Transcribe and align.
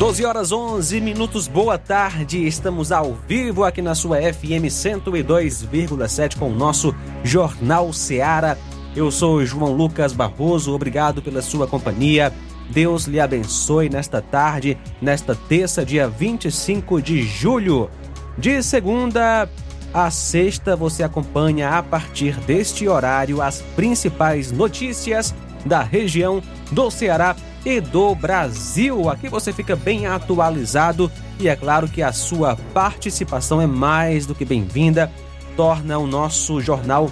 12 0.00 0.24
horas 0.24 0.50
11 0.50 0.98
minutos, 0.98 1.46
boa 1.46 1.76
tarde. 1.76 2.46
Estamos 2.46 2.90
ao 2.90 3.12
vivo 3.28 3.64
aqui 3.64 3.82
na 3.82 3.94
sua 3.94 4.16
FM 4.16 4.64
102,7 4.64 6.38
com 6.38 6.50
o 6.50 6.54
nosso 6.54 6.94
Jornal 7.22 7.92
Seara. 7.92 8.56
Eu 8.96 9.10
sou 9.10 9.44
João 9.44 9.74
Lucas 9.74 10.14
Barroso, 10.14 10.74
obrigado 10.74 11.20
pela 11.20 11.42
sua 11.42 11.66
companhia. 11.66 12.32
Deus 12.70 13.04
lhe 13.04 13.20
abençoe 13.20 13.90
nesta 13.90 14.22
tarde, 14.22 14.78
nesta 15.02 15.34
terça, 15.34 15.84
dia 15.84 16.08
25 16.08 17.02
de 17.02 17.22
julho. 17.22 17.90
De 18.38 18.62
segunda 18.62 19.50
a 19.92 20.10
sexta, 20.10 20.74
você 20.74 21.02
acompanha 21.02 21.76
a 21.76 21.82
partir 21.82 22.40
deste 22.46 22.88
horário 22.88 23.42
as 23.42 23.60
principais 23.76 24.50
notícias 24.50 25.34
da 25.66 25.82
região 25.82 26.42
do 26.72 26.90
Ceará 26.90 27.36
e 27.64 27.80
do 27.80 28.14
Brasil. 28.14 29.08
Aqui 29.08 29.28
você 29.28 29.52
fica 29.52 29.76
bem 29.76 30.06
atualizado 30.06 31.10
e 31.38 31.48
é 31.48 31.56
claro 31.56 31.88
que 31.88 32.02
a 32.02 32.12
sua 32.12 32.56
participação 32.72 33.60
é 33.60 33.66
mais 33.66 34.26
do 34.26 34.34
que 34.34 34.44
bem-vinda, 34.44 35.10
torna 35.56 35.98
o 35.98 36.06
nosso 36.06 36.60
jornal 36.60 37.10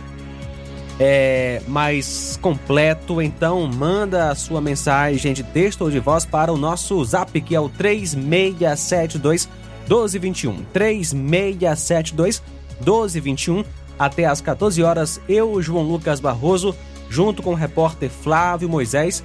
é, 0.98 1.62
mais 1.68 2.38
completo. 2.42 3.22
Então, 3.22 3.66
manda 3.66 4.30
a 4.30 4.34
sua 4.34 4.60
mensagem 4.60 5.32
de 5.32 5.42
texto 5.42 5.82
ou 5.82 5.90
de 5.90 6.00
voz 6.00 6.24
para 6.24 6.52
o 6.52 6.56
nosso 6.56 7.02
zap, 7.04 7.40
que 7.40 7.54
é 7.54 7.60
o 7.60 7.68
3672 7.68 9.48
1221. 9.88 10.64
3672 10.72 12.42
1221. 12.80 13.64
Até 13.98 14.26
às 14.26 14.40
14 14.40 14.82
horas, 14.82 15.20
eu, 15.28 15.60
João 15.60 15.82
Lucas 15.82 16.20
Barroso, 16.20 16.74
junto 17.10 17.42
com 17.42 17.50
o 17.50 17.56
repórter 17.56 18.10
Flávio 18.10 18.68
Moisés, 18.68 19.24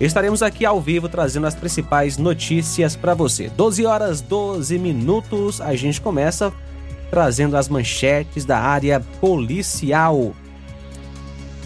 Estaremos 0.00 0.42
aqui 0.42 0.64
ao 0.64 0.80
vivo 0.80 1.10
trazendo 1.10 1.46
as 1.46 1.54
principais 1.54 2.16
notícias 2.16 2.96
para 2.96 3.12
você. 3.12 3.50
12 3.50 3.84
horas 3.84 4.22
12 4.22 4.78
minutos, 4.78 5.60
a 5.60 5.76
gente 5.76 6.00
começa 6.00 6.50
trazendo 7.10 7.54
as 7.54 7.68
manchetes 7.68 8.46
da 8.46 8.58
área 8.58 8.98
policial. 9.20 10.34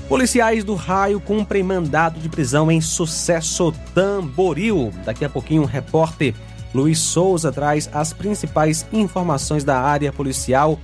Policiais 0.08 0.64
do 0.64 0.74
raio 0.74 1.20
cumprem 1.20 1.62
mandado 1.62 2.18
de 2.18 2.28
prisão 2.28 2.72
em 2.72 2.80
sucesso 2.80 3.72
Tamboril. 3.94 4.92
Daqui 5.04 5.24
a 5.24 5.30
pouquinho 5.30 5.62
o 5.62 5.66
repórter 5.66 6.34
Luiz 6.74 6.98
Souza 6.98 7.52
traz 7.52 7.88
as 7.92 8.12
principais 8.12 8.84
informações 8.92 9.62
da 9.62 9.80
área 9.80 10.12
policial 10.12 10.76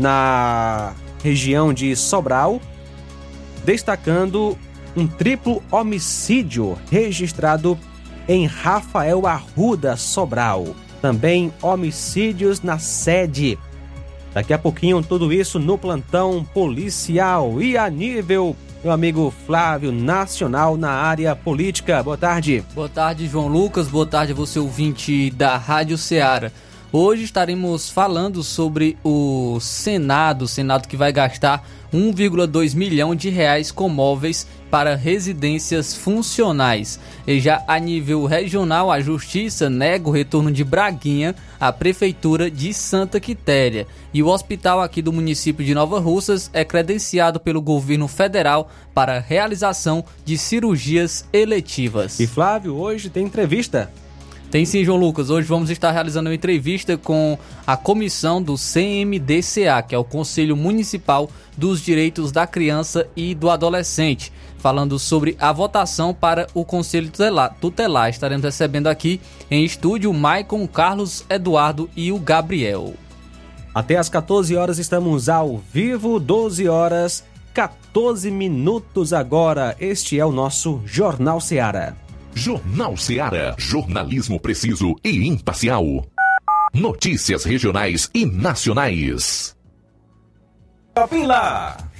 na 0.00 0.94
região 1.22 1.72
de 1.72 1.94
Sobral, 1.94 2.60
destacando 3.64 4.58
um 4.96 5.06
triplo 5.06 5.62
homicídio 5.70 6.78
registrado 6.90 7.78
em 8.28 8.46
Rafael 8.46 9.26
Arruda, 9.26 9.96
Sobral. 9.96 10.74
Também 11.00 11.52
homicídios 11.60 12.62
na 12.62 12.78
sede. 12.78 13.58
Daqui 14.32 14.52
a 14.52 14.58
pouquinho, 14.58 15.02
tudo 15.02 15.32
isso 15.32 15.58
no 15.58 15.76
plantão 15.76 16.44
policial 16.54 17.60
e 17.60 17.76
a 17.76 17.90
nível, 17.90 18.56
meu 18.82 18.92
amigo 18.92 19.32
Flávio, 19.46 19.92
nacional 19.92 20.76
na 20.76 20.90
área 20.90 21.34
política. 21.34 22.02
Boa 22.02 22.16
tarde. 22.16 22.64
Boa 22.74 22.88
tarde, 22.88 23.26
João 23.26 23.48
Lucas. 23.48 23.88
Boa 23.88 24.06
tarde, 24.06 24.32
você 24.32 24.58
ouvinte 24.58 25.30
da 25.30 25.56
Rádio 25.56 25.98
Ceará. 25.98 26.50
Hoje 26.90 27.24
estaremos 27.24 27.90
falando 27.90 28.42
sobre 28.42 28.98
o 29.02 29.58
Senado, 29.60 30.42
o 30.42 30.48
Senado 30.48 30.86
que 30.86 30.96
vai 30.96 31.10
gastar 31.10 31.66
1,2 31.92 32.74
milhão 32.74 33.14
de 33.14 33.30
reais 33.30 33.70
com 33.70 33.88
móveis 33.88 34.46
para 34.72 34.96
residências 34.96 35.94
funcionais. 35.94 36.98
E 37.26 37.38
já 37.38 37.62
a 37.68 37.78
nível 37.78 38.24
regional, 38.24 38.90
a 38.90 39.02
Justiça 39.02 39.68
nega 39.68 40.08
o 40.08 40.10
retorno 40.10 40.50
de 40.50 40.64
Braguinha 40.64 41.34
à 41.60 41.70
Prefeitura 41.70 42.50
de 42.50 42.72
Santa 42.72 43.20
Quitéria. 43.20 43.86
E 44.14 44.22
o 44.22 44.28
hospital 44.28 44.80
aqui 44.80 45.02
do 45.02 45.12
município 45.12 45.62
de 45.62 45.74
Nova 45.74 46.00
Russas 46.00 46.48
é 46.54 46.64
credenciado 46.64 47.38
pelo 47.38 47.60
governo 47.60 48.08
federal 48.08 48.70
para 48.94 49.20
realização 49.20 50.02
de 50.24 50.38
cirurgias 50.38 51.26
eletivas. 51.34 52.18
E 52.18 52.26
Flávio, 52.26 52.74
hoje 52.74 53.10
tem 53.10 53.26
entrevista. 53.26 53.90
Tem 54.52 54.66
sim, 54.66 54.84
João 54.84 54.98
Lucas. 54.98 55.30
Hoje 55.30 55.48
vamos 55.48 55.70
estar 55.70 55.90
realizando 55.90 56.28
uma 56.28 56.34
entrevista 56.34 56.98
com 56.98 57.38
a 57.66 57.74
comissão 57.74 58.42
do 58.42 58.54
CMDCA, 58.54 59.82
que 59.82 59.94
é 59.94 59.98
o 59.98 60.04
Conselho 60.04 60.54
Municipal 60.54 61.30
dos 61.56 61.80
Direitos 61.80 62.30
da 62.30 62.46
Criança 62.46 63.08
e 63.16 63.34
do 63.34 63.48
Adolescente, 63.48 64.30
falando 64.62 64.96
sobre 64.96 65.36
a 65.40 65.52
votação 65.52 66.14
para 66.14 66.46
o 66.54 66.64
Conselho 66.64 67.10
Tutelar. 67.60 68.08
Estaremos 68.08 68.44
recebendo 68.44 68.86
aqui 68.86 69.20
em 69.50 69.64
estúdio 69.64 70.10
o 70.10 70.14
Maicon, 70.14 70.66
Carlos 70.68 71.24
Eduardo 71.28 71.90
e 71.96 72.12
o 72.12 72.18
Gabriel. 72.18 72.94
Até 73.74 73.96
às 73.96 74.08
14 74.08 74.54
horas 74.54 74.78
estamos 74.78 75.28
ao 75.28 75.58
vivo, 75.58 76.20
12 76.20 76.68
horas 76.68 77.24
14 77.52 78.30
minutos 78.30 79.12
agora. 79.12 79.76
Este 79.78 80.18
é 80.18 80.24
o 80.24 80.32
nosso 80.32 80.80
Jornal 80.86 81.40
Seara. 81.40 81.96
Jornal 82.34 82.96
Seara. 82.96 83.54
Jornalismo 83.58 84.40
preciso 84.40 84.94
e 85.04 85.28
imparcial. 85.28 85.84
Notícias 86.72 87.44
regionais 87.44 88.08
e 88.14 88.24
nacionais. 88.24 89.54
Lá. 91.26 91.76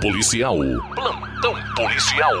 policial. 0.00 0.58
Plantão 0.94 1.54
policial. 1.74 2.32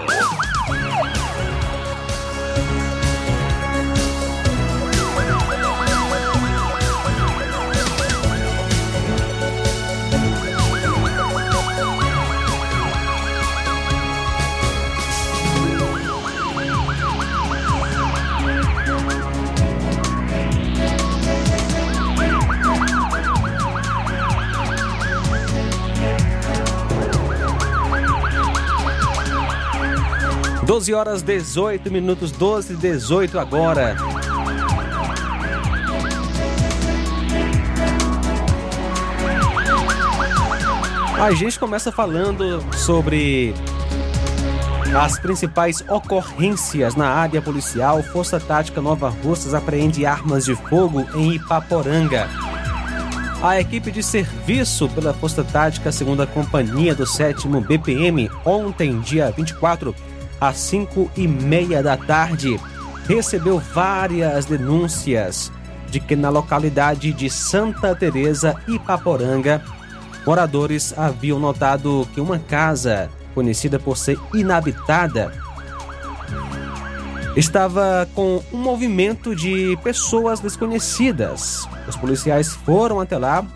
Doze 30.78 30.94
horas 30.94 31.22
18 31.22 31.90
minutos, 31.90 32.30
12 32.30 32.74
e 32.74 32.76
18 32.76 33.36
agora. 33.36 33.96
A 41.20 41.32
gente 41.32 41.58
começa 41.58 41.90
falando 41.90 42.62
sobre 42.76 43.52
as 44.96 45.18
principais 45.18 45.82
ocorrências 45.88 46.94
na 46.94 47.08
área 47.08 47.42
policial. 47.42 48.00
Força 48.00 48.38
Tática 48.38 48.80
Nova 48.80 49.08
Russas 49.08 49.54
apreende 49.54 50.06
armas 50.06 50.44
de 50.44 50.54
fogo 50.54 51.04
em 51.12 51.32
Ipaporanga. 51.32 52.28
A 53.42 53.60
equipe 53.60 53.90
de 53.90 54.02
serviço 54.02 54.88
pela 54.88 55.12
Força 55.12 55.42
Tática, 55.42 55.90
segunda 55.90 56.24
companhia 56.24 56.94
do 56.94 57.04
7 57.04 57.48
BPM, 57.48 58.30
ontem, 58.44 59.00
dia 59.00 59.32
24, 59.36 59.92
às 60.40 60.56
5 60.58 61.10
e 61.16 61.26
meia 61.26 61.82
da 61.82 61.96
tarde, 61.96 62.58
recebeu 63.06 63.58
várias 63.58 64.44
denúncias 64.44 65.50
de 65.90 65.98
que 66.00 66.14
na 66.14 66.28
localidade 66.28 67.12
de 67.12 67.30
Santa 67.30 67.94
Teresa, 67.94 68.54
Ipaporanga, 68.68 69.62
moradores 70.26 70.96
haviam 70.96 71.38
notado 71.38 72.06
que 72.14 72.20
uma 72.20 72.38
casa, 72.38 73.08
conhecida 73.34 73.78
por 73.78 73.96
ser 73.96 74.18
inabitada, 74.34 75.32
estava 77.34 78.06
com 78.14 78.42
um 78.52 78.58
movimento 78.58 79.34
de 79.34 79.78
pessoas 79.82 80.40
desconhecidas. 80.40 81.66
Os 81.86 81.96
policiais 81.96 82.52
foram 82.52 83.00
até 83.00 83.16
lá 83.16 83.46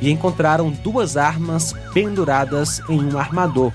e 0.00 0.10
encontraram 0.10 0.70
duas 0.70 1.16
armas 1.16 1.74
penduradas 1.92 2.80
em 2.88 3.02
um 3.02 3.18
armador, 3.18 3.72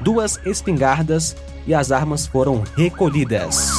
duas 0.00 0.40
espingardas 0.44 1.36
e 1.66 1.74
as 1.74 1.92
armas 1.92 2.26
foram 2.26 2.62
recolhidas. 2.76 3.72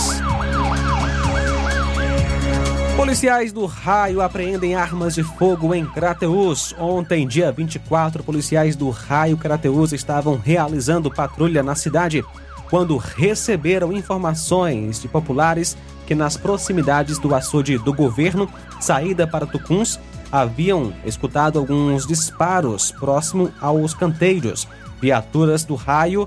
Policiais 2.95 3.51
do 3.51 3.65
Raio 3.65 4.21
apreendem 4.21 4.75
armas 4.75 5.15
de 5.15 5.23
fogo 5.23 5.73
em 5.73 5.85
Crateus. 5.85 6.75
Ontem, 6.79 7.27
dia 7.27 7.51
24, 7.51 8.23
policiais 8.23 8.75
do 8.75 8.89
Raio 8.89 9.35
Crateus 9.35 9.91
estavam 9.91 10.37
realizando 10.37 11.11
patrulha 11.11 11.63
na 11.63 11.75
cidade 11.75 12.23
quando 12.69 12.97
receberam 12.97 13.91
informações 13.91 14.99
de 14.99 15.07
populares 15.07 15.77
que 16.07 16.15
nas 16.15 16.37
proximidades 16.37 17.19
do 17.19 17.35
açude 17.35 17.77
do 17.77 17.93
governo, 17.93 18.49
saída 18.79 19.27
para 19.27 19.45
Tucuns, 19.45 19.99
haviam 20.31 20.91
escutado 21.05 21.59
alguns 21.59 22.07
disparos 22.07 22.91
próximo 22.91 23.51
aos 23.61 23.93
canteiros. 23.93 24.67
Viaturas 24.99 25.63
do 25.63 25.75
Raio 25.75 26.25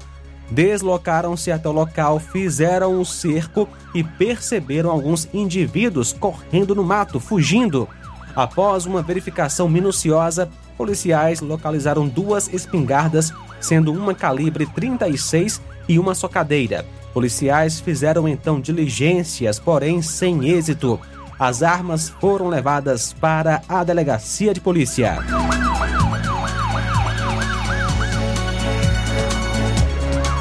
deslocaram-se 0.51 1.51
até 1.51 1.69
o 1.69 1.73
local, 1.73 2.19
fizeram 2.19 3.01
um 3.01 3.05
cerco 3.05 3.69
e 3.95 4.03
perceberam 4.03 4.91
alguns 4.91 5.29
indivíduos 5.33 6.13
correndo 6.13 6.75
no 6.75 6.85
mato, 6.85 7.19
fugindo. 7.19 7.89
Após 8.35 8.87
uma 8.87 9.03
verificação 9.03 9.69
minuciosa, 9.69 10.49
policiais 10.77 11.41
localizaram 11.41 12.07
duas 12.07 12.53
espingardas, 12.53 13.33
sendo 13.61 13.93
uma 13.93 14.15
calibre 14.15 14.67
36 14.67 15.61
e 15.89 15.99
uma 15.99 16.15
socadeira. 16.15 16.85
Policiais 17.15 17.81
fizeram 17.81 18.29
então 18.29 18.61
diligências, 18.61 19.59
porém 19.59 20.03
sem 20.03 20.47
êxito. 20.51 21.01
As 21.39 21.63
armas 21.63 22.09
foram 22.09 22.49
levadas 22.49 23.15
para 23.15 23.63
a 23.69 23.83
delegacia 23.83 24.53
de 24.53 24.61
polícia. 24.61 25.19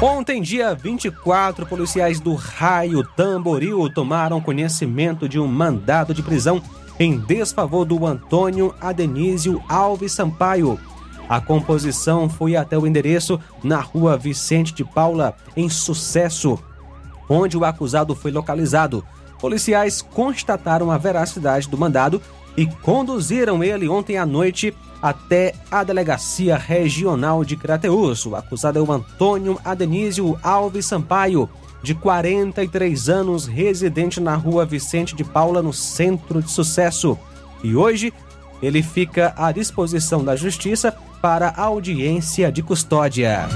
Ontem, 0.00 0.42
dia 0.42 0.74
24, 0.74 1.64
policiais 1.64 2.20
do 2.20 2.34
Raio 2.34 3.02
Tamboril 3.02 3.88
tomaram 3.88 4.42
conhecimento 4.42 5.26
de 5.26 5.40
um 5.40 5.46
mandado 5.48 6.12
de 6.12 6.22
prisão 6.22 6.60
em 7.00 7.18
desfavor 7.18 7.86
do 7.86 8.04
Antônio 8.04 8.74
Adenísio 8.78 9.62
Alves 9.66 10.12
Sampaio. 10.12 10.78
A 11.26 11.40
composição 11.40 12.28
foi 12.28 12.56
até 12.56 12.76
o 12.76 12.86
endereço 12.86 13.40
na 13.64 13.80
rua 13.80 14.18
Vicente 14.18 14.74
de 14.74 14.84
Paula, 14.84 15.34
em 15.56 15.70
Sucesso, 15.70 16.58
onde 17.26 17.56
o 17.56 17.64
acusado 17.64 18.14
foi 18.14 18.30
localizado. 18.30 19.02
Policiais 19.40 20.02
constataram 20.02 20.90
a 20.90 20.98
veracidade 20.98 21.70
do 21.70 21.78
mandado 21.78 22.20
e 22.54 22.66
conduziram 22.66 23.64
ele 23.64 23.88
ontem 23.88 24.18
à 24.18 24.26
noite 24.26 24.74
até 25.00 25.54
a 25.70 25.84
Delegacia 25.84 26.56
Regional 26.56 27.44
de 27.44 27.56
Crateus. 27.56 28.26
O 28.26 28.34
acusado 28.34 28.78
é 28.78 28.82
o 28.82 28.92
Antônio 28.92 29.58
Adenísio 29.64 30.38
Alves 30.42 30.86
Sampaio, 30.86 31.48
de 31.82 31.94
43 31.94 33.08
anos, 33.08 33.46
residente 33.46 34.20
na 34.20 34.34
rua 34.34 34.66
Vicente 34.66 35.14
de 35.14 35.22
Paula, 35.22 35.62
no 35.62 35.72
centro 35.72 36.42
de 36.42 36.50
sucesso. 36.50 37.18
E 37.62 37.76
hoje 37.76 38.12
ele 38.62 38.82
fica 38.82 39.34
à 39.36 39.52
disposição 39.52 40.24
da 40.24 40.34
Justiça 40.34 40.94
para 41.20 41.52
audiência 41.56 42.50
de 42.50 42.62
custódia. 42.62 43.46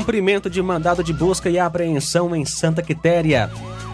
Cumprimento 0.00 0.48
de 0.48 0.62
mandado 0.62 1.04
de 1.04 1.12
busca 1.12 1.50
e 1.50 1.58
apreensão 1.58 2.34
em 2.34 2.42
Santa 2.46 2.80
Quitéria. 2.80 3.50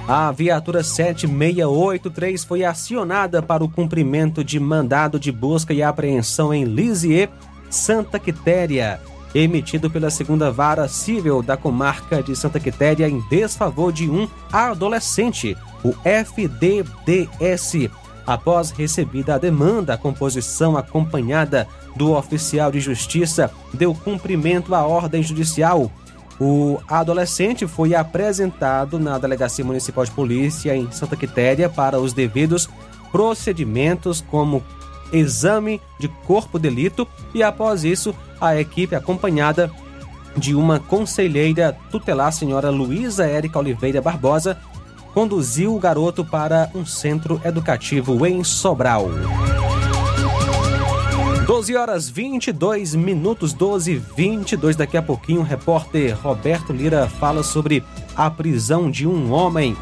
A 0.06 0.30
viatura 0.30 0.84
7683 0.84 2.44
foi 2.44 2.62
acionada 2.62 3.42
para 3.42 3.64
o 3.64 3.68
cumprimento 3.68 4.44
de 4.44 4.60
mandado 4.60 5.18
de 5.18 5.32
busca 5.32 5.74
e 5.74 5.82
apreensão 5.82 6.54
em 6.54 6.62
Lisieux, 6.62 7.28
Santa 7.68 8.20
Quitéria, 8.20 9.00
emitido 9.34 9.90
pela 9.90 10.08
segunda 10.08 10.48
vara 10.48 10.86
civil 10.86 11.42
da 11.42 11.56
comarca 11.56 12.22
de 12.22 12.36
Santa 12.36 12.60
Quitéria 12.60 13.08
em 13.08 13.18
desfavor 13.28 13.92
de 13.92 14.08
um 14.08 14.28
adolescente, 14.52 15.56
o 15.82 15.92
FDDS. 16.04 17.90
Após 18.26 18.70
recebida 18.70 19.36
a 19.36 19.38
demanda, 19.38 19.94
a 19.94 19.98
composição 19.98 20.76
acompanhada 20.76 21.68
do 21.94 22.12
oficial 22.12 22.72
de 22.72 22.80
justiça 22.80 23.50
deu 23.72 23.94
cumprimento 23.94 24.74
à 24.74 24.84
ordem 24.84 25.22
judicial. 25.22 25.90
O 26.40 26.78
adolescente 26.88 27.66
foi 27.66 27.94
apresentado 27.94 28.98
na 28.98 29.16
Delegacia 29.16 29.64
Municipal 29.64 30.04
de 30.04 30.10
Polícia 30.10 30.76
em 30.76 30.90
Santa 30.90 31.16
Quitéria 31.16 31.68
para 31.68 32.00
os 32.00 32.12
devidos 32.12 32.68
procedimentos 33.12 34.20
como 34.20 34.62
exame 35.12 35.80
de 35.98 36.08
corpo 36.26 36.58
delito 36.58 37.06
e 37.32 37.42
após 37.42 37.84
isso 37.84 38.14
a 38.40 38.58
equipe 38.58 38.94
acompanhada 38.94 39.70
de 40.36 40.54
uma 40.54 40.78
conselheira 40.78 41.76
tutelar, 41.90 42.32
senhora 42.32 42.70
Luísa 42.70 43.24
Érica 43.24 43.58
Oliveira 43.58 44.02
Barbosa, 44.02 44.58
conduziu 45.16 45.74
o 45.74 45.78
garoto 45.78 46.22
para 46.22 46.70
um 46.74 46.84
centro 46.84 47.40
educativo 47.42 48.26
em 48.26 48.44
Sobral. 48.44 49.08
12 51.46 51.74
horas 51.74 52.06
22 52.06 52.94
minutos, 52.94 53.54
12 53.54 53.92
e 53.92 53.96
22. 53.96 54.76
Daqui 54.76 54.94
a 54.94 55.00
pouquinho, 55.00 55.40
o 55.40 55.42
repórter 55.42 56.14
Roberto 56.20 56.70
Lira 56.70 57.08
fala 57.08 57.42
sobre 57.42 57.82
a 58.14 58.30
prisão 58.30 58.90
de 58.90 59.06
um 59.06 59.32
homem. 59.32 59.74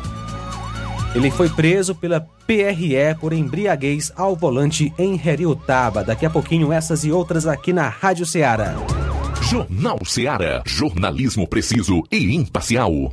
Ele 1.16 1.32
foi 1.32 1.48
preso 1.48 1.96
pela 1.96 2.20
PRE 2.46 3.16
por 3.20 3.32
embriaguez 3.32 4.12
ao 4.14 4.36
volante 4.36 4.94
em 4.96 5.20
Heriotaba. 5.20 6.04
Daqui 6.04 6.24
a 6.24 6.30
pouquinho, 6.30 6.72
essas 6.72 7.04
e 7.04 7.10
outras 7.10 7.44
aqui 7.44 7.72
na 7.72 7.88
Rádio 7.88 8.24
Ceará. 8.24 8.76
Jornal 9.42 9.98
Ceará. 10.04 10.62
Jornalismo 10.64 11.48
preciso 11.48 12.04
e 12.12 12.36
imparcial. 12.36 13.12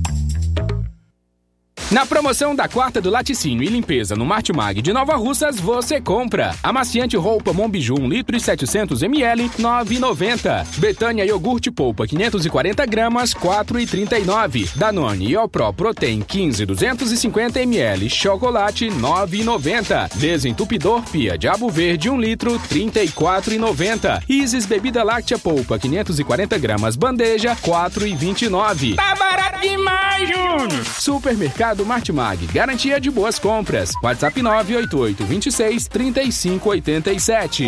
Na 1.91 2.05
promoção 2.05 2.55
da 2.55 2.69
quarta 2.69 3.01
do 3.01 3.09
laticínio 3.09 3.65
e 3.65 3.67
limpeza 3.67 4.15
no 4.15 4.25
Martimag 4.25 4.81
de 4.81 4.93
Nova 4.93 5.17
Russas, 5.17 5.59
você 5.59 5.99
compra. 5.99 6.55
Amaciante 6.63 7.17
roupa 7.17 7.51
Monbiju 7.51 7.95
1 7.99 8.07
litro 8.07 8.37
e 8.37 8.39
700 8.39 9.03
ml, 9.03 9.49
9,90. 9.59 10.65
Betânia 10.77 11.25
iogurte 11.25 11.69
polpa 11.69 12.07
540 12.07 12.85
gramas, 12.85 13.33
4,39. 13.33 14.73
Danone 14.73 15.33
Pro 15.51 15.73
Protein 15.73 16.21
15 16.21 16.65
250 16.65 17.59
ml, 17.59 18.09
chocolate 18.09 18.85
9,90. 18.87 20.15
Desentupidor 20.15 21.01
Pia 21.11 21.37
Diabo 21.37 21.69
Verde 21.69 22.09
1 22.09 22.17
litro, 22.17 22.57
34,90. 22.69 24.23
Isis 24.29 24.65
bebida 24.65 25.03
láctea 25.03 25.37
polpa 25.37 25.77
540 25.77 26.57
gramas, 26.57 26.95
bandeja 26.95 27.53
4,29. 27.57 28.95
Tá 28.95 29.13
barato 29.13 29.59
demais, 29.59 30.29
Júnior! 30.29 30.85
Supermercado 30.85 31.80
Martimag, 31.85 32.47
garantia 32.47 32.99
de 32.99 33.09
boas 33.09 33.39
compras. 33.39 33.91
WhatsApp 34.03 34.41
988 34.41 35.25
26 35.25 35.87
35 35.87 36.69
87. 36.69 37.65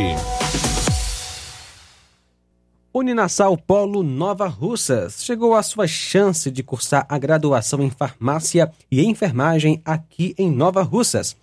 Uninasal 2.93 3.57
Polo 3.57 4.03
Nova 4.03 4.47
Russas 4.47 5.23
chegou 5.23 5.55
a 5.55 5.63
sua 5.63 5.87
chance 5.87 6.51
de 6.51 6.61
cursar 6.61 7.05
a 7.09 7.17
graduação 7.17 7.81
em 7.81 7.89
farmácia 7.89 8.71
e 8.91 9.03
enfermagem 9.03 9.81
aqui 9.83 10.35
em 10.37 10.51
Nova 10.51 10.83
Russas. 10.83 11.35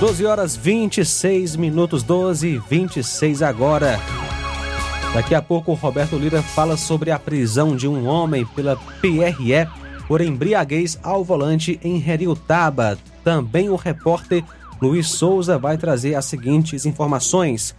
12 0.00 0.26
horas 0.26 0.56
26 0.56 1.54
minutos, 1.54 2.02
12 2.02 2.48
e 2.48 2.58
26 2.58 3.42
agora. 3.42 4.00
Daqui 5.14 5.32
a 5.32 5.40
pouco 5.40 5.70
o 5.70 5.74
Roberto 5.76 6.16
Lira 6.16 6.42
fala 6.42 6.76
sobre 6.76 7.12
a 7.12 7.18
prisão 7.20 7.76
de 7.76 7.86
um 7.86 8.08
homem 8.08 8.44
pela 8.44 8.76
PRE 9.00 9.68
por 10.08 10.20
embriaguez 10.20 10.98
ao 11.00 11.22
volante 11.22 11.78
em 11.80 12.02
Heriutaba. 12.04 12.98
Também 13.22 13.70
o 13.70 13.76
repórter 13.76 14.42
Luiz 14.82 15.10
Souza 15.10 15.56
vai 15.56 15.78
trazer 15.78 16.16
as 16.16 16.24
seguintes 16.24 16.84
informações. 16.84 17.74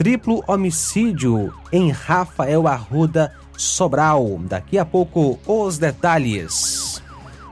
Triplo 0.00 0.42
homicídio 0.46 1.52
em 1.70 1.90
Rafael 1.90 2.66
Arruda 2.66 3.34
Sobral. 3.54 4.40
Daqui 4.44 4.78
a 4.78 4.84
pouco 4.86 5.38
os 5.46 5.76
detalhes. 5.76 7.02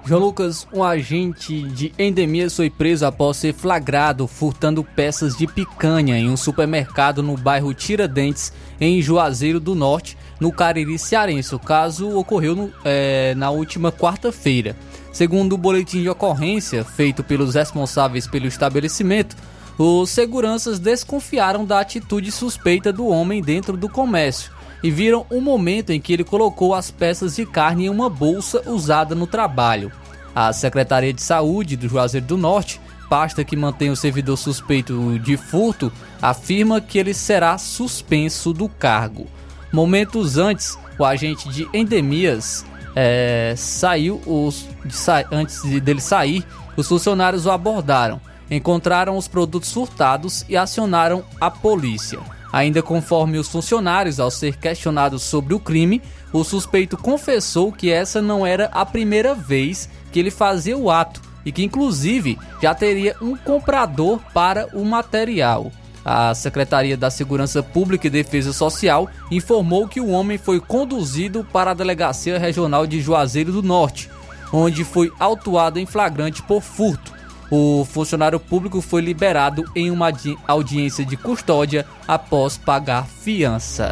João 0.06 0.22
Lucas, 0.22 0.66
um 0.72 0.82
agente 0.82 1.64
de 1.64 1.92
endemias 1.98 2.56
foi 2.56 2.70
preso 2.70 3.04
após 3.04 3.36
ser 3.36 3.52
flagrado 3.52 4.26
furtando 4.26 4.82
peças 4.82 5.36
de 5.36 5.46
picanha 5.46 6.18
em 6.18 6.30
um 6.30 6.38
supermercado 6.38 7.22
no 7.22 7.36
bairro 7.36 7.74
Tiradentes, 7.74 8.50
em 8.80 9.02
Juazeiro 9.02 9.60
do 9.60 9.74
Norte, 9.74 10.16
no 10.40 10.50
Cariri 10.50 10.98
Cearense. 10.98 11.54
O 11.54 11.58
caso 11.58 12.16
ocorreu 12.16 12.56
no, 12.56 12.72
é, 12.82 13.34
na 13.34 13.50
última 13.50 13.92
quarta-feira. 13.92 14.74
Segundo 15.12 15.52
o 15.52 15.58
boletim 15.58 16.00
de 16.00 16.08
ocorrência 16.08 16.82
feito 16.82 17.22
pelos 17.22 17.56
responsáveis 17.56 18.26
pelo 18.26 18.46
estabelecimento, 18.46 19.36
os 19.78 20.10
seguranças 20.10 20.80
desconfiaram 20.80 21.64
da 21.64 21.78
atitude 21.78 22.32
suspeita 22.32 22.92
do 22.92 23.06
homem 23.06 23.40
dentro 23.40 23.76
do 23.76 23.88
comércio 23.88 24.50
e 24.82 24.90
viram 24.90 25.24
o 25.30 25.40
momento 25.40 25.90
em 25.90 26.00
que 26.00 26.12
ele 26.12 26.24
colocou 26.24 26.74
as 26.74 26.90
peças 26.90 27.36
de 27.36 27.46
carne 27.46 27.86
em 27.86 27.88
uma 27.88 28.10
bolsa 28.10 28.62
usada 28.68 29.14
no 29.14 29.26
trabalho. 29.26 29.92
A 30.34 30.52
Secretaria 30.52 31.12
de 31.12 31.22
Saúde 31.22 31.76
do 31.76 31.88
Juazeiro 31.88 32.26
do 32.26 32.36
Norte, 32.36 32.80
pasta 33.08 33.44
que 33.44 33.56
mantém 33.56 33.90
o 33.90 33.96
servidor 33.96 34.36
suspeito 34.36 35.18
de 35.20 35.36
furto, 35.36 35.92
afirma 36.20 36.80
que 36.80 36.98
ele 36.98 37.14
será 37.14 37.56
suspenso 37.56 38.52
do 38.52 38.68
cargo. 38.68 39.26
Momentos 39.72 40.38
antes, 40.38 40.78
o 40.98 41.04
agente 41.04 41.48
de 41.48 41.68
endemias 41.72 42.64
é, 42.94 43.54
saiu, 43.56 44.20
os, 44.26 44.66
de, 44.84 44.94
antes 45.32 45.62
de, 45.62 45.80
dele 45.80 46.00
sair, 46.00 46.44
os 46.76 46.88
funcionários 46.88 47.46
o 47.46 47.50
abordaram, 47.50 48.20
encontraram 48.50 49.16
os 49.16 49.28
produtos 49.28 49.72
furtados 49.72 50.44
e 50.48 50.56
acionaram 50.56 51.24
a 51.40 51.50
polícia. 51.50 52.18
Ainda 52.52 52.82
conforme 52.82 53.38
os 53.38 53.48
funcionários, 53.48 54.18
ao 54.18 54.30
ser 54.30 54.56
questionados 54.56 55.22
sobre 55.22 55.54
o 55.54 55.60
crime, 55.60 56.00
o 56.32 56.42
suspeito 56.42 56.96
confessou 56.96 57.70
que 57.70 57.90
essa 57.90 58.22
não 58.22 58.46
era 58.46 58.66
a 58.72 58.86
primeira 58.86 59.34
vez 59.34 59.88
que 60.10 60.18
ele 60.18 60.30
fazia 60.30 60.76
o 60.76 60.90
ato 60.90 61.20
e 61.44 61.52
que, 61.52 61.62
inclusive, 61.62 62.38
já 62.60 62.74
teria 62.74 63.16
um 63.20 63.36
comprador 63.36 64.20
para 64.32 64.66
o 64.72 64.84
material. 64.84 65.70
A 66.04 66.34
Secretaria 66.34 66.96
da 66.96 67.10
Segurança 67.10 67.62
Pública 67.62 68.06
e 68.06 68.10
Defesa 68.10 68.52
Social 68.52 69.10
informou 69.30 69.86
que 69.86 70.00
o 70.00 70.08
homem 70.08 70.38
foi 70.38 70.58
conduzido 70.58 71.46
para 71.52 71.72
a 71.72 71.74
Delegacia 71.74 72.38
Regional 72.38 72.86
de 72.86 73.00
Juazeiro 73.00 73.52
do 73.52 73.62
Norte, 73.62 74.10
onde 74.50 74.84
foi 74.84 75.12
autuado 75.18 75.78
em 75.78 75.84
flagrante 75.84 76.42
por 76.42 76.62
furto. 76.62 77.17
O 77.50 77.84
funcionário 77.84 78.38
público 78.38 78.80
foi 78.82 79.00
liberado 79.00 79.64
em 79.74 79.90
uma 79.90 80.12
audiência 80.46 81.04
de 81.04 81.16
custódia 81.16 81.86
após 82.06 82.58
pagar 82.58 83.06
fiança. 83.06 83.90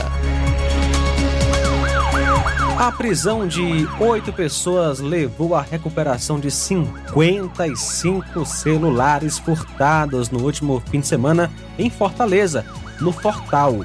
A 2.79 2.93
prisão 2.93 3.49
de 3.49 3.89
oito 3.99 4.31
pessoas 4.35 5.01
levou 5.01 5.55
à 5.55 5.63
recuperação 5.63 6.39
de 6.39 6.51
55 6.51 8.45
celulares 8.45 9.39
furtados 9.39 10.29
no 10.29 10.45
último 10.45 10.83
fim 10.91 11.01
de 11.01 11.07
semana 11.07 11.51
em 11.79 11.89
Fortaleza, 11.89 12.67
no 13.01 13.11
Fortal. 13.11 13.81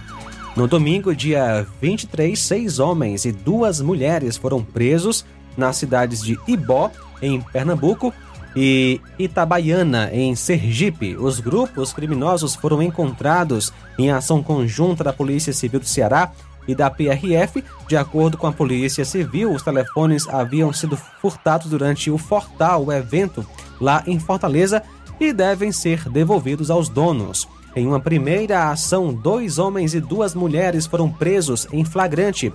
No 0.57 0.67
domingo, 0.67 1.15
dia 1.15 1.65
23, 1.81 2.37
seis 2.37 2.79
homens 2.79 3.23
e 3.23 3.31
duas 3.31 3.79
mulheres 3.79 4.35
foram 4.35 4.61
presos 4.61 5.25
nas 5.55 5.77
cidades 5.77 6.21
de 6.21 6.37
Ibó, 6.45 6.91
em 7.21 7.39
Pernambuco, 7.39 8.13
e 8.55 8.99
Itabaiana, 9.17 10.09
em 10.11 10.35
Sergipe. 10.35 11.15
Os 11.15 11.39
grupos 11.39 11.93
criminosos 11.93 12.55
foram 12.55 12.81
encontrados 12.81 13.71
em 13.97 14.11
ação 14.11 14.43
conjunta 14.43 15.03
da 15.03 15.13
Polícia 15.13 15.53
Civil 15.53 15.79
do 15.79 15.85
Ceará 15.85 16.31
e 16.67 16.75
da 16.75 16.89
PRF. 16.89 17.63
De 17.87 17.95
acordo 17.95 18.37
com 18.37 18.47
a 18.47 18.51
Polícia 18.51 19.05
Civil, 19.05 19.51
os 19.51 19.61
telefones 19.61 20.27
haviam 20.27 20.71
sido 20.73 20.97
furtados 21.21 21.69
durante 21.69 22.11
o 22.11 22.17
Fortal, 22.17 22.85
o 22.85 22.91
evento 22.91 23.45
lá 23.79 24.03
em 24.05 24.19
Fortaleza, 24.19 24.83
e 25.19 25.31
devem 25.31 25.71
ser 25.71 26.09
devolvidos 26.09 26.71
aos 26.71 26.89
donos. 26.89 27.47
Em 27.75 27.87
uma 27.87 27.99
primeira 27.99 28.69
ação, 28.69 29.13
dois 29.13 29.57
homens 29.57 29.93
e 29.93 30.01
duas 30.01 30.35
mulheres 30.35 30.85
foram 30.85 31.09
presos 31.09 31.67
em 31.71 31.85
flagrante 31.85 32.51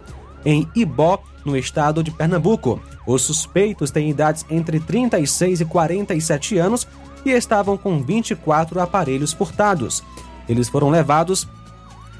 em 0.46 0.66
Ibó, 0.76 1.18
no 1.44 1.56
estado 1.56 2.02
de 2.02 2.12
Pernambuco. 2.12 2.80
Os 3.04 3.22
suspeitos 3.22 3.90
têm 3.90 4.08
idades 4.08 4.46
entre 4.48 4.78
36 4.78 5.60
e 5.60 5.64
47 5.64 6.56
anos 6.56 6.86
e 7.24 7.30
estavam 7.30 7.76
com 7.76 8.00
24 8.00 8.80
aparelhos 8.80 9.32
furtados. 9.32 10.02
Eles 10.48 10.68
foram 10.68 10.88
levados 10.88 11.48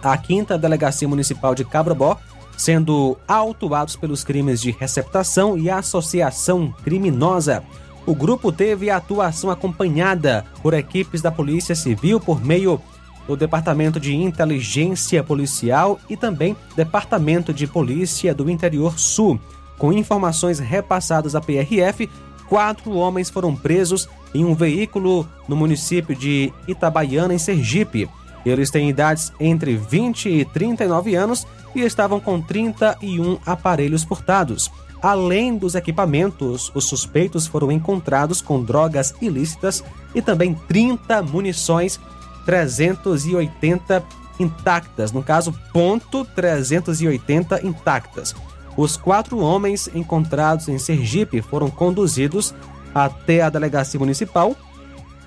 à 0.03 0.19
5 0.19 0.59
Delegacia 0.59 1.09
Municipal 1.09 1.55
de 1.55 1.65
Cabrobó, 1.65 2.19
sendo 2.57 3.17
autuados 3.29 3.95
pelos 3.95 4.25
crimes 4.25 4.61
de 4.61 4.73
receptação 4.73 5.57
e 5.57 5.71
associação 5.71 6.75
criminosa. 6.83 7.63
O 8.05 8.15
grupo 8.15 8.51
teve 8.51 8.91
atuação 8.91 9.51
acompanhada 9.51 10.45
por 10.63 10.75
equipes 10.75 11.21
da 11.21 11.31
Polícia 11.31 11.75
Civil 11.75 12.19
por 12.21 12.45
meio 12.45 12.81
do 13.27 13.37
Departamento 13.37 13.99
de 13.99 14.15
Inteligência 14.15 15.23
Policial 15.23 15.99
e 16.09 16.17
também 16.17 16.57
Departamento 16.77 17.53
de 17.53 17.67
Polícia 17.67 18.35
do 18.35 18.49
Interior 18.49 18.99
Sul. 18.99 19.41
Com 19.79 19.93
informações 19.93 20.59
repassadas 20.59 21.35
à 21.35 21.41
PRF, 21.41 22.09
quatro 22.49 22.93
homens 22.93 23.29
foram 23.29 23.55
presos 23.55 24.09
em 24.35 24.45
um 24.45 24.55
veículo 24.55 25.29
no 25.49 25.57
município 25.57 26.15
de 26.15 26.53
Itabaiana, 26.67 27.35
em 27.35 27.39
Sergipe. 27.39 28.09
Eles 28.45 28.71
têm 28.71 28.89
idades 28.89 29.33
entre 29.41 29.77
20 29.77 30.29
e 30.29 30.45
39 30.45 31.15
anos 31.15 31.47
e 31.75 31.81
estavam 31.81 32.21
com 32.21 32.41
31 32.41 33.39
aparelhos 33.45 34.05
furtados. 34.05 34.71
Além 35.03 35.57
dos 35.57 35.75
equipamentos, 35.75 36.71
os 36.75 36.85
suspeitos 36.85 37.47
foram 37.47 37.71
encontrados 37.71 38.41
com 38.41 38.63
drogas 38.63 39.15
ilícitas 39.21 39.85
e 40.15 40.23
também 40.23 40.55
30 40.69 41.23
munições 41.23 42.01
380 42.47 44.03
intactas, 44.39 45.13
no 45.13 45.23
caso, 45.23 45.53
ponto 45.73 46.25
380 46.25 47.67
intactas. 47.67 48.35
Os 48.77 48.97
quatro 48.97 49.39
homens 49.39 49.89
encontrados 49.95 50.69
em 50.69 50.79
Sergipe 50.79 51.43
foram 51.43 51.71
conduzidos 51.71 52.55
até 52.95 53.43
a 53.43 53.51
delegacia 53.51 53.99
municipal. 53.99 54.55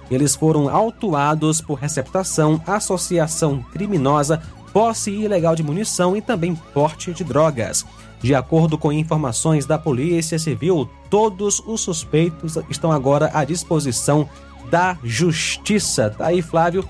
Eles 0.09 0.35
foram 0.35 0.69
autuados 0.69 1.61
por 1.61 1.75
receptação, 1.75 2.61
associação 2.65 3.63
criminosa, 3.71 4.41
posse 4.71 5.11
ilegal 5.11 5.55
de 5.55 5.63
munição 5.63 6.15
e 6.15 6.21
também 6.21 6.55
porte 6.55 7.11
de 7.11 7.23
drogas. 7.23 7.85
De 8.21 8.35
acordo 8.35 8.77
com 8.77 8.91
informações 8.91 9.65
da 9.65 9.77
Polícia 9.77 10.37
Civil, 10.37 10.89
todos 11.09 11.61
os 11.65 11.81
suspeitos 11.81 12.57
estão 12.69 12.91
agora 12.91 13.31
à 13.33 13.43
disposição 13.43 14.29
da 14.69 14.97
Justiça. 15.03 16.13
Tá 16.15 16.27
aí, 16.27 16.41
Flávio, 16.41 16.87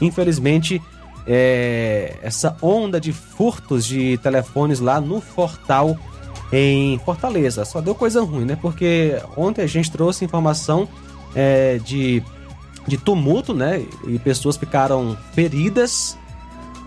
Infelizmente, 0.00 0.80
é, 1.26 2.16
essa 2.22 2.56
onda 2.60 3.00
de 3.00 3.12
furtos 3.12 3.84
de 3.84 4.18
telefones 4.18 4.80
lá 4.80 5.00
no 5.00 5.20
Fortal 5.20 5.96
em 6.52 6.98
Fortaleza. 6.98 7.64
Só 7.64 7.80
deu 7.80 7.94
coisa 7.94 8.22
ruim, 8.22 8.44
né? 8.44 8.56
Porque 8.60 9.20
ontem 9.36 9.62
a 9.62 9.66
gente 9.66 9.90
trouxe 9.90 10.24
informação 10.24 10.88
é, 11.34 11.78
de, 11.78 12.22
de 12.86 12.96
tumulto, 12.96 13.54
né? 13.54 13.84
E 14.06 14.18
pessoas 14.18 14.56
ficaram 14.56 15.16
feridas. 15.32 16.16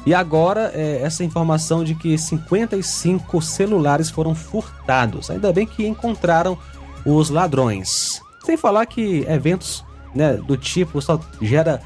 E 0.05 0.13
agora 0.13 0.71
é, 0.73 1.01
essa 1.01 1.23
informação 1.23 1.83
de 1.83 1.93
que 1.93 2.17
55 2.17 3.41
celulares 3.41 4.09
foram 4.09 4.33
furtados. 4.33 5.29
Ainda 5.29 5.51
bem 5.51 5.65
que 5.65 5.85
encontraram 5.85 6.57
os 7.05 7.29
ladrões. 7.29 8.21
Sem 8.45 8.55
falar 8.55 8.85
que 8.85 9.25
eventos 9.27 9.83
né, 10.15 10.33
do 10.33 10.55
tipo 10.55 11.01
só 11.01 11.19
gera 11.41 11.81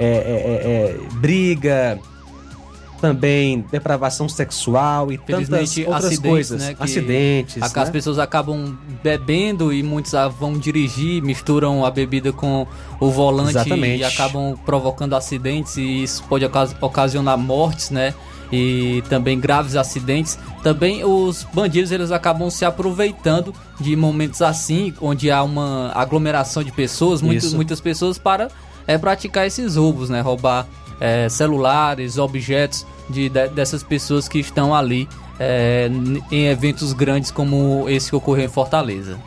é, 0.00 0.06
é, 0.06 0.08
é, 0.08 0.96
é, 0.96 0.98
briga, 1.18 1.98
também 3.02 3.64
depravação 3.70 4.28
sexual 4.28 5.12
e 5.12 5.18
tantas 5.18 5.48
outras 5.78 6.04
acidentes, 6.04 6.30
coisas. 6.30 6.60
né, 6.60 6.76
acidentes. 6.80 7.62
As 7.62 7.72
né? 7.74 7.90
pessoas 7.90 8.18
acabam 8.18 8.78
bebendo 9.02 9.72
e 9.72 9.82
muitos 9.82 10.14
ah, 10.14 10.28
vão 10.28 10.54
dirigir, 10.58 11.22
misturam 11.22 11.84
a 11.84 11.90
bebida 11.90 12.32
com 12.32 12.66
o 12.98 13.10
volante 13.10 13.50
Exatamente. 13.50 14.00
e 14.00 14.04
acabam 14.04 14.56
provocando 14.64 15.14
acidentes 15.14 15.76
e 15.76 16.02
isso 16.02 16.22
pode 16.24 16.44
ocas- 16.46 16.74
ocasionar 16.80 17.36
mortes, 17.36 17.90
né? 17.90 18.14
E 18.52 19.02
também 19.08 19.38
graves 19.38 19.76
acidentes. 19.76 20.38
Também 20.62 21.04
os 21.04 21.44
bandidos 21.54 21.92
eles 21.92 22.10
acabam 22.10 22.50
se 22.50 22.64
aproveitando 22.64 23.54
de 23.78 23.94
momentos 23.94 24.42
assim, 24.42 24.92
onde 25.00 25.30
há 25.30 25.42
uma 25.42 25.92
aglomeração 25.94 26.62
de 26.64 26.72
pessoas, 26.72 27.22
muitas, 27.22 27.44
Isso. 27.44 27.56
muitas 27.56 27.80
pessoas 27.80 28.18
para 28.18 28.50
é, 28.94 28.98
praticar 28.98 29.46
esses 29.46 29.76
roubos, 29.76 30.08
né? 30.10 30.20
Roubar 30.20 30.66
é, 31.00 31.28
celulares, 31.28 32.18
objetos 32.18 32.86
de, 33.08 33.28
de- 33.28 33.48
dessas 33.48 33.82
pessoas 33.82 34.28
que 34.28 34.38
estão 34.38 34.74
ali 34.74 35.08
é, 35.38 35.90
em 36.30 36.46
eventos 36.46 36.92
grandes 36.92 37.30
como 37.30 37.88
esse 37.88 38.10
que 38.10 38.16
ocorreu 38.16 38.44
em 38.44 38.48
Fortaleza. 38.48 39.18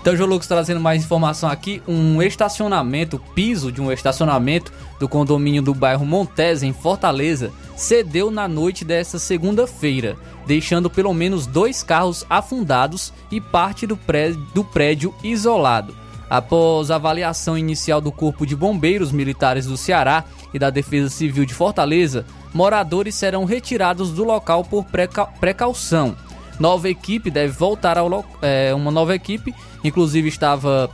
Então, 0.00 0.14
João 0.14 0.30
Lucas 0.30 0.46
trazendo 0.46 0.78
mais 0.80 1.02
informação 1.02 1.48
aqui. 1.50 1.82
Um 1.88 2.22
estacionamento, 2.22 3.20
piso 3.34 3.72
de 3.72 3.80
um 3.80 3.90
estacionamento 3.90 4.72
do 5.00 5.08
condomínio 5.08 5.60
do 5.62 5.74
bairro 5.74 6.06
Montes, 6.06 6.62
em 6.62 6.72
Fortaleza, 6.72 7.50
cedeu 7.76 8.30
na 8.30 8.46
noite 8.46 8.84
desta 8.84 9.18
segunda-feira, 9.18 10.16
deixando 10.46 10.88
pelo 10.88 11.12
menos 11.12 11.44
dois 11.44 11.82
carros 11.82 12.24
afundados 12.30 13.12
e 13.32 13.40
parte 13.40 13.84
do 13.84 13.96
prédio, 13.96 14.40
do 14.54 14.62
prédio 14.62 15.12
isolado. 15.24 15.92
Após 16.28 16.90
avaliação 16.90 17.56
inicial 17.56 18.00
do 18.00 18.10
Corpo 18.10 18.44
de 18.44 18.56
Bombeiros 18.56 19.12
Militares 19.12 19.66
do 19.66 19.76
Ceará 19.76 20.24
e 20.52 20.58
da 20.58 20.70
Defesa 20.70 21.08
Civil 21.08 21.44
de 21.44 21.54
Fortaleza, 21.54 22.24
moradores 22.52 23.14
serão 23.14 23.44
retirados 23.44 24.10
do 24.10 24.24
local 24.24 24.64
por 24.64 24.84
preca- 24.84 25.26
precaução. 25.26 26.16
Nova 26.58 26.88
equipe 26.88 27.30
deve 27.30 27.52
voltar 27.52 27.98
ao 27.98 28.24
é, 28.42 28.74
uma 28.74 28.90
nova 28.90 29.14
equipe, 29.14 29.54
inclusive 29.84 30.28
estava 30.28 30.90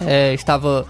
é, 0.00 0.34
estava 0.34 0.86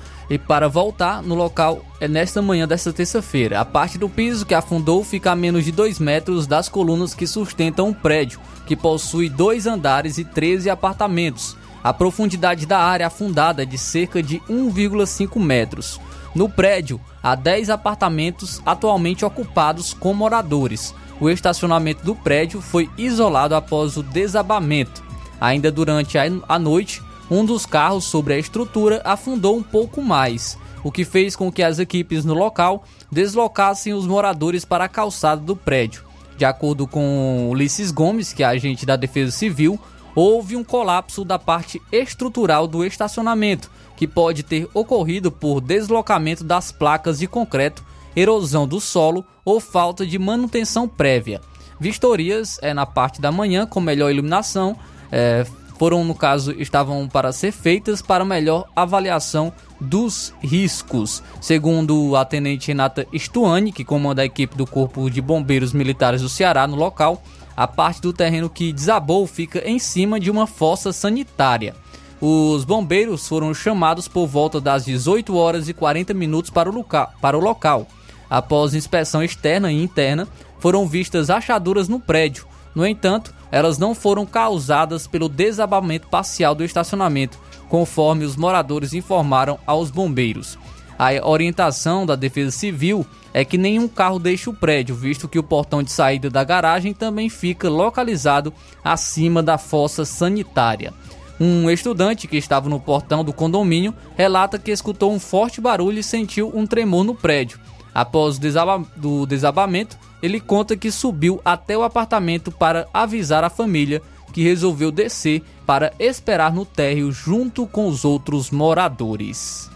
para 0.47 0.69
voltar 0.69 1.23
no 1.23 1.35
local 1.35 1.85
é 2.01 2.09
nesta 2.09 2.41
manhã 2.43 2.67
desta 2.67 2.93
terça-feira. 2.93 3.61
A 3.61 3.65
parte 3.65 3.99
do 3.99 4.09
piso 4.09 4.47
que 4.47 4.55
afundou 4.55 5.05
fica 5.05 5.31
a 5.33 5.37
menos 5.37 5.65
de 5.65 5.71
2 5.73 5.99
metros 5.99 6.47
das 6.47 6.69
colunas 6.69 7.15
que 7.15 7.27
sustentam 7.27 7.91
o 7.91 7.95
prédio, 7.95 8.41
que 8.67 8.75
possui 8.75 9.29
dois 9.29 9.67
andares 9.67 10.19
e 10.19 10.25
13 10.25 10.71
apartamentos. 10.71 11.57
A 11.85 11.93
profundidade 11.93 12.65
da 12.65 12.79
área 12.79 13.09
afundada 13.09 13.63
é 13.63 13.67
de 13.67 13.77
cerca 13.77 14.23
de 14.23 14.41
1,5 14.49 15.39
metros. 15.39 16.01
No 16.35 16.49
prédio, 16.49 16.99
há 17.23 17.35
10 17.35 17.69
apartamentos 17.69 18.63
atualmente 18.65 19.23
ocupados 19.23 19.93
com 19.93 20.15
moradores. 20.15 20.95
O 21.21 21.29
estacionamento 21.29 22.03
do 22.03 22.17
prédio 22.17 22.63
foi 22.63 22.89
isolado 22.97 23.55
após 23.55 23.99
o 23.99 24.03
desabamento. 24.03 25.05
Ainda 25.39 25.71
durante 25.71 26.17
a 26.17 26.59
noite, 26.59 27.03
um 27.31 27.45
dos 27.45 27.67
carros 27.67 28.05
sobre 28.05 28.33
a 28.33 28.39
estrutura 28.39 29.03
afundou 29.05 29.55
um 29.55 29.63
pouco 29.63 30.01
mais, 30.01 30.57
o 30.83 30.91
que 30.91 31.05
fez 31.05 31.37
com 31.37 31.53
que 31.53 31.63
as 31.63 31.79
equipes 31.79 32.25
no 32.25 32.33
local 32.33 32.85
deslocassem 33.13 33.93
os 33.93 34.07
moradores 34.07 34.65
para 34.65 34.85
a 34.85 34.89
calçada 34.89 35.43
do 35.43 35.55
prédio. 35.55 36.03
De 36.39 36.47
acordo 36.47 36.87
com 36.87 37.51
Ulisses 37.51 37.91
Gomes, 37.91 38.33
que 38.33 38.43
é 38.43 38.47
agente 38.47 38.87
da 38.87 38.97
Defesa 38.97 39.31
Civil, 39.31 39.79
houve 40.15 40.57
um 40.57 40.65
colapso 40.65 41.25
da 41.25 41.39
parte 41.39 41.81
estrutural 41.91 42.67
do 42.67 42.85
estacionamento, 42.85 43.71
que 43.97 44.07
pode 44.07 44.43
ter 44.43 44.69
ocorrido 44.75 45.31
por 45.31 45.61
deslocamento 45.61 46.45
das 46.45 46.71
placas 46.71 47.19
de 47.19 47.27
concreto, 47.27 47.85
erosão 48.15 48.67
do 48.67 48.81
solo 48.81 49.25
ou 49.45 49.61
falta 49.61 50.07
de 50.07 50.19
manutenção 50.19 50.89
prévia. 50.89 51.41
Vistorias 51.81 52.59
é 52.63 52.73
na 52.73 52.87
parte 52.87 53.21
da 53.21 53.33
manhã 53.33 53.67
com 53.67 53.81
melhor 53.81 54.11
iluminação 54.11 54.77
é, 55.11 55.45
foram 55.79 56.05
no 56.05 56.15
caso 56.15 56.53
estavam 56.53 57.09
para 57.09 57.33
ser 57.33 57.53
feitas 57.53 58.01
para 58.01 58.25
melhor 58.25 58.67
avaliação 58.75 59.53
dos 59.81 60.33
riscos. 60.41 61.23
Segundo 61.41 62.17
a 62.17 62.25
tenente 62.25 62.69
Renata 62.69 63.07
Stuani, 63.17 63.73
que 63.73 63.85
comanda 63.85 64.23
a 64.23 64.25
equipe 64.25 64.57
do 64.57 64.67
Corpo 64.67 65.11
de 65.11 65.21
Bombeiros 65.21 65.73
Militares 65.73 66.23
do 66.23 66.29
Ceará 66.29 66.67
no 66.67 66.77
local, 66.77 67.23
a 67.57 67.67
parte 67.67 68.01
do 68.01 68.13
terreno 68.13 68.51
que 68.51 68.73
desabou 68.73 69.27
fica 69.27 69.69
em 69.69 69.79
cima 69.79 70.19
de 70.19 70.31
uma 70.31 70.47
fossa 70.47 70.93
sanitária. 70.93 71.75
Os 72.21 72.65
bombeiros 72.65 73.29
foram 73.29 73.53
chamados 73.53 74.09
por 74.09 74.27
volta 74.27 74.61
das 74.61 74.85
18 74.85 75.37
horas 75.37 75.69
e 75.69 75.75
40 75.75 76.15
minutos 76.15 76.51
para 76.51 76.71
o, 76.71 76.73
loca 76.73 77.07
para 77.21 77.37
o 77.37 77.41
local. 77.41 77.87
Após 78.31 78.75
inspeção 78.75 79.23
externa 79.23 79.71
e 79.71 79.83
interna, 79.83 80.27
foram 80.59 80.87
vistas 80.87 81.29
achaduras 81.29 81.89
no 81.89 82.01
prédio. 82.01 82.47
No 82.75 82.87
entanto, 82.87 83.35
elas 83.53 83.79
não 83.79 83.95
foram 83.95 84.27
causadas 84.27 85.07
pelo 85.07 85.29
desabamento 85.29 86.09
parcial 86.09 86.55
do 86.55 86.65
estacionamento, 86.65 87.39
conforme 87.69 88.25
os 88.25 88.37
moradores 88.37 88.93
informaram 88.93 89.59
aos 89.67 89.91
bombeiros. 89.91 90.59
A 90.99 91.27
orientação 91.27 92.07
da 92.07 92.15
Defesa 92.15 92.53
Civil 92.53 93.05
é 93.33 93.45
que 93.45 93.59
nenhum 93.59 93.89
carro 93.89 94.19
deixe 94.19 94.49
o 94.49 94.55
prédio, 94.55 94.95
visto 94.95 95.29
que 95.29 95.39
o 95.39 95.43
portão 95.43 95.83
de 95.83 95.91
saída 95.91 96.31
da 96.31 96.45
garagem 96.45 96.95
também 96.95 97.29
fica 97.29 97.69
localizado 97.69 98.55
acima 98.83 99.43
da 99.43 99.59
fossa 99.59 100.05
sanitária. 100.05 100.95
Um 101.41 101.69
estudante 101.69 102.29
que 102.29 102.37
estava 102.37 102.69
no 102.69 102.79
portão 102.79 103.25
do 103.25 103.33
condomínio 103.33 103.93
relata 104.17 104.57
que 104.57 104.71
escutou 104.71 105.13
um 105.13 105.19
forte 105.19 105.61
barulho 105.61 105.99
e 105.99 106.03
sentiu 106.03 106.53
um 106.55 106.65
tremor 106.65 107.03
no 107.03 107.15
prédio. 107.15 107.59
Após 107.93 108.37
o 108.37 108.41
desaba 108.41 108.85
do 108.95 109.27
desabamento, 109.27 109.99
ele 110.23 110.39
conta 110.39 110.77
que 110.77 110.93
subiu 110.93 111.41
até 111.45 111.77
o 111.77 111.83
apartamento 111.83 112.53
para 112.53 112.89
avisar 112.95 113.43
a 113.43 113.51
família, 113.51 114.01
que 114.33 114.43
resolveu 114.43 114.91
descer 114.91 115.43
para 115.67 115.93
esperar 115.99 116.53
no 116.53 116.65
térreo 116.65 117.11
junto 117.11 117.67
com 117.67 117.89
os 117.89 118.05
outros 118.05 118.51
moradores. 118.51 119.71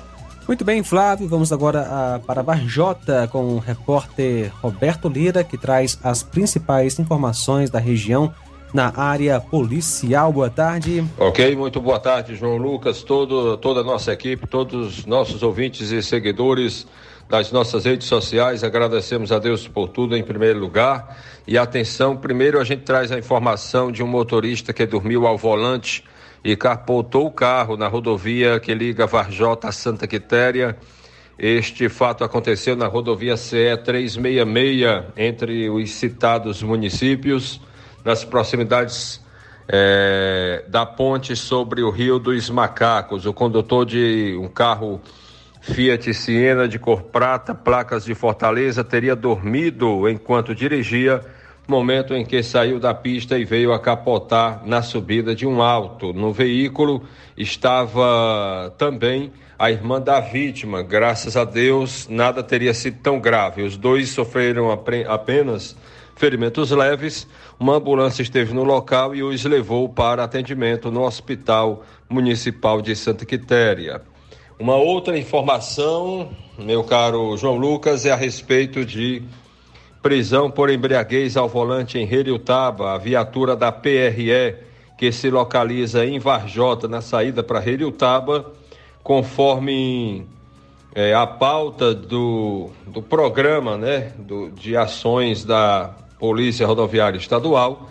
Muito 0.49 0.65
bem, 0.65 0.83
Flávio. 0.83 1.29
Vamos 1.29 1.53
agora 1.53 1.87
ah, 1.91 2.21
para 2.27 2.41
Varjota 2.41 3.29
com 3.31 3.57
o 3.57 3.59
repórter 3.59 4.51
Roberto 4.63 5.07
Lira, 5.07 5.45
que 5.45 5.59
traz 5.59 5.99
as 6.03 6.23
principais 6.23 6.99
informações 6.99 7.69
da 7.69 7.79
região 7.79 8.33
na 8.73 8.91
área 8.99 9.39
policial. 9.41 10.33
Boa 10.33 10.49
tarde. 10.49 11.05
Ok, 11.19 11.55
muito 11.55 11.83
boa 11.83 12.01
tarde, 12.01 12.35
João 12.35 12.57
Lucas, 12.57 13.03
todo, 13.03 13.59
toda 13.59 13.81
a 13.81 13.85
nossa 13.85 14.11
equipe, 14.11 14.47
todos 14.47 15.01
os 15.01 15.05
nossos 15.05 15.43
ouvintes 15.43 15.91
e 15.91 16.03
seguidores 16.03 16.87
das 17.29 17.53
nossas 17.53 17.85
redes 17.85 18.07
sociais. 18.07 18.65
Agradecemos 18.65 19.31
a 19.31 19.39
Deus 19.39 19.69
por 19.69 19.89
tudo 19.89 20.17
em 20.17 20.23
primeiro 20.23 20.59
lugar. 20.59 21.19
E 21.47 21.59
atenção, 21.59 22.17
primeiro 22.17 22.59
a 22.59 22.65
gente 22.65 22.85
traz 22.85 23.13
a 23.13 23.19
informação 23.19 23.93
de 23.93 24.03
um 24.03 24.07
motorista 24.07 24.73
que 24.73 24.87
dormiu 24.87 25.27
ao 25.27 25.37
volante 25.37 26.03
e 26.45 26.57
capotou 26.57 27.27
o 27.27 27.31
carro 27.31 27.77
na 27.77 27.89
rodovia 27.89 28.61
que 28.61 28.75
liga 28.75 29.07
Varjota 29.07 29.69
a 29.69 29.73
Santa 29.73 30.07
Quitéria. 30.07 30.77
Este 31.39 31.89
fato 31.89 32.25
aconteceu 32.25 32.75
na 32.75 32.87
rodovia 32.87 33.37
CE 33.37 33.77
366, 33.77 35.05
entre 35.17 35.71
os 35.71 35.91
citados 35.91 36.63
municípios, 36.63 37.61
nas 38.05 38.25
proximidades 38.25 39.21
eh, 39.69 40.65
da 40.69 40.85
ponte 40.85 41.37
sobre 41.37 41.83
o 41.83 41.91
Rio 41.91 42.19
dos 42.19 42.51
Macacos. 42.51 43.27
O 43.27 43.33
condutor 43.33 43.85
de 43.85 44.37
um 44.41 44.49
carro 44.49 45.01
Fiat 45.61 46.13
Siena 46.15 46.67
de 46.67 46.79
cor 46.79 47.03
prata, 47.03 47.55
placas 47.55 48.05
de 48.05 48.15
Fortaleza, 48.15 48.83
teria 48.83 49.15
dormido 49.15 50.09
enquanto 50.09 50.55
dirigia, 50.55 51.21
momento 51.69 52.15
em 52.15 52.25
que 52.25 52.43
saiu 52.43 52.81
da 52.81 52.95
pista 52.95 53.39
e 53.39 53.45
veio 53.45 53.75
a 53.75 53.79
capotar 53.79 54.63
na 54.65 54.81
subida 54.81 55.35
de 55.35 55.47
um 55.47 55.61
alto. 55.61 56.15
No 56.15 56.33
veículo 56.33 57.03
estava 57.37 58.75
também 58.79 59.31
a 59.59 59.71
irmã 59.71 60.01
da 60.01 60.19
vítima. 60.19 60.83
Graças 60.83 61.37
a 61.37 61.45
Deus, 61.45 62.09
nada 62.09 62.43
teria 62.43 62.73
sido 62.73 62.99
tão 63.03 63.21
grave. 63.21 63.63
Os 63.63 63.77
dois 63.77 64.09
sofreram 64.09 64.71
apenas 64.71 65.77
ferimentos 66.17 66.71
leves. 66.71 67.29
Uma 67.61 67.77
ambulância 67.77 68.23
esteve 68.23 68.55
no 68.55 68.65
local 68.65 69.15
e 69.15 69.23
os 69.23 69.45
levou 69.45 69.91
para 69.91 70.25
atendimento 70.25 70.91
no 70.91 71.03
Hospital 71.03 71.85
Municipal 72.09 72.81
de 72.81 72.97
Santa 72.97 73.27
Quitéria. 73.27 74.01
Uma 74.59 74.77
outra 74.77 75.19
informação, 75.19 76.31
meu 76.59 76.83
caro 76.83 77.37
João 77.37 77.57
Lucas, 77.57 78.07
é 78.07 78.11
a 78.11 78.17
respeito 78.17 78.85
de 78.87 79.23
prisão 80.03 80.51
por 80.51 80.71
embriaguez 80.71 81.37
ao 81.37 81.49
volante 81.49 81.99
em 81.99 82.11
Heriutaba, 82.11 82.93
a 82.93 82.99
viatura 82.99 83.57
da 83.57 83.73
PRE, 83.73 84.57
que 84.97 85.13
se 85.13 85.31
localiza 85.31 86.05
em 86.05 86.19
Varjota, 86.19 86.89
na 86.89 87.01
saída 87.01 87.43
para 87.43 87.67
Heriutaba, 87.67 88.53
conforme 89.03 90.27
é, 90.95 91.15
a 91.15 91.27
pauta 91.27 91.95
do, 91.95 92.71
do 92.87 93.03
programa 93.03 93.77
né, 93.77 94.13
do, 94.19 94.51
de 94.51 94.77
ações 94.77 95.45
da 95.45 95.95
Polícia 96.19 96.67
Rodoviária 96.67 97.19
Estadual, 97.19 97.89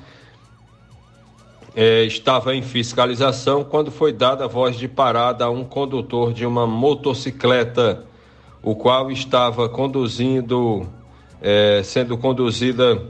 é, 1.76 2.04
estava 2.04 2.56
em 2.56 2.62
fiscalização 2.62 3.64
quando 3.64 3.92
foi 3.92 4.12
dada 4.12 4.46
a 4.46 4.48
voz 4.48 4.76
de 4.78 4.88
parada 4.88 5.46
a 5.46 5.50
um 5.50 5.64
condutor 5.64 6.34
de 6.34 6.46
uma 6.46 6.66
motocicleta, 6.66 8.04
o 8.64 8.76
qual 8.76 9.12
estava 9.12 9.70
conduzindo 9.70 10.88
é, 11.42 11.82
sendo 11.84 12.18
conduzida 12.18 13.02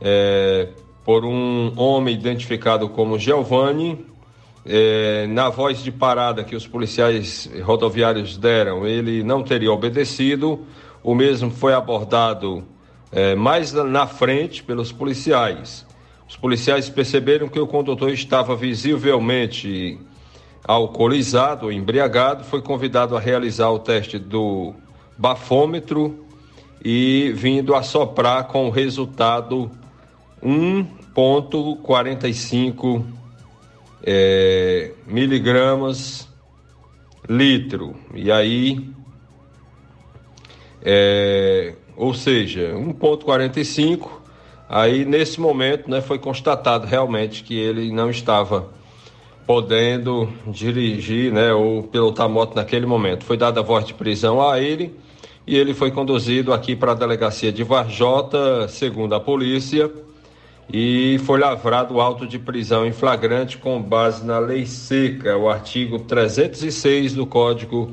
é, 0.00 0.68
por 1.04 1.24
um 1.24 1.72
homem 1.76 2.14
identificado 2.14 2.88
como 2.88 3.18
Giovanni. 3.18 4.04
É, 4.66 5.26
na 5.26 5.50
voz 5.50 5.82
de 5.82 5.92
parada 5.92 6.42
que 6.42 6.56
os 6.56 6.66
policiais 6.66 7.50
rodoviários 7.62 8.38
deram, 8.38 8.86
ele 8.86 9.22
não 9.22 9.42
teria 9.42 9.70
obedecido. 9.70 10.64
O 11.02 11.14
mesmo 11.14 11.50
foi 11.50 11.74
abordado 11.74 12.64
é, 13.12 13.34
mais 13.34 13.72
na 13.72 14.06
frente 14.06 14.62
pelos 14.62 14.90
policiais. 14.90 15.86
Os 16.26 16.36
policiais 16.36 16.88
perceberam 16.88 17.46
que 17.48 17.60
o 17.60 17.66
condutor 17.66 18.10
estava 18.10 18.56
visivelmente 18.56 20.00
alcoolizado, 20.66 21.70
embriagado, 21.70 22.42
foi 22.42 22.62
convidado 22.62 23.14
a 23.14 23.20
realizar 23.20 23.68
o 23.68 23.78
teste 23.78 24.18
do 24.18 24.74
bafômetro 25.18 26.23
e 26.84 27.32
vindo 27.34 27.74
a 27.74 27.82
soprar 27.82 28.46
com 28.46 28.66
o 28.66 28.70
resultado 28.70 29.70
1,45 30.44 33.02
é, 34.02 34.92
miligramas 35.06 36.28
litro. 37.26 37.96
E 38.14 38.30
aí, 38.30 38.86
é, 40.82 41.74
ou 41.96 42.12
seja, 42.12 42.74
1,45. 42.74 44.10
Aí, 44.68 45.06
nesse 45.06 45.40
momento, 45.40 45.90
né, 45.90 46.02
foi 46.02 46.18
constatado 46.18 46.86
realmente 46.86 47.42
que 47.42 47.58
ele 47.58 47.90
não 47.90 48.10
estava 48.10 48.68
podendo 49.46 50.30
dirigir 50.46 51.32
né, 51.32 51.54
ou 51.54 51.84
pilotar 51.84 52.28
moto 52.28 52.54
naquele 52.54 52.84
momento. 52.84 53.24
Foi 53.24 53.38
dada 53.38 53.60
a 53.60 53.62
voz 53.62 53.86
de 53.86 53.94
prisão 53.94 54.46
a 54.46 54.60
ele 54.60 55.02
e 55.46 55.56
ele 55.56 55.74
foi 55.74 55.90
conduzido 55.90 56.52
aqui 56.52 56.74
para 56.74 56.92
a 56.92 56.94
delegacia 56.94 57.52
de 57.52 57.62
Varjota, 57.62 58.66
segundo 58.68 59.14
a 59.14 59.20
polícia, 59.20 59.90
e 60.72 61.20
foi 61.24 61.38
lavrado 61.38 62.00
auto 62.00 62.26
de 62.26 62.38
prisão 62.38 62.86
em 62.86 62.92
flagrante 62.92 63.58
com 63.58 63.80
base 63.80 64.24
na 64.24 64.38
lei 64.38 64.64
seca, 64.64 65.36
o 65.36 65.50
artigo 65.50 65.98
306 65.98 67.14
do 67.14 67.26
Código 67.26 67.92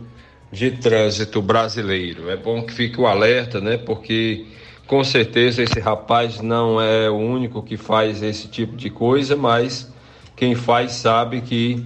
de 0.52 0.72
Trânsito 0.72 1.42
Brasileiro. 1.42 2.30
É 2.30 2.38
bom 2.38 2.64
que 2.64 2.74
fique 2.74 3.00
o 3.00 3.08
alerta, 3.08 3.60
né? 3.60 3.78
Porque 3.78 4.46
com 4.88 5.04
certeza 5.04 5.64
esse 5.64 5.80
rapaz 5.80 6.42
não 6.42 6.82
é 6.82 7.10
o 7.10 7.16
único 7.16 7.62
que 7.62 7.78
faz 7.78 8.22
esse 8.24 8.48
tipo 8.48 8.76
de 8.76 8.90
coisa, 8.90 9.36
mas 9.36 9.92
quem 10.36 10.56
faz 10.56 10.94
sabe 10.94 11.42
que 11.42 11.86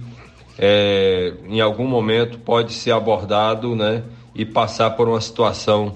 é, 0.58 1.34
em 1.48 1.60
algum 1.60 1.86
momento 1.86 2.38
pode 2.38 2.72
ser 2.72 2.92
abordado, 2.92 3.74
né? 3.74 4.02
E 4.36 4.44
passar 4.44 4.90
por 4.90 5.08
uma 5.08 5.20
situação 5.20 5.94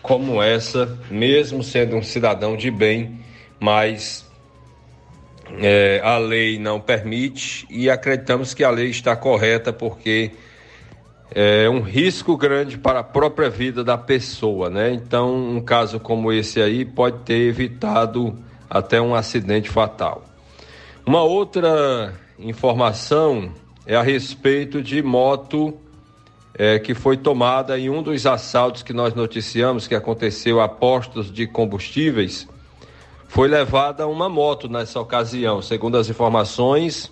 como 0.00 0.42
essa, 0.42 0.98
mesmo 1.10 1.62
sendo 1.62 1.96
um 1.96 2.02
cidadão 2.02 2.56
de 2.56 2.70
bem, 2.70 3.20
mas 3.58 4.24
é, 5.58 6.00
a 6.02 6.16
lei 6.16 6.58
não 6.58 6.80
permite 6.80 7.66
e 7.68 7.90
acreditamos 7.90 8.54
que 8.54 8.62
a 8.62 8.70
lei 8.70 8.88
está 8.88 9.16
correta 9.16 9.72
porque 9.72 10.30
é 11.32 11.68
um 11.68 11.80
risco 11.80 12.36
grande 12.36 12.78
para 12.78 13.00
a 13.00 13.04
própria 13.04 13.50
vida 13.50 13.84
da 13.84 13.96
pessoa, 13.96 14.68
né? 14.68 14.92
Então, 14.92 15.32
um 15.34 15.60
caso 15.60 16.00
como 16.00 16.32
esse 16.32 16.60
aí 16.60 16.84
pode 16.84 17.18
ter 17.20 17.48
evitado 17.48 18.36
até 18.68 19.00
um 19.00 19.14
acidente 19.14 19.68
fatal. 19.68 20.24
Uma 21.06 21.22
outra 21.22 22.14
informação 22.38 23.52
é 23.86 23.94
a 23.94 24.02
respeito 24.02 24.82
de 24.82 25.02
moto 25.02 25.78
é, 26.62 26.78
que 26.78 26.92
foi 26.92 27.16
tomada 27.16 27.78
em 27.78 27.88
um 27.88 28.02
dos 28.02 28.26
assaltos 28.26 28.82
que 28.82 28.92
nós 28.92 29.14
noticiamos 29.14 29.88
que 29.88 29.94
aconteceu 29.94 30.60
a 30.60 30.68
postos 30.68 31.32
de 31.32 31.46
combustíveis. 31.46 32.46
Foi 33.26 33.48
levada 33.48 34.06
uma 34.06 34.28
moto 34.28 34.68
nessa 34.68 35.00
ocasião. 35.00 35.62
Segundo 35.62 35.96
as 35.96 36.10
informações, 36.10 37.10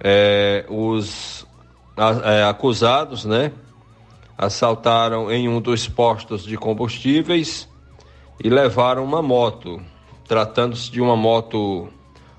é, 0.00 0.66
os 0.68 1.46
é, 2.24 2.42
acusados, 2.42 3.24
né, 3.24 3.52
assaltaram 4.36 5.30
em 5.30 5.48
um 5.48 5.60
dos 5.60 5.86
postos 5.86 6.42
de 6.42 6.56
combustíveis 6.56 7.68
e 8.42 8.48
levaram 8.48 9.04
uma 9.04 9.22
moto. 9.22 9.80
Tratando-se 10.26 10.90
de 10.90 11.00
uma 11.00 11.14
moto 11.14 11.88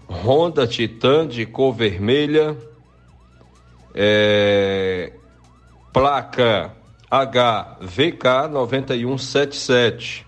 Honda 0.09 0.67
Titan 0.67 1.29
de 1.29 1.45
cor 1.45 1.73
vermelha, 1.73 2.57
é, 3.93 5.13
placa 5.95 6.73
HVK 7.09 8.49
9177. 8.51 10.27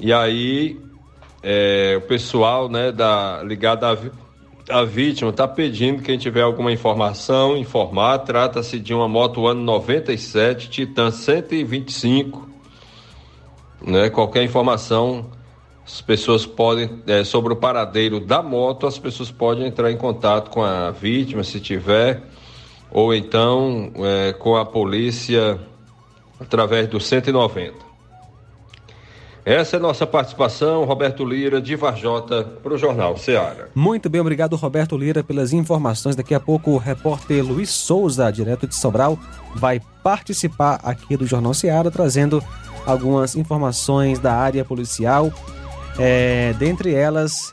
E 0.00 0.14
aí 0.14 0.80
é, 1.42 1.96
o 1.98 2.00
pessoal 2.06 2.70
né, 2.70 2.90
da, 2.90 3.42
ligado 3.42 3.84
à, 3.84 3.98
à 4.70 4.82
vítima 4.82 5.28
está 5.28 5.46
pedindo 5.46 6.02
quem 6.02 6.16
tiver 6.16 6.40
alguma 6.40 6.72
informação, 6.72 7.54
informar. 7.54 8.20
Trata-se 8.20 8.80
de 8.80 8.94
uma 8.94 9.06
moto 9.06 9.46
ano 9.46 9.60
97, 9.60 10.70
Titan 10.70 11.10
125. 11.10 12.48
Né, 13.82 14.08
qualquer 14.08 14.42
informação, 14.42 15.32
as 15.84 16.00
pessoas 16.00 16.46
podem, 16.46 17.02
é, 17.06 17.24
sobre 17.24 17.52
o 17.52 17.56
paradeiro 17.56 18.20
da 18.20 18.42
moto, 18.42 18.86
as 18.86 18.98
pessoas 18.98 19.30
podem 19.30 19.66
entrar 19.66 19.92
em 19.92 19.98
contato 19.98 20.48
com 20.48 20.62
a 20.62 20.90
vítima, 20.90 21.44
se 21.44 21.60
tiver 21.60 22.22
ou 22.90 23.14
então 23.14 23.90
é, 23.96 24.32
com 24.32 24.56
a 24.56 24.64
polícia 24.64 25.58
através 26.38 26.88
do 26.88 27.00
190. 27.00 27.84
Essa 29.44 29.76
é 29.76 29.78
nossa 29.78 30.06
participação, 30.06 30.84
Roberto 30.84 31.22
Lira, 31.22 31.60
de 31.60 31.76
Varjota, 31.76 32.44
para 32.62 32.72
o 32.72 32.78
Jornal 32.78 33.18
Ceará. 33.18 33.66
Muito 33.74 34.08
bem, 34.08 34.18
obrigado, 34.18 34.56
Roberto 34.56 34.96
Lira, 34.96 35.22
pelas 35.22 35.52
informações. 35.52 36.16
Daqui 36.16 36.34
a 36.34 36.40
pouco 36.40 36.70
o 36.70 36.78
repórter 36.78 37.44
Luiz 37.44 37.68
Souza, 37.68 38.30
direto 38.32 38.66
de 38.66 38.74
Sobral, 38.74 39.18
vai 39.54 39.82
participar 40.02 40.80
aqui 40.82 41.14
do 41.14 41.26
Jornal 41.26 41.52
Ceará, 41.52 41.90
trazendo 41.90 42.42
algumas 42.86 43.36
informações 43.36 44.18
da 44.18 44.34
área 44.34 44.64
policial. 44.64 45.30
É, 45.98 46.54
dentre 46.58 46.94
elas, 46.94 47.52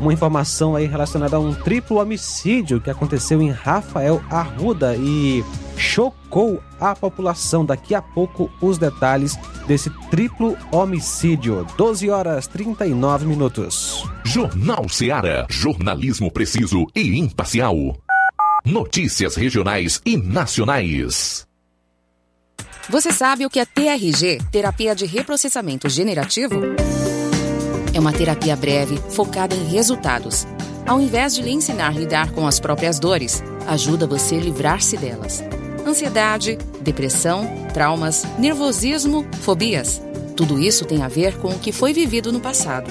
uma 0.00 0.12
informação 0.12 0.76
aí 0.76 0.86
relacionada 0.86 1.36
a 1.36 1.40
um 1.40 1.52
triplo 1.54 1.98
homicídio 1.98 2.80
que 2.80 2.90
aconteceu 2.90 3.42
em 3.42 3.50
Rafael 3.50 4.22
Arruda 4.30 4.96
e 4.96 5.44
chocou 5.76 6.62
a 6.80 6.94
população. 6.94 7.64
Daqui 7.64 7.94
a 7.94 8.02
pouco 8.02 8.50
os 8.60 8.78
detalhes 8.78 9.36
desse 9.66 9.90
triplo 10.10 10.56
homicídio. 10.70 11.66
12 11.76 12.10
horas 12.10 12.46
39 12.46 13.26
minutos. 13.26 14.04
Jornal 14.24 14.88
Ceará, 14.88 15.46
jornalismo 15.48 16.30
preciso 16.30 16.86
e 16.94 17.18
imparcial. 17.18 17.74
Notícias 18.64 19.34
regionais 19.34 20.00
e 20.04 20.16
nacionais. 20.16 21.46
Você 22.90 23.12
sabe 23.12 23.44
o 23.44 23.50
que 23.50 23.60
é 23.60 23.66
TRG, 23.66 24.38
terapia 24.50 24.94
de 24.94 25.04
reprocessamento 25.04 25.88
generativo? 25.90 26.58
É 27.92 28.00
uma 28.00 28.12
terapia 28.12 28.54
breve, 28.54 28.98
focada 29.10 29.54
em 29.54 29.64
resultados. 29.64 30.46
Ao 30.86 31.00
invés 31.00 31.34
de 31.34 31.42
lhe 31.42 31.50
ensinar 31.50 31.88
a 31.88 31.98
lidar 31.98 32.32
com 32.32 32.46
as 32.46 32.60
próprias 32.60 32.98
dores, 32.98 33.42
ajuda 33.66 34.06
você 34.06 34.36
a 34.36 34.40
livrar-se 34.40 34.96
delas. 34.96 35.42
Ansiedade, 35.86 36.58
depressão, 36.80 37.48
traumas, 37.72 38.24
nervosismo, 38.38 39.26
fobias. 39.40 40.02
Tudo 40.36 40.58
isso 40.58 40.84
tem 40.84 41.02
a 41.02 41.08
ver 41.08 41.36
com 41.38 41.48
o 41.48 41.58
que 41.58 41.72
foi 41.72 41.92
vivido 41.92 42.32
no 42.32 42.40
passado. 42.40 42.90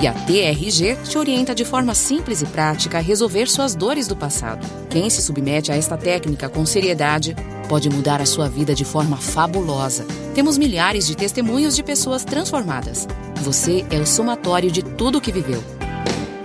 E 0.00 0.06
a 0.06 0.12
TRG 0.12 0.96
te 1.08 1.16
orienta 1.16 1.54
de 1.54 1.64
forma 1.64 1.94
simples 1.94 2.42
e 2.42 2.46
prática 2.46 2.98
a 2.98 3.00
resolver 3.00 3.48
suas 3.48 3.74
dores 3.74 4.06
do 4.06 4.14
passado. 4.14 4.66
Quem 4.90 5.08
se 5.08 5.22
submete 5.22 5.72
a 5.72 5.76
esta 5.76 5.96
técnica 5.96 6.48
com 6.48 6.66
seriedade 6.66 7.34
pode 7.68 7.88
mudar 7.88 8.20
a 8.20 8.26
sua 8.26 8.48
vida 8.48 8.74
de 8.74 8.84
forma 8.84 9.16
fabulosa. 9.16 10.06
Temos 10.34 10.58
milhares 10.58 11.06
de 11.06 11.16
testemunhos 11.16 11.74
de 11.74 11.82
pessoas 11.82 12.24
transformadas. 12.24 13.08
Você 13.36 13.86
é 13.90 13.98
o 13.98 14.06
somatório 14.06 14.70
de 14.70 14.82
tudo 14.82 15.18
o 15.18 15.20
que 15.20 15.32
viveu. 15.32 15.62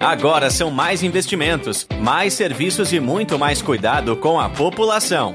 Agora 0.00 0.48
são 0.48 0.70
mais 0.70 1.02
investimentos, 1.02 1.86
mais 2.00 2.32
serviços 2.32 2.90
e 2.90 2.98
muito 2.98 3.38
mais 3.38 3.60
cuidado 3.60 4.16
com 4.16 4.40
a 4.40 4.48
população. 4.48 5.34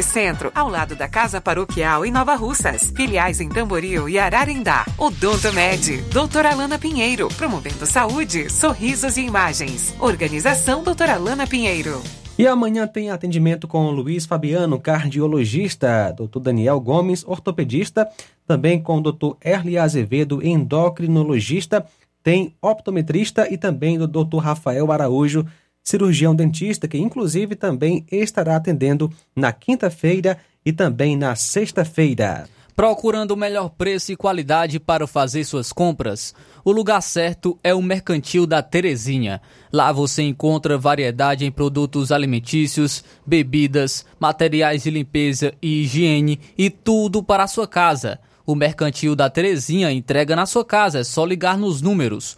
Centro, 0.01 0.51
ao 0.55 0.69
lado 0.69 0.95
da 0.95 1.07
Casa 1.07 1.41
Paroquial 1.41 2.05
em 2.05 2.11
Nova 2.11 2.35
Russas. 2.35 2.91
Filiais 2.95 3.39
em 3.39 3.49
Tamboril 3.49 4.07
e 4.07 4.17
Ararindá. 4.17 4.85
Odonto 4.97 5.51
Med, 5.53 6.01
doutora 6.11 6.51
Alana 6.51 6.77
Pinheiro, 6.77 7.27
promovendo 7.37 7.85
saúde, 7.85 8.49
sorrisos 8.49 9.17
e 9.17 9.21
imagens. 9.21 9.95
Organização 9.99 10.83
doutora 10.83 11.15
Alana 11.15 11.45
Pinheiro. 11.47 12.01
E 12.37 12.47
amanhã 12.47 12.87
tem 12.87 13.11
atendimento 13.11 13.67
com 13.67 13.85
o 13.85 13.91
Luiz 13.91 14.25
Fabiano, 14.25 14.79
cardiologista, 14.79 16.11
Dr. 16.11 16.39
Daniel 16.39 16.79
Gomes, 16.79 17.23
ortopedista, 17.27 18.09
também 18.47 18.81
com 18.81 19.01
Dr. 19.01 19.35
Erli 19.43 19.77
Azevedo, 19.77 20.43
endocrinologista, 20.43 21.85
tem 22.23 22.55
optometrista 22.61 23.51
e 23.51 23.57
também 23.57 23.97
do 23.97 24.07
Dr. 24.07 24.37
Rafael 24.37 24.91
Araújo, 24.91 25.45
cirurgião 25.83 26.35
dentista, 26.35 26.87
que 26.87 26.97
inclusive 26.97 27.55
também 27.55 28.05
estará 28.11 28.55
atendendo 28.55 29.11
na 29.35 29.51
quinta-feira 29.51 30.37
e 30.65 30.71
também 30.71 31.17
na 31.17 31.35
sexta-feira. 31.35 32.47
Procurando 32.75 33.31
o 33.31 33.37
melhor 33.37 33.69
preço 33.69 34.11
e 34.11 34.15
qualidade 34.15 34.79
para 34.79 35.05
fazer 35.05 35.43
suas 35.43 35.73
compras? 35.73 36.33
O 36.63 36.71
lugar 36.71 37.01
certo 37.01 37.57
é 37.63 37.73
o 37.73 37.81
Mercantil 37.81 38.47
da 38.47 38.61
Terezinha. 38.61 39.41
Lá 39.71 39.91
você 39.91 40.23
encontra 40.23 40.77
variedade 40.77 41.45
em 41.45 41.51
produtos 41.51 42.11
alimentícios, 42.11 43.03
bebidas, 43.25 44.05
materiais 44.19 44.83
de 44.83 44.89
limpeza 44.89 45.53
e 45.61 45.81
higiene 45.81 46.39
e 46.57 46.69
tudo 46.69 47.21
para 47.21 47.43
a 47.43 47.47
sua 47.47 47.67
casa. 47.67 48.19
O 48.45 48.55
Mercantil 48.55 49.15
da 49.15 49.29
Terezinha 49.29 49.91
entrega 49.91 50.35
na 50.35 50.45
sua 50.45 50.65
casa, 50.65 50.99
é 50.99 51.03
só 51.03 51.25
ligar 51.25 51.57
nos 51.57 51.81
números 51.81 52.37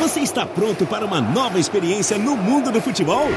Você 0.00 0.20
está 0.20 0.46
pronto 0.46 0.86
para 0.86 1.04
uma 1.04 1.20
nova 1.20 1.58
experiência 1.58 2.16
no 2.16 2.34
mundo 2.34 2.72
do 2.72 2.80
futebol? 2.80 3.28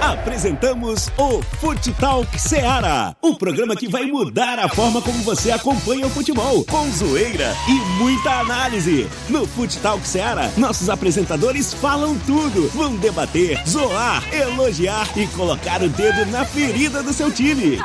Apresentamos 0.00 1.08
o 1.16 1.40
Fute 1.60 1.92
Talk 1.92 2.40
Seara, 2.40 3.16
o 3.22 3.36
programa 3.36 3.76
que 3.76 3.86
vai 3.86 4.06
mudar 4.06 4.58
a 4.58 4.68
forma 4.68 5.00
como 5.00 5.22
você 5.22 5.52
acompanha 5.52 6.04
o 6.04 6.10
futebol, 6.10 6.64
com 6.64 6.90
zoeira 6.90 7.54
e 7.68 8.02
muita 8.02 8.40
análise. 8.40 9.08
No 9.28 9.46
Fute 9.46 9.78
Talk 9.78 10.04
Seara, 10.04 10.52
nossos 10.56 10.90
apresentadores 10.90 11.72
falam 11.72 12.18
tudo, 12.26 12.68
vão 12.70 12.96
debater, 12.96 13.62
zoar, 13.64 14.24
elogiar 14.34 15.06
e 15.16 15.28
colocar 15.28 15.82
o 15.82 15.88
dedo 15.88 16.26
na 16.32 16.44
ferida 16.44 17.00
do 17.00 17.12
seu 17.12 17.30
time. 17.30 17.78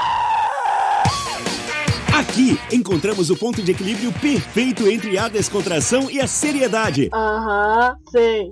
Aqui 2.17 2.59
encontramos 2.71 3.29
o 3.29 3.37
ponto 3.37 3.61
de 3.61 3.71
equilíbrio 3.71 4.11
perfeito 4.11 4.87
entre 4.87 5.19
a 5.19 5.27
descontração 5.27 6.09
e 6.09 6.19
a 6.19 6.25
seriedade. 6.25 7.11
Aham, 7.13 7.95
sei. 8.09 8.49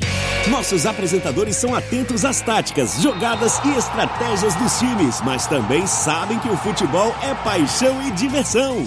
Nossos 0.52 0.86
apresentadores 0.86 1.56
são 1.56 1.74
atentos 1.74 2.24
às 2.24 2.42
táticas, 2.42 3.02
jogadas 3.02 3.60
e 3.66 3.76
estratégias 3.76 4.54
dos 4.54 4.78
times, 4.78 5.20
mas 5.22 5.48
também 5.48 5.88
sabem 5.88 6.38
que 6.38 6.48
o 6.48 6.56
futebol 6.58 7.16
é 7.24 7.34
paixão 7.44 8.08
e 8.08 8.12
diversão. 8.12 8.86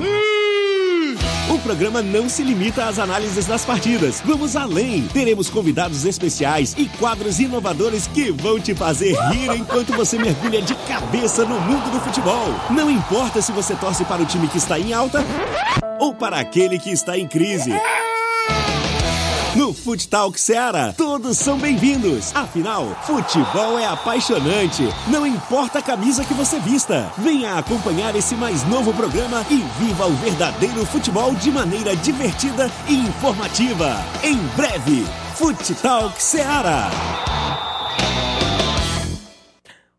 O 1.50 1.58
programa 1.61 2.02
não 2.02 2.28
se 2.28 2.42
limita 2.42 2.84
às 2.84 2.98
análises 2.98 3.46
das 3.46 3.64
partidas. 3.64 4.20
Vamos 4.22 4.54
além. 4.54 5.08
Teremos 5.08 5.48
convidados 5.48 6.04
especiais 6.04 6.74
e 6.76 6.87
quadros 6.87 7.40
inovadores 7.40 8.06
que 8.06 8.30
vão 8.30 8.61
te 8.61 8.74
fazer 8.74 9.16
rir 9.30 9.56
enquanto 9.56 9.94
você 9.94 10.18
mergulha 10.18 10.61
de 10.61 10.74
cabeça 10.74 11.46
no 11.46 11.58
mundo 11.58 11.90
do 11.90 12.00
futebol. 12.00 12.48
Não 12.70 12.90
importa 12.90 13.40
se 13.40 13.50
você 13.50 13.74
torce 13.74 14.04
para 14.04 14.20
o 14.20 14.26
time 14.26 14.46
que 14.46 14.58
está 14.58 14.78
em 14.78 14.92
alta 14.92 15.24
ou 15.98 16.14
para 16.14 16.38
aquele 16.38 16.78
que 16.78 16.90
está 16.90 17.16
em 17.16 17.26
crise. 17.26 17.72
No 19.68 19.74
Foot 19.74 20.09
Talk 20.09 20.40
Seara, 20.40 20.94
todos 20.96 21.37
são 21.37 21.59
bem-vindos. 21.59 22.35
Afinal, 22.35 22.87
futebol 23.04 23.78
é 23.78 23.85
apaixonante. 23.85 24.83
Não 25.09 25.26
importa 25.26 25.81
a 25.81 25.83
camisa 25.83 26.24
que 26.24 26.33
você 26.33 26.59
vista. 26.59 27.12
Venha 27.18 27.52
acompanhar 27.52 28.16
esse 28.16 28.35
mais 28.35 28.66
novo 28.66 28.94
programa 28.94 29.44
e 29.50 29.57
viva 29.78 30.07
o 30.07 30.14
verdadeiro 30.14 30.87
futebol 30.87 31.35
de 31.35 31.50
maneira 31.50 31.94
divertida 31.96 32.70
e 32.88 32.94
informativa. 32.94 33.96
Em 34.24 34.38
breve, 34.57 35.04
Foot 35.35 35.74
Talk 35.83 36.22
Seara. 36.22 36.88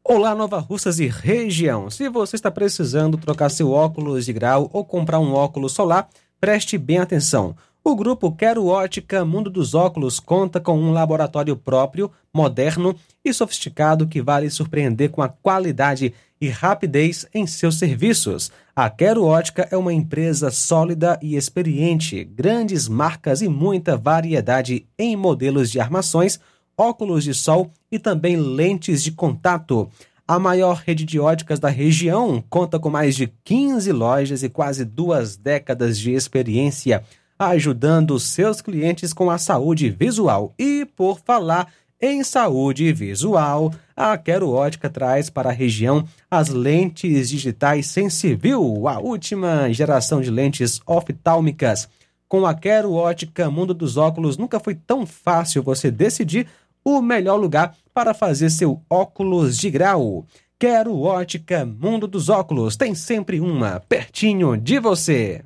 Olá, 0.03 0.33
Nova 0.33 0.57
Russas 0.57 0.99
e 0.99 1.05
região. 1.05 1.91
Se 1.91 2.09
você 2.09 2.35
está 2.35 2.49
precisando 2.49 3.19
trocar 3.19 3.49
seu 3.49 3.69
óculos 3.69 4.25
de 4.25 4.33
grau 4.33 4.67
ou 4.73 4.83
comprar 4.83 5.19
um 5.19 5.35
óculos 5.35 5.73
solar, 5.73 6.09
preste 6.41 6.75
bem 6.75 6.97
atenção. 6.97 7.55
O 7.89 7.95
grupo 7.95 8.31
Quero 8.31 8.67
Ótica 8.67 9.25
Mundo 9.25 9.49
dos 9.49 9.73
Óculos 9.73 10.19
conta 10.19 10.59
com 10.59 10.79
um 10.79 10.91
laboratório 10.91 11.55
próprio, 11.57 12.11
moderno 12.31 12.95
e 13.25 13.33
sofisticado 13.33 14.05
que 14.05 14.21
vai 14.21 14.41
lhe 14.41 14.49
surpreender 14.51 15.09
com 15.09 15.23
a 15.23 15.27
qualidade 15.27 16.13
e 16.39 16.49
rapidez 16.49 17.25
em 17.33 17.47
seus 17.47 17.79
serviços. 17.79 18.51
A 18.75 18.91
Quero 18.91 19.23
Ótica 19.23 19.67
é 19.71 19.75
uma 19.75 19.91
empresa 19.91 20.51
sólida 20.51 21.17
e 21.19 21.35
experiente, 21.35 22.23
grandes 22.23 22.87
marcas 22.87 23.41
e 23.41 23.47
muita 23.47 23.97
variedade 23.97 24.85
em 24.95 25.15
modelos 25.15 25.71
de 25.71 25.79
armações, 25.79 26.39
óculos 26.77 27.23
de 27.23 27.33
sol 27.33 27.71
e 27.91 27.97
também 27.97 28.35
lentes 28.37 29.01
de 29.01 29.11
contato. 29.11 29.89
A 30.27 30.37
maior 30.37 30.83
rede 30.85 31.05
de 31.05 31.19
óticas 31.19 31.59
da 31.59 31.69
região 31.69 32.43
conta 32.51 32.77
com 32.77 32.91
mais 32.91 33.15
de 33.15 33.33
15 33.43 33.91
lojas 33.91 34.43
e 34.43 34.47
quase 34.47 34.85
duas 34.85 35.35
décadas 35.35 35.97
de 35.97 36.11
experiência 36.11 37.03
ajudando 37.39 38.19
seus 38.19 38.61
clientes 38.61 39.13
com 39.13 39.31
a 39.31 39.37
saúde 39.37 39.89
visual. 39.89 40.53
E 40.59 40.85
por 40.97 41.21
falar 41.21 41.71
em 42.01 42.23
saúde 42.23 42.91
visual, 42.91 43.73
a 43.95 44.17
Quero 44.17 44.49
Ótica 44.49 44.89
traz 44.89 45.29
para 45.29 45.49
a 45.49 45.53
região 45.53 46.05
as 46.29 46.49
lentes 46.49 47.29
digitais 47.29 47.87
Sensivil, 47.87 48.87
a 48.87 48.99
última 48.99 49.71
geração 49.71 50.21
de 50.21 50.29
lentes 50.29 50.81
oftálmicas. 50.85 51.87
Com 52.27 52.45
a 52.45 52.53
Quero 52.53 52.93
Ótica 52.93 53.49
Mundo 53.49 53.73
dos 53.73 53.97
Óculos, 53.97 54.37
nunca 54.37 54.59
foi 54.59 54.75
tão 54.75 55.05
fácil 55.05 55.63
você 55.63 55.89
decidir 55.89 56.47
o 56.83 57.01
melhor 57.01 57.37
lugar 57.37 57.75
para 57.93 58.13
fazer 58.13 58.49
seu 58.49 58.81
óculos 58.89 59.57
de 59.57 59.69
grau. 59.69 60.25
Quero 60.57 60.99
Ótica 61.01 61.65
Mundo 61.65 62.07
dos 62.07 62.29
Óculos, 62.29 62.75
tem 62.75 62.93
sempre 62.93 63.39
uma 63.39 63.81
pertinho 63.87 64.55
de 64.55 64.79
você. 64.79 65.41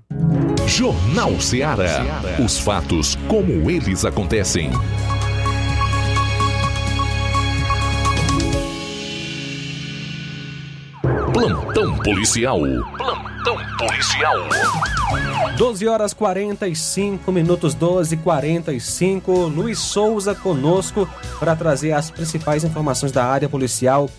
Jornal 0.67 1.39
Ceará. 1.39 2.21
Os 2.43 2.57
fatos 2.57 3.17
como 3.27 3.69
eles 3.69 4.05
acontecem. 4.05 4.71
Plantão 11.33 11.97
policial. 11.97 12.59
Plantão 12.97 13.57
policial. 13.77 14.37
12 15.57 15.87
horas 15.87 16.13
45 16.13 17.31
minutos, 17.31 17.75
12 17.75 18.17
45 18.17 19.31
Luiz 19.47 19.77
Souza 19.79 20.33
conosco 20.33 21.07
para 21.39 21.55
trazer 21.55 21.91
as 21.91 22.09
principais 22.09 22.63
informações 22.63 23.11
da 23.11 23.25
área 23.25 23.49
policial 23.49 24.09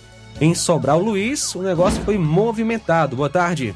em 0.40 0.54
Sobral. 0.54 1.00
Luiz, 1.00 1.54
o 1.54 1.62
negócio 1.62 2.02
foi 2.04 2.18
movimentado. 2.18 3.16
Boa 3.16 3.30
tarde. 3.30 3.74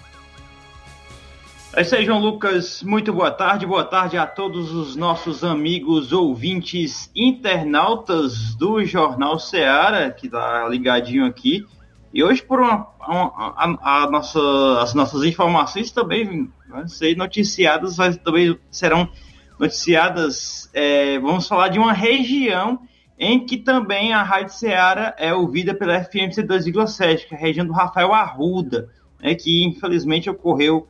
É 1.78 1.82
isso 1.82 1.94
aí, 1.94 2.04
João 2.04 2.18
Lucas. 2.18 2.82
Muito 2.82 3.12
boa 3.12 3.30
tarde. 3.30 3.64
Boa 3.64 3.84
tarde 3.84 4.18
a 4.18 4.26
todos 4.26 4.74
os 4.74 4.96
nossos 4.96 5.44
amigos 5.44 6.12
ouvintes 6.12 7.08
internautas 7.14 8.56
do 8.56 8.84
Jornal 8.84 9.38
Seara, 9.38 10.10
que 10.10 10.26
está 10.26 10.66
ligadinho 10.68 11.24
aqui. 11.24 11.64
E 12.12 12.24
hoje, 12.24 12.42
por 12.42 12.58
uma, 12.58 12.88
uma 13.06 13.32
a, 13.80 14.02
a 14.02 14.10
nossa, 14.10 14.40
as 14.82 14.92
nossas 14.92 15.22
informações 15.22 15.92
também 15.92 16.50
vão 16.68 16.88
ser 16.88 17.16
noticiadas, 17.16 17.96
mas 17.96 18.16
também 18.16 18.58
serão 18.72 19.08
noticiadas. 19.56 20.68
É, 20.74 21.16
vamos 21.20 21.46
falar 21.46 21.68
de 21.68 21.78
uma 21.78 21.92
região 21.92 22.80
em 23.16 23.46
que 23.46 23.56
também 23.56 24.12
a 24.12 24.24
Rádio 24.24 24.52
Seara 24.52 25.14
é 25.16 25.32
ouvida 25.32 25.72
pela 25.72 26.02
FMC 26.02 26.42
2,7, 26.42 27.28
que 27.28 27.36
é 27.36 27.38
a 27.38 27.40
região 27.40 27.64
do 27.64 27.72
Rafael 27.72 28.12
Arruda, 28.12 28.88
né, 29.22 29.36
que 29.36 29.62
infelizmente 29.64 30.28
ocorreu 30.28 30.88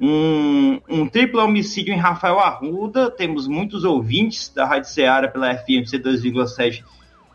um, 0.00 0.80
um 0.88 1.06
triplo 1.06 1.44
homicídio 1.44 1.92
em 1.92 1.98
Rafael 1.98 2.38
Arruda. 2.38 3.10
Temos 3.10 3.46
muitos 3.46 3.84
ouvintes 3.84 4.48
da 4.48 4.64
Rádio 4.64 4.88
Ceará 4.88 5.28
pela 5.28 5.54
FMC 5.54 5.98
2,7 5.98 6.82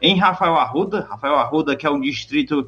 em 0.02 0.18
Rafael 0.18 0.56
Arruda. 0.56 1.08
Rafael 1.10 1.36
Arruda, 1.36 1.76
que 1.76 1.86
é 1.86 1.90
um 1.90 2.02
distrito 2.02 2.68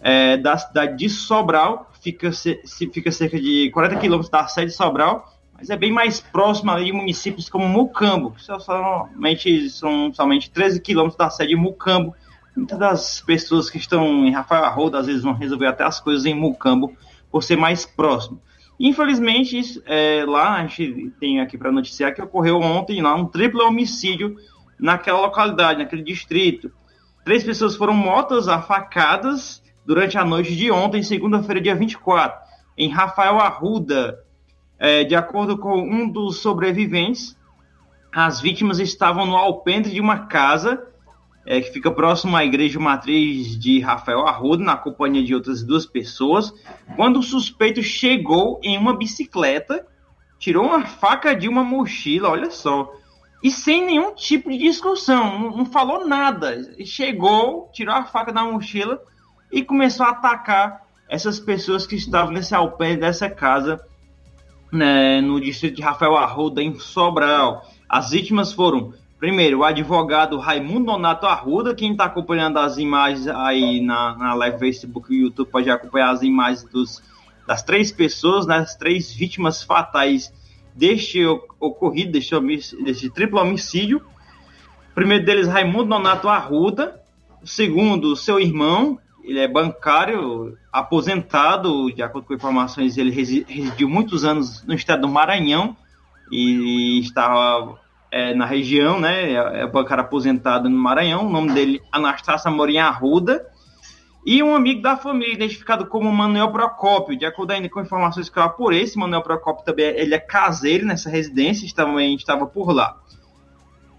é, 0.00 0.36
da 0.36 0.56
cidade 0.56 0.96
de 0.96 1.08
Sobral, 1.08 1.90
fica, 2.00 2.30
se, 2.32 2.60
fica 2.92 3.10
cerca 3.10 3.40
de 3.40 3.70
40 3.72 3.96
quilômetros 3.96 4.30
da 4.30 4.46
sede 4.46 4.68
de 4.68 4.76
Sobral, 4.76 5.32
mas 5.56 5.70
é 5.70 5.76
bem 5.76 5.92
mais 5.92 6.20
próximo 6.20 6.70
ali 6.70 6.86
de 6.86 6.92
municípios 6.92 7.48
como 7.48 7.68
Mucambo, 7.68 8.32
que 8.32 8.44
são 8.44 8.60
somente, 8.60 9.70
são 9.70 10.12
somente 10.14 10.50
13 10.50 10.80
quilômetros 10.80 11.16
da 11.16 11.30
sede 11.30 11.50
de 11.50 11.56
Mucambo. 11.56 12.14
Muitas 12.54 12.78
das 12.78 13.20
pessoas 13.20 13.70
que 13.70 13.78
estão 13.78 14.26
em 14.26 14.30
Rafael 14.30 14.64
Arruda 14.64 14.98
às 14.98 15.06
vezes 15.06 15.22
vão 15.22 15.32
resolver 15.32 15.66
até 15.66 15.84
as 15.84 16.00
coisas 16.00 16.26
em 16.26 16.34
Mucambo 16.34 16.92
por 17.30 17.42
ser 17.42 17.56
mais 17.56 17.86
próximo. 17.86 18.40
Infelizmente, 18.82 19.80
é, 19.86 20.24
lá 20.26 20.56
a 20.56 20.66
gente 20.66 21.12
tem 21.20 21.40
aqui 21.40 21.56
para 21.56 21.70
noticiar 21.70 22.12
que 22.12 22.20
ocorreu 22.20 22.58
ontem 22.58 23.00
lá 23.00 23.14
um 23.14 23.26
triplo 23.26 23.64
homicídio 23.64 24.34
naquela 24.76 25.20
localidade, 25.20 25.78
naquele 25.78 26.02
distrito. 26.02 26.68
Três 27.24 27.44
pessoas 27.44 27.76
foram 27.76 27.94
mortas 27.94 28.48
a 28.48 28.60
facadas 28.60 29.62
durante 29.86 30.18
a 30.18 30.24
noite 30.24 30.56
de 30.56 30.68
ontem, 30.72 31.00
segunda-feira, 31.00 31.60
dia 31.60 31.76
24, 31.76 32.36
em 32.76 32.88
Rafael 32.88 33.38
Arruda. 33.38 34.18
É, 34.80 35.04
de 35.04 35.14
acordo 35.14 35.56
com 35.56 35.80
um 35.80 36.10
dos 36.10 36.38
sobreviventes, 36.40 37.38
as 38.12 38.40
vítimas 38.40 38.80
estavam 38.80 39.24
no 39.24 39.36
alpendre 39.36 39.92
de 39.92 40.00
uma 40.00 40.26
casa 40.26 40.88
é, 41.44 41.60
que 41.60 41.72
fica 41.72 41.90
próximo 41.90 42.36
à 42.36 42.44
igreja 42.44 42.78
matriz 42.78 43.58
de 43.58 43.80
Rafael 43.80 44.26
Arruda, 44.26 44.62
na 44.62 44.76
companhia 44.76 45.24
de 45.24 45.34
outras 45.34 45.62
duas 45.62 45.84
pessoas, 45.84 46.52
quando 46.96 47.18
o 47.18 47.22
suspeito 47.22 47.82
chegou 47.82 48.60
em 48.62 48.78
uma 48.78 48.96
bicicleta, 48.96 49.86
tirou 50.38 50.66
uma 50.66 50.84
faca 50.86 51.34
de 51.34 51.48
uma 51.48 51.64
mochila, 51.64 52.28
olha 52.30 52.50
só, 52.50 52.92
e 53.42 53.50
sem 53.50 53.84
nenhum 53.84 54.14
tipo 54.14 54.50
de 54.50 54.58
discussão, 54.58 55.38
não, 55.38 55.56
não 55.58 55.66
falou 55.66 56.06
nada. 56.06 56.74
Chegou, 56.84 57.68
tirou 57.72 57.94
a 57.94 58.04
faca 58.04 58.32
da 58.32 58.44
mochila 58.44 59.02
e 59.50 59.64
começou 59.64 60.06
a 60.06 60.10
atacar 60.10 60.86
essas 61.08 61.40
pessoas 61.40 61.86
que 61.86 61.96
estavam 61.96 62.32
nesse 62.32 62.54
alpendre 62.54 63.00
dessa 63.00 63.28
casa, 63.28 63.84
né, 64.72 65.20
no 65.20 65.40
distrito 65.40 65.76
de 65.76 65.82
Rafael 65.82 66.16
Arruda, 66.16 66.62
em 66.62 66.78
Sobral. 66.78 67.66
As 67.88 68.10
vítimas 68.10 68.52
foram 68.52 68.94
Primeiro, 69.22 69.60
o 69.60 69.64
advogado 69.64 70.36
Raimundo 70.36 70.86
Donato 70.86 71.26
Arruda, 71.26 71.76
quem 71.76 71.92
está 71.92 72.06
acompanhando 72.06 72.58
as 72.58 72.76
imagens 72.76 73.28
aí 73.28 73.80
na, 73.80 74.16
na 74.16 74.34
live 74.34 74.58
Facebook 74.58 75.14
e 75.14 75.20
YouTube 75.20 75.48
pode 75.48 75.70
acompanhar 75.70 76.10
as 76.10 76.22
imagens 76.22 76.64
dos, 76.64 77.00
das 77.46 77.62
três 77.62 77.92
pessoas, 77.92 78.48
né, 78.48 78.56
as 78.56 78.74
três 78.74 79.14
vítimas 79.14 79.62
fatais 79.62 80.34
deste 80.74 81.24
ocorrido, 81.60 82.10
deste, 82.10 82.34
deste 82.82 83.08
triplo 83.10 83.38
homicídio. 83.38 84.02
Primeiro 84.92 85.24
deles, 85.24 85.46
Raimundo 85.46 85.90
Donato 85.90 86.28
Arruda. 86.28 87.00
O 87.40 87.46
segundo, 87.46 88.16
seu 88.16 88.40
irmão, 88.40 88.98
ele 89.22 89.38
é 89.38 89.46
bancário, 89.46 90.58
aposentado, 90.72 91.92
de 91.92 92.02
acordo 92.02 92.26
com 92.26 92.34
informações, 92.34 92.98
ele 92.98 93.12
residiu 93.12 93.88
muitos 93.88 94.24
anos 94.24 94.64
no 94.64 94.74
estado 94.74 95.02
do 95.02 95.08
Maranhão 95.08 95.76
e 96.28 96.98
estava 96.98 97.80
é, 98.12 98.34
na 98.34 98.44
região, 98.44 99.00
né? 99.00 99.32
É, 99.32 99.62
é 99.62 99.66
bancário 99.66 100.04
aposentado 100.04 100.68
no 100.68 100.78
Maranhão. 100.78 101.26
O 101.26 101.30
nome 101.30 101.52
dele 101.52 101.80
Anastácia 101.90 102.50
Morim 102.50 102.76
Arruda. 102.76 103.46
E 104.24 104.40
um 104.40 104.54
amigo 104.54 104.80
da 104.80 104.96
família, 104.96 105.34
identificado 105.34 105.86
como 105.86 106.12
Manuel 106.12 106.52
Procópio. 106.52 107.18
De 107.18 107.24
acordo 107.24 107.50
ainda 107.50 107.68
com 107.68 107.80
informações 107.80 108.28
que 108.28 108.38
eu 108.38 108.42
apurei, 108.42 108.82
esse 108.82 108.96
Manuel 108.96 109.22
Procópio 109.22 109.64
também 109.64 109.86
ele 109.86 110.14
é 110.14 110.18
caseiro 110.18 110.86
nessa 110.86 111.10
residência, 111.10 111.66
também 111.74 112.14
estava 112.14 112.46
por 112.46 112.70
lá. 112.70 113.00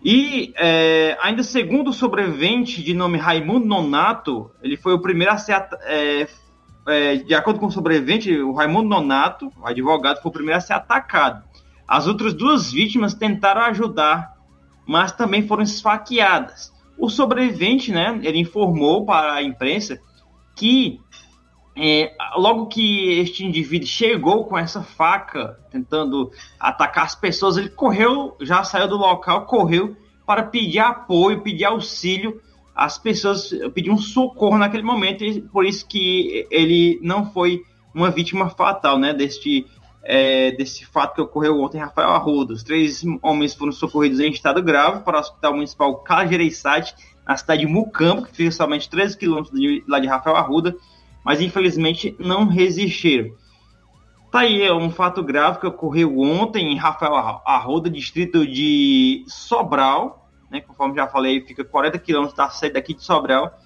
E 0.06 0.54
é, 0.58 1.18
ainda 1.22 1.44
segundo 1.44 1.90
o 1.90 1.94
sobrevivente 1.94 2.84
de 2.84 2.94
nome 2.94 3.18
Raimundo 3.18 3.66
Nonato, 3.66 4.52
ele 4.62 4.78
foi 4.78 4.94
o 4.94 5.00
primeiro 5.00 5.34
a 5.34 5.38
ser. 5.38 5.68
É, 5.82 6.28
é, 6.86 7.16
de 7.16 7.34
acordo 7.34 7.60
com 7.60 7.66
o 7.66 7.72
sobrevivente, 7.72 8.34
o 8.38 8.54
Raimundo 8.54 8.90
Nonato, 8.90 9.52
o 9.58 9.66
advogado, 9.66 10.22
foi 10.22 10.30
o 10.30 10.34
primeiro 10.34 10.58
a 10.58 10.62
ser 10.62 10.74
atacado. 10.74 11.44
As 11.88 12.08
outras 12.08 12.34
duas 12.34 12.72
vítimas 12.72 13.14
tentaram 13.14 13.62
ajudar, 13.64 14.34
mas 14.86 15.12
também 15.12 15.48
foram 15.48 15.64
esfaqueadas. 15.64 16.74
O 16.98 17.10
sobrevivente, 17.10 17.92
né, 17.92 18.20
ele 18.24 18.40
informou 18.40 19.06
para 19.06 19.34
a 19.34 19.44
imprensa 19.44 20.00
que 20.56 21.00
é, 21.76 22.16
logo 22.36 22.68
que 22.68 23.20
este 23.20 23.44
indivíduo 23.44 23.88
chegou 23.88 24.46
com 24.46 24.58
essa 24.58 24.84
faca 24.84 25.60
tentando 25.72 26.32
atacar 26.60 27.06
as 27.06 27.16
pessoas, 27.16 27.58
ele 27.58 27.70
correu, 27.70 28.38
já 28.42 28.64
saiu 28.64 28.88
do 28.88 28.96
local, 28.96 29.46
correu 29.46 29.96
para 30.26 30.44
pedir 30.44 30.80
apoio, 30.80 31.42
pedir 31.42 31.66
auxílio 31.66 32.40
às 32.76 32.98
pessoas, 32.98 33.50
pedir 33.74 33.90
um 33.90 33.98
socorro 33.98 34.58
naquele 34.58 34.84
momento, 34.84 35.24
e 35.24 35.42
por 35.42 35.66
isso 35.66 35.88
que 35.88 36.48
ele 36.50 37.00
não 37.02 37.32
foi 37.32 37.64
uma 37.94 38.10
vítima 38.10 38.50
fatal, 38.50 38.98
né, 38.98 39.14
deste 39.14 39.66
é, 40.04 40.52
desse 40.52 40.86
fato 40.86 41.16
que 41.16 41.22
ocorreu 41.22 41.62
ontem 41.62 41.78
em 41.78 41.82
Rafael 41.82 42.10
Arruda. 42.10 42.54
Os 42.54 42.64
três 42.64 43.04
homens 43.22 43.56
foram 43.56 43.72
socorridos 43.72 44.20
em 44.20 44.32
estado 44.32 44.62
grave 44.62 45.04
para 45.04 45.18
o 45.18 45.20
Hospital 45.20 45.54
Municipal 45.54 45.96
Cajereissate, 45.98 46.96
na 47.26 47.38
cidade 47.38 47.62
de 47.62 47.68
Mucambo, 47.68 48.24
que 48.24 48.36
fica 48.36 48.52
somente 48.52 48.90
13 48.90 49.18
quilômetros 49.18 49.58
de, 49.58 49.84
lá 49.88 50.00
de 50.00 50.08
Rafael 50.08 50.36
Arruda, 50.36 50.76
mas 51.24 51.40
infelizmente 51.40 52.16
não 52.20 52.46
resistiram. 52.46 53.34
Tá 54.30 54.40
aí, 54.40 54.62
é 54.62 54.74
um 54.74 54.90
fato 54.90 55.24
grave 55.24 55.60
que 55.60 55.68
ocorreu 55.68 56.20
ontem 56.20 56.74
em 56.74 56.76
Rafael 56.76 57.16
Arruda, 57.16 57.90
distrito 57.90 58.46
de 58.46 59.24
Sobral, 59.28 60.28
né, 60.52 60.60
conforme 60.60 60.96
já 60.96 61.08
falei, 61.08 61.42
fica 61.42 61.64
40 61.64 61.98
quilômetros 62.00 62.36
da 62.36 62.50
sede 62.50 62.74
daqui 62.74 62.94
de 62.94 63.04
Sobral. 63.04 63.58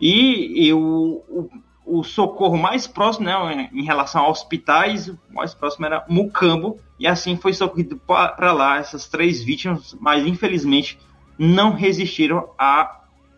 E, 0.00 0.66
e 0.66 0.72
o, 0.72 1.22
o 1.28 1.48
o 1.86 2.02
socorro 2.02 2.58
mais 2.58 2.86
próximo, 2.88 3.26
né, 3.26 3.70
em 3.72 3.84
relação 3.84 4.24
a 4.24 4.28
hospitais, 4.28 5.08
o 5.08 5.18
mais 5.30 5.54
próximo 5.54 5.86
era 5.86 6.04
Mucambo, 6.08 6.80
e 6.98 7.06
assim 7.06 7.36
foi 7.36 7.52
socorrido 7.52 7.96
para 7.96 8.52
lá 8.52 8.78
essas 8.78 9.06
três 9.06 9.42
vítimas, 9.42 9.96
mas 10.00 10.26
infelizmente 10.26 10.98
não 11.38 11.72
resistiram 11.72 12.50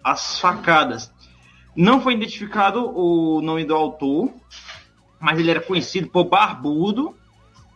às 0.03 0.41
facadas. 0.41 1.13
Não 1.77 2.01
foi 2.01 2.15
identificado 2.15 2.91
o 2.97 3.43
nome 3.43 3.65
do 3.65 3.75
autor, 3.75 4.33
mas 5.21 5.39
ele 5.39 5.51
era 5.51 5.61
conhecido 5.61 6.09
por 6.09 6.25
Barbudo 6.25 7.15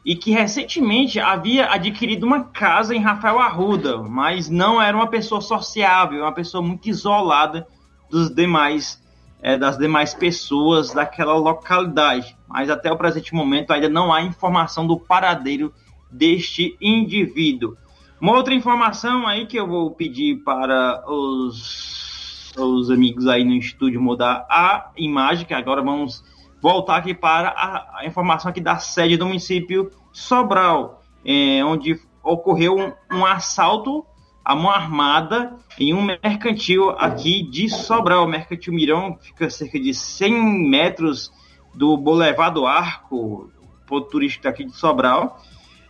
e 0.05 0.17
que 0.17 0.31
recentemente 0.31 1.21
havia 1.21 1.71
adquirido 1.71 2.25
uma 2.25 2.45
casa 2.45 2.95
em 2.95 3.01
Rafael 3.01 3.39
Arruda, 3.39 3.99
mas 3.99 4.49
não 4.49 4.81
era 4.81 4.97
uma 4.97 5.07
pessoa 5.07 5.41
sociável, 5.41 6.23
uma 6.23 6.33
pessoa 6.33 6.63
muito 6.63 6.89
isolada 6.89 7.67
dos 8.11 8.35
demais 8.35 9.02
é, 9.43 9.59
das 9.59 9.77
demais 9.77 10.15
pessoas 10.15 10.95
daquela 10.95 11.35
localidade. 11.35 12.37
Mas 12.49 12.71
até 12.71 12.91
o 12.93 12.97
presente 12.97 13.35
momento 13.35 13.73
ainda 13.73 13.89
não 13.89 14.13
há 14.13 14.23
informação 14.23 14.87
do 14.87 14.99
paradeiro 14.99 15.75
deste 16.11 16.77
indivíduo. 16.81 17.77
Uma 18.21 18.35
outra 18.35 18.55
informação 18.55 19.27
aí 19.27 19.47
que 19.47 19.57
eu 19.57 19.67
vou 19.67 19.91
pedir 19.91 20.37
para 20.45 21.03
os, 21.11 22.53
os 22.57 22.89
amigos 22.89 23.27
aí 23.27 23.45
no 23.45 23.55
estúdio 23.55 24.01
mudar 24.01 24.47
a 24.49 24.93
imagem, 24.97 25.45
que 25.45 25.53
agora 25.53 25.83
vamos 25.83 26.23
voltar 26.61 26.99
aqui 26.99 27.13
para 27.13 27.49
a, 27.49 27.99
a 27.99 28.07
informação 28.07 28.49
aqui 28.49 28.61
da 28.61 28.79
sede 28.79 29.17
do 29.17 29.27
município 29.27 29.91
Sobral, 30.13 31.03
é, 31.25 31.65
onde 31.65 31.99
ocorreu 32.23 32.77
um, 32.77 32.93
um 33.19 33.27
assalto 33.27 34.07
a 34.45 34.55
mão 34.55 34.71
armada 34.71 35.57
em 35.79 35.95
um 35.95 36.03
mercantil 36.03 36.91
aqui 36.91 37.43
de 37.43 37.69
Sobral. 37.69 38.25
O 38.25 38.29
mercantil 38.29 38.73
Mirão 38.73 39.17
fica 39.21 39.49
cerca 39.51 39.79
de 39.79 39.95
100 39.95 40.69
metros 40.69 41.33
do 41.75 41.97
Boulevard 41.97 42.55
do 42.55 42.67
Arco, 42.67 43.51
ponto 43.87 44.09
turístico 44.09 44.49
aqui 44.49 44.65
de 44.65 44.77
Sobral. 44.77 45.41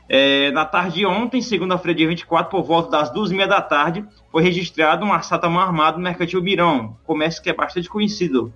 É, 0.08 0.50
na 0.50 0.64
tarde 0.64 0.96
de 0.96 1.06
ontem, 1.06 1.40
segunda-feira, 1.40 1.96
dia 1.96 2.08
24, 2.08 2.50
por 2.50 2.62
volta 2.62 2.90
das 2.90 3.10
duas 3.10 3.30
e 3.30 3.34
meia 3.34 3.48
da 3.48 3.62
tarde, 3.62 4.04
foi 4.30 4.42
registrado 4.42 5.06
um 5.06 5.12
assalto 5.12 5.46
à 5.46 5.48
mão 5.48 5.62
armada 5.62 5.96
no 5.96 6.02
Mercantil 6.02 6.42
Mirão, 6.42 6.96
comércio 7.04 7.42
que 7.42 7.48
é 7.48 7.54
bastante 7.54 7.88
conhecido 7.88 8.52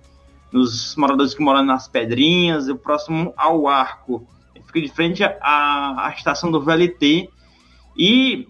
nos 0.51 0.95
moradores 0.95 1.33
que 1.33 1.41
moram 1.41 1.63
nas 1.63 1.87
Pedrinhas, 1.87 2.71
próximo 2.83 3.33
ao 3.35 3.67
Arco. 3.67 4.27
Fica 4.65 4.81
de 4.81 4.89
frente 4.89 5.23
à, 5.23 6.07
à 6.07 6.13
estação 6.15 6.51
do 6.51 6.61
VLT 6.61 7.29
e, 7.97 8.47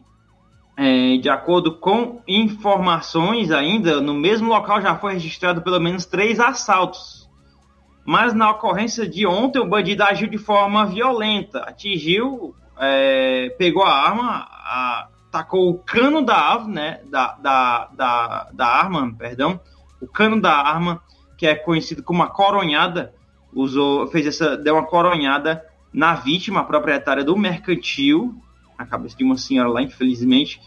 é, 0.78 1.18
de 1.18 1.28
acordo 1.28 1.74
com 1.74 2.22
informações 2.28 3.52
ainda, 3.52 4.00
no 4.00 4.14
mesmo 4.14 4.48
local 4.48 4.80
já 4.80 4.96
foi 4.96 5.14
registrado 5.14 5.64
pelo 5.64 5.80
menos 5.80 6.06
três 6.06 6.40
assaltos. 6.40 7.28
Mas 8.06 8.34
na 8.34 8.52
ocorrência 8.52 9.10
de 9.10 9.26
ontem, 9.26 9.60
o 9.60 9.68
bandido 9.68 10.04
agiu 10.04 10.30
de 10.30 10.38
forma 10.38 10.86
violenta, 10.86 11.62
atingiu, 11.62 12.56
é, 12.80 13.50
pegou 13.58 13.84
a 13.84 13.92
arma, 13.92 14.48
a, 14.50 15.08
tacou 15.32 15.68
o 15.72 15.80
cano 15.80 16.22
da 16.22 16.36
árvore, 16.36 16.74
né, 16.74 17.02
da, 17.10 17.36
da, 17.42 17.90
da, 17.94 18.50
da 18.54 18.68
arma, 18.68 19.14
perdão, 19.18 19.60
o 20.00 20.08
cano 20.08 20.40
da 20.40 20.54
arma 20.54 21.02
que 21.38 21.48
é 21.48 21.56
conhecido 21.56 22.04
como 22.04 22.22
a 22.24 22.28
coronhada, 22.28 23.14
usou, 23.52 24.08
fez 24.08 24.28
essa, 24.28 24.56
deu 24.56 24.76
uma 24.76 24.86
coronhada 24.86 25.66
na 25.92 26.14
vítima, 26.14 26.64
proprietária 26.64 27.24
do 27.24 27.36
mercantil, 27.36 28.36
a 28.78 28.86
cabeça 28.86 29.18
de 29.18 29.24
uma 29.24 29.38
senhora 29.38 29.70
lá, 29.70 29.82
infelizmente, 29.82 30.62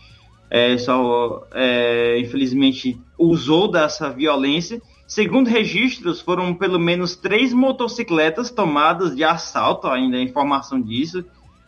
é, 0.51 0.77
só, 0.77 1.47
é, 1.53 2.19
infelizmente 2.19 3.01
usou 3.17 3.71
dessa 3.71 4.11
violência. 4.11 4.83
Segundo 5.07 5.49
registros, 5.49 6.21
foram 6.21 6.55
pelo 6.55 6.79
menos 6.79 7.17
três 7.17 7.53
motocicletas 7.53 8.51
tomadas 8.51 9.15
de 9.15 9.25
assalto, 9.25 9.87
ainda 9.87 10.17
a 10.17 10.23
informação 10.23 10.81
disso, 10.81 11.25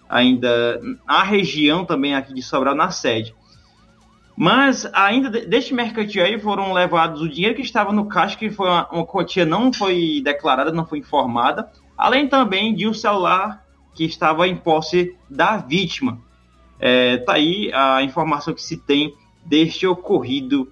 ainda 0.08 0.80
na 1.06 1.22
região 1.22 1.84
também 1.84 2.14
aqui 2.14 2.34
de 2.34 2.42
Sobral, 2.42 2.74
na 2.74 2.90
sede. 2.90 3.34
Mas 4.36 4.88
ainda 4.92 5.30
deste 5.30 5.74
mercantil 5.74 6.24
aí 6.24 6.38
foram 6.38 6.72
levados 6.72 7.20
o 7.20 7.28
dinheiro 7.28 7.54
que 7.54 7.62
estava 7.62 7.92
no 7.92 8.06
caixa, 8.06 8.36
que 8.36 8.50
foi 8.50 8.66
uma, 8.66 8.88
uma 8.90 9.06
quantia 9.06 9.44
não 9.44 9.72
foi 9.72 10.20
declarada, 10.24 10.72
não 10.72 10.86
foi 10.86 10.98
informada, 10.98 11.70
além 11.96 12.28
também 12.28 12.74
de 12.74 12.88
um 12.88 12.94
celular 12.94 13.64
que 13.94 14.04
estava 14.04 14.48
em 14.48 14.56
posse 14.56 15.16
da 15.28 15.58
vítima. 15.58 16.18
É, 16.84 17.18
tá 17.18 17.34
aí 17.34 17.70
a 17.72 18.02
informação 18.02 18.52
que 18.52 18.60
se 18.60 18.76
tem 18.76 19.14
deste 19.46 19.86
ocorrido 19.86 20.68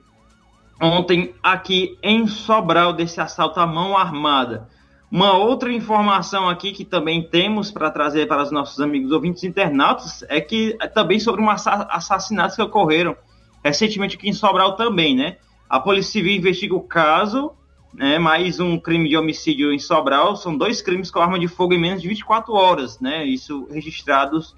ontem 0.83 1.33
aqui 1.41 1.97
em 2.03 2.27
Sobral, 2.27 2.93
desse 2.93 3.21
assalto 3.21 3.61
à 3.61 3.67
mão 3.67 3.97
armada. 3.97 4.69
Uma 5.09 5.35
outra 5.35 5.73
informação 5.73 6.49
aqui 6.49 6.73
que 6.73 6.85
também 6.85 7.23
temos 7.23 7.71
para 7.71 7.93
trazer 7.93 8.27
para 8.27 8.43
os 8.43 8.51
nossos 8.51 8.81
amigos 8.81 9.13
ouvintes 9.13 9.45
internautas 9.45 10.25
é 10.29 10.41
que 10.41 10.77
é 10.81 10.89
também 10.89 11.21
sobre 11.21 11.41
um 11.41 11.49
assassinatos 11.49 12.57
que 12.57 12.63
ocorreram 12.63 13.17
recentemente 13.63 14.17
aqui 14.17 14.29
em 14.29 14.33
Sobral 14.33 14.75
também, 14.75 15.15
né? 15.15 15.37
A 15.69 15.79
Polícia 15.79 16.11
Civil 16.11 16.35
investiga 16.35 16.75
o 16.75 16.81
caso, 16.81 17.53
né? 17.95 18.19
Mais 18.19 18.59
um 18.59 18.77
crime 18.77 19.09
de 19.09 19.17
homicídio 19.17 19.73
em 19.73 19.79
Sobral. 19.79 20.35
São 20.35 20.57
dois 20.57 20.83
crimes 20.83 21.09
com 21.09 21.21
arma 21.21 21.39
de 21.39 21.47
fogo 21.47 21.73
em 21.73 21.79
menos 21.79 22.03
de 22.03 22.09
24 22.09 22.53
horas, 22.53 22.99
né? 22.99 23.25
Isso 23.25 23.69
registrados 23.71 24.57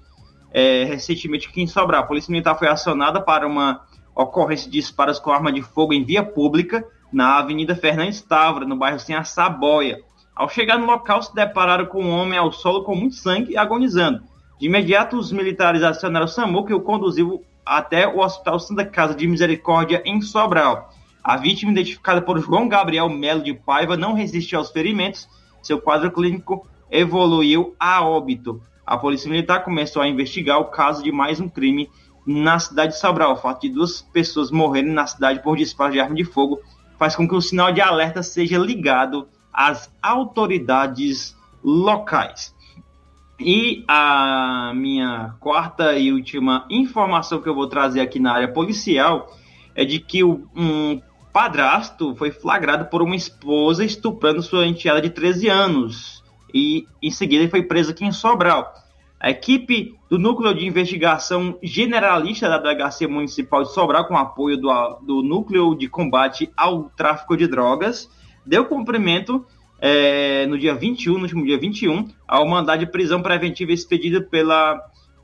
é, 0.53 0.83
recentemente 0.83 1.47
aqui 1.47 1.61
em 1.61 1.67
Sobral. 1.67 2.03
A 2.03 2.05
Polícia 2.05 2.31
Militar 2.31 2.57
foi 2.57 2.67
acionada 2.67 3.19
para 3.19 3.47
uma 3.47 3.81
ocorrência 4.15 4.69
de 4.69 4.79
disparos 4.79 5.19
com 5.19 5.31
arma 5.31 5.51
de 5.51 5.63
fogo 5.63 5.93
em 5.93 6.03
via 6.03 6.23
pública 6.23 6.85
na 7.11 7.39
Avenida 7.39 7.75
Fernandes 7.75 8.21
Távora, 8.21 8.65
no 8.65 8.75
bairro 8.75 8.99
Sem 8.99 9.21
Saboia. 9.23 9.99
Ao 10.35 10.49
chegar 10.49 10.77
no 10.77 10.85
local, 10.85 11.21
se 11.21 11.33
depararam 11.33 11.85
com 11.85 12.03
um 12.03 12.09
homem 12.11 12.37
ao 12.37 12.51
solo 12.51 12.83
com 12.83 12.95
muito 12.95 13.15
sangue 13.15 13.53
e 13.53 13.57
agonizando. 13.57 14.23
De 14.59 14.67
imediato, 14.67 15.17
os 15.17 15.31
militares 15.31 15.83
acionaram 15.83 16.25
o 16.25 16.29
SAMU, 16.29 16.65
que 16.65 16.73
o 16.73 16.81
conduziu 16.81 17.43
até 17.65 18.07
o 18.07 18.19
Hospital 18.19 18.59
Santa 18.59 18.85
Casa 18.85 19.13
de 19.13 19.27
Misericórdia, 19.27 20.01
em 20.05 20.21
Sobral. 20.21 20.91
A 21.23 21.37
vítima, 21.37 21.71
identificada 21.71 22.21
por 22.21 22.39
João 22.39 22.67
Gabriel 22.67 23.09
Melo 23.09 23.43
de 23.43 23.53
Paiva, 23.53 23.95
não 23.95 24.13
resistiu 24.13 24.59
aos 24.59 24.71
ferimentos. 24.71 25.29
Seu 25.61 25.79
quadro 25.79 26.11
clínico 26.11 26.67
evoluiu 26.89 27.75
a 27.79 28.03
óbito. 28.03 28.61
A 28.85 28.97
Polícia 28.97 29.29
Militar 29.29 29.63
começou 29.63 30.01
a 30.01 30.07
investigar 30.07 30.59
o 30.59 30.65
caso 30.65 31.01
de 31.01 31.11
mais 31.11 31.39
um 31.39 31.47
crime 31.47 31.89
na 32.25 32.59
cidade 32.59 32.93
de 32.93 32.99
Sobral. 32.99 33.33
O 33.33 33.37
fato 33.37 33.61
de 33.61 33.69
duas 33.69 34.01
pessoas 34.01 34.51
morrerem 34.51 34.91
na 34.91 35.07
cidade 35.07 35.41
por 35.41 35.55
disparo 35.55 35.93
de 35.93 36.01
arma 36.01 36.15
de 36.15 36.25
fogo 36.25 36.59
faz 36.99 37.15
com 37.15 37.27
que 37.27 37.35
o 37.35 37.41
sinal 37.41 37.71
de 37.71 37.81
alerta 37.81 38.21
seja 38.21 38.57
ligado 38.57 39.27
às 39.53 39.93
autoridades 40.01 41.35
locais. 41.63 42.53
E 43.39 43.83
a 43.87 44.73
minha 44.75 45.35
quarta 45.39 45.97
e 45.97 46.11
última 46.11 46.65
informação 46.69 47.41
que 47.41 47.49
eu 47.49 47.55
vou 47.55 47.67
trazer 47.67 48.01
aqui 48.01 48.19
na 48.19 48.33
área 48.33 48.51
policial 48.51 49.33
é 49.73 49.83
de 49.83 49.99
que 49.99 50.23
um 50.23 51.01
padrasto 51.31 52.15
foi 52.15 52.31
flagrado 52.31 52.85
por 52.85 53.01
uma 53.01 53.15
esposa 53.15 53.83
estuprando 53.83 54.43
sua 54.43 54.67
enteada 54.67 55.01
de 55.01 55.09
13 55.09 55.49
anos 55.49 56.22
e 56.53 56.85
em 57.01 57.09
seguida 57.09 57.49
foi 57.49 57.63
preso 57.63 57.91
aqui 57.91 58.05
em 58.05 58.11
Sobral. 58.11 58.73
A 59.19 59.29
equipe 59.29 59.95
do 60.09 60.19
Núcleo 60.19 60.53
de 60.53 60.65
Investigação 60.65 61.57
Generalista 61.63 62.49
da 62.49 62.57
Delegacia 62.57 63.07
Municipal 63.07 63.63
de 63.63 63.73
Sobral, 63.73 64.05
com 64.05 64.17
apoio 64.17 64.57
do, 64.57 64.69
do 65.01 65.23
Núcleo 65.23 65.75
de 65.75 65.87
Combate 65.87 66.51
ao 66.57 66.89
Tráfico 66.89 67.37
de 67.37 67.47
Drogas, 67.47 68.09
deu 68.45 68.65
cumprimento 68.65 69.45
é, 69.79 70.45
no 70.45 70.57
dia 70.57 70.75
21, 70.75 71.13
no 71.13 71.21
último 71.21 71.45
dia 71.45 71.57
21, 71.57 72.09
ao 72.27 72.47
mandado 72.47 72.79
de 72.79 72.85
prisão 72.85 73.21
preventiva 73.21 73.71
expedido 73.71 74.23
pela 74.23 74.79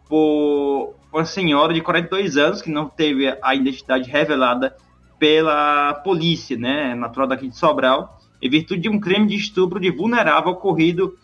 por 0.09 0.95
uma 1.13 1.23
senhora 1.23 1.73
de 1.73 1.81
42 1.81 2.35
anos 2.35 2.61
que 2.61 2.71
não 2.71 2.89
teve 2.89 3.37
a 3.41 3.55
identidade 3.55 4.09
revelada 4.09 4.75
pela 5.19 5.93
polícia, 5.93 6.57
né, 6.57 6.95
natural 6.95 7.27
daqui 7.27 7.47
de 7.47 7.55
Sobral, 7.55 8.18
em 8.41 8.49
virtude 8.49 8.81
de 8.81 8.89
um 8.89 8.99
crime 8.99 9.27
de 9.27 9.35
estupro 9.35 9.79
de 9.79 9.91
vulnerável 9.91 10.51
ocorrido 10.51 11.17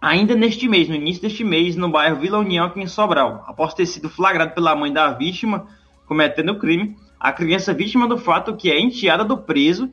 ainda 0.00 0.34
neste 0.34 0.68
mês, 0.68 0.88
no 0.88 0.94
início 0.94 1.22
deste 1.22 1.44
mês, 1.44 1.76
no 1.76 1.90
bairro 1.90 2.20
Vila 2.20 2.38
União, 2.38 2.66
aqui 2.66 2.80
em 2.80 2.86
Sobral. 2.86 3.44
Após 3.46 3.74
ter 3.74 3.86
sido 3.86 4.08
flagrado 4.08 4.54
pela 4.54 4.74
mãe 4.74 4.92
da 4.92 5.12
vítima 5.12 5.66
cometendo 6.06 6.52
o 6.52 6.58
crime, 6.58 6.96
a 7.18 7.32
criança 7.32 7.74
vítima 7.74 8.08
do 8.08 8.18
fato, 8.18 8.56
que 8.56 8.70
é 8.70 8.80
enteada 8.80 9.24
do 9.24 9.38
preso, 9.38 9.90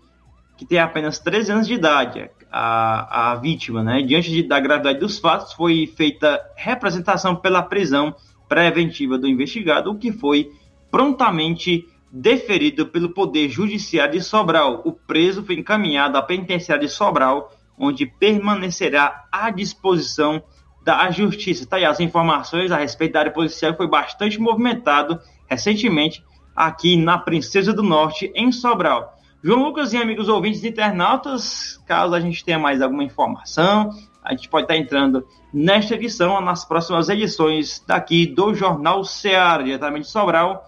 que 0.58 0.66
tem 0.66 0.80
apenas 0.80 1.20
13 1.20 1.52
anos 1.52 1.68
de 1.68 1.74
idade, 1.74 2.30
a, 2.52 3.32
a 3.32 3.36
vítima, 3.36 3.84
né? 3.84 4.02
Diante 4.02 4.32
de, 4.32 4.44
da 4.44 4.60
gravidade 4.60 5.00
dos 5.00 5.20
fatos, 5.20 5.54
foi 5.54 5.86
feita 5.86 6.42
representação 6.56 7.36
pela 7.36 7.62
prisão 7.62 8.16
preventiva 8.48 9.18
do 9.18 9.28
investigado, 9.28 9.92
o 9.92 9.98
que 9.98 10.12
foi 10.12 10.50
prontamente 10.90 11.86
deferido 12.12 12.88
pelo 12.88 13.10
Poder 13.10 13.50
Judiciário 13.50 14.14
de 14.14 14.22
Sobral. 14.22 14.82
O 14.86 14.92
preso 14.92 15.44
foi 15.44 15.56
encaminhado 15.56 16.18
à 16.18 16.22
penitenciária 16.22 16.86
de 16.86 16.92
Sobral, 16.92 17.52
onde 17.78 18.06
permanecerá 18.06 19.26
à 19.32 19.50
disposição 19.50 20.42
da 20.84 21.12
Justiça. 21.12 21.68
Tá 21.68 21.76
aí 21.76 21.86
as 21.86 22.00
informações 22.00 22.72
a 22.72 22.78
respeito 22.78 23.14
da 23.14 23.20
área 23.20 23.32
policial 23.32 23.76
foi 23.76 23.88
bastante 23.88 24.40
movimentado 24.40 25.20
recentemente 25.46 26.24
aqui 26.56 26.96
na 26.96 27.18
Princesa 27.18 27.74
do 27.74 27.84
Norte, 27.84 28.32
em 28.34 28.52
Sobral. 28.52 29.16
João 29.44 29.64
Lucas 29.64 29.94
e 29.94 29.98
amigos 29.98 30.28
ouvintes 30.28 30.64
internautas, 30.64 31.78
caso 31.86 32.16
a 32.16 32.20
gente 32.20 32.44
tenha 32.44 32.58
mais 32.58 32.82
alguma 32.82 33.04
informação, 33.04 33.92
a 34.24 34.32
gente 34.32 34.50
pode 34.50 34.64
estar 34.64 34.76
entrando 34.76 35.26
nesta 35.54 35.96
edição, 35.96 36.42
nas 36.42 36.66
próximas 36.66 37.08
edições 37.08 37.84
daqui 37.88 38.26
do 38.26 38.54
Jornal 38.54 39.04
Ceará, 39.04 39.62
diretamente 39.62 40.06
de 40.06 40.12
Sobral. 40.12 40.66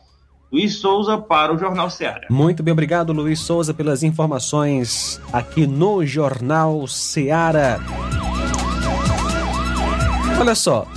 Luiz 0.52 0.78
Souza 0.78 1.16
para 1.16 1.54
o 1.54 1.58
Jornal 1.60 1.92
Ceará. 1.92 2.26
Muito 2.28 2.64
bem, 2.64 2.72
obrigado, 2.72 3.14
Luiz 3.14 3.40
Souza, 3.40 3.72
pelas 3.72 4.02
informações 4.02 5.22
aqui 5.32 5.68
no 5.68 6.04
Jornal 6.04 6.88
Ceará. 6.88 7.80
Olha 10.40 10.56
só, 10.56 10.88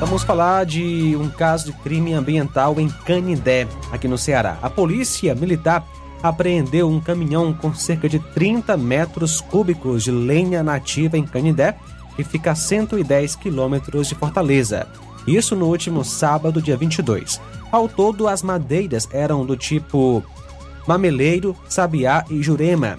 vamos 0.00 0.22
falar 0.22 0.64
de 0.64 1.14
um 1.20 1.28
caso 1.28 1.66
de 1.66 1.72
crime 1.80 2.14
ambiental 2.14 2.80
em 2.80 2.88
Canindé, 2.88 3.68
aqui 3.90 4.08
no 4.08 4.16
Ceará. 4.16 4.56
A 4.62 4.70
polícia 4.70 5.34
militar 5.34 5.86
apreendeu 6.22 6.88
um 6.88 6.98
caminhão 6.98 7.52
com 7.52 7.74
cerca 7.74 8.08
de 8.08 8.18
30 8.18 8.78
metros 8.78 9.42
cúbicos 9.42 10.04
de 10.04 10.10
lenha 10.10 10.62
nativa 10.62 11.18
em 11.18 11.26
Canindé, 11.26 11.76
que 12.16 12.24
fica 12.24 12.52
a 12.52 12.54
110 12.54 13.36
quilômetros 13.36 14.08
de 14.08 14.14
Fortaleza. 14.14 14.88
Isso 15.26 15.54
no 15.54 15.66
último 15.66 16.04
sábado, 16.04 16.60
dia 16.60 16.76
22. 16.76 17.40
Ao 17.70 17.88
todo, 17.88 18.28
as 18.28 18.42
madeiras 18.42 19.08
eram 19.12 19.46
do 19.46 19.56
tipo 19.56 20.22
mameleiro, 20.86 21.56
sabiá 21.68 22.24
e 22.28 22.42
jurema. 22.42 22.98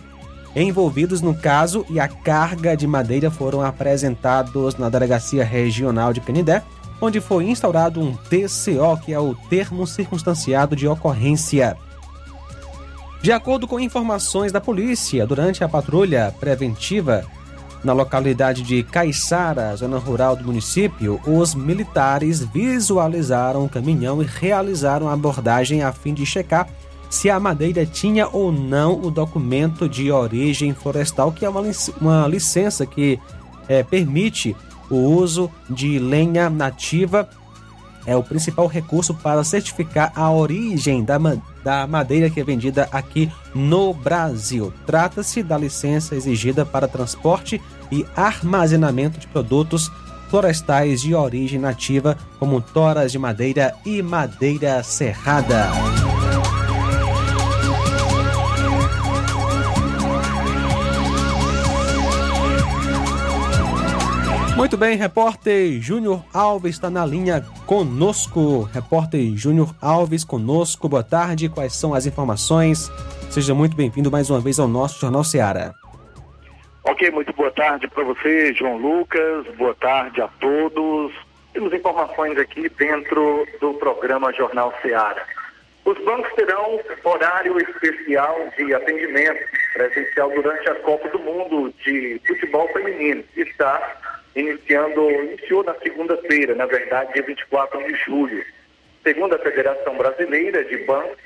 Envolvidos 0.55 1.21
no 1.21 1.33
caso 1.33 1.85
e 1.89 1.99
a 1.99 2.07
carga 2.07 2.77
de 2.77 2.87
madeira 2.87 3.31
foram 3.31 3.61
apresentados 3.61 4.75
na 4.75 4.87
Delegacia 4.87 5.43
Regional 5.43 6.13
de 6.13 6.21
Canindé, 6.21 6.63
onde 7.01 7.19
foi 7.19 7.45
instaurado 7.49 7.99
um 7.99 8.13
TCO, 8.15 8.97
que 9.03 9.11
é 9.11 9.19
o 9.19 9.35
termo 9.49 9.85
circunstanciado 9.85 10.75
de 10.75 10.87
ocorrência. 10.87 11.75
De 13.21 13.31
acordo 13.31 13.67
com 13.67 13.79
informações 13.79 14.51
da 14.51 14.61
polícia, 14.61 15.25
durante 15.25 15.63
a 15.63 15.69
patrulha 15.69 16.33
preventiva 16.39 17.25
Na 17.83 17.91
localidade 17.91 18.61
de 18.61 18.81
Caiçara, 18.81 19.75
zona 19.75 19.97
rural 19.97 20.35
do 20.35 20.45
município, 20.45 21.19
os 21.27 21.53
militares 21.53 22.39
visualizaram 22.39 23.65
o 23.65 23.69
caminhão 23.69 24.21
e 24.21 24.25
realizaram 24.25 25.09
a 25.09 25.13
abordagem 25.13 25.83
a 25.83 25.91
fim 25.91 26.13
de 26.13 26.25
checar 26.25 26.67
se 27.09 27.29
a 27.29 27.39
madeira 27.39 27.85
tinha 27.85 28.27
ou 28.27 28.51
não 28.51 28.99
o 28.99 29.11
documento 29.11 29.87
de 29.87 30.11
origem 30.11 30.73
florestal, 30.73 31.31
que 31.31 31.45
é 31.45 31.49
uma, 31.49 31.61
uma 32.01 32.27
licença 32.27 32.85
que 32.85 33.19
é, 33.67 33.83
permite 33.83 34.55
o 34.89 34.95
uso 34.95 35.51
de 35.69 35.99
lenha 35.99 36.49
nativa. 36.49 37.29
É 38.05 38.15
o 38.15 38.23
principal 38.23 38.67
recurso 38.67 39.13
para 39.13 39.43
certificar 39.43 40.11
a 40.15 40.29
origem 40.29 41.03
da, 41.03 41.17
da 41.63 41.87
madeira 41.87 42.29
que 42.29 42.39
é 42.39 42.43
vendida 42.43 42.87
aqui 42.91 43.31
no 43.53 43.93
Brasil. 43.93 44.73
Trata-se 44.85 45.41
da 45.41 45.57
licença 45.57 46.15
exigida 46.15 46.65
para 46.65 46.87
transporte 46.87 47.61
e 47.91 48.05
armazenamento 48.15 49.19
de 49.19 49.27
produtos 49.27 49.91
florestais 50.29 51.01
de 51.01 51.13
origem 51.13 51.59
nativa, 51.59 52.17
como 52.39 52.59
toras 52.59 53.11
de 53.11 53.19
madeira 53.19 53.75
e 53.85 54.01
madeira 54.01 54.81
serrada. 54.81 55.69
Muito 64.63 64.77
bem, 64.77 64.95
repórter 64.95 65.81
Júnior 65.81 66.23
Alves 66.33 66.75
está 66.75 66.89
na 66.89 67.05
linha 67.05 67.45
conosco. 67.65 68.61
Repórter 68.73 69.35
Júnior 69.35 69.75
Alves 69.81 70.23
conosco, 70.23 70.87
boa 70.87 71.03
tarde. 71.03 71.49
Quais 71.49 71.75
são 71.75 71.93
as 71.93 72.05
informações? 72.05 72.89
Seja 73.29 73.53
muito 73.53 73.75
bem-vindo 73.75 74.09
mais 74.09 74.29
uma 74.29 74.39
vez 74.39 74.61
ao 74.61 74.67
nosso 74.69 75.01
Jornal 75.01 75.25
Seara. 75.25 75.75
Ok, 76.85 77.11
muito 77.11 77.33
boa 77.33 77.51
tarde 77.51 77.89
para 77.89 78.05
você, 78.05 78.53
João 78.53 78.77
Lucas. 78.77 79.45
Boa 79.57 79.75
tarde 79.75 80.21
a 80.21 80.29
todos. 80.39 81.11
Temos 81.51 81.73
informações 81.73 82.37
aqui 82.37 82.69
dentro 82.69 83.45
do 83.59 83.73
programa 83.73 84.31
Jornal 84.31 84.73
Seara. 84.81 85.25
Os 85.83 85.97
bancos 86.05 86.31
terão 86.35 86.79
horário 87.03 87.59
especial 87.59 88.37
de 88.55 88.73
atendimento 88.73 89.43
presencial 89.73 90.31
durante 90.33 90.69
a 90.69 90.75
Copa 90.75 91.09
do 91.09 91.19
Mundo 91.19 91.73
de 91.83 92.21
Futebol 92.25 92.69
Feminino. 92.69 93.25
Está 93.35 94.12
iniciando, 94.35 95.09
iniciou 95.09 95.63
na 95.63 95.75
segunda-feira, 95.75 96.55
na 96.55 96.65
verdade, 96.65 97.13
dia 97.13 97.23
24 97.23 97.83
de 97.85 97.95
julho. 97.95 98.43
Segundo 99.03 99.35
a 99.35 99.39
Federação 99.39 99.97
Brasileira 99.97 100.63
de 100.63 100.77
Bancos, 100.85 101.17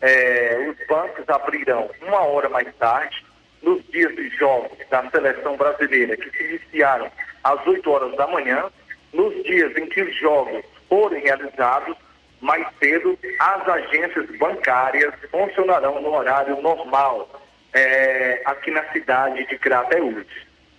é, 0.00 0.68
os 0.68 0.86
bancos 0.86 1.28
abrirão 1.28 1.90
uma 2.02 2.20
hora 2.20 2.48
mais 2.48 2.68
tarde, 2.76 3.24
nos 3.62 3.82
dias 3.88 4.14
de 4.14 4.28
jogos 4.30 4.76
da 4.90 5.10
seleção 5.10 5.56
brasileira, 5.56 6.16
que 6.16 6.30
se 6.30 6.44
iniciaram 6.44 7.10
às 7.42 7.66
8 7.66 7.90
horas 7.90 8.16
da 8.16 8.26
manhã, 8.26 8.70
nos 9.12 9.42
dias 9.44 9.74
em 9.76 9.86
que 9.86 10.02
os 10.02 10.14
jogos 10.16 10.64
forem 10.88 11.22
realizados 11.22 11.96
mais 12.40 12.66
cedo, 12.78 13.18
as 13.38 13.68
agências 13.68 14.26
bancárias 14.38 15.14
funcionarão 15.30 16.02
no 16.02 16.14
horário 16.14 16.60
normal 16.60 17.40
é, 17.72 18.42
aqui 18.44 18.70
na 18.70 18.84
cidade 18.92 19.46
de 19.46 19.58
Crateús. 19.58 20.26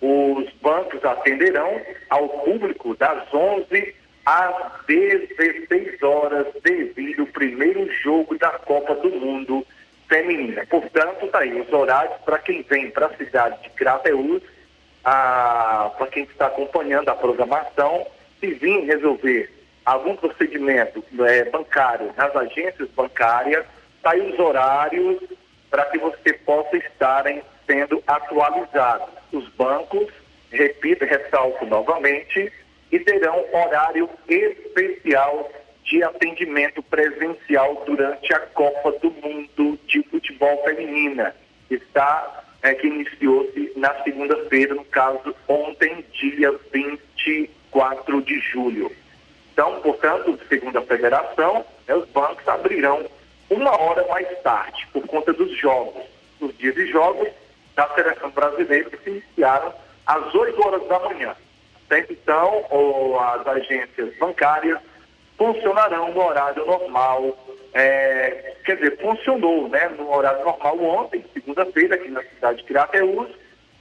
Os 0.08 0.48
bancos 0.62 1.04
atenderão 1.04 1.80
ao 2.08 2.28
público 2.28 2.94
das 2.94 3.24
11 3.34 3.92
às 4.24 4.84
16 4.86 6.00
horas 6.00 6.46
devido 6.62 7.22
ao 7.22 7.26
primeiro 7.26 7.90
jogo 7.92 8.38
da 8.38 8.50
Copa 8.50 8.94
do 8.94 9.10
Mundo 9.10 9.66
feminina. 10.08 10.64
Portanto, 10.66 11.26
tá 11.26 11.40
aí 11.40 11.60
os 11.60 11.72
horários 11.72 12.14
para 12.24 12.38
quem 12.38 12.62
vem 12.62 12.88
para 12.88 13.06
a 13.06 13.16
cidade 13.16 13.60
de 13.64 13.70
Crateús, 13.70 14.44
para 15.02 16.06
quem 16.12 16.22
está 16.22 16.46
acompanhando 16.46 17.08
a 17.08 17.14
programação, 17.16 18.06
se 18.38 18.54
vir 18.54 18.84
resolver 18.84 19.52
algum 19.84 20.14
procedimento 20.14 21.02
é, 21.26 21.50
bancário 21.50 22.14
nas 22.16 22.34
agências 22.36 22.88
bancárias, 22.90 23.66
tá 24.04 24.12
aí 24.12 24.20
os 24.20 24.38
horários 24.38 25.18
para 25.68 25.84
que 25.86 25.98
você 25.98 26.32
possa 26.32 26.76
estarem 26.76 27.42
sendo 27.66 28.02
atualizados. 28.06 29.08
Os 29.32 29.48
bancos, 29.50 30.08
repito, 30.50 31.04
ressalto 31.04 31.66
novamente, 31.66 32.52
e 32.90 32.98
terão 33.00 33.44
horário 33.52 34.08
especial 34.28 35.50
de 35.84 36.02
atendimento 36.02 36.82
presencial 36.82 37.82
durante 37.86 38.32
a 38.32 38.40
Copa 38.40 38.92
do 38.92 39.10
Mundo 39.10 39.78
de 39.86 40.02
Futebol 40.04 40.62
Feminina. 40.64 41.34
Está 41.70 42.44
é, 42.62 42.74
que 42.74 42.86
iniciou-se 42.86 43.72
na 43.76 43.94
segunda-feira, 44.02 44.74
no 44.74 44.84
caso 44.84 45.34
ontem, 45.46 46.04
dia 46.12 46.52
24 46.72 48.22
de 48.22 48.40
julho. 48.40 48.90
Então, 49.52 49.80
portanto, 49.80 50.38
segundo 50.48 50.76
a 50.78 50.82
federação, 50.82 51.64
né, 51.86 51.94
os 51.94 52.08
bancos 52.08 52.46
abrirão 52.48 53.06
uma 53.48 53.80
hora 53.80 54.06
mais 54.08 54.26
tarde, 54.42 54.86
por 54.92 55.06
conta 55.06 55.32
dos 55.32 55.56
jogos. 55.56 56.02
Os 56.40 56.56
dias 56.58 56.74
de 56.74 56.86
jogos 56.88 57.28
da 57.76 57.86
seleção 57.94 58.30
brasileira 58.30 58.90
que 58.90 58.96
se 59.04 59.10
iniciaram 59.10 59.72
às 60.06 60.34
8 60.34 60.66
horas 60.66 60.88
da 60.88 60.98
manhã. 60.98 61.36
Até 61.84 62.06
então, 62.10 62.64
as 63.20 63.46
agências 63.46 64.16
bancárias 64.18 64.78
funcionarão 65.36 66.12
no 66.12 66.24
horário 66.24 66.66
normal. 66.66 67.38
É, 67.74 68.54
quer 68.64 68.76
dizer, 68.76 68.98
funcionou 68.98 69.68
né, 69.68 69.88
no 69.90 70.10
horário 70.10 70.42
normal 70.42 70.82
ontem, 70.82 71.24
segunda-feira, 71.34 71.94
aqui 71.94 72.08
na 72.08 72.22
cidade 72.22 72.58
de 72.58 72.64
Crateús, 72.64 73.28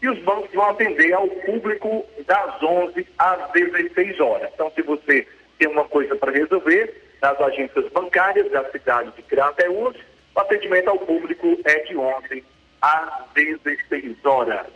e 0.02 0.10
os 0.10 0.20
bancos 0.20 0.54
vão 0.54 0.70
atender 0.70 1.14
ao 1.14 1.28
público 1.28 2.06
das 2.28 2.62
11 2.62 3.08
às 3.18 3.52
16 3.52 4.20
horas. 4.20 4.52
Então, 4.54 4.70
se 4.76 4.82
você 4.82 5.26
tem 5.58 5.70
uma 5.70 5.86
coisa 5.86 6.14
para 6.18 6.34
resolver, 6.34 7.02
nas 7.22 7.40
agências 7.40 7.90
bancárias 7.94 8.52
da 8.52 8.70
cidade 8.70 9.12
de 9.12 9.22
Crateús, 9.24 9.96
o 10.36 10.40
atendimento 10.42 10.90
ao 10.90 11.00
público 11.00 11.58
é 11.64 11.80
de 11.80 11.96
11 11.96 12.44
às 12.82 13.26
16 13.34 14.26
horas. 14.26 14.68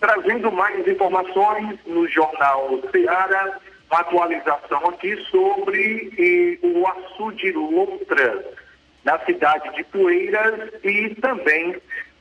Trazendo 0.00 0.52
mais 0.52 0.86
informações 0.86 1.78
no 1.86 2.06
Jornal 2.08 2.80
Ceará, 2.92 3.58
uma 3.90 4.00
atualização 4.00 4.86
aqui 4.88 5.16
sobre 5.30 6.12
eh, 6.18 6.66
o 6.66 6.86
açude 6.86 7.52
Lontras, 7.52 8.44
na 9.04 9.18
cidade 9.20 9.74
de 9.74 9.84
Poeiras 9.84 10.70
e 10.84 11.14
também 11.16 11.76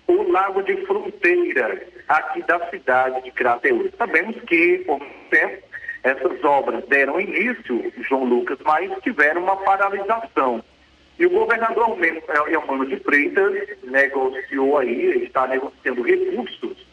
o 0.08 0.32
Lago 0.32 0.64
de 0.64 0.78
Fronteiras, 0.86 1.82
aqui 2.08 2.42
da 2.44 2.70
cidade 2.70 3.22
de 3.24 3.32
Crateús. 3.32 3.92
Sabemos 3.98 4.42
que, 4.44 4.80
por 4.86 5.00
muito 5.00 5.30
tempo, 5.30 5.68
essas 6.04 6.44
obras 6.44 6.86
deram 6.88 7.20
início, 7.20 7.92
João 8.08 8.24
Lucas, 8.24 8.58
mas 8.64 8.90
tiveram 9.04 9.44
uma 9.44 9.58
paralisação. 9.58 10.64
E 11.20 11.26
o 11.26 11.30
governador 11.32 11.98
Elmano 12.48 12.86
de 12.86 12.98
Freitas 12.98 13.68
negociou 13.84 14.78
aí, 14.78 15.24
está 15.24 15.48
negociando 15.48 16.04
recursos 16.04 16.86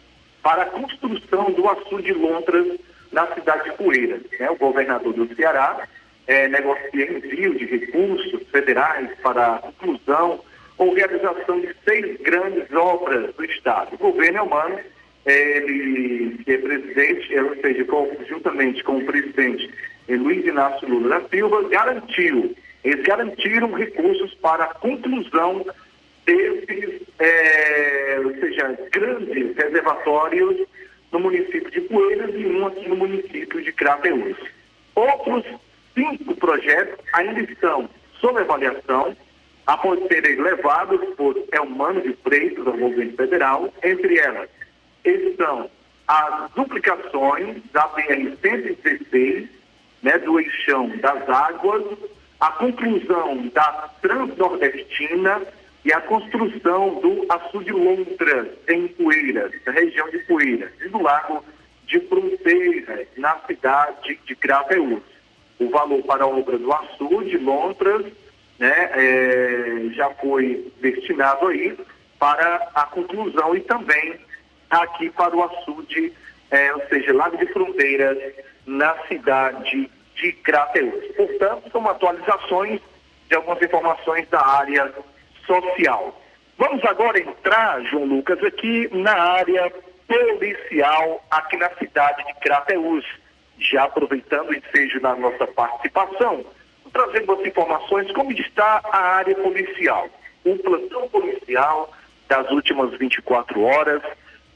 para 0.42 0.62
a 0.62 0.66
construção 0.66 1.50
do 1.52 1.68
açude 1.68 2.04
de 2.04 2.14
Lontras 2.14 2.66
na 3.12 3.26
cidade 3.34 3.70
de 3.70 3.76
Poeiras. 3.76 4.22
Né? 4.38 4.50
O 4.50 4.56
governador 4.56 5.12
do 5.12 5.34
Ceará 5.34 5.86
é, 6.26 6.48
negocia 6.48 7.12
envio 7.12 7.54
de 7.54 7.66
recursos 7.66 8.42
federais 8.50 9.10
para 9.22 9.56
a 9.56 9.58
conclusão 9.58 10.40
ou 10.78 10.94
realização 10.94 11.60
de 11.60 11.74
seis 11.84 12.20
grandes 12.22 12.72
obras 12.72 13.34
do 13.34 13.44
Estado. 13.44 13.94
O 13.94 13.98
governo 13.98 14.38
Elmano, 14.38 14.80
ele, 15.26 16.38
que 16.44 16.52
é 16.52 16.58
presidente, 16.58 17.38
ou 17.38 17.56
seja, 17.56 17.86
juntamente 18.26 18.82
com 18.82 18.96
o 18.98 19.04
presidente 19.04 19.70
Luiz 20.08 20.44
Inácio 20.44 20.88
Lula 20.88 21.20
da 21.20 21.28
Silva, 21.28 21.68
garantiu 21.68 22.54
eles 22.84 23.02
garantiram 23.04 23.72
recursos 23.72 24.34
para 24.34 24.64
a 24.64 24.74
conclusão 24.74 25.64
desses, 26.26 27.00
é, 27.18 28.20
ou 28.24 28.34
seja, 28.34 28.78
grandes 28.92 29.56
reservatórios 29.56 30.66
no 31.10 31.20
município 31.20 31.70
de 31.70 31.80
Poeiras 31.82 32.34
e 32.34 32.46
um 32.46 32.66
aqui 32.66 32.88
no 32.88 32.96
município 32.96 33.62
de 33.62 33.72
Crateús. 33.72 34.36
Outros 34.94 35.44
cinco 35.94 36.34
projetos 36.36 37.04
ainda 37.12 37.40
estão 37.40 37.88
sob 38.20 38.40
avaliação, 38.40 39.16
após 39.66 40.00
serem 40.08 40.40
levados 40.40 41.00
por 41.16 41.36
Elmano 41.52 42.00
de 42.02 42.12
Freitas, 42.16 42.64
do 42.64 42.72
governo 42.72 43.12
federal, 43.12 43.72
entre 43.82 44.18
elas 44.18 44.48
estão 45.04 45.70
as 46.06 46.50
duplicações 46.52 47.62
da 47.72 47.88
BR-116, 47.90 49.48
né, 50.02 50.18
do 50.18 50.38
eixão 50.38 50.88
das 50.98 51.28
águas, 51.28 51.84
a 52.44 52.52
conclusão 52.52 53.48
da 53.54 53.88
Transnordestina 54.02 55.40
e 55.82 55.90
a 55.90 56.00
construção 56.02 57.00
do 57.00 57.24
açude 57.32 57.72
Lontras, 57.72 58.48
em 58.68 58.86
Poeiras, 58.88 59.50
na 59.64 59.72
região 59.72 60.10
de 60.10 60.18
Poeiras, 60.18 60.70
e 60.84 60.88
do 60.90 61.00
Lago 61.00 61.42
de 61.86 62.00
Fronteiras, 62.00 63.06
na 63.16 63.38
cidade 63.46 64.20
de 64.26 64.36
Crateús. 64.36 65.02
O 65.58 65.70
valor 65.70 66.02
para 66.02 66.24
a 66.24 66.26
obra 66.26 66.58
do 66.58 66.70
açude 66.70 67.38
Lontras 67.38 68.04
né, 68.58 68.90
é, 68.92 69.86
já 69.92 70.10
foi 70.10 70.70
destinado 70.82 71.46
aí 71.46 71.74
para 72.18 72.68
a 72.74 72.84
conclusão 72.84 73.56
e 73.56 73.60
também 73.60 74.16
aqui 74.68 75.08
para 75.08 75.34
o 75.34 75.42
açude 75.44 76.12
é, 76.50 76.74
ou 76.74 76.82
seja, 76.88 77.14
Lago 77.14 77.38
de 77.38 77.46
Fronteiras, 77.46 78.18
na 78.66 78.94
cidade 79.08 79.90
de 80.14 80.32
Crateus. 80.32 81.04
Portanto, 81.16 81.70
são 81.70 81.88
atualizações 81.88 82.80
de 83.28 83.36
algumas 83.36 83.62
informações 83.62 84.28
da 84.28 84.44
área 84.44 84.92
social. 85.46 86.20
Vamos 86.56 86.84
agora 86.84 87.18
entrar, 87.18 87.82
João 87.84 88.04
Lucas, 88.04 88.42
aqui 88.44 88.88
na 88.92 89.12
área 89.12 89.72
policial, 90.06 91.24
aqui 91.30 91.56
na 91.56 91.70
cidade 91.70 92.24
de 92.24 92.34
Crateus. 92.34 93.04
Já 93.58 93.84
aproveitando 93.84 94.50
o 94.50 94.54
ensejo 94.54 95.00
na 95.00 95.14
nossa 95.14 95.46
participação, 95.46 96.44
trazendo 96.92 97.32
as 97.32 97.46
informações 97.46 98.10
como 98.12 98.32
está 98.32 98.80
a 98.84 98.98
área 99.16 99.34
policial. 99.36 100.08
O 100.44 100.56
plantão 100.58 101.08
policial 101.08 101.92
das 102.28 102.50
últimas 102.50 102.96
24 102.98 103.62
horas 103.62 104.02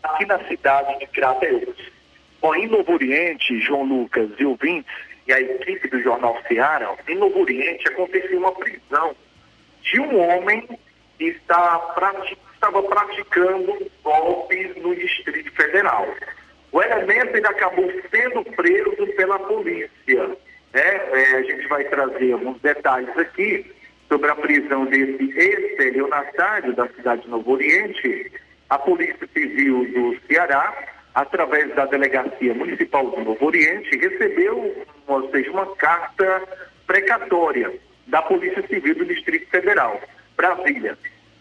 aqui 0.02 0.26
na 0.26 0.38
cidade 0.46 0.98
de 0.98 1.06
Crateus. 1.06 1.76
Bom, 2.40 2.54
em 2.54 2.68
Novo 2.68 2.92
Oriente, 2.92 3.60
João 3.60 3.82
Lucas 3.82 4.30
e 4.38 4.44
ouvintes, 4.44 4.92
e 5.28 5.32
a 5.32 5.40
equipe 5.40 5.88
do 5.88 6.00
Jornal 6.00 6.40
Ceará, 6.48 6.96
em 7.06 7.14
Novo 7.14 7.40
Oriente 7.40 7.86
aconteceu 7.88 8.38
uma 8.38 8.52
prisão 8.52 9.14
de 9.82 10.00
um 10.00 10.18
homem 10.18 10.66
que 11.18 11.24
está 11.24 11.78
prati 11.94 12.36
estava 12.54 12.82
praticando 12.82 13.88
golpes 14.02 14.74
no 14.82 14.92
Distrito 14.92 15.52
Federal. 15.52 16.08
O 16.72 16.82
elemento 16.82 17.36
ele 17.36 17.46
acabou 17.46 17.88
sendo 18.10 18.42
preso 18.56 19.06
pela 19.14 19.38
polícia. 19.38 20.26
Né? 20.26 20.36
É, 20.74 21.36
a 21.36 21.42
gente 21.42 21.68
vai 21.68 21.84
trazer 21.84 22.32
alguns 22.32 22.60
detalhes 22.60 23.16
aqui 23.16 23.64
sobre 24.08 24.28
a 24.28 24.34
prisão 24.34 24.86
desse 24.86 25.22
estelionatário 25.38 26.74
da 26.74 26.88
cidade 26.88 27.22
de 27.22 27.28
Novo 27.28 27.52
Oriente. 27.52 28.32
A 28.70 28.76
Polícia 28.76 29.28
Civil 29.32 29.84
do 29.92 30.18
Ceará, 30.26 30.74
através 31.18 31.74
da 31.74 31.84
Delegacia 31.84 32.54
Municipal 32.54 33.10
do 33.10 33.20
Novo 33.24 33.44
Oriente, 33.44 33.98
recebeu, 33.98 34.86
ou 35.08 35.30
seja, 35.30 35.50
uma 35.50 35.66
carta 35.74 36.42
precatória 36.86 37.72
da 38.06 38.22
Polícia 38.22 38.64
Civil 38.68 38.94
do 38.94 39.04
Distrito 39.04 39.50
Federal, 39.50 40.00
Brasília, 40.36 40.96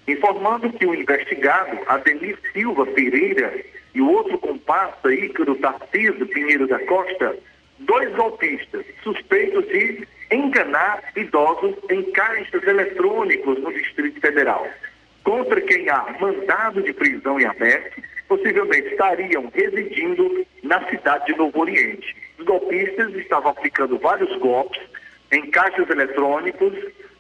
informando 0.08 0.74
que 0.74 0.86
o 0.88 0.96
investigado, 0.96 1.78
Ademir 1.86 2.40
Silva 2.52 2.88
Pereira, 2.88 3.54
e 3.94 4.02
o 4.02 4.10
outro 4.10 4.40
comparsa, 4.40 5.14
Ícaro 5.14 5.54
Tarcísio 5.56 6.26
Pinheiro 6.26 6.68
da 6.68 6.80
Costa, 6.86 7.38
dois 7.78 8.12
golpistas 8.16 8.84
suspeitos 9.04 9.68
de 9.68 10.08
enganar 10.32 11.04
idosos 11.16 11.76
em 11.92 12.02
caixas 12.14 12.64
eletrônicos 12.64 13.60
no 13.60 13.72
Distrito 13.72 14.20
Federal, 14.20 14.68
contra 15.24 15.62
quem 15.62 15.88
há 15.88 16.16
mandado 16.20 16.82
de 16.82 16.94
prisão 16.94 17.40
em 17.40 17.46
aberto, 17.46 18.02
possivelmente 18.28 18.90
estariam 18.90 19.52
residindo 19.54 20.46
na 20.64 20.88
cidade 20.90 21.28
de 21.28 21.38
Novo 21.38 21.60
Oriente. 21.60 22.16
Os 22.38 22.46
golpistas 22.46 23.14
estavam 23.16 23.52
aplicando 23.52 23.98
vários 23.98 24.36
golpes 24.40 24.82
em 25.32 25.50
caixas 25.50 25.90
eletrônicos 25.90 26.74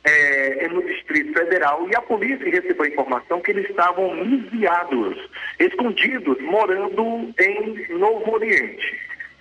é, 0.03 0.67
no 0.69 0.81
Distrito 0.83 1.33
Federal 1.33 1.87
e 1.89 1.95
a 1.95 2.01
polícia 2.01 2.49
recebeu 2.49 2.85
a 2.85 2.87
informação 2.87 3.41
que 3.41 3.51
eles 3.51 3.69
estavam 3.69 4.17
enviados, 4.23 5.17
escondidos, 5.59 6.39
morando 6.41 7.33
em 7.39 7.97
Novo 7.97 8.31
Oriente. 8.31 8.99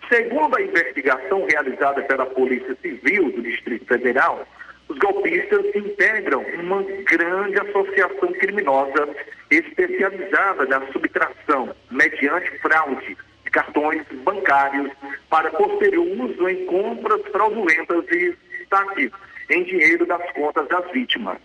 Segundo 0.08 0.56
a 0.56 0.62
investigação 0.62 1.46
realizada 1.46 2.02
pela 2.02 2.26
Polícia 2.26 2.76
Civil 2.80 3.30
do 3.32 3.42
Distrito 3.42 3.86
Federal, 3.86 4.46
os 4.88 4.98
golpistas 4.98 5.64
integram 5.74 6.44
uma 6.60 6.82
grande 6.82 7.58
associação 7.58 8.32
criminosa 8.34 9.08
especializada 9.50 10.64
na 10.66 10.86
subtração, 10.92 11.74
mediante 11.90 12.58
fraude, 12.58 13.16
de 13.44 13.50
cartões 13.50 14.02
bancários 14.24 14.90
para 15.28 15.50
posterior 15.50 16.06
uso 16.06 16.48
em 16.48 16.66
compras 16.66 17.20
fraudulentas 17.32 18.04
e 18.10 18.36
saques 18.68 19.10
em 19.50 19.64
dinheiro 19.64 20.06
das 20.06 20.30
contas 20.32 20.68
das 20.68 20.90
vítimas. 20.90 21.38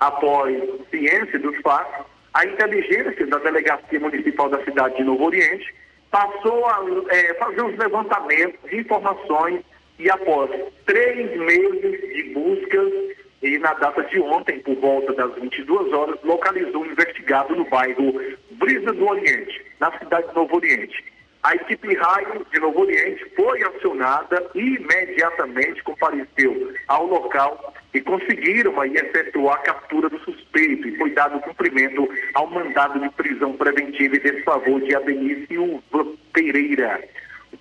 Após 0.00 0.56
ciência 0.90 1.38
dos 1.38 1.56
fatos, 1.62 2.06
a 2.34 2.44
inteligência 2.44 3.26
da 3.26 3.38
Delegacia 3.38 3.98
Municipal 3.98 4.48
da 4.48 4.62
cidade 4.64 4.96
de 4.96 5.04
Novo 5.04 5.24
Oriente 5.24 5.74
passou 6.10 6.66
a 6.66 6.84
é, 7.08 7.34
fazer 7.34 7.62
os 7.62 7.76
levantamentos 7.78 8.70
de 8.70 8.78
informações 8.78 9.62
e 9.98 10.10
após 10.10 10.50
três 10.84 11.36
meses 11.38 12.14
de 12.14 12.22
buscas 12.34 12.92
e 13.42 13.58
na 13.58 13.74
data 13.74 14.02
de 14.04 14.20
ontem, 14.20 14.58
por 14.60 14.74
volta 14.76 15.12
das 15.12 15.34
22 15.34 15.92
horas, 15.92 16.18
localizou 16.24 16.82
um 16.82 16.86
investigado 16.86 17.54
no 17.54 17.64
bairro 17.68 18.14
Brisa 18.52 18.92
do 18.92 19.06
Oriente, 19.06 19.64
na 19.78 19.96
cidade 19.98 20.28
de 20.28 20.34
Novo 20.34 20.56
Oriente. 20.56 21.04
A 21.42 21.54
equipe 21.54 21.94
raio 21.94 22.44
de 22.52 22.58
Novo 22.58 22.80
Oriente 22.80 23.24
foi 23.36 23.62
acionada 23.62 24.50
e 24.54 24.76
imediatamente 24.76 25.82
compareceu 25.84 26.74
ao 26.88 27.06
local 27.06 27.72
e 27.94 28.00
conseguiram 28.00 28.80
aí 28.80 28.96
efetuar 28.96 29.58
a 29.58 29.62
captura 29.62 30.08
do 30.08 30.18
suspeito 30.20 30.88
e 30.88 30.96
foi 30.96 31.10
dado 31.10 31.40
cumprimento 31.40 32.08
ao 32.34 32.48
mandado 32.48 32.98
de 32.98 33.08
prisão 33.10 33.52
preventiva 33.52 34.16
e 34.16 34.20
desfavor 34.20 34.80
de 34.80 34.96
Abenício 34.96 35.80
Pereira. 36.32 37.00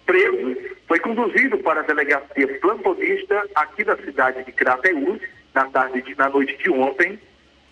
O 0.05 0.13
preso 0.15 0.55
foi 0.87 0.99
conduzido 0.99 1.57
para 1.57 1.79
a 1.79 1.83
delegacia 1.83 2.47
plantonista 2.59 3.43
aqui 3.55 3.83
da 3.83 3.97
cidade 3.97 4.43
de 4.43 4.51
Crateús 4.51 5.19
na 5.51 5.65
tarde 5.65 6.03
de, 6.03 6.15
na 6.15 6.29
noite 6.29 6.55
de 6.57 6.69
ontem, 6.69 7.19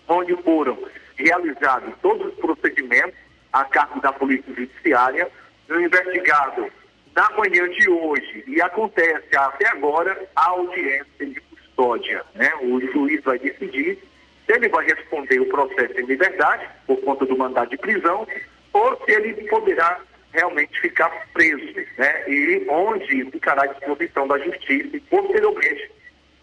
onde 0.08 0.34
foram 0.42 0.76
realizados 1.16 1.94
todos 2.02 2.32
os 2.32 2.34
procedimentos 2.34 3.14
a 3.52 3.64
cargo 3.64 4.00
da 4.00 4.12
Polícia 4.12 4.52
Judiciária 4.52 5.30
do 5.68 5.80
investigado 5.80 6.66
na 7.14 7.30
manhã 7.38 7.68
de 7.68 7.88
hoje 7.88 8.42
e 8.48 8.60
acontece 8.60 9.36
até 9.36 9.68
agora 9.68 10.28
a 10.34 10.50
audiência 10.50 11.26
de 11.26 11.40
custódia. 11.40 12.24
Né? 12.34 12.52
O 12.62 12.80
juiz 12.80 13.22
vai 13.22 13.38
decidir 13.38 13.96
se 14.44 14.52
ele 14.52 14.68
vai 14.68 14.84
responder 14.86 15.38
o 15.38 15.48
processo 15.48 16.00
em 16.00 16.06
liberdade, 16.06 16.68
por 16.84 17.00
conta 17.02 17.24
do 17.24 17.38
mandado 17.38 17.70
de 17.70 17.76
prisão, 17.76 18.26
ou 18.72 19.00
se 19.04 19.12
ele 19.12 19.34
poderá 19.48 20.00
realmente 20.34 20.80
ficar 20.80 21.10
preso, 21.32 21.72
né? 21.96 22.24
E 22.28 22.66
onde 22.68 23.24
ficará 23.30 23.62
à 23.62 23.66
disposição 23.66 24.26
da 24.26 24.38
justiça 24.38 24.96
e 24.96 25.00
posteriormente 25.00 25.90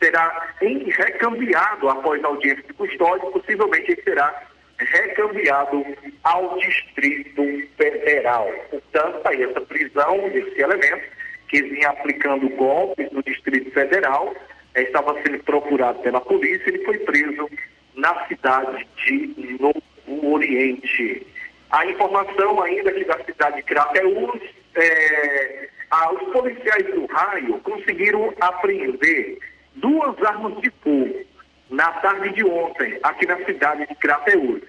será 0.02 0.54
recambiado 0.98 1.90
após 1.90 2.24
a 2.24 2.28
audiência 2.28 2.64
de 2.64 2.74
custódia, 2.74 3.30
possivelmente 3.30 3.92
ele 3.92 4.02
será 4.02 4.44
recambiado 4.80 5.86
ao 6.24 6.58
Distrito 6.58 7.44
Federal. 7.78 8.50
Portanto, 8.70 9.22
aí 9.28 9.44
essa 9.44 9.62
prisão 9.62 10.30
desse 10.30 10.60
elemento, 10.60 11.04
que 11.50 11.62
vinha 11.62 11.90
aplicando 11.90 12.50
golpes 12.50 13.12
no 13.12 13.22
Distrito 13.22 13.70
Federal, 13.72 14.34
eh, 14.74 14.84
estava 14.84 15.22
sendo 15.22 15.44
procurado 15.44 16.00
pela 16.00 16.22
polícia, 16.22 16.70
ele 16.70 16.84
foi 16.86 16.98
preso 17.00 17.50
na 17.94 18.26
cidade 18.28 18.88
de 19.06 19.58
Novo 19.60 20.34
Oriente. 20.34 21.28
A 21.72 21.86
informação 21.86 22.62
ainda 22.62 22.90
aqui 22.90 23.06
da 23.06 23.24
cidade 23.24 23.56
de 23.58 23.64
Crateús, 23.64 24.42
é, 24.76 25.70
os 26.12 26.34
policiais 26.34 26.86
do 26.94 27.06
raio 27.06 27.60
conseguiram 27.60 28.34
apreender 28.42 29.38
duas 29.76 30.22
armas 30.22 30.60
de 30.62 30.70
fogo 30.84 31.22
na 31.70 31.90
tarde 31.94 32.34
de 32.34 32.44
ontem, 32.44 33.00
aqui 33.02 33.26
na 33.26 33.38
cidade 33.46 33.88
de 33.88 33.96
Crateús. 33.96 34.62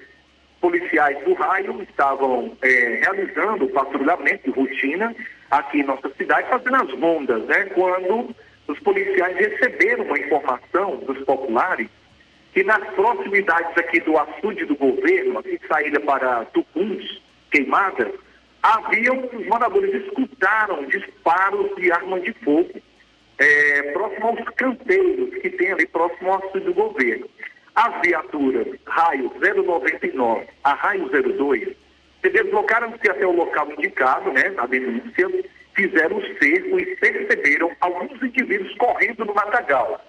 Policiais 0.61 1.19
do 1.25 1.35
raio 1.35 1.83
estavam 1.83 2.57
é, 2.63 3.01
realizando 3.03 3.69
patrulhamento 3.71 4.45
de 4.45 4.57
rotina 4.57 5.13
aqui 5.51 5.81
em 5.81 5.85
nossa 5.85 6.09
cidade, 6.15 6.49
fazendo 6.49 6.77
as 6.77 7.01
rondas, 7.01 7.45
né? 7.47 7.65
Quando 7.75 8.33
os 8.69 8.79
policiais 8.79 9.37
receberam 9.37 10.05
uma 10.05 10.19
informação 10.21 10.99
dos 10.99 11.19
populares 11.25 11.89
que 12.53 12.63
nas 12.65 12.85
proximidades 12.95 13.77
aqui 13.77 14.01
do 14.01 14.17
açude 14.19 14.65
do 14.67 14.77
governo, 14.77 15.39
aqui 15.39 15.59
saída 15.67 15.99
para 16.01 16.45
Tucuns, 16.47 17.23
queimadas, 17.51 18.13
haviam, 18.63 19.29
os 19.33 19.47
moradores 19.47 19.95
escutaram 20.07 20.85
disparos 20.87 21.75
de 21.77 21.91
armas 21.91 22.23
de 22.23 22.33
fogo 22.45 22.71
é, 23.39 23.83
próximo 23.93 24.29
aos 24.29 24.45
canteiros 24.57 25.35
que 25.41 25.51
tem 25.51 25.73
ali 25.73 25.87
próximo 25.87 26.31
ao 26.31 26.47
açude 26.47 26.67
do 26.67 26.75
governo. 26.75 27.29
As 27.75 28.01
viaturas 28.03 28.69
raio 28.87 29.33
099 29.41 30.47
a 30.63 30.75
raio 30.75 31.09
02 31.09 31.69
se 32.23 32.31
deslocaram-se 32.31 33.11
até 33.11 33.27
o 33.27 33.33
local 33.33 33.73
indicado, 33.73 34.31
né, 34.31 34.51
na 34.51 34.67
denúncia, 34.67 35.29
fizeram 35.75 36.19
o 36.19 36.39
cerco 36.39 36.79
e 36.79 36.97
perceberam 36.97 37.73
alguns 37.81 38.23
indivíduos 38.23 38.73
correndo 38.77 39.25
no 39.25 39.35
matagal, 39.35 40.01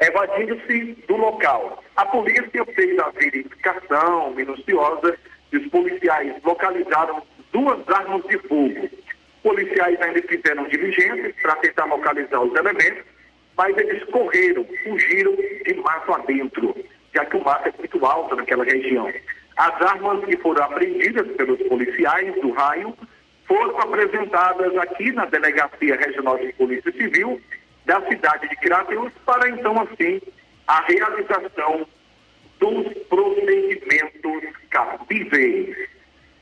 evadindo-se 0.00 0.96
do 1.06 1.16
local. 1.16 1.82
A 1.96 2.06
polícia 2.06 2.64
fez 2.74 2.98
a 2.98 3.10
verificação 3.10 4.30
minuciosa 4.32 5.16
e 5.52 5.56
os 5.58 5.66
policiais 5.68 6.34
localizaram 6.44 7.22
duas 7.52 7.88
armas 7.88 8.22
de 8.24 8.38
fogo. 8.38 8.88
Policiais 9.42 10.00
ainda 10.00 10.22
fizeram 10.22 10.64
diligências 10.68 11.34
para 11.42 11.56
tentar 11.56 11.84
localizar 11.86 12.40
os 12.40 12.54
elementos, 12.56 13.04
mas 13.56 13.76
eles 13.76 14.02
correram, 14.04 14.66
fugiram 14.84 15.36
de 15.36 15.74
mato 15.74 16.14
adentro 16.14 16.74
já 17.14 17.24
que 17.26 17.36
o 17.36 17.44
mato 17.44 17.68
é 17.68 17.74
muito 17.78 18.04
alto 18.04 18.36
naquela 18.36 18.64
região. 18.64 19.12
As 19.56 19.82
armas 19.82 20.24
que 20.24 20.36
foram 20.38 20.64
apreendidas 20.64 21.26
pelos 21.36 21.60
policiais 21.68 22.34
do 22.40 22.50
raio 22.52 22.96
foram 23.46 23.78
apresentadas 23.80 24.76
aqui 24.78 25.12
na 25.12 25.26
Delegacia 25.26 25.96
Regional 25.96 26.38
de 26.38 26.52
Polícia 26.54 26.92
Civil 26.92 27.40
da 27.86 28.00
cidade 28.08 28.48
de 28.48 28.56
Crateus 28.56 29.12
para 29.26 29.48
então 29.48 29.80
assim 29.80 30.20
a 30.66 30.80
realização 30.82 31.86
dos 32.60 32.86
procedimentos 33.08 34.56
cabíveis. 34.70 35.76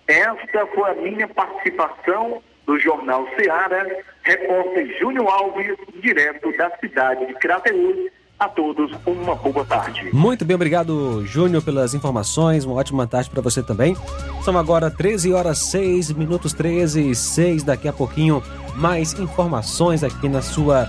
Esta 0.07 0.67
foi 0.67 0.91
a 0.91 0.95
minha 0.95 1.29
participação 1.29 2.43
do 2.67 2.79
Jornal 2.79 3.27
Ceará, 3.37 3.87
repórter 4.23 4.99
Júnior 4.99 5.29
Alves, 5.29 5.77
direto 6.01 6.55
da 6.57 6.71
cidade 6.79 7.27
de 7.27 7.35
Crateus. 7.35 8.11
A 8.39 8.49
todos, 8.49 8.91
uma 9.05 9.35
boa 9.35 9.67
tarde. 9.67 10.09
Muito 10.15 10.47
bem, 10.47 10.55
obrigado, 10.55 11.27
Júnior, 11.27 11.63
pelas 11.63 11.93
informações. 11.93 12.65
Uma 12.65 12.75
ótima 12.77 13.07
tarde 13.07 13.29
para 13.29 13.43
você 13.43 13.63
também. 13.63 13.95
São 14.43 14.57
agora 14.57 14.91
13 14.91 15.35
horas 15.35 15.59
6 15.59 16.13
minutos 16.13 16.55
13 16.55 17.11
e 17.11 17.15
6. 17.15 17.65
Daqui 17.65 17.87
a 17.87 17.93
pouquinho, 17.93 18.43
mais 18.77 19.13
informações 19.19 20.03
aqui 20.03 20.27
na 20.27 20.41
sua 20.41 20.89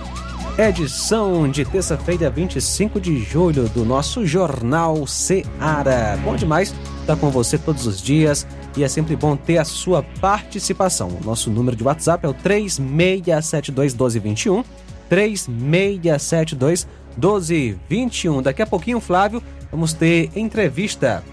edição 0.58 1.48
de 1.50 1.64
terça-feira, 1.64 2.28
25 2.28 3.00
de 3.00 3.18
julho, 3.18 3.68
do 3.70 3.84
nosso 3.84 4.26
Jornal 4.26 5.06
Seara. 5.06 6.18
Bom 6.22 6.36
demais 6.36 6.74
estar 7.00 7.16
com 7.16 7.30
você 7.30 7.56
todos 7.56 7.86
os 7.86 8.02
dias 8.02 8.46
e 8.76 8.84
é 8.84 8.88
sempre 8.88 9.16
bom 9.16 9.34
ter 9.34 9.58
a 9.58 9.64
sua 9.64 10.02
participação. 10.20 11.08
O 11.20 11.24
nosso 11.24 11.50
número 11.50 11.76
de 11.76 11.82
WhatsApp 11.82 12.26
é 12.26 12.28
o 12.28 12.34
3672 12.34 13.94
1221. 13.94 14.64
3672 15.08 16.86
1221. 17.16 18.42
Daqui 18.42 18.62
a 18.62 18.66
pouquinho, 18.66 19.00
Flávio, 19.00 19.42
vamos 19.70 19.92
ter 19.92 20.30
entrevista. 20.36 21.24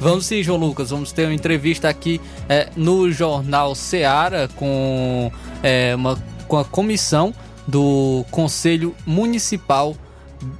Vamos 0.00 0.26
sim, 0.26 0.42
João 0.42 0.58
Lucas. 0.58 0.90
Vamos 0.90 1.12
ter 1.12 1.24
uma 1.24 1.34
entrevista 1.34 1.88
aqui 1.88 2.20
é, 2.48 2.68
no 2.74 3.10
Jornal 3.10 3.74
Seara 3.74 4.48
com, 4.56 5.30
é, 5.62 5.94
uma, 5.94 6.18
com 6.48 6.58
a 6.58 6.64
comissão 6.64 7.34
do 7.66 8.24
Conselho 8.30 8.94
Municipal 9.06 9.96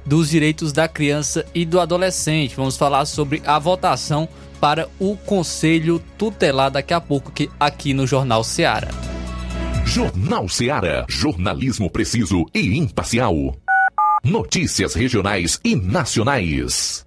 dos 0.05 0.29
Direitos 0.29 0.73
da 0.73 0.87
Criança 0.87 1.45
e 1.53 1.65
do 1.65 1.79
Adolescente. 1.79 2.55
Vamos 2.55 2.77
falar 2.77 3.05
sobre 3.05 3.41
a 3.45 3.57
votação 3.59 4.27
para 4.59 4.89
o 4.99 5.15
Conselho 5.15 6.01
Tutelar 6.17 6.71
daqui 6.71 6.93
a 6.93 7.01
pouco 7.01 7.31
aqui 7.59 7.93
no 7.93 8.07
Jornal 8.07 8.43
Seara. 8.43 8.89
Jornal 9.85 10.49
Seara. 10.49 11.05
Jornalismo 11.07 11.89
preciso 11.89 12.45
e 12.53 12.77
imparcial. 12.77 13.55
Notícias 14.23 14.93
regionais 14.93 15.59
e 15.63 15.75
nacionais. 15.75 17.06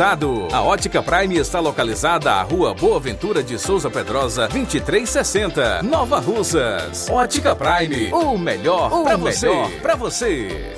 A 0.00 0.62
Ótica 0.62 1.02
Prime 1.02 1.36
está 1.38 1.58
localizada 1.58 2.30
à 2.30 2.42
Rua 2.42 2.72
Boa 2.72 3.00
Ventura 3.00 3.42
de 3.42 3.58
Souza 3.58 3.90
Pedrosa, 3.90 4.42
2360, 4.46 5.82
Nova 5.82 6.20
Russas. 6.20 7.08
Ótica 7.10 7.56
Prime, 7.56 8.12
o 8.12 8.38
melhor 8.38 9.02
para 9.02 9.16
você. 9.16 9.50
Pra 9.82 9.96
você. 9.96 10.76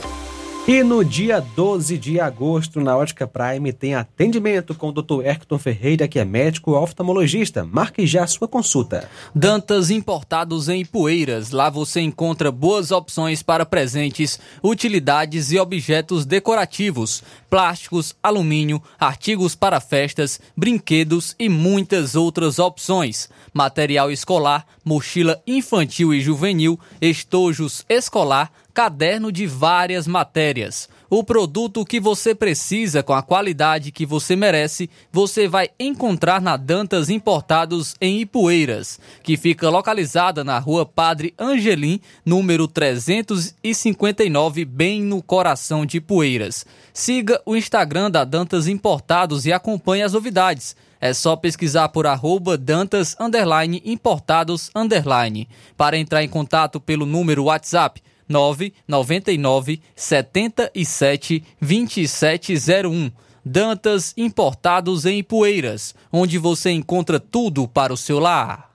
E 0.69 0.85
no 0.85 1.05
dia 1.05 1.41
12 1.41 1.99
de 1.99 2.21
agosto, 2.21 2.81
na 2.81 2.97
Ótica 2.97 3.27
Prime, 3.27 3.73
tem 3.73 3.95
atendimento 3.95 4.75
com 4.75 4.91
o 4.91 4.93
Dr. 4.93 5.25
Erkton 5.25 5.59
Ferreira, 5.59 6.07
que 6.07 6.19
é 6.19 6.25
médico 6.25 6.73
oftalmologista. 6.73 7.65
Marque 7.65 8.07
já 8.07 8.27
sua 8.27 8.47
consulta. 8.47 9.09
Dantas 9.35 9.91
Importados 9.91 10.69
em 10.69 10.85
Poeiras. 10.85 11.51
Lá 11.51 11.71
você 11.71 12.01
encontra 12.01 12.53
boas 12.53 12.93
opções 12.93 13.43
para 13.43 13.67
presentes, 13.67 14.39
utilidades 14.63 15.51
e 15.51 15.59
objetos 15.59 16.25
decorativos, 16.25 17.25
plásticos, 17.51 18.15
alumínio, 18.23 18.81
artigos 18.99 19.57
para 19.57 19.81
festas, 19.81 20.41
brinquedos 20.57 21.35
e 21.39 21.49
muitas 21.49 22.15
outras 22.15 22.61
opções. 22.61 23.29
Material 23.53 24.13
escolar, 24.13 24.65
mochila 24.85 25.43
infantil 25.45 26.15
e 26.15 26.21
juvenil, 26.21 26.79
estojos 27.01 27.85
escolar, 27.89 28.53
caderno 28.73 29.33
de 29.33 29.47
várias 29.47 30.07
matérias. 30.07 30.89
O 31.11 31.25
produto 31.25 31.85
que 31.85 31.99
você 31.99 32.37
precisa 32.37 33.03
com 33.03 33.13
a 33.13 33.21
qualidade 33.21 33.91
que 33.91 34.07
você 34.07 34.37
merece, 34.37 34.89
você 35.11 35.49
vai 35.49 35.69
encontrar 35.79 36.41
na 36.41 36.57
Dantas 36.57 37.11
Importados 37.11 37.97
em 38.01 38.21
Ipueiras, 38.21 39.01
que 39.21 39.37
fica 39.37 39.69
localizada 39.69 40.45
na 40.45 40.57
rua 40.61 40.87
Padre 40.87 41.35
Angelim, 41.37 42.01
número 42.25 42.69
359, 42.69 44.65
bem 44.65 45.03
no 45.03 45.21
coração 45.21 45.85
de 45.85 45.97
Ipueiras. 45.97 46.65
Siga 46.95 47.43
o 47.45 47.57
Instagram 47.57 48.09
da 48.09 48.23
Dantas 48.23 48.69
Importados 48.69 49.47
e 49.47 49.53
acompanhe 49.53 50.05
as 50.05 50.13
novidades. 50.13 50.77
É 51.01 51.13
só 51.13 51.35
pesquisar 51.35 51.89
por 51.89 52.07
arroba 52.07 52.57
Dantas 52.57 53.17
underline, 53.19 53.83
Importados 53.85 54.71
underline. 54.77 55.49
Para 55.77 55.99
entrar 55.99 56.23
em 56.23 56.29
contato 56.29 56.79
pelo 56.79 57.05
número 57.05 57.45
WhatsApp 57.45 58.01
999 58.31 59.83
77 59.95 61.45
2701. 61.61 63.11
Dantas 63.45 64.15
Importados 64.17 65.05
em 65.05 65.23
Poeiras, 65.23 65.95
onde 66.13 66.39
você 66.39 66.71
encontra 66.71 67.19
tudo 67.19 67.67
para 67.67 67.93
o 67.93 67.97
seu 67.97 68.19
lar. 68.19 68.71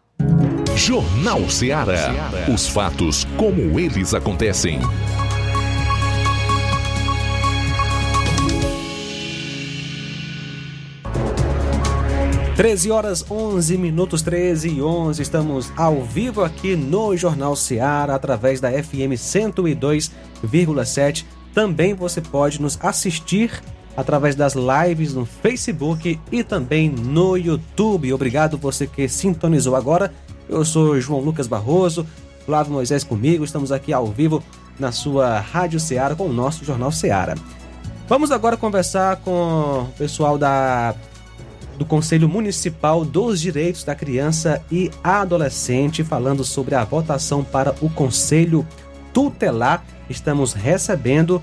Jornal 0.75 1.49
Ceará. 1.49 2.11
Os 2.53 2.67
fatos 2.67 3.25
como 3.37 3.79
eles 3.79 4.13
acontecem. 4.13 4.79
13 12.55 12.89
horas 12.89 13.23
11 13.29 13.77
minutos 13.77 14.21
13 14.21 14.69
e 14.69 14.81
11 14.81 15.21
estamos 15.21 15.73
ao 15.75 16.01
vivo 16.03 16.41
aqui 16.41 16.73
no 16.73 17.17
Jornal 17.17 17.53
Ceará 17.53 18.15
através 18.15 18.61
da 18.61 18.71
FM 18.71 19.11
102,7. 19.17 21.25
Também 21.53 21.93
você 21.93 22.21
pode 22.21 22.61
nos 22.61 22.79
assistir 22.81 23.61
através 23.97 24.35
das 24.35 24.55
lives 24.55 25.13
no 25.13 25.25
Facebook 25.25 26.17
e 26.31 26.43
também 26.45 26.89
no 26.89 27.35
YouTube. 27.35 28.13
Obrigado 28.13 28.57
você 28.57 28.87
que 28.87 29.09
sintonizou 29.09 29.75
agora. 29.75 30.13
Eu 30.47 30.63
sou 30.63 30.97
João 31.01 31.19
Lucas 31.19 31.47
Barroso, 31.47 32.07
Flávio 32.45 32.71
Moisés 32.71 33.03
comigo. 33.03 33.43
Estamos 33.43 33.73
aqui 33.73 33.91
ao 33.91 34.07
vivo 34.07 34.41
na 34.79 34.93
sua 34.93 35.41
Rádio 35.41 35.77
Ceará 35.77 36.15
com 36.15 36.27
o 36.27 36.33
nosso 36.33 36.63
Jornal 36.63 36.93
Ceará. 36.93 37.35
Vamos 38.07 38.31
agora 38.31 38.55
conversar 38.55 39.17
com 39.17 39.81
o 39.81 39.87
pessoal 39.97 40.37
da 40.37 40.95
do 41.77 41.85
Conselho 41.85 42.27
Municipal 42.29 43.03
dos 43.03 43.39
Direitos 43.39 43.83
da 43.83 43.95
Criança 43.95 44.61
e 44.71 44.89
Adolescente, 45.03 46.03
falando 46.03 46.43
sobre 46.43 46.75
a 46.75 46.83
votação 46.83 47.43
para 47.43 47.75
o 47.81 47.89
Conselho 47.89 48.65
Tutelar. 49.13 49.83
Estamos 50.09 50.53
recebendo 50.53 51.41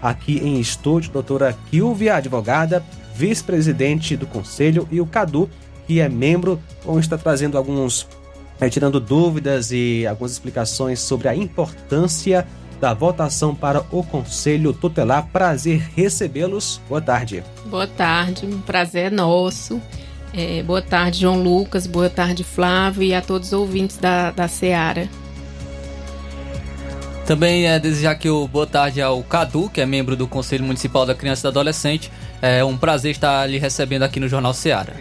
aqui 0.00 0.38
em 0.38 0.60
estúdio 0.60 1.10
a 1.10 1.12
doutora 1.14 1.56
Kilvia, 1.70 2.16
advogada, 2.16 2.84
vice-presidente 3.14 4.16
do 4.16 4.26
Conselho, 4.26 4.86
e 4.90 5.00
o 5.00 5.06
Cadu, 5.06 5.48
que 5.86 6.00
é 6.00 6.08
membro, 6.08 6.60
vão 6.84 6.98
estar 6.98 7.18
trazendo 7.18 7.58
alguns, 7.58 8.06
é, 8.60 8.68
tirando 8.68 9.00
dúvidas 9.00 9.70
e 9.72 10.06
algumas 10.06 10.32
explicações 10.32 11.00
sobre 11.00 11.28
a 11.28 11.36
importância 11.36 12.46
da 12.82 12.92
votação 12.92 13.54
para 13.54 13.84
o 13.92 14.02
Conselho 14.02 14.72
Tutelar. 14.72 15.28
Prazer 15.32 15.80
recebê-los. 15.94 16.80
Boa 16.88 17.00
tarde. 17.00 17.44
Boa 17.66 17.86
tarde, 17.86 18.44
um 18.44 18.60
prazer 18.60 19.04
é 19.04 19.10
nosso. 19.10 19.80
É, 20.34 20.64
boa 20.64 20.82
tarde, 20.82 21.20
João 21.20 21.40
Lucas. 21.40 21.86
Boa 21.86 22.10
tarde, 22.10 22.42
Flávio, 22.42 23.04
e 23.04 23.14
a 23.14 23.22
todos 23.22 23.48
os 23.48 23.52
ouvintes 23.52 23.98
da, 23.98 24.32
da 24.32 24.48
Seara. 24.48 25.08
Também 27.24 27.68
é 27.68 27.78
desejar 27.78 28.10
aqui 28.10 28.28
o 28.28 28.48
boa 28.48 28.66
tarde 28.66 29.00
ao 29.00 29.22
Cadu, 29.22 29.70
que 29.70 29.80
é 29.80 29.86
membro 29.86 30.16
do 30.16 30.26
Conselho 30.26 30.64
Municipal 30.64 31.06
da 31.06 31.14
Criança 31.14 31.42
e 31.42 31.44
do 31.44 31.48
Adolescente. 31.50 32.10
É 32.42 32.64
um 32.64 32.76
prazer 32.76 33.12
estar 33.12 33.48
lhe 33.48 33.58
recebendo 33.58 34.02
aqui 34.02 34.18
no 34.18 34.28
Jornal 34.28 34.52
Seara. 34.52 34.96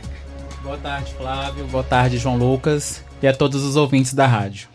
Boa 0.61 0.77
tarde, 0.77 1.11
Flávio. 1.17 1.65
Boa 1.65 1.83
tarde, 1.83 2.19
João 2.19 2.37
Lucas. 2.37 3.03
E 3.23 3.27
a 3.27 3.33
todos 3.33 3.63
os 3.63 3.75
ouvintes 3.75 4.13
da 4.13 4.27
rádio. 4.27 4.69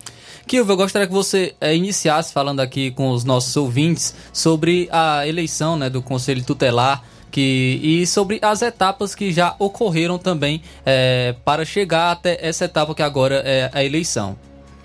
Kilvio, 0.46 0.72
eu 0.72 0.76
gostaria 0.76 1.08
que 1.08 1.12
você 1.12 1.54
é, 1.60 1.74
iniciasse 1.74 2.32
falando 2.32 2.60
aqui 2.60 2.92
com 2.92 3.10
os 3.10 3.24
nossos 3.24 3.56
ouvintes 3.56 4.14
sobre 4.32 4.88
a 4.92 5.26
eleição 5.26 5.76
né, 5.76 5.90
do 5.90 6.00
Conselho 6.00 6.44
Tutelar 6.44 7.02
que, 7.32 7.80
e 7.82 8.06
sobre 8.06 8.38
as 8.40 8.62
etapas 8.62 9.14
que 9.14 9.32
já 9.32 9.56
ocorreram 9.58 10.18
também 10.18 10.62
é, 10.84 11.34
para 11.44 11.64
chegar 11.64 12.12
até 12.12 12.38
essa 12.40 12.64
etapa 12.64 12.94
que 12.94 13.02
agora 13.02 13.42
é 13.44 13.68
a 13.72 13.84
eleição. 13.84 14.38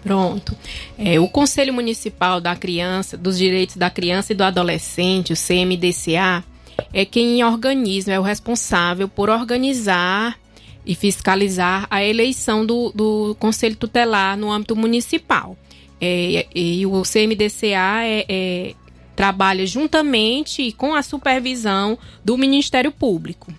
Pronto. 0.03 0.57
É, 0.97 1.20
o 1.20 1.28
Conselho 1.28 1.74
Municipal 1.74 2.41
da 2.41 2.55
Criança, 2.55 3.16
dos 3.16 3.38
Direitos 3.38 3.78
da 3.78 3.89
Criança 3.91 4.34
e 4.34 4.36
do 4.36 4.43
Adolescente, 4.43 5.32
o 5.32 5.36
CMDCA, 5.36 6.43
é 6.91 7.05
quem 7.05 7.43
organiza, 7.43 8.12
é 8.12 8.20
o 8.20 8.24
responsável 8.24 9.07
por 9.07 9.30
organizar 9.30 10.40
e 10.86 10.95
fiscalizar 10.95 11.88
a 11.89 12.03
eleição 12.03 12.65
do, 12.65 12.91
do 12.93 13.36
Conselho 13.39 13.75
Tutelar 13.75 14.38
no 14.38 14.51
âmbito 14.51 14.75
municipal. 14.75 15.57
É, 15.99 16.47
e 16.55 16.86
o 16.86 17.03
CMDCA 17.03 18.03
é, 18.03 18.25
é, 18.27 18.73
trabalha 19.15 19.65
juntamente 19.67 20.71
com 20.71 20.95
a 20.95 21.03
supervisão 21.03 21.97
do 22.25 22.38
Ministério 22.38 22.91
Público. 22.91 23.53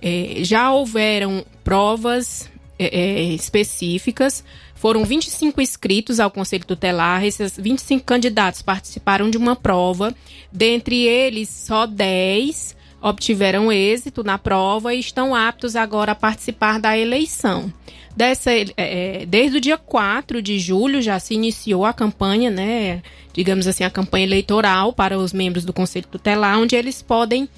É, 0.00 0.36
já 0.38 0.70
houveram 0.70 1.44
provas 1.64 2.48
é, 2.78 2.86
é, 2.86 3.22
específicas, 3.34 4.44
foram 4.74 5.04
25 5.04 5.60
inscritos 5.60 6.20
ao 6.20 6.30
Conselho 6.30 6.64
Tutelar, 6.64 7.24
esses 7.24 7.58
25 7.58 8.04
candidatos 8.04 8.62
participaram 8.62 9.28
de 9.28 9.36
uma 9.36 9.54
prova, 9.54 10.14
dentre 10.50 11.06
eles 11.06 11.50
só 11.50 11.86
10 11.86 12.76
obtiveram 13.00 13.72
êxito 13.72 14.22
na 14.22 14.38
prova 14.38 14.94
e 14.94 15.00
estão 15.00 15.34
aptos 15.34 15.76
agora 15.76 16.12
a 16.12 16.14
participar 16.14 16.78
da 16.78 16.96
eleição. 16.96 17.72
Dessa, 18.14 18.50
é, 18.76 19.24
desde 19.26 19.56
o 19.56 19.60
dia 19.60 19.78
4 19.78 20.42
de 20.42 20.58
julho 20.58 21.00
já 21.00 21.18
se 21.18 21.32
iniciou 21.32 21.84
a 21.84 21.92
campanha, 21.92 22.50
né? 22.50 23.02
Digamos 23.32 23.66
assim, 23.66 23.84
a 23.84 23.90
campanha 23.90 24.26
eleitoral 24.26 24.92
para 24.92 25.18
os 25.18 25.32
membros 25.32 25.64
do 25.64 25.72
Conselho 25.72 26.08
Tutelar, 26.10 26.58
onde 26.58 26.74
eles 26.74 27.00
podem 27.00 27.48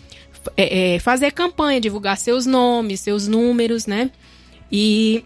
é, 0.57 0.95
é, 0.95 0.99
fazer 0.99 1.33
campanha, 1.33 1.81
divulgar 1.81 2.17
seus 2.17 2.47
nomes, 2.47 3.01
seus 3.01 3.27
números, 3.27 3.87
né? 3.87 4.11
E 4.71 5.25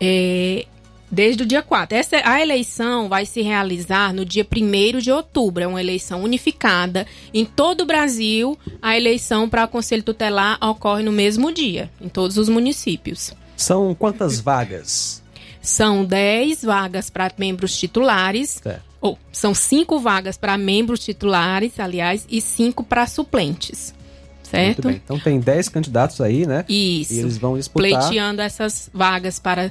é, 0.00 0.64
desde 1.10 1.42
o 1.42 1.46
dia 1.46 1.62
4. 1.62 1.96
Essa, 1.96 2.16
a 2.24 2.40
eleição 2.40 3.08
vai 3.08 3.26
se 3.26 3.42
realizar 3.42 4.14
no 4.14 4.24
dia 4.24 4.46
1 4.46 4.98
de 4.98 5.10
outubro. 5.10 5.62
É 5.62 5.66
uma 5.66 5.80
eleição 5.80 6.22
unificada. 6.22 7.06
Em 7.34 7.44
todo 7.44 7.82
o 7.82 7.86
Brasil, 7.86 8.58
a 8.80 8.96
eleição 8.96 9.48
para 9.48 9.64
o 9.64 9.68
Conselho 9.68 10.02
Tutelar 10.02 10.58
ocorre 10.62 11.02
no 11.02 11.12
mesmo 11.12 11.52
dia, 11.52 11.90
em 12.00 12.08
todos 12.08 12.38
os 12.38 12.48
municípios. 12.48 13.32
São 13.56 13.94
quantas 13.94 14.40
vagas? 14.40 15.22
São 15.60 16.04
10 16.04 16.64
vagas 16.64 17.10
para 17.10 17.30
membros 17.36 17.76
titulares. 17.78 18.62
Ou 19.00 19.18
são 19.32 19.54
5 19.54 19.98
vagas 19.98 20.36
para 20.36 20.58
membros 20.58 21.00
titulares, 21.00 21.80
aliás, 21.80 22.26
e 22.30 22.40
5 22.40 22.84
para 22.84 23.06
suplentes. 23.06 23.94
Certo? 24.42 24.90
Então 24.90 25.18
tem 25.18 25.38
10 25.38 25.68
candidatos 25.68 26.20
aí, 26.20 26.44
né? 26.44 26.64
Isso. 26.68 27.12
E 27.14 27.18
eles 27.20 27.38
vão 27.38 27.56
disputar. 27.56 27.88
Pleiteando 27.88 28.42
essas 28.42 28.90
vagas 28.92 29.38
para 29.38 29.70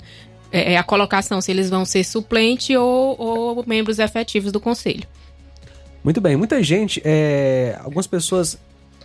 é, 0.52 0.74
é, 0.74 0.78
a 0.78 0.84
colocação 0.84 1.41
se 1.41 1.52
eles 1.52 1.70
vão 1.70 1.86
ser 1.86 2.04
suplente 2.04 2.76
ou, 2.76 3.16
ou 3.20 3.64
membros 3.68 4.00
efetivos 4.00 4.52
do 4.52 4.60
conselho. 4.60 5.04
Muito 6.04 6.22
bem, 6.22 6.36
muita 6.36 6.64
gente, 6.64 7.02
é, 7.04 7.78
algumas 7.84 8.08
pessoas 8.08 8.58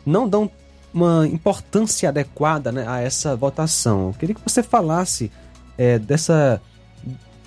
não 0.07 0.28
dão 0.28 0.51
uma 0.92 1.26
importância 1.26 2.09
adequada 2.09 2.70
né, 2.70 2.84
a 2.86 3.01
essa 3.01 3.34
votação. 3.34 4.09
Eu 4.09 4.14
queria 4.14 4.34
que 4.34 4.40
você 4.40 4.62
falasse 4.62 5.30
é, 5.76 5.99
dessa 5.99 6.61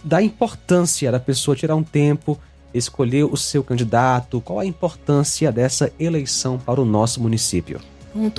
da 0.04 0.22
importância 0.22 1.12
da 1.12 1.20
pessoa 1.20 1.56
tirar 1.56 1.76
um 1.76 1.84
tempo, 1.84 2.40
escolher 2.74 3.26
o 3.26 3.36
seu 3.36 3.64
candidato, 3.64 4.40
qual 4.42 4.60
a 4.60 4.66
importância 4.66 5.52
dessa 5.52 5.92
eleição 6.00 6.58
para 6.58 6.80
o 6.80 6.86
nosso 6.86 7.22
município. 7.22 7.82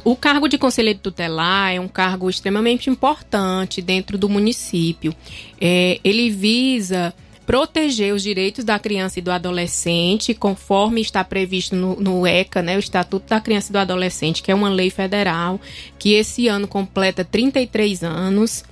O 0.05 0.17
cargo 0.17 0.49
de 0.49 0.59
conselheiro 0.59 0.99
tutelar 0.99 1.73
é 1.73 1.81
um 1.81 1.89
cargo 1.89 2.29
extremamente 2.29 2.91
importante 2.91 3.81
dentro 3.81 4.19
do 4.19 4.29
município. 4.29 5.15
É, 5.61 6.01
ele 6.03 6.31
visa 6.31 7.15
proteger 7.49 8.13
os 8.13 8.23
direitos 8.23 8.63
da 8.63 8.79
criança 8.79 9.19
e 9.19 9.23
do 9.23 9.31
adolescente, 9.31 10.35
conforme 10.35 11.01
está 11.01 11.25
previsto 11.25 11.75
no, 11.75 11.99
no, 11.99 12.27
ECA, 12.27 12.61
né, 12.61 12.77
o 12.77 12.79
Estatuto 12.79 13.27
da 13.27 13.41
Criança 13.41 13.71
e 13.71 13.73
do 13.73 13.79
Adolescente, 13.79 14.43
que 14.43 14.51
é 14.51 14.55
uma 14.55 14.69
lei 14.69 14.91
federal, 14.91 15.59
que 15.99 16.13
esse 16.13 16.47
ano 16.47 16.69
completa 16.69 17.25
33 17.25 18.05
anos. 18.05 18.65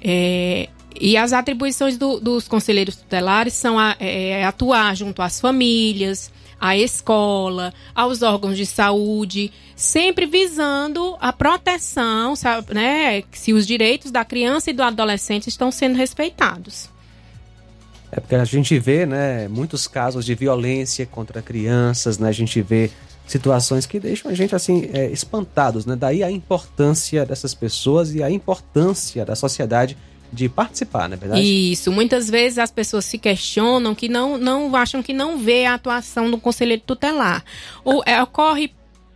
É, 0.00 0.68
e 1.00 1.16
as 1.16 1.32
atribuições 1.32 1.96
do, 1.96 2.18
dos 2.18 2.48
conselheiros 2.48 2.96
tutelares 2.96 3.52
são 3.54 3.78
a, 3.78 3.94
é, 4.00 4.44
atuar 4.44 4.96
junto 4.96 5.22
às 5.22 5.40
famílias, 5.40 6.32
à 6.60 6.76
escola, 6.76 7.72
aos 7.94 8.22
órgãos 8.22 8.56
de 8.56 8.66
saúde, 8.66 9.52
sempre 9.76 10.26
visando 10.26 11.16
a 11.20 11.32
proteção, 11.32 12.36
sabe, 12.36 12.74
né, 12.74 13.22
se 13.32 13.52
os 13.52 13.66
direitos 13.66 14.10
da 14.10 14.24
criança 14.24 14.70
e 14.70 14.72
do 14.72 14.82
adolescente 14.82 15.48
estão 15.48 15.70
sendo 15.70 15.96
respeitados. 15.96 16.88
É 18.10 18.20
porque 18.20 18.36
a 18.36 18.44
gente 18.44 18.78
vê, 18.78 19.04
né, 19.04 19.48
muitos 19.48 19.88
casos 19.88 20.24
de 20.24 20.34
violência 20.36 21.04
contra 21.04 21.42
crianças, 21.42 22.16
né? 22.16 22.28
A 22.28 22.32
gente 22.32 22.62
vê 22.62 22.88
situações 23.26 23.86
que 23.86 23.98
deixam 23.98 24.30
a 24.30 24.34
gente 24.34 24.54
assim 24.54 24.88
é, 24.92 25.10
espantados, 25.10 25.84
né? 25.84 25.96
Daí 25.96 26.22
a 26.22 26.30
importância 26.30 27.26
dessas 27.26 27.54
pessoas 27.54 28.14
e 28.14 28.22
a 28.22 28.30
importância 28.30 29.24
da 29.24 29.34
sociedade 29.34 29.96
de 30.34 30.48
participar, 30.48 31.08
não 31.08 31.14
é 31.14 31.18
verdade? 31.18 31.42
Isso, 31.42 31.92
muitas 31.92 32.28
vezes 32.28 32.58
as 32.58 32.70
pessoas 32.70 33.04
se 33.04 33.18
questionam 33.18 33.94
que 33.94 34.08
não, 34.08 34.36
não 34.36 34.74
acham 34.74 35.02
que 35.02 35.12
não 35.12 35.38
vê 35.38 35.64
a 35.64 35.74
atuação 35.74 36.30
do 36.30 36.38
conselheiro 36.38 36.82
tutelar. 36.84 37.44
Ou 37.84 38.02
é, 38.04 38.20
ocorre 38.22 38.72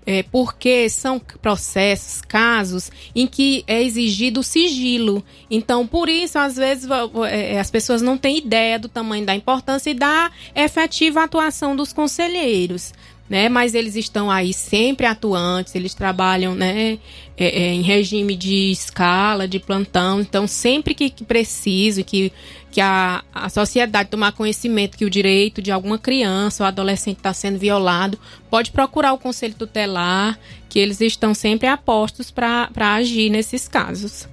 é, 0.07 0.23
porque 0.23 0.89
são 0.89 1.19
processos, 1.19 2.23
casos 2.23 2.91
em 3.15 3.27
que 3.27 3.63
é 3.67 3.83
exigido 3.83 4.43
sigilo. 4.43 5.23
Então, 5.51 5.87
por 5.87 6.09
isso, 6.09 6.39
às 6.39 6.57
vezes, 6.57 6.89
é, 7.31 7.61
as 7.61 7.71
pessoas 7.71 8.01
não 8.01 8.17
têm 8.17 8.39
ideia 8.39 8.79
do 8.79 8.89
tamanho 8.89 9.27
da 9.27 9.35
importância 9.35 9.91
e 9.91 9.95
da 9.95 10.31
efetiva 10.55 11.25
atuação 11.25 11.77
dos 11.77 11.93
conselheiros 11.93 12.95
né? 13.29 13.49
Mas 13.49 13.75
eles 13.75 13.95
estão 13.95 14.31
aí 14.31 14.53
sempre 14.53 15.07
atuantes, 15.07 15.75
eles 15.75 15.95
trabalham, 15.95 16.55
né? 16.55 16.99
É, 17.37 17.47
é, 17.47 17.75
em 17.75 17.83
regime 17.83 18.35
de 18.35 18.71
escala, 18.71 19.47
de 19.47 19.61
plantão. 19.61 20.21
Então, 20.21 20.47
sempre 20.47 20.95
que, 20.95 21.09
que 21.09 21.25
preciso, 21.25 22.03
que, 22.03 22.33
que 22.71 22.81
a, 22.81 23.23
a 23.33 23.49
sociedade 23.49 24.09
tomar 24.09 24.33
conhecimento 24.33 24.99
que 24.99 25.05
o 25.05 25.11
direito 25.11 25.63
de 25.63 25.71
alguma 25.71 25.99
criança 25.99 26.65
ou 26.65 26.69
adolescente 26.69 27.19
está 27.19 27.33
sendo 27.33 27.59
violado, 27.59 28.19
pode 28.51 28.73
procurar 28.73 29.13
o 29.13 29.19
conselho 29.19 29.55
tutelar, 29.55 30.39
que 30.69 30.79
eles 30.79 31.01
estão 31.01 31.33
sempre 31.35 31.69
apostos 31.69 32.31
para 32.31 32.69
agir 32.77 33.31
nesses 33.31 33.69
casos. 33.69 34.29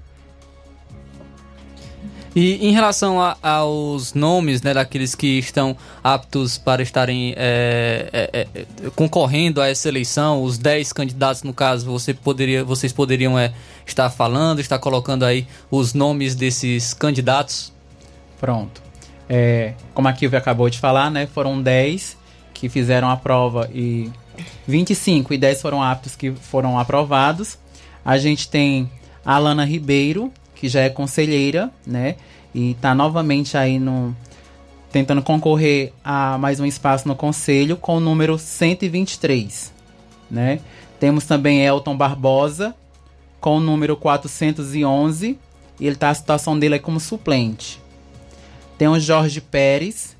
E 2.35 2.67
em 2.67 2.73
relação 2.73 3.21
a, 3.21 3.37
aos 3.41 4.13
nomes 4.13 4.61
né, 4.61 4.73
daqueles 4.73 5.15
que 5.15 5.39
estão 5.39 5.75
aptos 6.03 6.57
para 6.57 6.83
estarem 6.83 7.33
é, 7.37 8.09
é, 8.11 8.47
é, 8.53 8.65
concorrendo 8.93 9.61
a 9.61 9.69
essa 9.69 9.87
eleição, 9.87 10.43
os 10.43 10.57
10 10.57 10.91
candidatos, 10.91 11.43
no 11.43 11.53
caso, 11.53 11.85
você 11.85 12.13
poderia, 12.13 12.61
vocês 12.61 12.91
poderiam 12.91 13.39
é, 13.39 13.53
estar 13.85 14.09
falando, 14.09 14.59
estar 14.59 14.77
colocando 14.79 15.23
aí 15.23 15.47
os 15.71 15.93
nomes 15.93 16.35
desses 16.35 16.93
candidatos? 16.93 17.71
Pronto. 18.37 18.83
É, 19.29 19.73
como 19.93 20.09
a 20.09 20.13
Kilvia 20.13 20.37
acabou 20.37 20.69
de 20.69 20.77
falar, 20.77 21.09
né, 21.09 21.25
foram 21.27 21.61
10 21.61 22.17
que 22.53 22.67
fizeram 22.67 23.09
a 23.09 23.15
prova 23.15 23.69
e 23.73 24.11
25 24.67 25.33
e 25.33 25.37
10 25.37 25.61
foram 25.61 25.81
aptos 25.81 26.17
que 26.17 26.31
foram 26.31 26.77
aprovados. 26.77 27.57
A 28.03 28.17
gente 28.17 28.49
tem 28.49 28.91
a 29.25 29.35
Alana 29.35 29.63
Ribeiro, 29.63 30.33
que 30.55 30.67
já 30.67 30.81
é 30.81 30.89
conselheira, 30.89 31.69
né? 31.85 32.15
E 32.53 32.71
está 32.71 32.95
novamente 32.95 33.57
aí 33.57 33.77
no 33.79 34.15
tentando 34.91 35.21
concorrer 35.21 35.91
a 36.01 36.37
mais 36.37 36.61
um 36.61 36.65
espaço 36.65 37.05
no 37.05 37.15
conselho 37.15 37.75
com 37.75 37.97
o 37.97 37.99
número 37.99 38.39
123, 38.39 39.73
né? 40.31 40.61
Temos 40.99 41.25
também 41.25 41.65
Elton 41.65 41.97
Barbosa 41.97 42.73
com 43.41 43.57
o 43.57 43.59
número 43.59 43.97
411 43.97 45.37
e 45.79 45.85
ele 45.85 45.97
tá 45.97 46.09
a 46.09 46.13
situação 46.13 46.57
dele 46.57 46.75
é 46.75 46.79
como 46.79 46.99
suplente. 46.99 47.81
Tem 48.77 48.87
o 48.87 48.97
Jorge 48.97 49.41
Pérez 49.41 50.15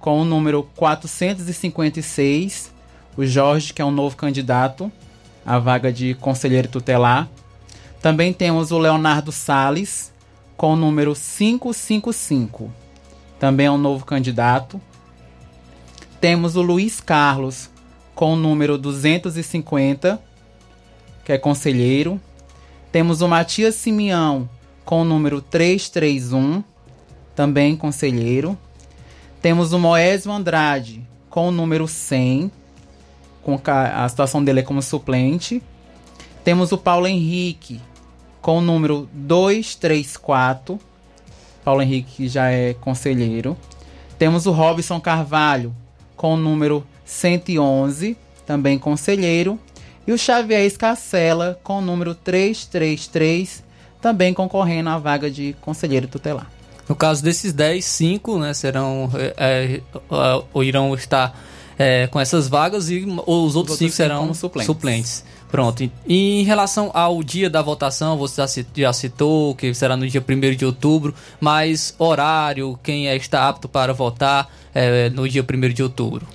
com 0.00 0.20
o 0.20 0.24
número 0.24 0.68
456, 0.74 2.72
o 3.16 3.24
Jorge 3.24 3.72
que 3.72 3.80
é 3.80 3.84
um 3.84 3.90
novo 3.92 4.16
candidato 4.16 4.90
à 5.44 5.58
vaga 5.58 5.92
de 5.92 6.14
conselheiro 6.14 6.66
tutelar. 6.68 7.28
Também 8.00 8.32
temos 8.32 8.70
o 8.70 8.78
Leonardo 8.78 9.32
Sales 9.32 10.12
com 10.56 10.72
o 10.72 10.76
número 10.76 11.14
555. 11.14 12.70
Também 13.38 13.66
é 13.66 13.70
um 13.70 13.78
novo 13.78 14.04
candidato. 14.04 14.80
Temos 16.20 16.56
o 16.56 16.62
Luiz 16.62 17.00
Carlos 17.00 17.70
com 18.14 18.32
o 18.32 18.36
número 18.36 18.78
250, 18.78 20.20
que 21.24 21.32
é 21.32 21.38
conselheiro. 21.38 22.20
Temos 22.90 23.20
o 23.20 23.28
Matias 23.28 23.74
Simeão 23.74 24.48
com 24.84 25.02
o 25.02 25.04
número 25.04 25.42
331, 25.42 26.62
também 27.34 27.76
conselheiro. 27.76 28.56
Temos 29.42 29.72
o 29.72 29.78
Moésio 29.78 30.32
Andrade 30.32 31.06
com 31.28 31.48
o 31.48 31.52
número 31.52 31.86
100, 31.86 32.50
com 33.42 33.60
a 33.66 34.08
situação 34.08 34.42
dele 34.42 34.60
é 34.60 34.62
como 34.62 34.80
suplente. 34.80 35.62
Temos 36.46 36.70
o 36.70 36.78
Paulo 36.78 37.08
Henrique 37.08 37.80
com 38.40 38.58
o 38.58 38.60
número 38.60 39.08
234. 39.12 40.78
Paulo 41.64 41.82
Henrique 41.82 42.28
já 42.28 42.48
é 42.52 42.72
conselheiro. 42.72 43.56
Temos 44.16 44.46
o 44.46 44.52
Robson 44.52 45.00
Carvalho 45.00 45.74
com 46.16 46.34
o 46.34 46.36
número 46.36 46.86
111, 47.04 48.16
também 48.46 48.78
conselheiro. 48.78 49.58
E 50.06 50.12
o 50.12 50.16
Xavier 50.16 50.60
Escacela 50.60 51.58
com 51.64 51.78
o 51.78 51.80
número 51.80 52.14
333, 52.14 53.64
também 54.00 54.32
concorrendo 54.32 54.90
à 54.90 54.98
vaga 54.98 55.28
de 55.28 55.56
conselheiro 55.60 56.06
tutelar. 56.06 56.48
No 56.88 56.94
caso 56.94 57.24
desses 57.24 57.52
10, 57.52 57.84
5 57.84 58.38
né, 58.38 58.54
serão 58.54 59.10
é, 59.16 59.34
é, 59.36 60.42
ou 60.54 60.62
irão 60.62 60.94
estar 60.94 61.36
é, 61.76 62.06
com 62.06 62.20
essas 62.20 62.46
vagas 62.46 62.88
e 62.88 63.04
os 63.26 63.56
outros 63.56 63.78
5 63.78 63.90
serão 63.92 64.32
suplentes. 64.32 64.66
suplentes. 64.66 65.24
Pronto. 65.50 65.88
Em 66.08 66.42
relação 66.42 66.90
ao 66.92 67.22
dia 67.22 67.48
da 67.48 67.62
votação, 67.62 68.16
você 68.16 68.44
já 68.74 68.92
citou 68.92 69.54
que 69.54 69.72
será 69.72 69.96
no 69.96 70.06
dia 70.06 70.22
1 70.26 70.56
de 70.56 70.64
outubro, 70.64 71.14
mas 71.40 71.94
horário, 71.98 72.78
quem 72.82 73.08
é, 73.08 73.16
está 73.16 73.48
apto 73.48 73.68
para 73.68 73.92
votar 73.92 74.50
é, 74.74 75.08
no 75.10 75.28
dia 75.28 75.42
1 75.42 75.68
de 75.72 75.82
outubro? 75.82 76.26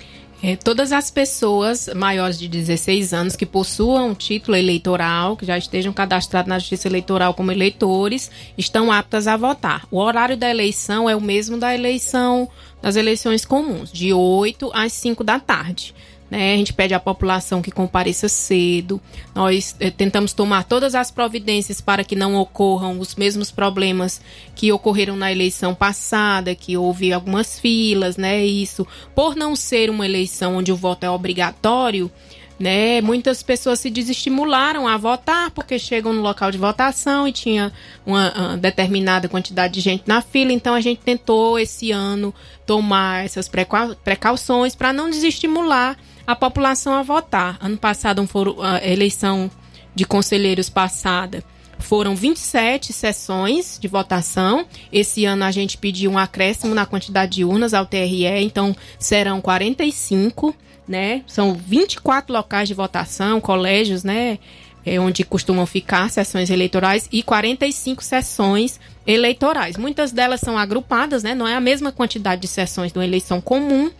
É, 0.44 0.56
todas 0.56 0.90
as 0.90 1.08
pessoas 1.08 1.88
maiores 1.94 2.36
de 2.36 2.48
16 2.48 3.14
anos 3.14 3.36
que 3.36 3.46
possuam 3.46 4.12
título 4.12 4.56
eleitoral, 4.56 5.36
que 5.36 5.46
já 5.46 5.56
estejam 5.56 5.92
cadastrados 5.92 6.48
na 6.48 6.58
Justiça 6.58 6.88
Eleitoral 6.88 7.32
como 7.32 7.52
eleitores, 7.52 8.28
estão 8.58 8.90
aptas 8.90 9.28
a 9.28 9.36
votar. 9.36 9.86
O 9.88 9.98
horário 9.98 10.36
da 10.36 10.50
eleição 10.50 11.08
é 11.08 11.14
o 11.14 11.20
mesmo 11.20 11.58
da 11.58 11.72
eleição 11.72 12.48
das 12.82 12.96
eleições 12.96 13.44
comuns, 13.44 13.92
de 13.92 14.12
8 14.12 14.68
às 14.74 14.92
5 14.94 15.22
da 15.22 15.38
tarde. 15.38 15.94
Né? 16.32 16.54
A 16.54 16.56
gente 16.56 16.72
pede 16.72 16.94
à 16.94 16.98
população 16.98 17.60
que 17.60 17.70
compareça 17.70 18.26
cedo. 18.26 18.98
Nós 19.34 19.76
eh, 19.78 19.90
tentamos 19.90 20.32
tomar 20.32 20.64
todas 20.64 20.94
as 20.94 21.10
providências 21.10 21.78
para 21.78 22.02
que 22.02 22.16
não 22.16 22.36
ocorram 22.36 22.98
os 22.98 23.14
mesmos 23.14 23.50
problemas 23.50 24.18
que 24.54 24.72
ocorreram 24.72 25.14
na 25.14 25.30
eleição 25.30 25.74
passada, 25.74 26.54
que 26.54 26.74
houve 26.74 27.12
algumas 27.12 27.60
filas, 27.60 28.16
né? 28.16 28.42
Isso, 28.46 28.86
por 29.14 29.36
não 29.36 29.54
ser 29.54 29.90
uma 29.90 30.06
eleição 30.06 30.56
onde 30.56 30.72
o 30.72 30.76
voto 30.76 31.04
é 31.04 31.10
obrigatório, 31.10 32.10
né? 32.58 33.02
Muitas 33.02 33.42
pessoas 33.42 33.80
se 33.80 33.90
desestimularam 33.90 34.88
a 34.88 34.96
votar 34.96 35.50
porque 35.50 35.78
chegam 35.78 36.14
no 36.14 36.22
local 36.22 36.50
de 36.50 36.56
votação 36.56 37.28
e 37.28 37.32
tinha 37.32 37.70
uma, 38.06 38.32
uma, 38.32 38.56
determinada 38.56 39.28
quantidade 39.28 39.74
de 39.74 39.80
gente 39.82 40.04
na 40.06 40.22
fila. 40.22 40.50
Então 40.50 40.72
a 40.74 40.80
gente 40.80 41.02
tentou 41.02 41.58
esse 41.58 41.92
ano 41.92 42.34
tomar 42.64 43.22
essas 43.22 43.50
precauções 44.02 44.74
para 44.74 44.94
não 44.94 45.10
desestimular 45.10 45.98
a 46.26 46.36
população 46.36 46.94
a 46.94 47.02
votar. 47.02 47.58
Ano 47.60 47.76
passado, 47.76 48.26
a 48.60 48.86
eleição 48.86 49.50
de 49.94 50.04
conselheiros 50.04 50.70
passada 50.70 51.44
foram 51.78 52.14
27 52.14 52.92
sessões 52.92 53.78
de 53.80 53.88
votação. 53.88 54.64
Esse 54.92 55.24
ano 55.24 55.44
a 55.44 55.50
gente 55.50 55.76
pediu 55.76 56.10
um 56.12 56.18
acréscimo 56.18 56.74
na 56.74 56.86
quantidade 56.86 57.32
de 57.32 57.44
urnas 57.44 57.74
ao 57.74 57.84
TRE, 57.84 58.26
então 58.40 58.74
serão 58.98 59.40
45, 59.40 60.54
né? 60.86 61.22
São 61.26 61.54
24 61.54 62.32
locais 62.32 62.68
de 62.68 62.74
votação, 62.74 63.40
colégios, 63.40 64.04
né? 64.04 64.38
É 64.84 64.98
onde 64.98 65.22
costumam 65.22 65.64
ficar 65.64 66.10
sessões 66.10 66.50
eleitorais 66.50 67.08
e 67.12 67.22
45 67.22 68.02
sessões 68.02 68.80
eleitorais. 69.06 69.76
Muitas 69.76 70.10
delas 70.10 70.40
são 70.40 70.58
agrupadas, 70.58 71.22
né? 71.22 71.34
Não 71.34 71.46
é 71.46 71.54
a 71.54 71.60
mesma 71.60 71.92
quantidade 71.92 72.40
de 72.40 72.48
sessões 72.48 72.92
de 72.92 72.98
uma 72.98 73.04
eleição 73.04 73.40
comum, 73.40 73.90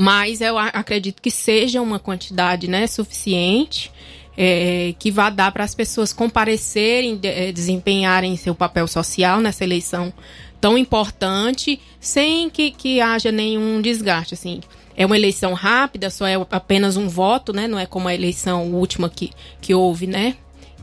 mas 0.00 0.40
eu 0.40 0.56
acredito 0.56 1.20
que 1.20 1.30
seja 1.30 1.82
uma 1.82 1.98
quantidade 1.98 2.66
né, 2.66 2.86
suficiente 2.86 3.92
é, 4.34 4.94
que 4.98 5.10
vá 5.10 5.28
dar 5.28 5.52
para 5.52 5.62
as 5.62 5.74
pessoas 5.74 6.10
comparecerem, 6.10 7.18
de, 7.18 7.28
é, 7.28 7.52
desempenharem 7.52 8.34
seu 8.38 8.54
papel 8.54 8.86
social 8.86 9.42
nessa 9.42 9.62
eleição 9.62 10.10
tão 10.58 10.78
importante, 10.78 11.78
sem 12.00 12.48
que, 12.48 12.70
que 12.70 12.98
haja 12.98 13.30
nenhum 13.30 13.82
desgaste. 13.82 14.32
Assim. 14.32 14.62
É 14.96 15.04
uma 15.04 15.18
eleição 15.18 15.52
rápida, 15.52 16.08
só 16.08 16.26
é 16.26 16.36
apenas 16.50 16.96
um 16.96 17.06
voto, 17.06 17.52
né? 17.52 17.68
Não 17.68 17.78
é 17.78 17.84
como 17.84 18.08
a 18.08 18.14
eleição 18.14 18.72
última 18.72 19.10
que, 19.10 19.30
que 19.60 19.74
houve, 19.74 20.06
né? 20.06 20.34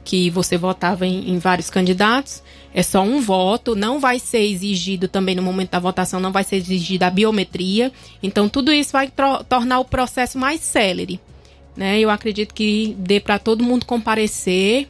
Que 0.05 0.29
você 0.29 0.59
votava 0.59 1.07
em, 1.07 1.31
em 1.31 1.39
vários 1.39 1.71
candidatos 1.71 2.43
é 2.77 2.83
só 2.83 3.01
um 3.01 3.19
voto, 3.19 3.75
não 3.75 3.99
vai 3.99 4.19
ser 4.19 4.37
exigido 4.37 5.07
também 5.07 5.33
no 5.33 5.41
momento 5.41 5.71
da 5.71 5.79
votação, 5.79 6.19
não 6.19 6.31
vai 6.31 6.43
ser 6.43 6.57
exigida 6.57 7.07
a 7.07 7.09
biometria. 7.09 7.91
Então, 8.21 8.47
tudo 8.47 8.71
isso 8.71 8.91
vai 8.91 9.11
tornar 9.49 9.79
o 9.79 9.83
processo 9.83 10.37
mais 10.37 10.61
célere. 10.61 11.19
Né? 11.75 11.99
Eu 11.99 12.11
acredito 12.11 12.53
que 12.53 12.95
dê 12.99 13.19
para 13.19 13.39
todo 13.39 13.63
mundo 13.63 13.83
comparecer 13.83 14.87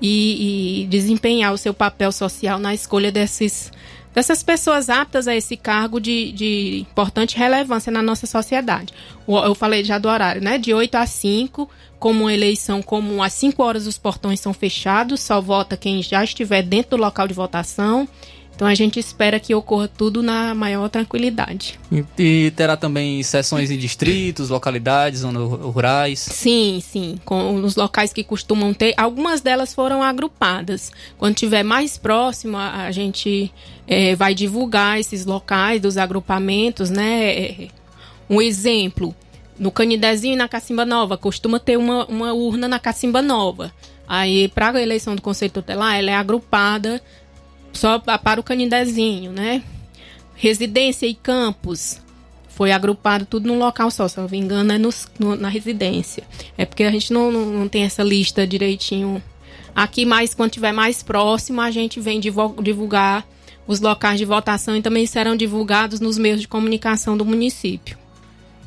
e, 0.00 0.82
e, 0.82 0.86
desempenhar 0.86 1.52
o 1.52 1.58
seu 1.58 1.74
papel 1.74 2.12
social 2.12 2.60
na 2.60 2.72
escolha 2.72 3.10
desses, 3.10 3.72
dessas 4.14 4.44
pessoas 4.44 4.88
aptas 4.88 5.26
a 5.26 5.34
esse 5.34 5.56
cargo 5.56 5.98
de, 5.98 6.30
de 6.30 6.86
importante 6.88 7.36
relevância 7.36 7.90
na 7.90 8.00
nossa 8.00 8.28
sociedade. 8.28 8.94
Eu 9.26 9.56
falei 9.56 9.82
já 9.82 9.98
do 9.98 10.08
horário, 10.08 10.40
né? 10.40 10.56
De 10.56 10.72
8 10.72 10.94
a 10.94 11.04
5, 11.04 11.68
como 12.04 12.24
uma 12.24 12.34
eleição 12.34 12.82
comum, 12.82 13.22
às 13.22 13.32
5 13.32 13.62
horas 13.62 13.86
os 13.86 13.96
portões 13.96 14.38
são 14.38 14.52
fechados, 14.52 15.22
só 15.22 15.40
vota 15.40 15.74
quem 15.74 16.02
já 16.02 16.22
estiver 16.22 16.62
dentro 16.62 16.98
do 16.98 17.02
local 17.02 17.26
de 17.26 17.32
votação. 17.32 18.06
Então 18.54 18.68
a 18.68 18.74
gente 18.74 19.00
espera 19.00 19.40
que 19.40 19.54
ocorra 19.54 19.88
tudo 19.88 20.22
na 20.22 20.54
maior 20.54 20.90
tranquilidade. 20.90 21.80
E, 21.90 22.04
e 22.18 22.50
terá 22.50 22.76
também 22.76 23.22
sessões 23.22 23.70
em 23.70 23.78
distritos, 23.78 24.50
localidades, 24.50 25.20
zonas 25.20 25.50
rurais? 25.50 26.18
Sim, 26.18 26.78
sim. 26.86 27.18
Com 27.24 27.54
os 27.54 27.74
locais 27.74 28.12
que 28.12 28.22
costumam 28.22 28.74
ter. 28.74 28.92
Algumas 28.98 29.40
delas 29.40 29.72
foram 29.72 30.02
agrupadas. 30.02 30.92
Quando 31.16 31.36
tiver 31.36 31.62
mais 31.62 31.96
próximo, 31.96 32.58
a, 32.58 32.82
a 32.82 32.90
gente 32.90 33.50
é, 33.88 34.14
vai 34.14 34.34
divulgar 34.34 35.00
esses 35.00 35.24
locais 35.24 35.80
dos 35.80 35.96
agrupamentos, 35.96 36.90
né? 36.90 37.30
É, 37.30 37.68
um 38.28 38.42
exemplo, 38.42 39.16
no 39.58 39.70
Canidezinho 39.70 40.34
e 40.34 40.36
na 40.36 40.48
Cacimba 40.48 40.84
Nova, 40.84 41.16
costuma 41.16 41.58
ter 41.58 41.76
uma, 41.76 42.04
uma 42.06 42.32
urna 42.32 42.66
na 42.66 42.78
Cacimba 42.78 43.22
Nova. 43.22 43.72
Aí, 44.06 44.48
para 44.48 44.70
a 44.70 44.82
eleição 44.82 45.14
do 45.14 45.22
Conselho 45.22 45.52
Tutelar, 45.52 45.96
ela 45.96 46.10
é 46.10 46.14
agrupada 46.14 47.00
só 47.72 47.98
para 47.98 48.40
o 48.40 48.44
Canidezinho, 48.44 49.32
né? 49.32 49.62
Residência 50.34 51.06
e 51.06 51.14
campos 51.14 52.00
foi 52.48 52.70
agrupado 52.70 53.26
tudo 53.26 53.48
num 53.48 53.58
local 53.58 53.90
só, 53.90 54.06
se 54.06 54.16
eu 54.16 54.22
não 54.22 54.30
me 54.30 54.38
engano, 54.38 54.72
é 54.72 54.78
no, 54.78 54.90
no, 55.18 55.36
na 55.36 55.48
residência. 55.48 56.22
É 56.56 56.64
porque 56.64 56.84
a 56.84 56.90
gente 56.90 57.12
não, 57.12 57.30
não, 57.32 57.46
não, 57.46 57.68
tem 57.68 57.82
essa 57.82 58.02
lista 58.02 58.46
direitinho 58.46 59.22
aqui, 59.74 60.04
mas 60.06 60.34
quando 60.34 60.52
tiver 60.52 60.72
mais 60.72 61.02
próximo, 61.02 61.60
a 61.60 61.70
gente 61.70 61.98
vem 61.98 62.20
divulgar 62.20 63.26
os 63.66 63.80
locais 63.80 64.18
de 64.18 64.24
votação 64.24 64.76
e 64.76 64.82
também 64.82 65.04
serão 65.04 65.34
divulgados 65.34 65.98
nos 65.98 66.16
meios 66.16 66.40
de 66.40 66.46
comunicação 66.46 67.16
do 67.16 67.24
município. 67.24 67.98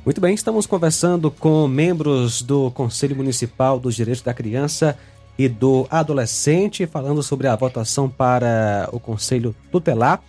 Muito 0.07 0.21
bem, 0.21 0.33
estamos 0.33 0.65
conversando 0.65 1.29
com 1.29 1.67
membros 1.67 2.41
do 2.41 2.71
Conselho 2.71 3.13
Municipal 3.13 3.77
dos 3.77 3.93
Direitos 3.93 4.23
da 4.23 4.33
Criança 4.33 4.97
e 5.37 5.49
do 5.49 5.85
Adolescente, 5.89 6.87
falando 6.87 7.21
sobre 7.21 7.45
a 7.45 7.57
votação 7.57 8.09
para 8.09 8.87
o 8.93 9.01
Conselho 9.01 9.53
Tutelar. 9.69 10.23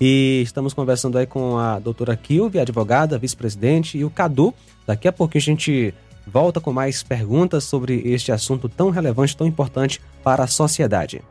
E 0.00 0.42
estamos 0.42 0.74
conversando 0.74 1.18
aí 1.18 1.26
com 1.28 1.56
a 1.56 1.78
doutora 1.78 2.16
Kilvi, 2.16 2.58
advogada, 2.58 3.16
vice-presidente, 3.16 3.96
e 3.96 4.04
o 4.04 4.10
Cadu. 4.10 4.52
Daqui 4.84 5.06
a 5.06 5.12
pouquinho 5.12 5.40
a 5.40 5.44
gente 5.44 5.94
volta 6.26 6.60
com 6.60 6.72
mais 6.72 7.04
perguntas 7.04 7.62
sobre 7.62 8.02
este 8.04 8.32
assunto 8.32 8.68
tão 8.68 8.90
relevante, 8.90 9.36
tão 9.36 9.46
importante 9.46 10.00
para 10.24 10.42
a 10.42 10.48
sociedade. 10.48 11.22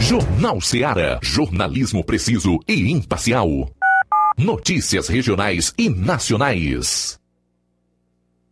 Jornal 0.00 0.60
Seara. 0.60 1.20
Jornalismo 1.22 2.02
preciso 2.02 2.58
e 2.66 2.90
imparcial. 2.90 3.70
Notícias 4.36 5.06
regionais 5.06 5.72
e 5.78 5.88
nacionais. 5.88 7.19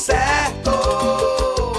Certo. 0.00 0.72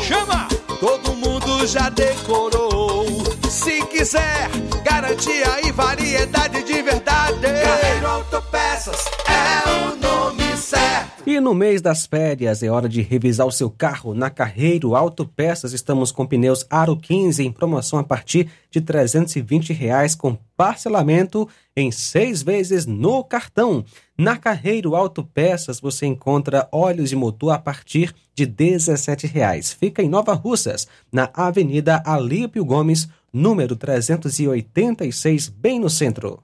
Chama! 0.01 0.47
Todo 0.79 1.15
mundo 1.15 1.65
já 1.65 1.89
decorou. 1.89 3.05
Se 3.49 3.81
quiser, 3.87 4.49
garantia 4.83 5.67
e 5.67 5.71
variedade 5.71 6.63
de 6.63 6.81
verdade. 6.81 7.41
Carreiro 7.41 8.07
Autopeças 8.07 9.05
é 9.27 9.69
o 9.69 9.95
nome 9.95 10.55
certo. 10.55 11.23
E 11.25 11.39
no 11.39 11.53
mês 11.55 11.81
das 11.81 12.05
férias 12.05 12.61
é 12.61 12.69
hora 12.69 12.87
de 12.87 13.01
revisar 13.01 13.47
o 13.47 13.51
seu 13.51 13.69
carro. 13.69 14.13
Na 14.13 14.29
Carreiro 14.29 14.95
Autopeças 14.95 15.73
estamos 15.73 16.11
com 16.11 16.25
pneus 16.25 16.65
Aro 16.69 16.95
15 16.95 17.43
em 17.43 17.51
promoção 17.51 17.97
a 17.97 18.03
partir 18.03 18.47
de 18.69 18.81
320 18.81 19.73
reais 19.73 20.13
com 20.13 20.37
parcelamento 20.55 21.49
em 21.75 21.91
seis 21.91 22.43
vezes 22.43 22.85
no 22.85 23.23
cartão. 23.23 23.83
Na 24.21 24.37
Carreiro 24.37 24.95
Autopeças 24.95 25.79
você 25.79 26.05
encontra 26.05 26.69
óleos 26.71 27.09
de 27.09 27.15
motor 27.15 27.49
a 27.49 27.57
partir 27.57 28.13
de 28.35 28.45
17 28.45 29.25
reais. 29.25 29.73
Fica 29.73 30.03
em 30.03 30.07
Nova 30.07 30.35
Russas, 30.35 30.87
na 31.11 31.31
Avenida 31.33 32.03
Alípio 32.05 32.63
Gomes, 32.63 33.09
número 33.33 33.75
386, 33.75 35.47
bem 35.47 35.79
no 35.79 35.89
centro. 35.89 36.39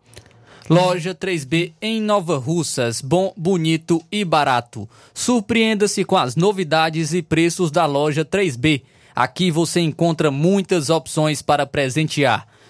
Loja 0.68 1.14
3B 1.14 1.74
em 1.80 2.02
Nova 2.02 2.40
Russas, 2.40 3.00
bom, 3.00 3.32
bonito 3.38 4.04
e 4.12 4.26
barato. 4.26 4.90
Surpreenda-se 5.14 6.04
com 6.04 6.18
as 6.18 6.36
novidades 6.36 7.14
e 7.14 7.22
preços 7.22 7.70
da 7.70 7.86
loja 7.86 8.26
3B. 8.26 8.82
Aqui 9.16 9.52
você 9.52 9.82
encontra 9.82 10.32
muitas 10.32 10.90
opções 10.90 11.44
para 11.44 11.64
presentear. 11.64 12.48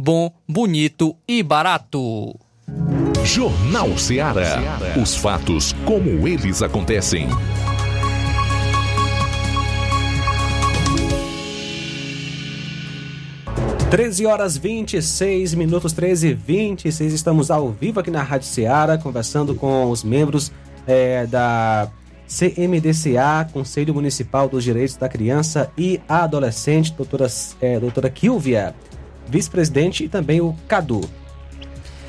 Bom, 0.00 0.32
bonito 0.48 1.16
e 1.26 1.42
barato. 1.42 2.38
Jornal 3.24 3.98
Ceará. 3.98 4.78
Os 4.96 5.16
fatos 5.16 5.74
como 5.84 6.28
eles 6.28 6.62
acontecem. 6.62 7.26
13 13.90 14.24
horas 14.24 14.56
26 14.56 15.54
minutos, 15.54 15.92
13 15.92 16.28
e 16.28 16.34
26. 16.34 17.12
Estamos 17.12 17.50
ao 17.50 17.72
vivo 17.72 17.98
aqui 17.98 18.10
na 18.12 18.22
Rádio 18.22 18.46
Ceará, 18.46 18.96
conversando 18.98 19.52
com 19.56 19.90
os 19.90 20.04
membros 20.04 20.52
é, 20.86 21.26
da 21.26 21.90
CMDCA, 22.28 23.48
Conselho 23.52 23.94
Municipal 23.94 24.48
dos 24.48 24.62
Direitos 24.62 24.94
da 24.94 25.08
Criança 25.08 25.72
e 25.76 26.00
Adolescente, 26.08 26.92
doutora, 26.92 27.26
é, 27.60 27.80
doutora 27.80 28.08
Kilvia, 28.08 28.74
vice-presidente, 29.28 30.04
e 30.04 30.08
também 30.08 30.40
o 30.40 30.54
Cadu. 30.66 31.08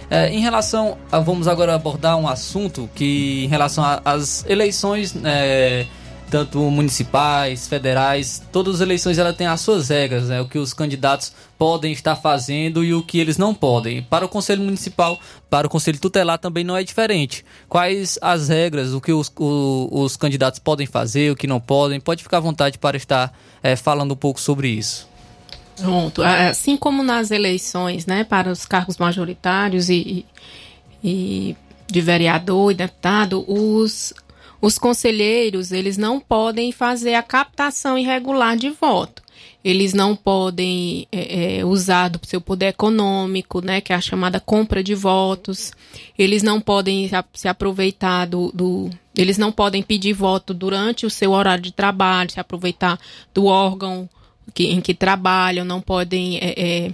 É, 0.10 0.30
em 0.30 0.40
relação, 0.40 0.98
a, 1.12 1.20
vamos 1.20 1.48
agora 1.48 1.76
abordar 1.76 2.18
um 2.18 2.28
assunto 2.28 2.90
que, 2.96 3.44
em 3.46 3.48
relação 3.48 3.84
às 4.04 4.44
eleições 4.48 5.16
é, 5.24 5.86
tanto 6.30 6.60
municipais, 6.60 7.68
federais, 7.68 8.42
todas 8.52 8.76
as 8.76 8.82
eleições 8.82 9.18
ela 9.18 9.34
tem 9.34 9.48
as 9.48 9.62
suas 9.62 9.90
regras, 9.90 10.28
né? 10.28 10.40
O 10.40 10.48
que 10.48 10.58
os 10.58 10.74
candidatos 10.74 11.34
podem 11.58 11.92
estar 11.92 12.16
fazendo 12.16 12.84
e 12.84 12.94
o 12.94 13.04
que 13.04 13.20
eles 13.20 13.38
não 13.38 13.54
podem. 13.54 14.02
Para 14.04 14.26
o 14.26 14.30
Conselho 14.30 14.64
Municipal, 14.64 15.20
para 15.50 15.68
o 15.68 15.70
Conselho 15.70 16.00
Tutelar 16.00 16.38
também 16.38 16.64
não 16.64 16.78
é 16.78 16.84
diferente. 16.84 17.44
Quais 17.68 18.18
as 18.22 18.48
regras, 18.48 18.94
o 18.94 19.02
que 19.02 19.12
os, 19.12 19.32
o, 19.38 19.90
os 19.92 20.16
candidatos 20.16 20.60
podem 20.60 20.88
fazer, 20.88 21.32
o 21.32 21.36
que 21.36 21.48
não 21.48 21.60
podem? 21.60 22.00
Pode 22.00 22.24
ficar 22.24 22.38
à 22.38 22.42
vontade 22.42 22.78
para 22.78 22.96
estar 22.96 23.34
é, 23.62 23.76
falando 23.76 24.14
um 24.14 24.18
pouco 24.18 24.40
sobre 24.40 24.70
isso. 24.70 25.09
Pronto. 25.82 26.22
Assim 26.22 26.78
como 26.78 27.04
nas 27.04 27.32
eleições, 27.32 28.06
né, 28.06 28.24
para 28.24 28.52
os 28.52 28.66
cargos 28.66 28.98
majoritários 28.98 29.90
e, 29.90 30.26
e 31.04 31.56
de 31.88 32.02
vereador 32.02 32.72
e 32.72 32.76
deputado, 32.76 33.44
os 33.48 34.14
os 34.62 34.78
conselheiros, 34.78 35.72
eles 35.72 35.98
não 35.98 36.20
podem 36.20 36.72
fazer 36.72 37.14
a 37.14 37.24
captação 37.24 37.98
irregular 37.98 38.58
de 38.58 38.70
voto. 38.70 39.24
Eles 39.64 39.94
não 39.94 40.16
podem 40.16 41.08
é, 41.12 41.60
é, 41.60 41.66
usar 41.66 42.10
do 42.10 42.20
seu 42.26 42.42
poder 42.42 42.68
econômico, 42.68 43.62
né, 43.62 43.82
que 43.82 43.94
é 43.94 43.96
a 43.96 44.02
chamada 44.02 44.40
compra 44.40 44.84
de 44.84 44.96
votos. 44.96 45.72
Eles 46.18 46.44
não 46.44 46.60
podem 46.60 47.10
se 47.34 47.48
aproveitar 47.48 48.26
do, 48.26 48.52
do 48.54 48.90
eles 49.16 49.38
não 49.38 49.52
podem 49.52 49.84
pedir 49.84 50.14
voto 50.14 50.54
durante 50.54 51.06
o 51.06 51.10
seu 51.10 51.32
horário 51.32 51.64
de 51.64 51.74
trabalho, 51.74 52.32
se 52.32 52.40
aproveitar 52.40 52.98
do 53.34 53.46
órgão 53.46 54.10
que, 54.50 54.68
em 54.68 54.82
que 54.82 54.94
trabalham, 54.94 55.66
não 55.66 55.82
podem 55.82 56.38
é, 56.38 56.54
é 56.58 56.94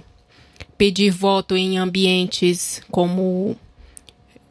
pedir 0.76 1.10
voto 1.10 1.56
em 1.56 1.78
ambientes 1.78 2.82
como 2.90 3.56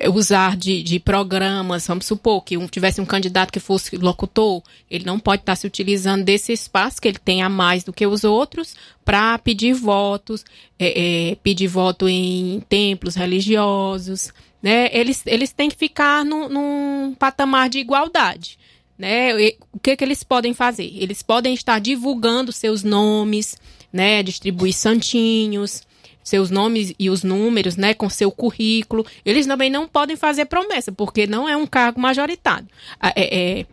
usar 0.09 0.57
de, 0.57 0.83
de 0.83 0.99
programas, 0.99 1.87
vamos 1.87 2.05
supor 2.05 2.43
que 2.43 2.57
um, 2.57 2.67
tivesse 2.67 2.99
um 2.99 3.05
candidato 3.05 3.51
que 3.51 3.61
fosse 3.61 3.95
locutor, 3.95 4.61
ele 4.91 5.05
não 5.05 5.17
pode 5.17 5.41
estar 5.41 5.55
se 5.55 5.65
utilizando 5.65 6.23
desse 6.23 6.51
espaço 6.51 7.01
que 7.01 7.07
ele 7.07 7.17
tem 7.17 7.41
a 7.41 7.49
mais 7.49 7.83
do 7.83 7.93
que 7.93 8.05
os 8.05 8.23
outros 8.23 8.75
para 9.05 9.37
pedir 9.37 9.73
votos, 9.73 10.43
é, 10.77 11.31
é, 11.31 11.35
pedir 11.35 11.67
voto 11.67 12.09
em 12.09 12.61
templos 12.67 13.15
religiosos, 13.15 14.33
né? 14.61 14.89
Eles, 14.91 15.23
eles 15.25 15.53
têm 15.53 15.69
que 15.69 15.77
ficar 15.77 16.25
num 16.25 17.15
patamar 17.17 17.69
de 17.69 17.79
igualdade. 17.79 18.57
Né? 18.97 19.33
O 19.73 19.79
que, 19.79 19.95
que 19.95 20.03
eles 20.03 20.23
podem 20.23 20.53
fazer? 20.53 20.89
Eles 20.95 21.21
podem 21.21 21.53
estar 21.53 21.79
divulgando 21.79 22.51
seus 22.51 22.83
nomes, 22.83 23.57
né? 23.91 24.23
Distribuir 24.23 24.73
santinhos, 24.73 25.83
seus 26.25 26.49
nomes 26.49 26.91
e 26.97 27.09
os 27.09 27.23
números, 27.23 27.77
né, 27.77 27.93
com 27.93 28.09
seu 28.09 28.31
currículo. 28.31 29.05
Eles 29.23 29.45
também 29.45 29.69
não 29.69 29.87
podem 29.87 30.15
fazer 30.15 30.45
promessa, 30.45 30.91
porque 30.91 31.27
não 31.27 31.47
é 31.47 31.55
um 31.55 31.67
cargo 31.67 32.01
majoritário. 32.01 32.67
É, 33.15 33.59
é, 33.59 33.65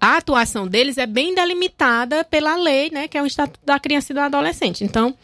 a 0.00 0.16
atuação 0.16 0.66
deles 0.66 0.96
é 0.96 1.06
bem 1.06 1.34
delimitada 1.34 2.24
pela 2.24 2.56
lei, 2.56 2.90
né, 2.90 3.06
que 3.06 3.18
é 3.18 3.22
o 3.22 3.26
Estatuto 3.26 3.60
da 3.64 3.78
Criança 3.78 4.12
e 4.12 4.14
do 4.14 4.20
Adolescente. 4.20 4.84
Então, 4.84 5.14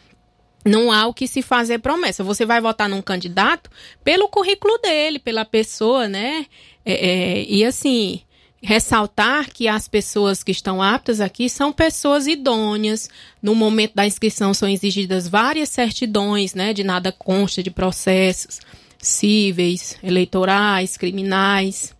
não 0.63 0.91
há 0.91 1.07
o 1.07 1.13
que 1.13 1.27
se 1.27 1.41
fazer 1.41 1.79
promessa. 1.79 2.23
Você 2.23 2.45
vai 2.45 2.61
votar 2.61 2.87
num 2.87 3.01
candidato 3.01 3.69
pelo 4.03 4.29
currículo 4.29 4.77
dele, 4.77 5.17
pela 5.17 5.43
pessoa, 5.43 6.07
né? 6.07 6.45
É, 6.85 6.93
é, 6.93 7.45
e 7.45 7.65
assim, 7.65 8.21
ressaltar 8.63 9.51
que 9.51 9.67
as 9.67 9.89
pessoas 9.89 10.41
que 10.41 10.51
estão 10.51 10.81
aptas 10.81 11.19
aqui 11.19 11.49
são 11.49 11.73
pessoas 11.73 12.27
idôneas. 12.27 13.09
No 13.41 13.53
momento 13.53 13.93
da 13.93 14.07
inscrição 14.07 14.53
são 14.53 14.69
exigidas 14.69 15.27
várias 15.27 15.67
certidões, 15.67 16.53
né, 16.53 16.73
de 16.73 16.83
nada 16.83 17.11
consta 17.11 17.61
de 17.61 17.69
processos 17.69 18.61
cíveis, 18.97 19.97
eleitorais, 20.01 20.95
criminais, 20.95 21.93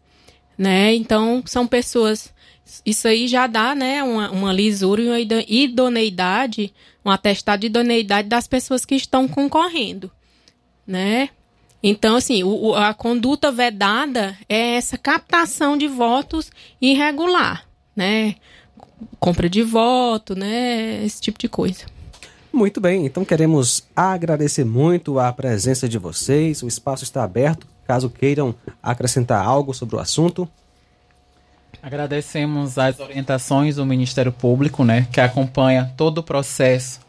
né? 0.57 0.95
Então 0.95 1.43
são 1.45 1.67
pessoas 1.67 2.33
isso 2.85 3.07
aí 3.07 3.27
já 3.27 3.45
dá, 3.45 3.75
né, 3.75 4.01
uma, 4.01 4.31
uma 4.31 4.53
lisura 4.53 5.01
e 5.01 5.07
uma 5.07 5.43
idoneidade, 5.47 6.73
um 7.05 7.09
atestado 7.11 7.59
de 7.61 7.67
idoneidade 7.67 8.29
das 8.29 8.47
pessoas 8.47 8.85
que 8.85 8.95
estão 8.95 9.27
concorrendo, 9.27 10.09
né? 10.87 11.29
Então, 11.85 12.15
assim, 12.15 12.43
o, 12.45 12.73
a 12.73 12.93
conduta 12.93 13.51
vedada 13.51 14.37
é 14.47 14.75
essa 14.75 14.97
captação 14.97 15.77
de 15.77 15.85
votos 15.85 16.49
irregular, 16.81 17.65
né? 17.93 18.35
Compra 19.19 19.49
de 19.49 19.61
voto, 19.61 20.33
né? 20.33 21.03
Esse 21.03 21.19
tipo 21.19 21.37
de 21.37 21.49
coisa. 21.49 21.85
Muito 22.53 22.79
bem, 22.79 23.05
então 23.05 23.25
queremos 23.25 23.83
agradecer 23.93 24.63
muito 24.63 25.19
a 25.19 25.33
presença 25.33 25.89
de 25.89 25.97
vocês. 25.97 26.63
O 26.63 26.67
espaço 26.67 27.03
está 27.03 27.23
aberto, 27.23 27.67
caso 27.85 28.09
queiram 28.09 28.55
acrescentar 28.81 29.43
algo 29.43 29.73
sobre 29.73 29.97
o 29.97 29.99
assunto. 29.99 30.47
Agradecemos 31.81 32.77
as 32.77 32.99
orientações 32.99 33.75
do 33.75 33.85
Ministério 33.85 34.31
Público, 34.31 34.85
né, 34.85 35.05
que 35.11 35.19
acompanha 35.19 35.91
todo 35.97 36.19
o 36.19 36.23
processo 36.23 37.01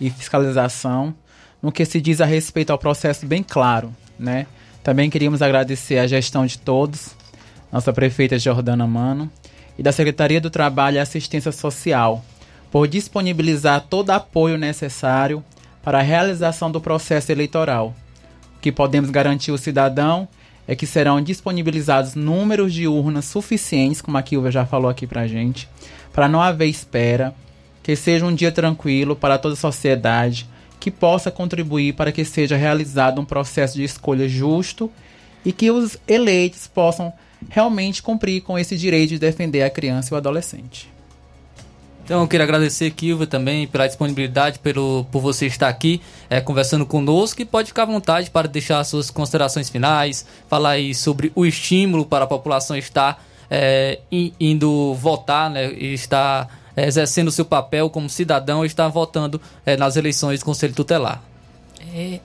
e 0.00 0.08
fiscalização, 0.08 1.14
no 1.60 1.70
que 1.70 1.84
se 1.84 2.00
diz 2.00 2.20
a 2.20 2.24
respeito 2.24 2.70
ao 2.70 2.78
processo 2.78 3.26
bem 3.26 3.42
claro, 3.42 3.94
né? 4.18 4.46
Também 4.82 5.08
queríamos 5.08 5.42
agradecer 5.42 5.98
a 5.98 6.06
gestão 6.06 6.44
de 6.44 6.58
todos, 6.58 7.14
nossa 7.70 7.92
prefeita 7.92 8.38
Jordana 8.38 8.86
Mano, 8.86 9.30
e 9.78 9.82
da 9.82 9.92
Secretaria 9.92 10.40
do 10.40 10.50
Trabalho 10.50 10.96
e 10.96 11.00
Assistência 11.00 11.52
Social, 11.52 12.24
por 12.70 12.88
disponibilizar 12.88 13.86
todo 13.88 14.08
o 14.08 14.12
apoio 14.12 14.58
necessário 14.58 15.42
para 15.82 15.98
a 15.98 16.02
realização 16.02 16.70
do 16.70 16.80
processo 16.80 17.30
eleitoral. 17.32 17.94
O 18.56 18.60
que 18.60 18.72
podemos 18.72 19.10
garantir 19.10 19.50
ao 19.50 19.58
cidadão 19.58 20.28
é 20.66 20.76
que 20.76 20.86
serão 20.86 21.20
disponibilizados 21.20 22.14
números 22.14 22.72
de 22.72 22.86
urnas 22.86 23.24
suficientes, 23.24 24.00
como 24.00 24.16
a 24.16 24.22
Kilva 24.22 24.50
já 24.50 24.64
falou 24.64 24.90
aqui 24.90 25.06
pra 25.06 25.26
gente, 25.26 25.68
para 26.12 26.28
não 26.28 26.40
haver 26.40 26.66
espera, 26.66 27.34
que 27.82 27.96
seja 27.96 28.24
um 28.24 28.34
dia 28.34 28.52
tranquilo 28.52 29.16
para 29.16 29.38
toda 29.38 29.54
a 29.54 29.56
sociedade, 29.56 30.48
que 30.82 30.90
possa 30.90 31.30
contribuir 31.30 31.94
para 31.94 32.10
que 32.10 32.24
seja 32.24 32.56
realizado 32.56 33.20
um 33.20 33.24
processo 33.24 33.76
de 33.76 33.84
escolha 33.84 34.28
justo 34.28 34.90
e 35.44 35.52
que 35.52 35.70
os 35.70 35.96
eleitos 36.08 36.66
possam 36.66 37.12
realmente 37.48 38.02
cumprir 38.02 38.42
com 38.42 38.58
esse 38.58 38.76
direito 38.76 39.10
de 39.10 39.18
defender 39.20 39.62
a 39.62 39.70
criança 39.70 40.12
e 40.12 40.14
o 40.14 40.16
adolescente. 40.16 40.90
Então 42.04 42.22
eu 42.22 42.26
queria 42.26 42.42
agradecer, 42.42 42.90
Kilva, 42.90 43.28
também 43.28 43.64
pela 43.68 43.86
disponibilidade, 43.86 44.58
pelo, 44.58 45.06
por 45.12 45.22
você 45.22 45.46
estar 45.46 45.68
aqui 45.68 46.02
é, 46.28 46.40
conversando 46.40 46.84
conosco 46.84 47.40
e 47.40 47.44
pode 47.44 47.68
ficar 47.68 47.84
à 47.84 47.86
vontade 47.86 48.28
para 48.28 48.48
deixar 48.48 48.82
suas 48.82 49.08
considerações 49.08 49.70
finais, 49.70 50.26
falar 50.48 50.70
aí 50.70 50.96
sobre 50.96 51.30
o 51.36 51.46
estímulo 51.46 52.04
para 52.04 52.24
a 52.24 52.26
população 52.26 52.76
estar 52.76 53.24
é, 53.48 54.00
indo 54.10 54.94
votar 54.94 55.48
né, 55.48 55.72
e 55.74 55.94
estar 55.94 56.61
exercendo 56.76 57.30
seu 57.30 57.44
papel 57.44 57.90
como 57.90 58.08
cidadão 58.08 58.64
e 58.64 58.66
estar 58.66 58.88
votando 58.88 59.40
é, 59.64 59.76
nas 59.76 59.96
eleições 59.96 60.40
do 60.40 60.44
Conselho 60.44 60.74
Tutelar. 60.74 61.22
É, 61.94 62.20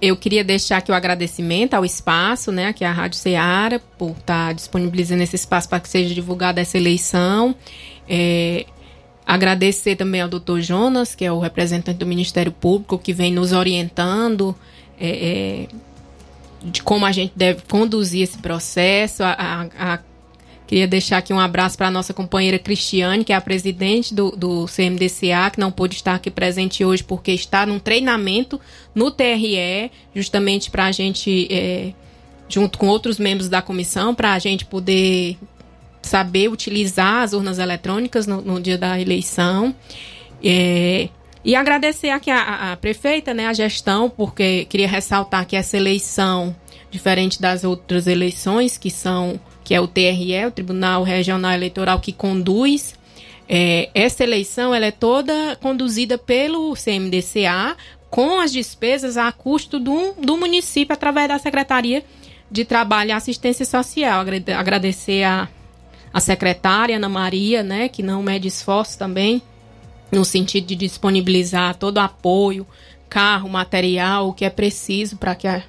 Eu 0.00 0.16
queria 0.16 0.42
deixar 0.42 0.78
aqui 0.78 0.90
o 0.90 0.94
agradecimento 0.94 1.74
ao 1.74 1.84
espaço, 1.84 2.50
né, 2.50 2.68
aqui 2.68 2.84
a 2.84 2.92
Rádio 2.92 3.18
Ceará, 3.18 3.78
por 3.98 4.10
estar 4.10 4.48
tá 4.48 4.52
disponibilizando 4.52 5.22
esse 5.22 5.36
espaço 5.36 5.68
para 5.68 5.80
que 5.80 5.88
seja 5.88 6.14
divulgada 6.14 6.60
essa 6.60 6.78
eleição. 6.78 7.54
É, 8.08 8.64
agradecer 9.26 9.96
também 9.96 10.20
ao 10.22 10.28
doutor 10.28 10.60
Jonas, 10.60 11.14
que 11.14 11.24
é 11.24 11.30
o 11.30 11.38
representante 11.38 11.98
do 11.98 12.06
Ministério 12.06 12.50
Público, 12.50 12.98
que 12.98 13.12
vem 13.12 13.32
nos 13.32 13.52
orientando 13.52 14.56
é, 14.98 15.08
é, 15.08 15.68
de 16.62 16.82
como 16.82 17.04
a 17.04 17.12
gente 17.12 17.32
deve 17.36 17.62
conduzir 17.68 18.22
esse 18.22 18.38
processo. 18.38 19.22
A, 19.22 19.32
a, 19.78 19.94
a 19.94 19.98
Queria 20.70 20.86
deixar 20.86 21.18
aqui 21.18 21.32
um 21.32 21.40
abraço 21.40 21.76
para 21.76 21.88
a 21.88 21.90
nossa 21.90 22.14
companheira 22.14 22.56
Cristiane, 22.56 23.24
que 23.24 23.32
é 23.32 23.34
a 23.34 23.40
presidente 23.40 24.14
do, 24.14 24.30
do 24.30 24.66
CMDCA, 24.66 25.50
que 25.52 25.58
não 25.58 25.72
pôde 25.72 25.96
estar 25.96 26.14
aqui 26.14 26.30
presente 26.30 26.84
hoje 26.84 27.02
porque 27.02 27.32
está 27.32 27.66
num 27.66 27.80
treinamento 27.80 28.60
no 28.94 29.10
TRE, 29.10 29.90
justamente 30.14 30.70
para 30.70 30.84
a 30.84 30.92
gente, 30.92 31.48
é, 31.50 31.92
junto 32.48 32.78
com 32.78 32.86
outros 32.86 33.18
membros 33.18 33.48
da 33.48 33.60
comissão, 33.60 34.14
para 34.14 34.32
a 34.32 34.38
gente 34.38 34.64
poder 34.64 35.36
saber 36.02 36.48
utilizar 36.48 37.24
as 37.24 37.32
urnas 37.32 37.58
eletrônicas 37.58 38.28
no, 38.28 38.40
no 38.40 38.60
dia 38.60 38.78
da 38.78 39.00
eleição. 39.00 39.74
É, 40.40 41.08
e 41.44 41.56
agradecer 41.56 42.10
aqui 42.10 42.30
a, 42.30 42.70
a, 42.70 42.76
prefeita, 42.76 43.34
né, 43.34 43.48
a 43.48 43.52
gestão, 43.52 44.08
porque 44.08 44.66
queria 44.66 44.86
ressaltar 44.86 45.44
que 45.48 45.56
essa 45.56 45.76
eleição, 45.76 46.54
diferente 46.92 47.42
das 47.42 47.64
outras 47.64 48.06
eleições, 48.06 48.78
que 48.78 48.88
são 48.88 49.40
que 49.64 49.74
é 49.74 49.80
o 49.80 49.86
TRE, 49.86 50.46
o 50.46 50.50
Tribunal 50.50 51.02
Regional 51.02 51.52
Eleitoral, 51.52 52.00
que 52.00 52.12
conduz 52.12 52.94
é, 53.48 53.90
essa 53.94 54.22
eleição, 54.22 54.74
ela 54.74 54.86
é 54.86 54.90
toda 54.90 55.56
conduzida 55.56 56.16
pelo 56.16 56.74
CMDCA, 56.74 57.76
com 58.08 58.40
as 58.40 58.52
despesas 58.52 59.16
a 59.16 59.30
custo 59.32 59.78
do, 59.78 60.14
do 60.14 60.36
município, 60.36 60.92
através 60.92 61.28
da 61.28 61.38
Secretaria 61.38 62.04
de 62.50 62.64
Trabalho 62.64 63.10
e 63.10 63.12
Assistência 63.12 63.64
Social. 63.64 64.24
Agradecer 64.56 65.24
a, 65.24 65.48
a 66.12 66.20
secretária 66.20 66.96
Ana 66.96 67.08
Maria, 67.08 67.62
né, 67.62 67.88
que 67.88 68.02
não 68.02 68.22
mede 68.22 68.48
esforço 68.48 68.98
também, 68.98 69.42
no 70.10 70.24
sentido 70.24 70.66
de 70.66 70.74
disponibilizar 70.76 71.76
todo 71.76 71.98
o 71.98 72.00
apoio, 72.00 72.66
carro, 73.08 73.48
material, 73.48 74.28
o 74.28 74.32
que 74.32 74.44
é 74.44 74.50
preciso 74.50 75.16
para 75.16 75.34
que 75.34 75.46
a, 75.46 75.62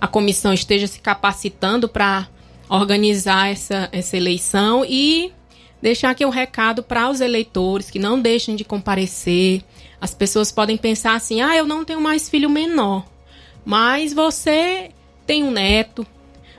a 0.00 0.06
comissão 0.06 0.52
esteja 0.52 0.86
se 0.86 1.00
capacitando 1.00 1.88
para 1.88 2.28
organizar 2.68 3.50
essa, 3.50 3.88
essa 3.92 4.16
eleição 4.16 4.84
e 4.84 5.32
deixar 5.80 6.10
aqui 6.10 6.24
um 6.24 6.30
recado 6.30 6.82
para 6.82 7.08
os 7.08 7.20
eleitores 7.20 7.90
que 7.90 7.98
não 7.98 8.20
deixem 8.20 8.56
de 8.56 8.64
comparecer. 8.64 9.62
As 10.00 10.14
pessoas 10.14 10.50
podem 10.50 10.76
pensar 10.76 11.14
assim: 11.14 11.40
ah, 11.40 11.56
eu 11.56 11.66
não 11.66 11.84
tenho 11.84 12.00
mais 12.00 12.28
filho 12.28 12.50
menor, 12.50 13.04
mas 13.64 14.12
você 14.12 14.90
tem 15.26 15.42
um 15.42 15.50
neto, 15.50 16.06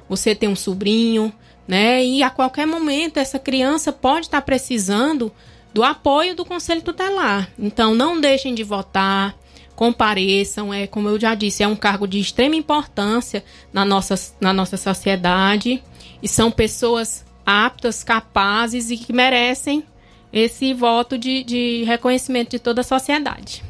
você 0.10 0.34
tem 0.34 0.50
um 0.50 0.56
sobrinho, 0.56 1.32
né? 1.68 2.04
E 2.04 2.24
a 2.24 2.30
qualquer 2.30 2.66
momento 2.66 3.18
essa 3.18 3.40
criança 3.40 3.92
pode 3.92 4.28
estar 4.28 4.42
precisando 4.42 5.32
do 5.74 5.84
apoio 5.84 6.36
do 6.36 6.46
Conselho 6.46 6.82
Tutelar. 6.82 7.52
Então 7.60 7.94
não 7.94 8.20
deixem 8.20 8.56
de 8.56 8.64
votar, 8.64 9.36
compareçam, 9.76 10.74
é 10.74 10.88
como 10.88 11.08
eu 11.08 11.20
já 11.20 11.36
disse, 11.36 11.62
é 11.62 11.68
um 11.68 11.76
cargo 11.76 12.08
de 12.08 12.20
extrema 12.20 12.56
importância 12.56 13.44
na 13.72 13.86
nossa, 13.86 14.16
na 14.42 14.52
nossa 14.52 14.76
sociedade 14.76 15.84
e 16.22 16.28
são 16.28 16.52
pessoas 16.52 17.26
aptas, 17.46 18.04
capazes 18.04 18.90
e 18.90 18.98
que 18.98 19.14
merecem 19.14 19.84
esse 20.32 20.74
voto 20.74 21.18
de, 21.18 21.44
de 21.44 21.84
reconhecimento 21.86 22.52
de 22.52 22.60
toda 22.60 22.82
a 22.82 22.84
sociedade. 22.84 23.64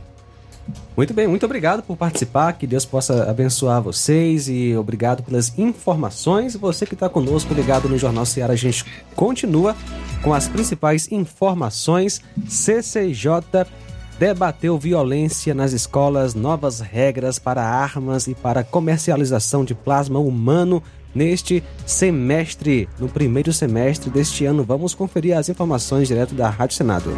Muito 0.95 1.13
bem, 1.13 1.27
muito 1.27 1.45
obrigado 1.45 1.83
por 1.83 1.95
participar. 1.95 2.53
Que 2.53 2.65
Deus 2.65 2.83
possa 2.83 3.29
abençoar 3.29 3.81
vocês 3.81 4.49
e 4.49 4.75
obrigado 4.75 5.21
pelas 5.21 5.57
informações. 5.57 6.55
Você 6.55 6.87
que 6.87 6.95
está 6.95 7.07
conosco 7.07 7.53
ligado 7.53 7.87
no 7.87 7.99
Jornal 7.99 8.25
Ceará, 8.25 8.53
a 8.53 8.57
gente 8.57 8.83
continua 9.15 9.75
com 10.23 10.33
as 10.33 10.47
principais 10.47 11.11
informações. 11.11 12.19
CCJ 12.47 13.67
debateu 14.17 14.79
violência 14.79 15.53
nas 15.53 15.71
escolas, 15.71 16.33
novas 16.33 16.79
regras 16.79 17.37
para 17.37 17.63
armas 17.63 18.25
e 18.25 18.33
para 18.33 18.63
comercialização 18.63 19.63
de 19.63 19.75
plasma 19.75 20.17
humano 20.17 20.81
neste 21.17 21.63
semestre, 21.83 22.87
no 22.99 23.09
primeiro 23.09 23.51
semestre 23.51 24.11
deste 24.11 24.45
ano. 24.45 24.63
Vamos 24.63 24.93
conferir 24.93 25.35
as 25.35 25.49
informações 25.49 26.07
direto 26.07 26.35
da 26.35 26.47
Rádio 26.47 26.77
Senado. 26.77 27.09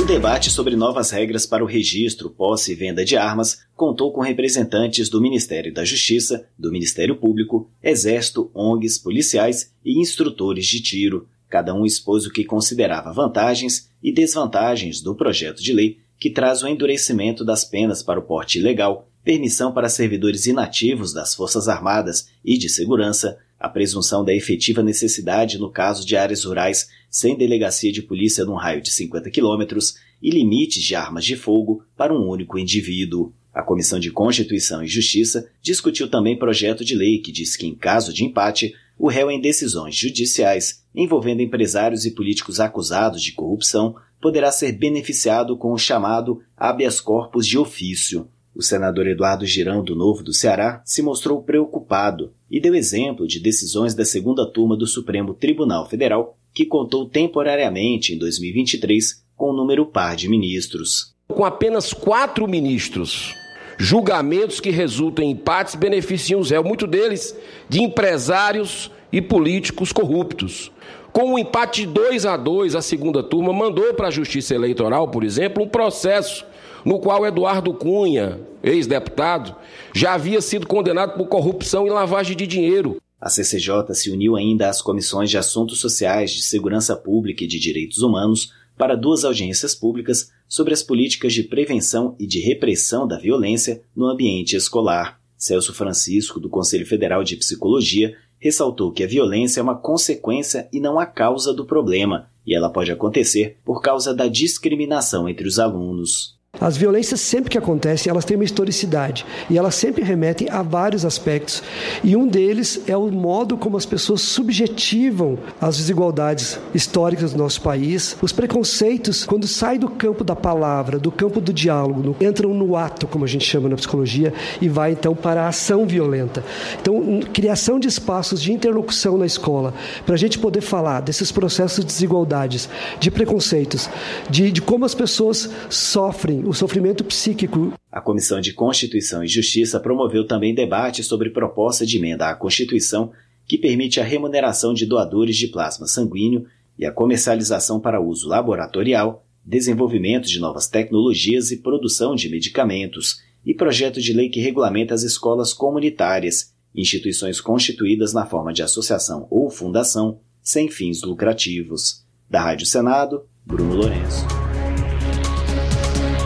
O 0.00 0.04
debate 0.04 0.50
sobre 0.50 0.74
novas 0.74 1.10
regras 1.10 1.46
para 1.46 1.62
o 1.62 1.66
registro, 1.66 2.28
posse 2.28 2.72
e 2.72 2.74
venda 2.74 3.04
de 3.04 3.16
armas 3.16 3.60
contou 3.76 4.12
com 4.12 4.20
representantes 4.20 5.08
do 5.08 5.20
Ministério 5.20 5.72
da 5.72 5.84
Justiça, 5.84 6.48
do 6.58 6.72
Ministério 6.72 7.14
Público, 7.14 7.70
Exército, 7.80 8.50
ONGs, 8.52 8.98
policiais 8.98 9.72
e 9.84 10.00
instrutores 10.00 10.66
de 10.66 10.82
tiro. 10.82 11.28
Cada 11.48 11.72
um 11.72 11.86
expôs 11.86 12.26
o 12.26 12.32
que 12.32 12.44
considerava 12.44 13.12
vantagens 13.12 13.88
e 14.02 14.12
desvantagens 14.12 15.00
do 15.00 15.14
projeto 15.14 15.62
de 15.62 15.72
lei 15.72 15.98
que 16.18 16.30
traz 16.30 16.62
o 16.62 16.68
endurecimento 16.68 17.44
das 17.44 17.64
penas 17.64 18.02
para 18.02 18.18
o 18.18 18.22
porte 18.22 18.58
ilegal 18.58 19.08
permissão 19.24 19.72
para 19.72 19.88
servidores 19.88 20.46
inativos 20.46 21.12
das 21.12 21.34
Forças 21.34 21.68
Armadas 21.68 22.28
e 22.44 22.58
de 22.58 22.68
Segurança, 22.68 23.38
a 23.58 23.68
presunção 23.68 24.24
da 24.24 24.34
efetiva 24.34 24.82
necessidade 24.82 25.58
no 25.58 25.70
caso 25.70 26.04
de 26.04 26.16
áreas 26.16 26.44
rurais 26.44 26.88
sem 27.08 27.36
delegacia 27.36 27.92
de 27.92 28.02
polícia 28.02 28.44
num 28.44 28.56
raio 28.56 28.82
de 28.82 28.90
50 28.90 29.30
quilômetros 29.30 29.94
e 30.20 30.30
limites 30.30 30.82
de 30.82 30.94
armas 30.96 31.24
de 31.24 31.36
fogo 31.36 31.84
para 31.96 32.12
um 32.12 32.28
único 32.28 32.58
indivíduo. 32.58 33.32
A 33.54 33.62
Comissão 33.62 34.00
de 34.00 34.10
Constituição 34.10 34.82
e 34.82 34.88
Justiça 34.88 35.48
discutiu 35.60 36.08
também 36.08 36.38
projeto 36.38 36.84
de 36.84 36.94
lei 36.94 37.18
que 37.18 37.30
diz 37.30 37.54
que, 37.56 37.66
em 37.66 37.74
caso 37.74 38.12
de 38.12 38.24
empate, 38.24 38.74
o 38.98 39.08
réu 39.08 39.30
em 39.30 39.40
decisões 39.40 39.94
judiciais 39.94 40.82
envolvendo 40.94 41.42
empresários 41.42 42.04
e 42.04 42.10
políticos 42.10 42.60
acusados 42.60 43.22
de 43.22 43.32
corrupção 43.32 43.94
poderá 44.20 44.50
ser 44.50 44.72
beneficiado 44.72 45.56
com 45.56 45.72
o 45.72 45.78
chamado 45.78 46.42
habeas 46.56 47.00
corpus 47.00 47.46
de 47.46 47.58
ofício. 47.58 48.28
O 48.54 48.62
senador 48.62 49.06
Eduardo 49.06 49.46
Girão, 49.46 49.82
do 49.82 49.96
Novo 49.96 50.22
do 50.22 50.32
Ceará, 50.32 50.82
se 50.84 51.02
mostrou 51.02 51.42
preocupado 51.42 52.34
e 52.50 52.60
deu 52.60 52.74
exemplo 52.74 53.26
de 53.26 53.40
decisões 53.40 53.94
da 53.94 54.04
segunda 54.04 54.46
turma 54.46 54.76
do 54.76 54.86
Supremo 54.86 55.32
Tribunal 55.32 55.88
Federal, 55.88 56.36
que 56.52 56.66
contou 56.66 57.08
temporariamente, 57.08 58.12
em 58.12 58.18
2023, 58.18 59.24
com 59.34 59.52
um 59.52 59.56
número 59.56 59.86
par 59.86 60.14
de 60.16 60.28
ministros. 60.28 61.14
Com 61.28 61.46
apenas 61.46 61.94
quatro 61.94 62.46
ministros, 62.46 63.34
julgamentos 63.78 64.60
que 64.60 64.70
resultam 64.70 65.24
em 65.24 65.30
empates 65.30 65.74
beneficiam 65.74 66.38
os 66.38 66.50
réus, 66.50 66.66
muitos 66.66 66.90
deles 66.90 67.34
de 67.70 67.82
empresários 67.82 68.90
e 69.10 69.22
políticos 69.22 69.92
corruptos. 69.92 70.70
Com 71.10 71.32
um 71.32 71.38
empate 71.38 71.82
de 71.82 71.86
2 71.86 72.26
a 72.26 72.36
2, 72.36 72.74
a 72.74 72.82
segunda 72.82 73.22
turma 73.22 73.52
mandou 73.52 73.94
para 73.94 74.08
a 74.08 74.10
Justiça 74.10 74.54
Eleitoral, 74.54 75.08
por 75.08 75.24
exemplo, 75.24 75.62
um 75.62 75.68
processo 75.68 76.44
no 76.84 76.98
qual 76.98 77.26
Eduardo 77.26 77.72
Cunha, 77.74 78.40
ex-deputado, 78.62 79.54
já 79.94 80.14
havia 80.14 80.40
sido 80.40 80.66
condenado 80.66 81.16
por 81.16 81.28
corrupção 81.28 81.86
e 81.86 81.90
lavagem 81.90 82.36
de 82.36 82.46
dinheiro. 82.46 83.00
A 83.20 83.28
CCJ 83.28 83.94
se 83.94 84.10
uniu 84.10 84.34
ainda 84.34 84.68
às 84.68 84.82
comissões 84.82 85.30
de 85.30 85.38
Assuntos 85.38 85.80
Sociais, 85.80 86.32
de 86.32 86.42
Segurança 86.42 86.96
Pública 86.96 87.44
e 87.44 87.46
de 87.46 87.58
Direitos 87.58 87.98
Humanos 87.98 88.52
para 88.76 88.96
duas 88.96 89.24
audiências 89.24 89.74
públicas 89.74 90.32
sobre 90.48 90.74
as 90.74 90.82
políticas 90.82 91.32
de 91.32 91.44
prevenção 91.44 92.16
e 92.18 92.26
de 92.26 92.40
repressão 92.40 93.06
da 93.06 93.18
violência 93.18 93.82
no 93.94 94.06
ambiente 94.06 94.56
escolar. 94.56 95.20
Celso 95.36 95.72
Francisco, 95.72 96.40
do 96.40 96.48
Conselho 96.48 96.86
Federal 96.86 97.22
de 97.22 97.36
Psicologia, 97.36 98.16
ressaltou 98.38 98.90
que 98.90 99.04
a 99.04 99.06
violência 99.06 99.60
é 99.60 99.62
uma 99.62 99.76
consequência 99.76 100.68
e 100.72 100.80
não 100.80 100.98
a 100.98 101.06
causa 101.06 101.54
do 101.54 101.64
problema, 101.64 102.28
e 102.44 102.54
ela 102.54 102.70
pode 102.70 102.90
acontecer 102.90 103.56
por 103.64 103.80
causa 103.80 104.12
da 104.12 104.26
discriminação 104.26 105.28
entre 105.28 105.46
os 105.46 105.60
alunos. 105.60 106.36
As 106.60 106.76
violências 106.76 107.20
sempre 107.20 107.50
que 107.50 107.56
acontecem, 107.56 108.10
elas 108.10 108.26
têm 108.26 108.36
uma 108.36 108.44
historicidade 108.44 109.24
e 109.48 109.56
elas 109.56 109.74
sempre 109.74 110.04
remetem 110.04 110.48
a 110.50 110.62
vários 110.62 111.02
aspectos. 111.02 111.62
E 112.04 112.14
um 112.14 112.28
deles 112.28 112.82
é 112.86 112.94
o 112.94 113.10
modo 113.10 113.56
como 113.56 113.76
as 113.76 113.86
pessoas 113.86 114.20
subjetivam 114.20 115.38
as 115.58 115.78
desigualdades 115.78 116.60
históricas 116.74 117.32
do 117.32 117.38
nosso 117.38 117.62
país, 117.62 118.18
os 118.20 118.32
preconceitos 118.32 119.24
quando 119.24 119.48
saem 119.48 119.80
do 119.80 119.88
campo 119.88 120.22
da 120.22 120.36
palavra, 120.36 120.98
do 120.98 121.10
campo 121.10 121.40
do 121.40 121.54
diálogo, 121.54 122.14
entram 122.20 122.52
no 122.52 122.76
ato, 122.76 123.06
como 123.06 123.24
a 123.24 123.28
gente 123.28 123.46
chama 123.46 123.70
na 123.70 123.76
psicologia, 123.76 124.32
e 124.60 124.68
vai 124.68 124.92
então 124.92 125.14
para 125.14 125.44
a 125.44 125.48
ação 125.48 125.86
violenta. 125.86 126.44
Então, 126.80 127.20
criação 127.32 127.80
de 127.80 127.88
espaços 127.88 128.42
de 128.42 128.52
interlocução 128.52 129.16
na 129.16 129.24
escola, 129.26 129.72
para 130.04 130.14
a 130.14 130.18
gente 130.18 130.38
poder 130.38 130.60
falar 130.60 131.00
desses 131.00 131.32
processos 131.32 131.78
de 131.78 131.86
desigualdades, 131.86 132.68
de 133.00 133.10
preconceitos, 133.10 133.88
de, 134.28 134.52
de 134.52 134.60
como 134.60 134.84
as 134.84 134.94
pessoas 134.94 135.48
sofrem 135.70 136.41
o 136.44 136.52
sofrimento 136.52 137.04
psíquico. 137.04 137.72
A 137.90 138.00
Comissão 138.00 138.40
de 138.40 138.52
Constituição 138.52 139.22
e 139.22 139.28
Justiça 139.28 139.78
promoveu 139.78 140.26
também 140.26 140.54
debate 140.54 141.02
sobre 141.02 141.30
proposta 141.30 141.86
de 141.86 141.96
emenda 141.96 142.28
à 142.28 142.34
Constituição 142.34 143.12
que 143.46 143.58
permite 143.58 144.00
a 144.00 144.04
remuneração 144.04 144.72
de 144.72 144.86
doadores 144.86 145.36
de 145.36 145.48
plasma 145.48 145.86
sanguíneo 145.86 146.46
e 146.78 146.86
a 146.86 146.92
comercialização 146.92 147.80
para 147.80 148.00
uso 148.00 148.28
laboratorial, 148.28 149.26
desenvolvimento 149.44 150.26
de 150.26 150.40
novas 150.40 150.68
tecnologias 150.68 151.50
e 151.50 151.58
produção 151.58 152.14
de 152.14 152.28
medicamentos. 152.28 153.20
e 153.44 153.52
projeto 153.52 154.00
de 154.00 154.12
lei 154.12 154.28
que 154.28 154.38
regulamenta 154.40 154.94
as 154.94 155.02
escolas 155.02 155.52
comunitárias, 155.52 156.54
instituições 156.72 157.40
constituídas 157.40 158.12
na 158.12 158.24
forma 158.24 158.52
de 158.52 158.62
associação 158.62 159.26
ou 159.28 159.50
fundação 159.50 160.20
sem 160.40 160.68
fins 160.68 161.02
lucrativos. 161.02 162.06
Da 162.30 162.40
Rádio 162.40 162.66
Senado, 162.66 163.24
Bruno 163.44 163.74
Lourenço. 163.74 164.51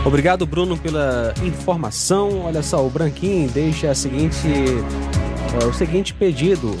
Obrigado, 0.07 0.45
Bruno, 0.45 0.77
pela 0.77 1.33
informação. 1.43 2.45
Olha 2.45 2.63
só, 2.63 2.83
o 2.85 2.89
Branquinho 2.89 3.49
deixa 3.49 3.91
a 3.91 3.93
seguinte, 3.93 4.47
é, 4.47 5.65
o 5.65 5.73
seguinte 5.73 6.13
pedido 6.13 6.77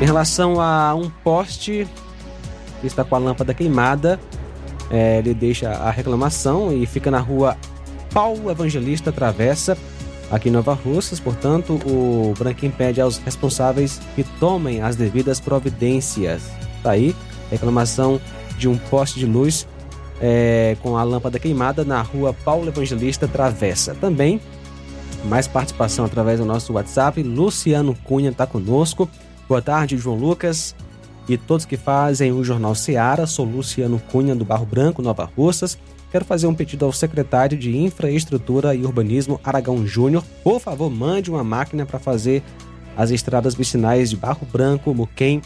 em 0.00 0.04
relação 0.04 0.60
a 0.60 0.92
um 0.96 1.08
poste 1.22 1.86
que 2.80 2.88
está 2.88 3.04
com 3.04 3.14
a 3.14 3.18
lâmpada 3.18 3.54
queimada. 3.54 4.18
É, 4.90 5.18
ele 5.18 5.32
deixa 5.32 5.70
a 5.70 5.92
reclamação 5.92 6.72
e 6.72 6.84
fica 6.86 7.08
na 7.08 7.20
rua 7.20 7.56
Paulo 8.12 8.50
Evangelista 8.50 9.12
Travessa, 9.12 9.78
aqui 10.28 10.48
em 10.48 10.52
Nova 10.52 10.74
Russas. 10.74 11.20
Portanto, 11.20 11.74
o 11.86 12.34
Branquinho 12.36 12.72
pede 12.72 13.00
aos 13.00 13.18
responsáveis 13.18 14.00
que 14.16 14.24
tomem 14.40 14.82
as 14.82 14.96
devidas 14.96 15.38
providências. 15.38 16.42
Tá 16.82 16.90
aí, 16.90 17.14
reclamação 17.48 18.20
de 18.58 18.66
um 18.66 18.76
poste 18.76 19.20
de 19.20 19.26
luz 19.26 19.68
é, 20.20 20.76
com 20.82 20.96
a 20.96 21.02
lâmpada 21.02 21.38
queimada 21.38 21.84
na 21.84 22.02
rua 22.02 22.34
Paulo 22.44 22.68
Evangelista 22.68 23.26
Travessa. 23.26 23.94
Também, 23.94 24.40
mais 25.24 25.48
participação 25.48 26.04
através 26.04 26.38
do 26.38 26.46
nosso 26.46 26.72
WhatsApp. 26.72 27.22
Luciano 27.22 27.94
Cunha 28.04 28.30
está 28.30 28.46
conosco. 28.46 29.08
Boa 29.48 29.62
tarde, 29.62 29.96
João 29.96 30.16
Lucas 30.16 30.74
e 31.28 31.38
todos 31.38 31.64
que 31.64 31.76
fazem 31.76 32.32
o 32.32 32.42
Jornal 32.42 32.74
Seara. 32.74 33.26
Sou 33.26 33.46
Luciano 33.46 34.00
Cunha, 34.10 34.34
do 34.34 34.44
Barro 34.44 34.66
Branco, 34.66 35.02
Nova 35.02 35.24
Russas. 35.36 35.78
Quero 36.10 36.24
fazer 36.24 36.48
um 36.48 36.54
pedido 36.54 36.84
ao 36.84 36.92
secretário 36.92 37.56
de 37.56 37.76
Infraestrutura 37.76 38.74
e 38.74 38.84
Urbanismo, 38.84 39.40
Aragão 39.44 39.86
Júnior. 39.86 40.24
Por 40.42 40.58
favor, 40.58 40.90
mande 40.90 41.30
uma 41.30 41.44
máquina 41.44 41.86
para 41.86 42.00
fazer 42.00 42.42
as 42.96 43.10
estradas 43.10 43.54
vicinais 43.54 44.10
de 44.10 44.16
Barro 44.16 44.44
Branco, 44.52 44.92
Muquem, 44.92 45.40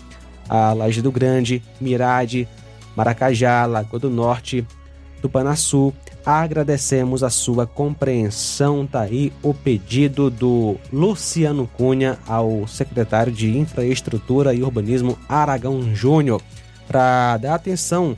a 0.49 0.73
Laje 0.73 1.03
do 1.03 1.13
Grande, 1.13 1.63
Mirade, 1.79 2.49
Maracajá, 2.97 3.67
Lagoa 3.67 3.99
do 3.99 4.11
Norte, 4.11 4.67
Tupanaçu. 5.21 5.93
Agradecemos 6.25 7.23
a 7.23 7.31
sua 7.31 7.67
compreensão. 7.67 8.87
Tá 8.87 9.03
aí 9.03 9.33
o 9.43 9.53
pedido 9.53 10.31
do 10.31 10.77
Luciano 10.93 11.67
Cunha 11.67 12.19
ao 12.27 12.67
secretário 12.67 13.33
de 13.33 13.57
Infraestrutura 13.57 14.55
e 14.55 14.63
Urbanismo 14.63 15.19
Aragão 15.29 15.95
Júnior 15.95 16.43
para 16.87 17.37
dar 17.39 17.55
atenção 17.55 18.17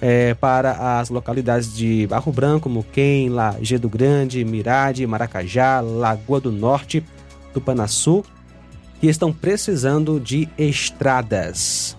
é, 0.00 0.34
para 0.34 0.98
as 0.98 1.10
localidades 1.10 1.74
de 1.74 2.06
Barro 2.06 2.32
Branco, 2.32 2.68
Muquem, 2.68 3.28
Lajeado 3.28 3.88
Grande, 3.88 4.44
Mirade, 4.44 5.06
Maracajá, 5.06 5.80
Lagoa 5.80 6.40
do 6.40 6.50
Norte, 6.50 7.04
Tupanaçu, 7.52 8.24
que 9.00 9.06
estão 9.08 9.32
precisando 9.32 10.18
de 10.18 10.48
estradas. 10.56 11.96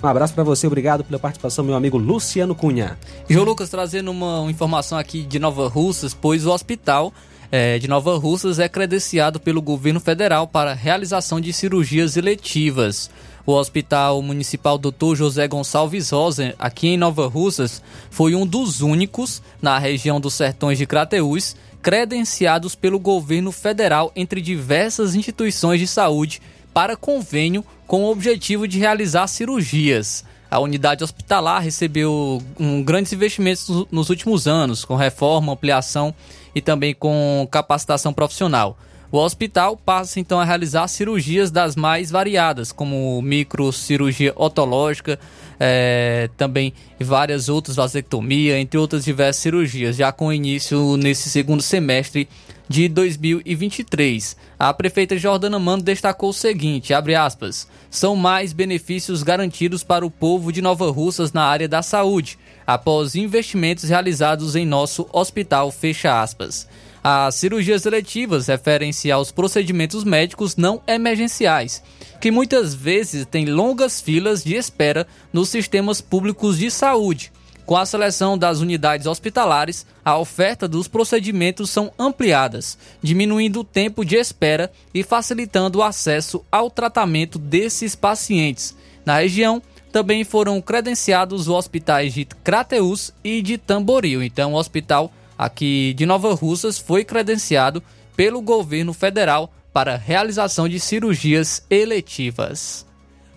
Um 0.00 0.06
abraço 0.06 0.32
para 0.32 0.44
você, 0.44 0.64
obrigado 0.66 1.02
pela 1.02 1.18
participação, 1.18 1.64
meu 1.64 1.74
amigo 1.74 1.98
Luciano 1.98 2.54
Cunha. 2.54 2.96
João 3.28 3.44
Lucas 3.44 3.68
trazendo 3.68 4.12
uma 4.12 4.48
informação 4.48 4.96
aqui 4.96 5.22
de 5.22 5.40
Nova 5.40 5.68
Russas, 5.68 6.14
pois 6.14 6.46
o 6.46 6.52
hospital 6.52 7.12
é, 7.50 7.80
de 7.80 7.88
Nova 7.88 8.16
Russas 8.16 8.60
é 8.60 8.68
credenciado 8.68 9.40
pelo 9.40 9.60
governo 9.60 9.98
federal 9.98 10.46
para 10.46 10.72
realização 10.72 11.40
de 11.40 11.52
cirurgias 11.52 12.16
eletivas. 12.16 13.10
O 13.44 13.54
Hospital 13.54 14.22
Municipal 14.22 14.78
Dr. 14.78 15.16
José 15.16 15.48
Gonçalves 15.48 16.10
Rosa, 16.10 16.54
aqui 16.60 16.88
em 16.88 16.96
Nova 16.96 17.26
Russas, 17.26 17.82
foi 18.08 18.36
um 18.36 18.46
dos 18.46 18.82
únicos 18.82 19.42
na 19.60 19.80
região 19.80 20.20
dos 20.20 20.34
Sertões 20.34 20.78
de 20.78 20.86
Crateús 20.86 21.56
credenciados 21.82 22.76
pelo 22.76 23.00
governo 23.00 23.50
federal 23.50 24.12
entre 24.14 24.40
diversas 24.40 25.16
instituições 25.16 25.80
de 25.80 25.88
saúde 25.88 26.40
para 26.72 26.96
convênio 26.96 27.64
com 27.88 28.04
o 28.04 28.10
objetivo 28.10 28.68
de 28.68 28.78
realizar 28.78 29.26
cirurgias. 29.26 30.22
A 30.50 30.58
unidade 30.60 31.02
hospitalar 31.02 31.62
recebeu 31.62 32.40
um, 32.60 32.82
grandes 32.82 33.12
investimentos 33.12 33.86
nos 33.90 34.10
últimos 34.10 34.46
anos, 34.46 34.84
com 34.84 34.94
reforma, 34.94 35.54
ampliação 35.54 36.14
e 36.54 36.60
também 36.60 36.94
com 36.94 37.48
capacitação 37.50 38.12
profissional. 38.12 38.78
O 39.10 39.16
hospital 39.18 39.74
passa 39.74 40.20
então 40.20 40.38
a 40.38 40.44
realizar 40.44 40.86
cirurgias 40.86 41.50
das 41.50 41.74
mais 41.74 42.10
variadas, 42.10 42.72
como 42.72 43.22
microcirurgia 43.22 44.34
otológica, 44.36 45.18
é, 45.58 46.28
também 46.36 46.74
várias 47.00 47.48
outras, 47.48 47.76
vasectomia, 47.76 48.60
entre 48.60 48.78
outras 48.78 49.02
diversas 49.02 49.42
cirurgias, 49.42 49.96
já 49.96 50.12
com 50.12 50.30
início 50.30 50.98
nesse 50.98 51.30
segundo 51.30 51.62
semestre 51.62 52.28
de 52.68 52.88
2023. 52.88 54.36
A 54.58 54.74
prefeita 54.74 55.16
Jordana 55.16 55.58
Mano 55.58 55.82
destacou 55.82 56.30
o 56.30 56.34
seguinte, 56.34 56.92
aspas, 56.92 57.66
são 57.90 58.14
mais 58.14 58.52
benefícios 58.52 59.22
garantidos 59.22 59.82
para 59.82 60.04
o 60.04 60.10
povo 60.10 60.52
de 60.52 60.60
Nova 60.60 60.90
Russas 60.90 61.32
na 61.32 61.44
área 61.44 61.68
da 61.68 61.82
saúde, 61.82 62.38
após 62.66 63.14
investimentos 63.14 63.84
realizados 63.84 64.54
em 64.54 64.66
nosso 64.66 65.08
hospital, 65.12 65.70
fecha 65.70 66.20
aspas. 66.20 66.68
As 67.02 67.36
cirurgias 67.36 67.86
eletivas 67.86 68.48
referem-se 68.48 69.10
aos 69.10 69.30
procedimentos 69.30 70.04
médicos 70.04 70.56
não 70.56 70.82
emergenciais, 70.86 71.82
que 72.20 72.30
muitas 72.30 72.74
vezes 72.74 73.24
têm 73.24 73.46
longas 73.46 74.00
filas 74.00 74.42
de 74.44 74.54
espera 74.56 75.06
nos 75.32 75.48
sistemas 75.48 76.00
públicos 76.00 76.58
de 76.58 76.70
saúde. 76.70 77.32
Com 77.68 77.76
a 77.76 77.84
seleção 77.84 78.38
das 78.38 78.60
unidades 78.60 79.06
hospitalares, 79.06 79.84
a 80.02 80.16
oferta 80.16 80.66
dos 80.66 80.88
procedimentos 80.88 81.68
são 81.68 81.92
ampliadas, 81.98 82.78
diminuindo 83.02 83.60
o 83.60 83.64
tempo 83.64 84.06
de 84.06 84.16
espera 84.16 84.72
e 84.94 85.02
facilitando 85.02 85.80
o 85.80 85.82
acesso 85.82 86.42
ao 86.50 86.70
tratamento 86.70 87.38
desses 87.38 87.94
pacientes. 87.94 88.74
Na 89.04 89.18
região, 89.18 89.60
também 89.92 90.24
foram 90.24 90.62
credenciados 90.62 91.42
os 91.42 91.48
hospitais 91.48 92.14
de 92.14 92.24
Crateús 92.24 93.12
e 93.22 93.42
de 93.42 93.58
Tamboril. 93.58 94.22
Então, 94.22 94.54
o 94.54 94.56
hospital 94.56 95.12
aqui 95.36 95.92
de 95.92 96.06
Nova 96.06 96.32
Russas 96.32 96.78
foi 96.78 97.04
credenciado 97.04 97.82
pelo 98.16 98.40
governo 98.40 98.94
federal 98.94 99.52
para 99.74 99.94
realização 99.94 100.70
de 100.70 100.80
cirurgias 100.80 101.62
eletivas. 101.68 102.86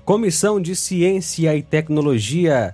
Comissão 0.05 0.61
de 0.61 0.73
Ciência 0.73 1.53
e 1.53 1.61
Tecnologia 1.61 2.73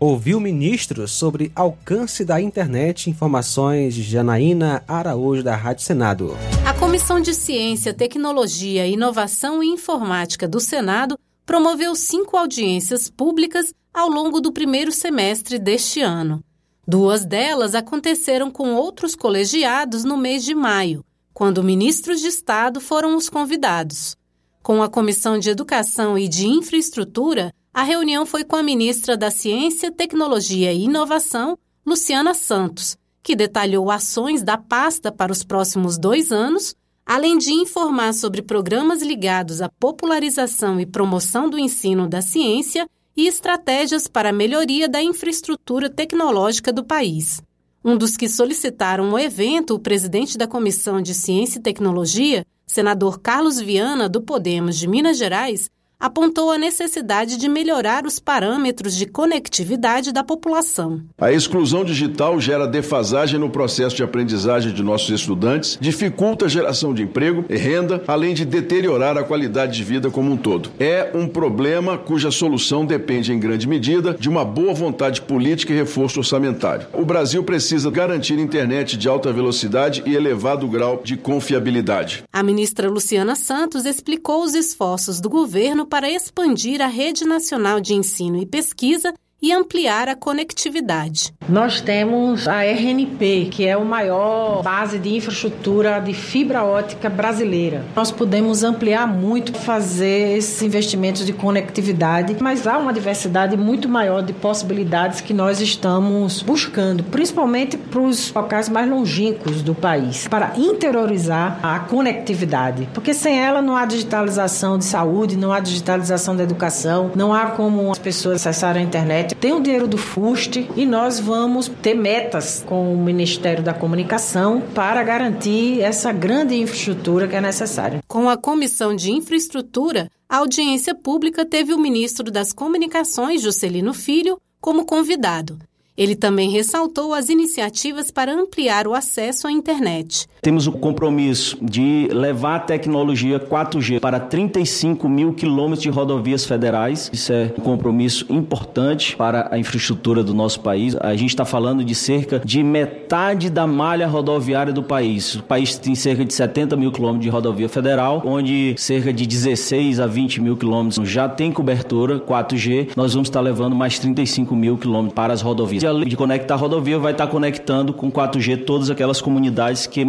ouviu 0.00 0.38
ministros 0.38 1.10
sobre 1.12 1.50
alcance 1.54 2.24
da 2.24 2.40
internet. 2.40 3.10
Informações 3.10 3.94
de 3.94 4.02
Janaína 4.02 4.82
Araújo, 4.86 5.42
da 5.42 5.56
Rádio 5.56 5.84
Senado. 5.84 6.36
A 6.66 6.72
Comissão 6.74 7.20
de 7.20 7.34
Ciência, 7.34 7.92
Tecnologia, 7.92 8.86
Inovação 8.86 9.62
e 9.62 9.66
Informática 9.66 10.46
do 10.46 10.60
Senado 10.60 11.18
promoveu 11.44 11.94
cinco 11.96 12.36
audiências 12.36 13.10
públicas 13.10 13.74
ao 13.92 14.08
longo 14.08 14.40
do 14.40 14.52
primeiro 14.52 14.92
semestre 14.92 15.58
deste 15.58 16.00
ano. 16.00 16.42
Duas 16.86 17.24
delas 17.24 17.74
aconteceram 17.74 18.50
com 18.50 18.74
outros 18.74 19.14
colegiados 19.14 20.04
no 20.04 20.16
mês 20.16 20.44
de 20.44 20.54
maio, 20.54 21.04
quando 21.34 21.64
ministros 21.64 22.20
de 22.20 22.28
Estado 22.28 22.80
foram 22.80 23.16
os 23.16 23.28
convidados. 23.28 24.16
Com 24.62 24.82
a 24.82 24.88
Comissão 24.88 25.38
de 25.38 25.50
Educação 25.50 26.18
e 26.18 26.28
de 26.28 26.46
Infraestrutura, 26.46 27.52
a 27.72 27.82
reunião 27.82 28.26
foi 28.26 28.44
com 28.44 28.56
a 28.56 28.62
ministra 28.62 29.16
da 29.16 29.30
Ciência, 29.30 29.92
Tecnologia 29.92 30.72
e 30.72 30.84
Inovação, 30.84 31.56
Luciana 31.86 32.34
Santos, 32.34 32.96
que 33.22 33.36
detalhou 33.36 33.90
ações 33.90 34.42
da 34.42 34.56
pasta 34.56 35.12
para 35.12 35.32
os 35.32 35.42
próximos 35.44 35.98
dois 35.98 36.32
anos, 36.32 36.74
além 37.04 37.38
de 37.38 37.52
informar 37.52 38.12
sobre 38.14 38.42
programas 38.42 39.02
ligados 39.02 39.62
à 39.62 39.68
popularização 39.68 40.80
e 40.80 40.86
promoção 40.86 41.48
do 41.48 41.58
ensino 41.58 42.08
da 42.08 42.20
ciência 42.20 42.86
e 43.16 43.26
estratégias 43.26 44.06
para 44.06 44.28
a 44.28 44.32
melhoria 44.32 44.88
da 44.88 45.02
infraestrutura 45.02 45.88
tecnológica 45.88 46.72
do 46.72 46.84
país. 46.84 47.42
Um 47.84 47.96
dos 47.96 48.16
que 48.16 48.28
solicitaram 48.28 49.10
o 49.10 49.18
evento, 49.18 49.74
o 49.74 49.78
presidente 49.78 50.36
da 50.36 50.46
Comissão 50.46 51.00
de 51.00 51.14
Ciência 51.14 51.58
e 51.58 51.62
Tecnologia, 51.62 52.44
senador 52.66 53.20
Carlos 53.20 53.58
Viana, 53.58 54.08
do 54.08 54.20
Podemos 54.20 54.76
de 54.76 54.86
Minas 54.86 55.16
Gerais, 55.16 55.70
apontou 56.00 56.52
a 56.52 56.58
necessidade 56.58 57.36
de 57.36 57.48
melhorar 57.48 58.06
os 58.06 58.20
parâmetros 58.20 58.94
de 58.94 59.04
conectividade 59.04 60.12
da 60.12 60.22
população. 60.22 61.02
A 61.18 61.32
exclusão 61.32 61.84
digital 61.84 62.40
gera 62.40 62.68
defasagem 62.68 63.40
no 63.40 63.50
processo 63.50 63.96
de 63.96 64.02
aprendizagem 64.04 64.72
de 64.72 64.82
nossos 64.82 65.10
estudantes, 65.10 65.76
dificulta 65.80 66.46
a 66.46 66.48
geração 66.48 66.94
de 66.94 67.02
emprego 67.02 67.44
e 67.48 67.56
renda, 67.56 68.02
além 68.06 68.32
de 68.32 68.44
deteriorar 68.44 69.18
a 69.18 69.24
qualidade 69.24 69.76
de 69.76 69.82
vida 69.82 70.08
como 70.10 70.30
um 70.30 70.36
todo. 70.36 70.70
É 70.78 71.10
um 71.14 71.26
problema 71.26 71.98
cuja 71.98 72.30
solução 72.30 72.86
depende 72.86 73.32
em 73.32 73.40
grande 73.40 73.66
medida 73.66 74.14
de 74.14 74.28
uma 74.28 74.44
boa 74.44 74.72
vontade 74.72 75.20
política 75.22 75.72
e 75.72 75.76
reforço 75.76 76.20
orçamentário. 76.20 76.86
O 76.92 77.04
Brasil 77.04 77.42
precisa 77.42 77.90
garantir 77.90 78.38
internet 78.38 78.96
de 78.96 79.08
alta 79.08 79.32
velocidade 79.32 80.02
e 80.06 80.14
elevado 80.14 80.68
grau 80.68 81.00
de 81.02 81.16
confiabilidade. 81.16 82.22
A 82.32 82.42
ministra 82.42 82.88
Luciana 82.88 83.34
Santos 83.34 83.84
explicou 83.84 84.44
os 84.44 84.54
esforços 84.54 85.20
do 85.20 85.28
governo 85.28 85.87
para 85.88 86.10
expandir 86.10 86.82
a 86.82 86.86
Rede 86.86 87.24
Nacional 87.24 87.80
de 87.80 87.94
Ensino 87.94 88.36
e 88.40 88.46
Pesquisa 88.46 89.14
e 89.40 89.52
ampliar 89.52 90.08
a 90.08 90.16
conectividade. 90.16 91.32
Nós 91.48 91.80
temos 91.80 92.46
a 92.46 92.62
RNP, 92.62 93.48
que 93.50 93.64
é 93.64 93.72
a 93.72 93.80
maior 93.80 94.62
base 94.62 94.98
de 94.98 95.14
infraestrutura 95.14 95.98
de 95.98 96.12
fibra 96.12 96.62
ótica 96.64 97.08
brasileira. 97.08 97.84
Nós 97.96 98.10
podemos 98.10 98.62
ampliar 98.62 99.06
muito, 99.06 99.54
fazer 99.54 100.36
esses 100.36 100.60
investimentos 100.60 101.24
de 101.24 101.32
conectividade, 101.32 102.36
mas 102.40 102.66
há 102.66 102.76
uma 102.76 102.92
diversidade 102.92 103.56
muito 103.56 103.88
maior 103.88 104.22
de 104.22 104.32
possibilidades 104.32 105.20
que 105.20 105.32
nós 105.32 105.60
estamos 105.60 106.42
buscando, 106.42 107.02
principalmente 107.04 107.78
para 107.78 108.00
os 108.00 108.32
locais 108.32 108.68
mais 108.68 108.90
longínquos 108.90 109.62
do 109.62 109.74
país, 109.74 110.28
para 110.28 110.52
interiorizar 110.56 111.58
a 111.62 111.78
conectividade, 111.78 112.88
porque 112.92 113.14
sem 113.14 113.38
ela 113.38 113.62
não 113.62 113.74
há 113.74 113.86
digitalização 113.86 114.76
de 114.76 114.84
saúde, 114.84 115.36
não 115.36 115.52
há 115.52 115.60
digitalização 115.60 116.36
da 116.36 116.42
educação, 116.42 117.10
não 117.14 117.32
há 117.32 117.46
como 117.46 117.90
as 117.90 117.98
pessoas 117.98 118.46
acessarem 118.46 118.82
a 118.82 118.86
internet. 118.86 119.27
Tem 119.34 119.52
o 119.52 119.60
dinheiro 119.60 119.86
do 119.86 119.98
FUST 119.98 120.68
e 120.76 120.86
nós 120.86 121.20
vamos 121.20 121.68
ter 121.82 121.94
metas 121.94 122.64
com 122.66 122.92
o 122.92 122.96
Ministério 122.96 123.62
da 123.62 123.74
Comunicação 123.74 124.60
para 124.74 125.02
garantir 125.02 125.80
essa 125.80 126.12
grande 126.12 126.54
infraestrutura 126.54 127.28
que 127.28 127.36
é 127.36 127.40
necessária. 127.40 128.02
Com 128.06 128.28
a 128.28 128.36
Comissão 128.36 128.94
de 128.94 129.10
Infraestrutura, 129.10 130.10
a 130.28 130.38
audiência 130.38 130.94
pública 130.94 131.44
teve 131.44 131.72
o 131.72 131.78
ministro 131.78 132.30
das 132.30 132.52
Comunicações, 132.52 133.42
Juscelino 133.42 133.94
Filho, 133.94 134.38
como 134.60 134.84
convidado. 134.84 135.58
Ele 135.96 136.14
também 136.14 136.48
ressaltou 136.48 137.12
as 137.12 137.28
iniciativas 137.28 138.12
para 138.12 138.32
ampliar 138.32 138.86
o 138.86 138.94
acesso 138.94 139.48
à 139.48 139.52
internet. 139.52 140.28
Temos 140.40 140.66
o 140.66 140.72
compromisso 140.72 141.58
de 141.60 142.08
levar 142.12 142.56
a 142.56 142.60
tecnologia 142.60 143.40
4G 143.40 144.00
para 144.00 144.20
35 144.20 145.08
mil 145.08 145.32
quilômetros 145.32 145.82
de 145.82 145.90
rodovias 145.90 146.44
federais. 146.44 147.10
Isso 147.12 147.32
é 147.32 147.52
um 147.58 147.62
compromisso 147.62 148.24
importante 148.30 149.16
para 149.16 149.48
a 149.50 149.58
infraestrutura 149.58 150.22
do 150.22 150.32
nosso 150.32 150.60
país. 150.60 150.96
A 151.00 151.14
gente 151.16 151.30
está 151.30 151.44
falando 151.44 151.84
de 151.84 151.94
cerca 151.94 152.40
de 152.44 152.62
metade 152.62 153.50
da 153.50 153.66
malha 153.66 154.06
rodoviária 154.06 154.72
do 154.72 154.82
país. 154.82 155.34
O 155.34 155.42
país 155.42 155.76
tem 155.76 155.94
cerca 155.94 156.24
de 156.24 156.32
70 156.32 156.76
mil 156.76 156.92
quilômetros 156.92 157.24
de 157.24 157.28
rodovia 157.28 157.68
federal, 157.68 158.22
onde 158.24 158.74
cerca 158.78 159.12
de 159.12 159.26
16 159.26 160.00
a 160.00 160.06
20 160.06 160.40
mil 160.40 160.56
quilômetros 160.56 161.08
já 161.08 161.28
tem 161.28 161.50
cobertura 161.50 162.20
4G. 162.20 162.90
Nós 162.96 163.12
vamos 163.14 163.28
estar 163.28 163.40
levando 163.40 163.74
mais 163.74 163.98
35 163.98 164.54
mil 164.54 164.78
quilômetros 164.78 165.14
para 165.14 165.32
as 165.32 165.42
rodovias 165.42 165.88
além 165.88 166.08
de 166.08 166.16
conectar 166.16 166.54
a 166.54 166.56
rodovia, 166.56 166.98
vai 166.98 167.12
estar 167.12 167.26
conectando 167.26 167.92
com 167.92 168.10
4G 168.10 168.64
todas 168.64 168.90
aquelas 168.90 169.20
comunidades 169.20 169.86
que 169.86 170.04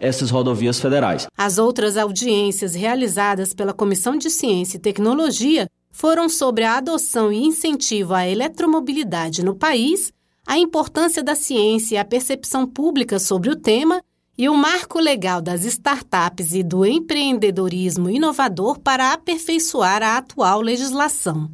essas 0.00 0.30
rodovias 0.30 0.80
federais. 0.80 1.26
As 1.36 1.58
outras 1.58 1.96
audiências 1.96 2.74
realizadas 2.74 3.54
pela 3.54 3.72
Comissão 3.72 4.16
de 4.16 4.30
Ciência 4.30 4.76
e 4.76 4.80
Tecnologia 4.80 5.68
foram 5.90 6.28
sobre 6.28 6.64
a 6.64 6.76
adoção 6.76 7.32
e 7.32 7.44
incentivo 7.44 8.14
à 8.14 8.26
eletromobilidade 8.26 9.44
no 9.44 9.54
país, 9.54 10.12
a 10.46 10.58
importância 10.58 11.22
da 11.22 11.34
ciência 11.34 11.94
e 11.94 11.98
a 11.98 12.04
percepção 12.04 12.66
pública 12.66 13.18
sobre 13.18 13.50
o 13.50 13.56
tema 13.56 14.02
e 14.36 14.48
o 14.48 14.54
marco 14.54 14.98
legal 14.98 15.42
das 15.42 15.64
startups 15.64 16.54
e 16.54 16.62
do 16.62 16.86
empreendedorismo 16.86 18.08
inovador 18.08 18.78
para 18.78 19.12
aperfeiçoar 19.12 20.02
a 20.02 20.16
atual 20.16 20.62
legislação. 20.62 21.50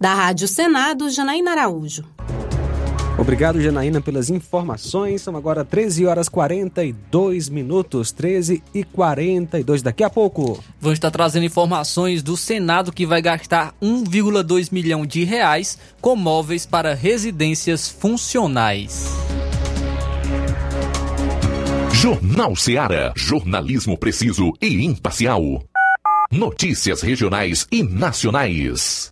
Da 0.00 0.14
Rádio 0.14 0.48
Senado, 0.48 1.10
Janaína 1.10 1.52
Araújo. 1.52 2.04
Obrigado, 3.18 3.60
Janaína, 3.60 4.00
pelas 4.00 4.30
informações. 4.30 5.22
São 5.22 5.36
agora 5.36 5.64
13 5.64 6.06
horas 6.06 6.28
42 6.28 7.48
minutos, 7.48 8.10
13 8.10 8.62
e 8.74 8.82
42. 8.84 9.82
Daqui 9.82 10.02
a 10.02 10.10
pouco. 10.10 10.62
Vamos 10.80 10.96
estar 10.96 11.10
trazendo 11.10 11.46
informações 11.46 12.22
do 12.22 12.36
Senado 12.36 12.92
que 12.92 13.06
vai 13.06 13.22
gastar 13.22 13.74
1,2 13.82 14.72
milhão 14.72 15.06
de 15.06 15.24
reais 15.24 15.78
com 16.00 16.16
móveis 16.16 16.66
para 16.66 16.94
residências 16.94 17.88
funcionais. 17.88 19.06
Jornal 21.92 22.56
Seara. 22.56 23.12
Jornalismo 23.16 23.96
preciso 23.96 24.52
e 24.60 24.84
imparcial. 24.84 25.62
Notícias 26.32 27.02
regionais 27.02 27.66
e 27.70 27.82
nacionais. 27.82 29.11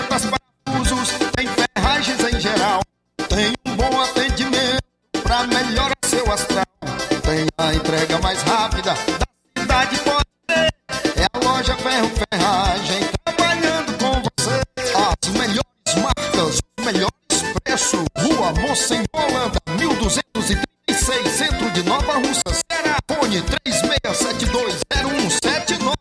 astral. 6.31 6.65
Tem 7.23 7.47
a 7.57 7.73
entrega 7.73 8.19
mais 8.19 8.41
rápida 8.43 8.93
da 8.93 9.25
cidade, 9.57 9.97
pode. 9.99 10.25
É 10.49 10.69
a 11.33 11.39
loja 11.43 11.75
Ferro 11.75 12.09
Ferragem 12.09 13.01
trabalhando 13.23 13.97
com 13.97 14.21
você. 14.21 14.61
As 14.95 15.27
melhores 15.29 15.95
marcas, 15.97 16.55
os 16.55 16.61
melhores 16.85 17.11
preços. 17.63 18.05
Rua 18.17 18.53
Moça 18.53 18.95
Holanda, 19.13 19.59
1236, 19.77 21.29
centro 21.29 21.69
de 21.71 21.83
Nova 21.83 22.13
Russa. 22.13 22.41
Será 22.71 22.97
fone 23.09 23.41
36720179. 23.41 25.95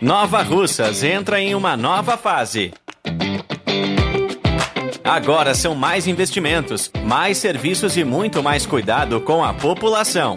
Nova 0.00 0.42
Russas 0.42 1.02
entra 1.02 1.40
em 1.40 1.54
uma 1.54 1.76
nova 1.76 2.16
fase. 2.16 2.72
Agora 5.06 5.54
são 5.54 5.72
mais 5.72 6.08
investimentos, 6.08 6.90
mais 7.04 7.38
serviços 7.38 7.96
e 7.96 8.02
muito 8.02 8.42
mais 8.42 8.66
cuidado 8.66 9.20
com 9.20 9.44
a 9.44 9.54
população. 9.54 10.36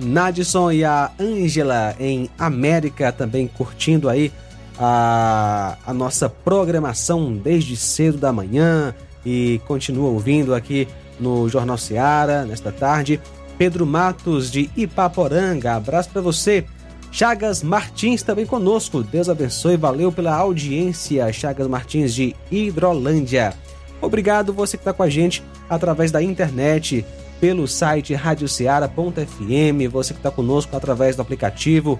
Nadson 0.00 0.72
e 0.72 0.84
a 0.84 1.12
Ângela 1.16 1.94
em 2.00 2.28
América, 2.36 3.12
também 3.12 3.46
curtindo 3.46 4.08
aí 4.08 4.32
a, 4.78 5.76
a 5.86 5.92
nossa 5.92 6.28
programação 6.28 7.32
desde 7.32 7.76
cedo 7.76 8.18
da 8.18 8.32
manhã 8.32 8.94
e 9.26 9.60
continua 9.66 10.08
ouvindo 10.08 10.54
aqui 10.54 10.86
no 11.18 11.48
Jornal 11.48 11.76
Seara 11.76 12.44
nesta 12.44 12.70
tarde. 12.70 13.20
Pedro 13.56 13.84
Matos 13.84 14.50
de 14.50 14.70
Ipaporanga, 14.76 15.74
abraço 15.74 16.10
para 16.10 16.22
você. 16.22 16.64
Chagas 17.10 17.62
Martins 17.62 18.22
também 18.22 18.46
conosco. 18.46 19.02
Deus 19.02 19.28
abençoe, 19.28 19.76
valeu 19.76 20.12
pela 20.12 20.34
audiência. 20.34 21.32
Chagas 21.32 21.66
Martins 21.66 22.14
de 22.14 22.36
Hidrolândia. 22.50 23.54
Obrigado 24.00 24.52
você 24.52 24.76
que 24.76 24.82
está 24.82 24.92
com 24.92 25.02
a 25.02 25.08
gente 25.08 25.42
através 25.68 26.12
da 26.12 26.22
internet, 26.22 27.04
pelo 27.40 27.66
site 27.66 28.14
radioceara.fm, 28.14 29.90
você 29.90 30.12
que 30.12 30.20
está 30.20 30.30
conosco 30.30 30.76
através 30.76 31.16
do 31.16 31.22
aplicativo 31.22 31.98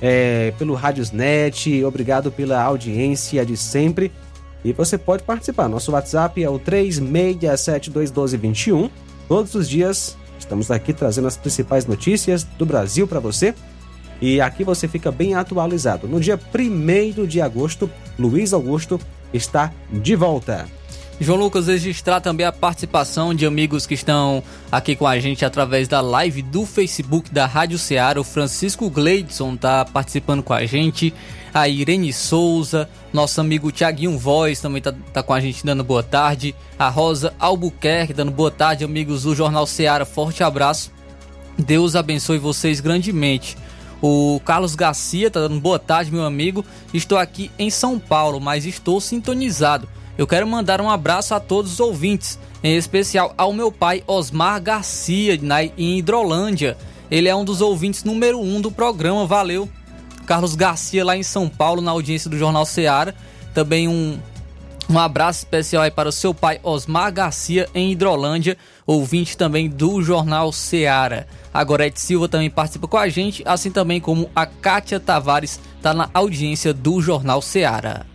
é, 0.00 0.52
pelo 0.58 0.74
Radiosnet. 0.74 1.84
Obrigado 1.84 2.30
pela 2.30 2.62
audiência 2.62 3.44
de 3.44 3.56
sempre. 3.56 4.12
E 4.64 4.72
você 4.72 4.96
pode 4.98 5.22
participar. 5.22 5.68
Nosso 5.68 5.92
WhatsApp 5.92 6.42
é 6.42 6.50
o 6.50 6.58
36721221. 6.58 8.90
Todos 9.28 9.54
os 9.54 9.68
dias 9.68 10.16
estamos 10.38 10.70
aqui 10.70 10.92
trazendo 10.92 11.28
as 11.28 11.36
principais 11.36 11.86
notícias 11.86 12.44
do 12.44 12.66
Brasil 12.66 13.06
para 13.06 13.20
você. 13.20 13.54
E 14.20 14.40
aqui 14.40 14.64
você 14.64 14.88
fica 14.88 15.12
bem 15.12 15.34
atualizado. 15.34 16.08
No 16.08 16.20
dia 16.20 16.38
1 16.38 17.26
de 17.26 17.40
agosto, 17.40 17.88
Luiz 18.18 18.52
Augusto 18.52 18.98
está 19.32 19.72
de 19.92 20.16
volta. 20.16 20.66
João 21.18 21.38
Lucas 21.38 21.66
registrar 21.66 22.20
também 22.20 22.44
a 22.44 22.52
participação 22.52 23.34
de 23.34 23.46
amigos 23.46 23.86
que 23.86 23.94
estão 23.94 24.42
aqui 24.70 24.94
com 24.94 25.06
a 25.06 25.18
gente 25.18 25.46
através 25.46 25.88
da 25.88 26.02
live 26.02 26.42
do 26.42 26.66
Facebook 26.66 27.32
da 27.32 27.46
Rádio 27.46 27.78
Ceará. 27.78 28.20
O 28.20 28.24
Francisco 28.24 28.90
Gleidson 28.90 29.54
está 29.54 29.82
participando 29.86 30.42
com 30.42 30.52
a 30.52 30.66
gente. 30.66 31.14
A 31.54 31.66
Irene 31.66 32.12
Souza, 32.12 32.86
nosso 33.14 33.40
amigo 33.40 33.72
Tiaguinho 33.72 34.18
Voz 34.18 34.60
também 34.60 34.78
está 34.78 34.92
tá 34.92 35.22
com 35.22 35.32
a 35.32 35.40
gente 35.40 35.64
dando 35.64 35.82
boa 35.82 36.02
tarde. 36.02 36.54
A 36.78 36.90
Rosa 36.90 37.32
Albuquerque 37.38 38.12
dando 38.12 38.30
boa 38.30 38.50
tarde, 38.50 38.84
amigos 38.84 39.22
do 39.22 39.34
Jornal 39.34 39.66
Ceará. 39.66 40.04
Forte 40.04 40.42
abraço. 40.42 40.92
Deus 41.58 41.96
abençoe 41.96 42.36
vocês 42.36 42.78
grandemente. 42.78 43.56
O 44.02 44.38
Carlos 44.44 44.74
Garcia 44.74 45.28
está 45.28 45.40
dando 45.40 45.58
boa 45.58 45.78
tarde, 45.78 46.12
meu 46.12 46.26
amigo. 46.26 46.62
Estou 46.92 47.16
aqui 47.16 47.50
em 47.58 47.70
São 47.70 47.98
Paulo, 47.98 48.38
mas 48.38 48.66
estou 48.66 49.00
sintonizado 49.00 49.88
eu 50.18 50.26
quero 50.26 50.46
mandar 50.46 50.80
um 50.80 50.88
abraço 50.88 51.34
a 51.34 51.40
todos 51.40 51.74
os 51.74 51.80
ouvintes, 51.80 52.38
em 52.62 52.76
especial 52.76 53.34
ao 53.36 53.52
meu 53.52 53.70
pai 53.70 54.02
Osmar 54.06 54.60
Garcia, 54.62 55.38
na, 55.42 55.62
em 55.62 55.98
Hidrolândia. 55.98 56.76
Ele 57.10 57.28
é 57.28 57.36
um 57.36 57.44
dos 57.44 57.60
ouvintes 57.60 58.02
número 58.02 58.40
um 58.40 58.60
do 58.60 58.70
programa, 58.70 59.26
valeu. 59.26 59.68
Carlos 60.26 60.56
Garcia, 60.56 61.04
lá 61.04 61.16
em 61.16 61.22
São 61.22 61.48
Paulo, 61.48 61.80
na 61.80 61.90
audiência 61.90 62.28
do 62.28 62.38
Jornal 62.38 62.64
Seara. 62.64 63.14
Também 63.54 63.86
um, 63.86 64.18
um 64.88 64.98
abraço 64.98 65.40
especial 65.40 65.82
aí 65.82 65.90
para 65.90 66.08
o 66.08 66.12
seu 66.12 66.32
pai 66.32 66.58
Osmar 66.62 67.12
Garcia, 67.12 67.68
em 67.74 67.92
Hidrolândia, 67.92 68.56
ouvinte 68.86 69.36
também 69.36 69.68
do 69.68 70.02
Jornal 70.02 70.50
Seara. 70.50 71.28
A 71.52 71.62
Gorete 71.62 72.00
Silva 72.00 72.28
também 72.28 72.50
participa 72.50 72.88
com 72.88 72.96
a 72.96 73.08
gente, 73.08 73.42
assim 73.46 73.70
também 73.70 74.00
como 74.00 74.30
a 74.34 74.46
Kátia 74.46 74.98
Tavares, 74.98 75.60
está 75.76 75.92
na 75.92 76.08
audiência 76.12 76.72
do 76.74 77.00
Jornal 77.00 77.40
Seara. 77.40 78.06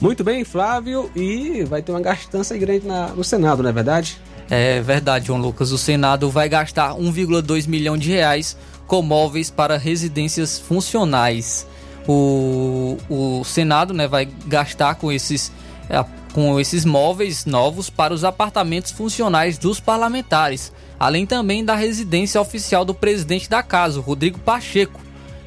Muito 0.00 0.24
bem, 0.24 0.44
Flávio, 0.44 1.10
e 1.14 1.64
vai 1.64 1.80
ter 1.80 1.92
uma 1.92 2.00
gastança 2.00 2.56
grande 2.58 2.86
na, 2.86 3.08
no 3.08 3.24
Senado, 3.24 3.62
não 3.62 3.70
é 3.70 3.72
verdade? 3.72 4.18
É 4.50 4.80
verdade, 4.80 5.26
João 5.26 5.40
Lucas. 5.40 5.72
O 5.72 5.78
Senado 5.78 6.30
vai 6.30 6.48
gastar 6.48 6.94
1,2 6.94 7.66
milhão 7.66 7.96
de 7.96 8.10
reais 8.10 8.56
com 8.86 9.02
móveis 9.02 9.50
para 9.50 9.78
residências 9.78 10.58
funcionais. 10.58 11.66
O, 12.06 12.98
o 13.08 13.44
Senado 13.44 13.94
né, 13.94 14.06
vai 14.06 14.28
gastar 14.46 14.96
com 14.96 15.10
esses, 15.10 15.50
é, 15.88 16.04
com 16.34 16.60
esses 16.60 16.84
móveis 16.84 17.46
novos 17.46 17.88
para 17.88 18.12
os 18.12 18.24
apartamentos 18.24 18.90
funcionais 18.90 19.56
dos 19.56 19.80
parlamentares, 19.80 20.70
além 21.00 21.24
também 21.24 21.64
da 21.64 21.74
residência 21.74 22.38
oficial 22.40 22.84
do 22.84 22.94
presidente 22.94 23.48
da 23.48 23.62
casa, 23.62 24.00
Rodrigo 24.00 24.38
Pacheco. 24.38 25.00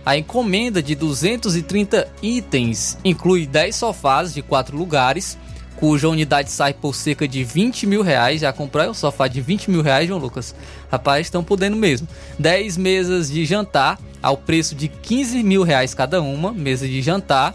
A 0.08 0.16
encomenda 0.16 0.82
de 0.82 0.96
230 0.96 2.08
itens 2.24 2.98
inclui 3.04 3.46
10 3.46 3.76
sofás 3.76 4.34
de 4.34 4.42
4 4.42 4.78
lugares, 4.78 5.38
cuja 5.76 6.08
unidade 6.08 6.50
sai 6.50 6.74
por 6.74 6.96
cerca 6.96 7.28
de 7.28 7.44
20 7.44 7.86
mil 7.86 8.02
reais. 8.02 8.40
Já 8.40 8.54
comprou 8.54 8.90
um 8.90 8.94
sofá 8.94 9.28
de 9.28 9.42
20 9.42 9.70
mil 9.70 9.82
reais, 9.82 10.08
João 10.08 10.22
Lucas? 10.22 10.56
Rapaz, 10.90 11.28
estão 11.28 11.44
podendo 11.44 11.76
mesmo. 11.76 12.08
10 12.40 12.78
mesas 12.78 13.30
de 13.30 13.44
jantar 13.44 14.00
ao 14.24 14.38
preço 14.38 14.76
de 14.76 14.88
15 14.88 15.44
mil 15.44 15.64
reais 15.64 15.94
cada 15.94 16.22
uma, 16.22 16.54
mesa 16.54 16.88
de 16.88 17.02
jantar, 17.02 17.54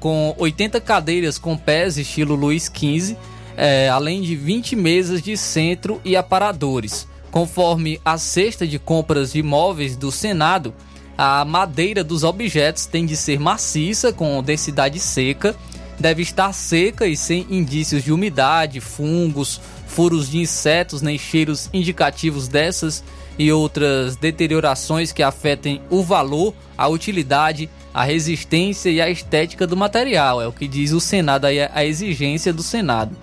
com 0.00 0.34
80 0.38 0.80
cadeiras 0.80 1.36
com 1.36 1.58
pés 1.58 1.98
estilo 1.98 2.34
Luiz 2.34 2.72
XV, 2.74 3.14
é, 3.54 3.90
além 3.90 4.22
de 4.22 4.34
20 4.34 4.74
mesas 4.76 5.20
de 5.20 5.36
centro 5.36 6.00
e 6.06 6.16
aparadores. 6.16 7.06
Conforme 7.30 8.00
a 8.02 8.16
cesta 8.16 8.66
de 8.66 8.78
compras 8.78 9.32
de 9.32 9.40
imóveis 9.40 9.94
do 9.94 10.10
Senado, 10.10 10.72
a 11.18 11.44
madeira 11.44 12.04
dos 12.04 12.22
objetos 12.22 12.86
tem 12.86 13.04
de 13.04 13.16
ser 13.16 13.40
maciça, 13.40 14.12
com 14.12 14.40
densidade 14.40 15.00
seca, 15.00 15.56
deve 15.98 16.22
estar 16.22 16.52
seca 16.52 17.08
e 17.08 17.16
sem 17.16 17.44
indícios 17.50 18.04
de 18.04 18.12
umidade, 18.12 18.80
fungos, 18.80 19.60
furos 19.88 20.30
de 20.30 20.38
insetos 20.38 21.02
nem 21.02 21.18
cheiros 21.18 21.68
indicativos 21.72 22.46
dessas 22.46 23.02
e 23.36 23.50
outras 23.50 24.14
deteriorações 24.14 25.10
que 25.10 25.22
afetem 25.24 25.82
o 25.90 26.04
valor, 26.04 26.54
a 26.76 26.86
utilidade, 26.86 27.68
a 27.92 28.04
resistência 28.04 28.88
e 28.88 29.00
a 29.00 29.10
estética 29.10 29.66
do 29.66 29.76
material. 29.76 30.40
É 30.40 30.46
o 30.46 30.52
que 30.52 30.68
diz 30.68 30.92
o 30.92 31.00
Senado, 31.00 31.46
aí 31.46 31.60
a 31.60 31.84
exigência 31.84 32.52
do 32.52 32.62
Senado. 32.62 33.16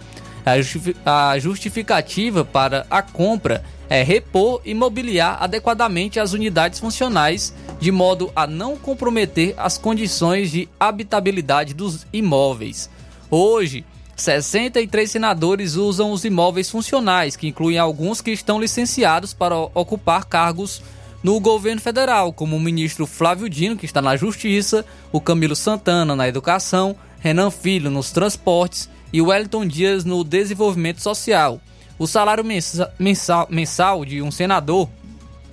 A 1.06 1.40
justificativa 1.40 2.44
para 2.44 2.86
a 2.90 3.02
compra 3.02 3.64
é 3.90 4.04
repor 4.04 4.62
e 4.66 4.74
mobiliar 4.74 5.38
adequadamente 5.42 6.20
as 6.20 6.34
unidades 6.34 6.80
funcionais, 6.80 7.54
de 7.86 7.92
modo 7.92 8.32
a 8.36 8.48
não 8.48 8.76
comprometer 8.76 9.54
as 9.58 9.78
condições 9.78 10.50
de 10.50 10.68
habitabilidade 10.80 11.76
dos 11.76 12.08
imóveis. 12.12 12.90
Hoje, 13.30 13.86
63 14.16 15.12
senadores 15.12 15.76
usam 15.76 16.12
os 16.12 16.26
imóveis 16.26 16.68
funcionais, 16.68 17.36
que 17.36 17.48
incluem 17.48 17.78
alguns 17.78 18.22
que 18.22 18.32
estão 18.32 18.60
licenciados 18.60 19.36
para 19.36 19.56
ocupar 19.56 20.26
cargos 20.26 20.82
no 21.22 21.40
governo 21.40 21.80
federal, 21.80 22.34
como 22.34 22.56
o 22.56 22.60
ministro 22.60 23.06
Flávio 23.06 23.48
Dino, 23.48 23.78
que 23.78 23.86
está 23.86 24.02
na 24.02 24.18
Justiça, 24.18 24.84
o 25.12 25.22
Camilo 25.22 25.56
Santana 25.56 26.16
na 26.16 26.28
Educação, 26.28 26.96
Renan 27.20 27.52
Filho 27.52 27.92
nos 27.92 28.10
Transportes 28.10 28.90
e 29.14 29.22
Wellington 29.22 29.64
Dias 29.64 30.04
no 30.04 30.24
Desenvolvimento 30.24 31.04
Social. 31.04 31.62
O 32.00 32.08
salário 32.08 32.44
mensal, 32.44 33.48
mensal 33.48 34.04
de 34.04 34.24
um 34.24 34.32
senador 34.32 34.90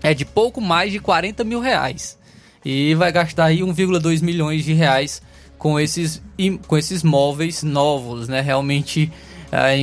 é 0.03 0.15
de 0.15 0.25
pouco 0.25 0.63
mais 0.63 0.91
de 0.91 0.99
40 0.99 1.45
mil 1.45 1.61
reais. 1.61 2.22
E 2.65 2.95
vai 2.95 3.11
gastar 3.11 3.47
aí 3.47 3.61
1,2 3.61 4.23
milhões 4.23 4.65
de 4.65 4.73
reais 4.73 5.23
com 5.59 5.79
esses, 5.79 6.23
com 6.67 6.77
esses 6.77 7.03
móveis 7.03 7.63
novos, 7.63 8.29
né? 8.29 8.41
Realmente, 8.41 9.11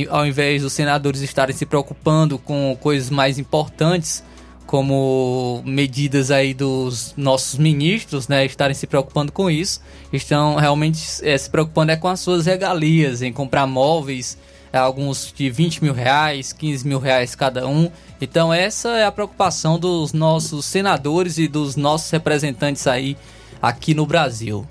ao 0.08 0.26
invés 0.26 0.62
dos 0.62 0.72
senadores 0.72 1.20
estarem 1.22 1.54
se 1.54 1.64
preocupando 1.64 2.38
com 2.38 2.76
coisas 2.80 3.10
mais 3.10 3.38
importantes, 3.38 4.22
como 4.70 5.62
medidas 5.64 6.30
aí 6.30 6.54
dos 6.54 7.12
nossos 7.16 7.58
ministros, 7.58 8.28
né, 8.28 8.44
estarem 8.44 8.72
se 8.72 8.86
preocupando 8.86 9.32
com 9.32 9.50
isso, 9.50 9.80
estão 10.12 10.54
realmente 10.54 11.00
é, 11.22 11.36
se 11.36 11.50
preocupando 11.50 11.90
é 11.90 11.96
com 11.96 12.06
as 12.06 12.20
suas 12.20 12.46
regalias, 12.46 13.20
em 13.20 13.32
comprar 13.32 13.66
móveis, 13.66 14.38
alguns 14.78 15.32
de 15.34 15.50
20 15.50 15.82
mil 15.82 15.92
reais, 15.92 16.52
15 16.52 16.86
mil 16.86 16.98
reais 16.98 17.34
cada 17.34 17.66
um. 17.66 17.90
Então 18.20 18.52
essa 18.52 18.90
é 18.90 19.04
a 19.04 19.12
preocupação 19.12 19.78
dos 19.78 20.12
nossos 20.12 20.64
senadores 20.64 21.38
e 21.38 21.48
dos 21.48 21.76
nossos 21.76 22.10
representantes 22.10 22.86
aí 22.86 23.16
aqui 23.60 23.94
no 23.94 24.06
Brasil. 24.06 24.66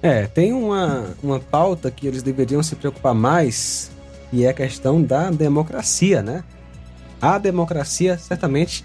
É, 0.00 0.26
tem 0.26 0.52
uma, 0.52 1.16
uma 1.22 1.40
pauta 1.40 1.90
que 1.90 2.06
eles 2.06 2.22
deveriam 2.22 2.62
se 2.62 2.76
preocupar 2.76 3.14
mais, 3.14 3.90
e 4.32 4.44
é 4.44 4.50
a 4.50 4.54
questão 4.54 5.02
da 5.02 5.30
democracia, 5.30 6.22
né? 6.22 6.44
A 7.20 7.36
democracia 7.36 8.16
certamente 8.16 8.84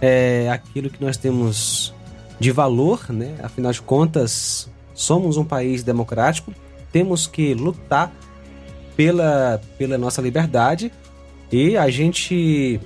é 0.00 0.48
aquilo 0.50 0.90
que 0.90 1.02
nós 1.02 1.16
temos 1.16 1.94
de 2.40 2.50
valor, 2.50 3.06
né? 3.10 3.36
Afinal 3.42 3.70
de 3.70 3.80
contas, 3.80 4.68
somos 4.94 5.36
um 5.36 5.44
país 5.44 5.84
democrático, 5.84 6.52
temos 6.90 7.26
que 7.26 7.54
lutar 7.54 8.12
pela, 8.98 9.60
pela 9.78 9.96
nossa 9.96 10.20
liberdade 10.20 10.90
e 11.52 11.76
a 11.76 11.88
gente 11.88 12.80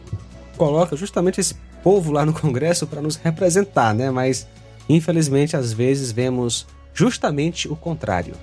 coloca 0.58 0.94
justamente 0.94 1.40
esse 1.40 1.54
povo 1.82 2.12
lá 2.12 2.26
no 2.26 2.34
Congresso 2.34 2.86
para 2.86 3.00
nos 3.00 3.16
representar, 3.16 3.94
né? 3.94 4.10
Mas 4.10 4.46
infelizmente 4.90 5.56
às 5.56 5.72
vezes 5.72 6.12
vemos 6.12 6.66
justamente 6.92 7.66
o 7.66 7.74
contrário. 7.74 8.34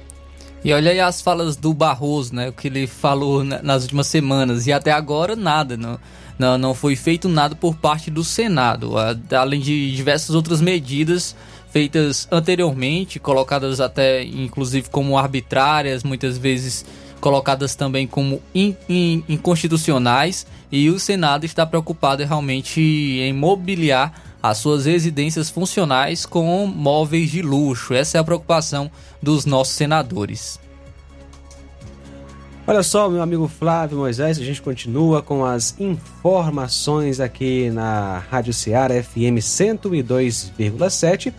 E 0.66 0.74
olha 0.74 0.90
aí 0.90 1.00
as 1.00 1.22
falas 1.22 1.56
do 1.56 1.72
Barroso, 1.72 2.34
né? 2.34 2.50
O 2.50 2.54
que 2.54 2.68
ele 2.68 2.88
falou 2.88 3.44
nas 3.44 3.84
últimas 3.84 4.08
semanas. 4.08 4.66
E 4.66 4.74
até 4.74 4.92
agora 4.92 5.36
nada. 5.36 5.78
Não, 5.78 6.00
não, 6.40 6.58
não 6.58 6.74
foi 6.74 6.96
feito 6.96 7.30
nada 7.30 7.54
por 7.56 7.76
parte 7.76 8.10
do 8.10 8.24
Senado. 8.24 8.94
Além 9.32 9.62
de 9.62 9.96
diversas 9.96 10.36
outras 10.36 10.60
medidas 10.60 11.36
feitas 11.70 12.28
anteriormente, 12.32 13.20
colocadas 13.20 13.80
até 13.80 14.24
inclusive 14.24 14.90
como 14.90 15.18
arbitrárias, 15.18 16.04
muitas 16.04 16.36
vezes 16.36 16.84
colocadas 17.20 17.76
também 17.76 18.08
como 18.08 18.42
in, 18.54 18.76
in, 18.88 19.24
inconstitucionais. 19.28 20.46
E 20.72 20.90
o 20.90 21.00
Senado 21.00 21.46
está 21.46 21.66
preocupado 21.66 22.24
realmente 22.24 22.80
em 22.82 23.34
mobiliar 23.34 24.14
as 24.42 24.58
suas 24.58 24.86
residências 24.86 25.50
funcionais 25.50 26.26
com 26.26 26.66
móveis 26.66 27.30
de 27.30 27.42
luxo. 27.42 27.94
Essa 27.94 28.18
é 28.18 28.22
a 28.22 28.24
preocupação 28.24 28.90
dos 29.22 29.46
nossos 29.46 29.76
senadores. 29.76 30.60
Olha 32.66 32.84
só, 32.84 33.10
meu 33.10 33.22
amigo 33.22 33.48
Flávio 33.48 33.98
Moisés, 33.98 34.38
a 34.38 34.44
gente 34.44 34.62
continua 34.62 35.24
com 35.24 35.44
as 35.44 35.76
informações 35.80 37.20
aqui 37.20 37.72
na 37.72 38.20
Rádio 38.30 38.54
Ceará 38.54 38.94
FM 39.02 39.42
102,7. 39.42 41.34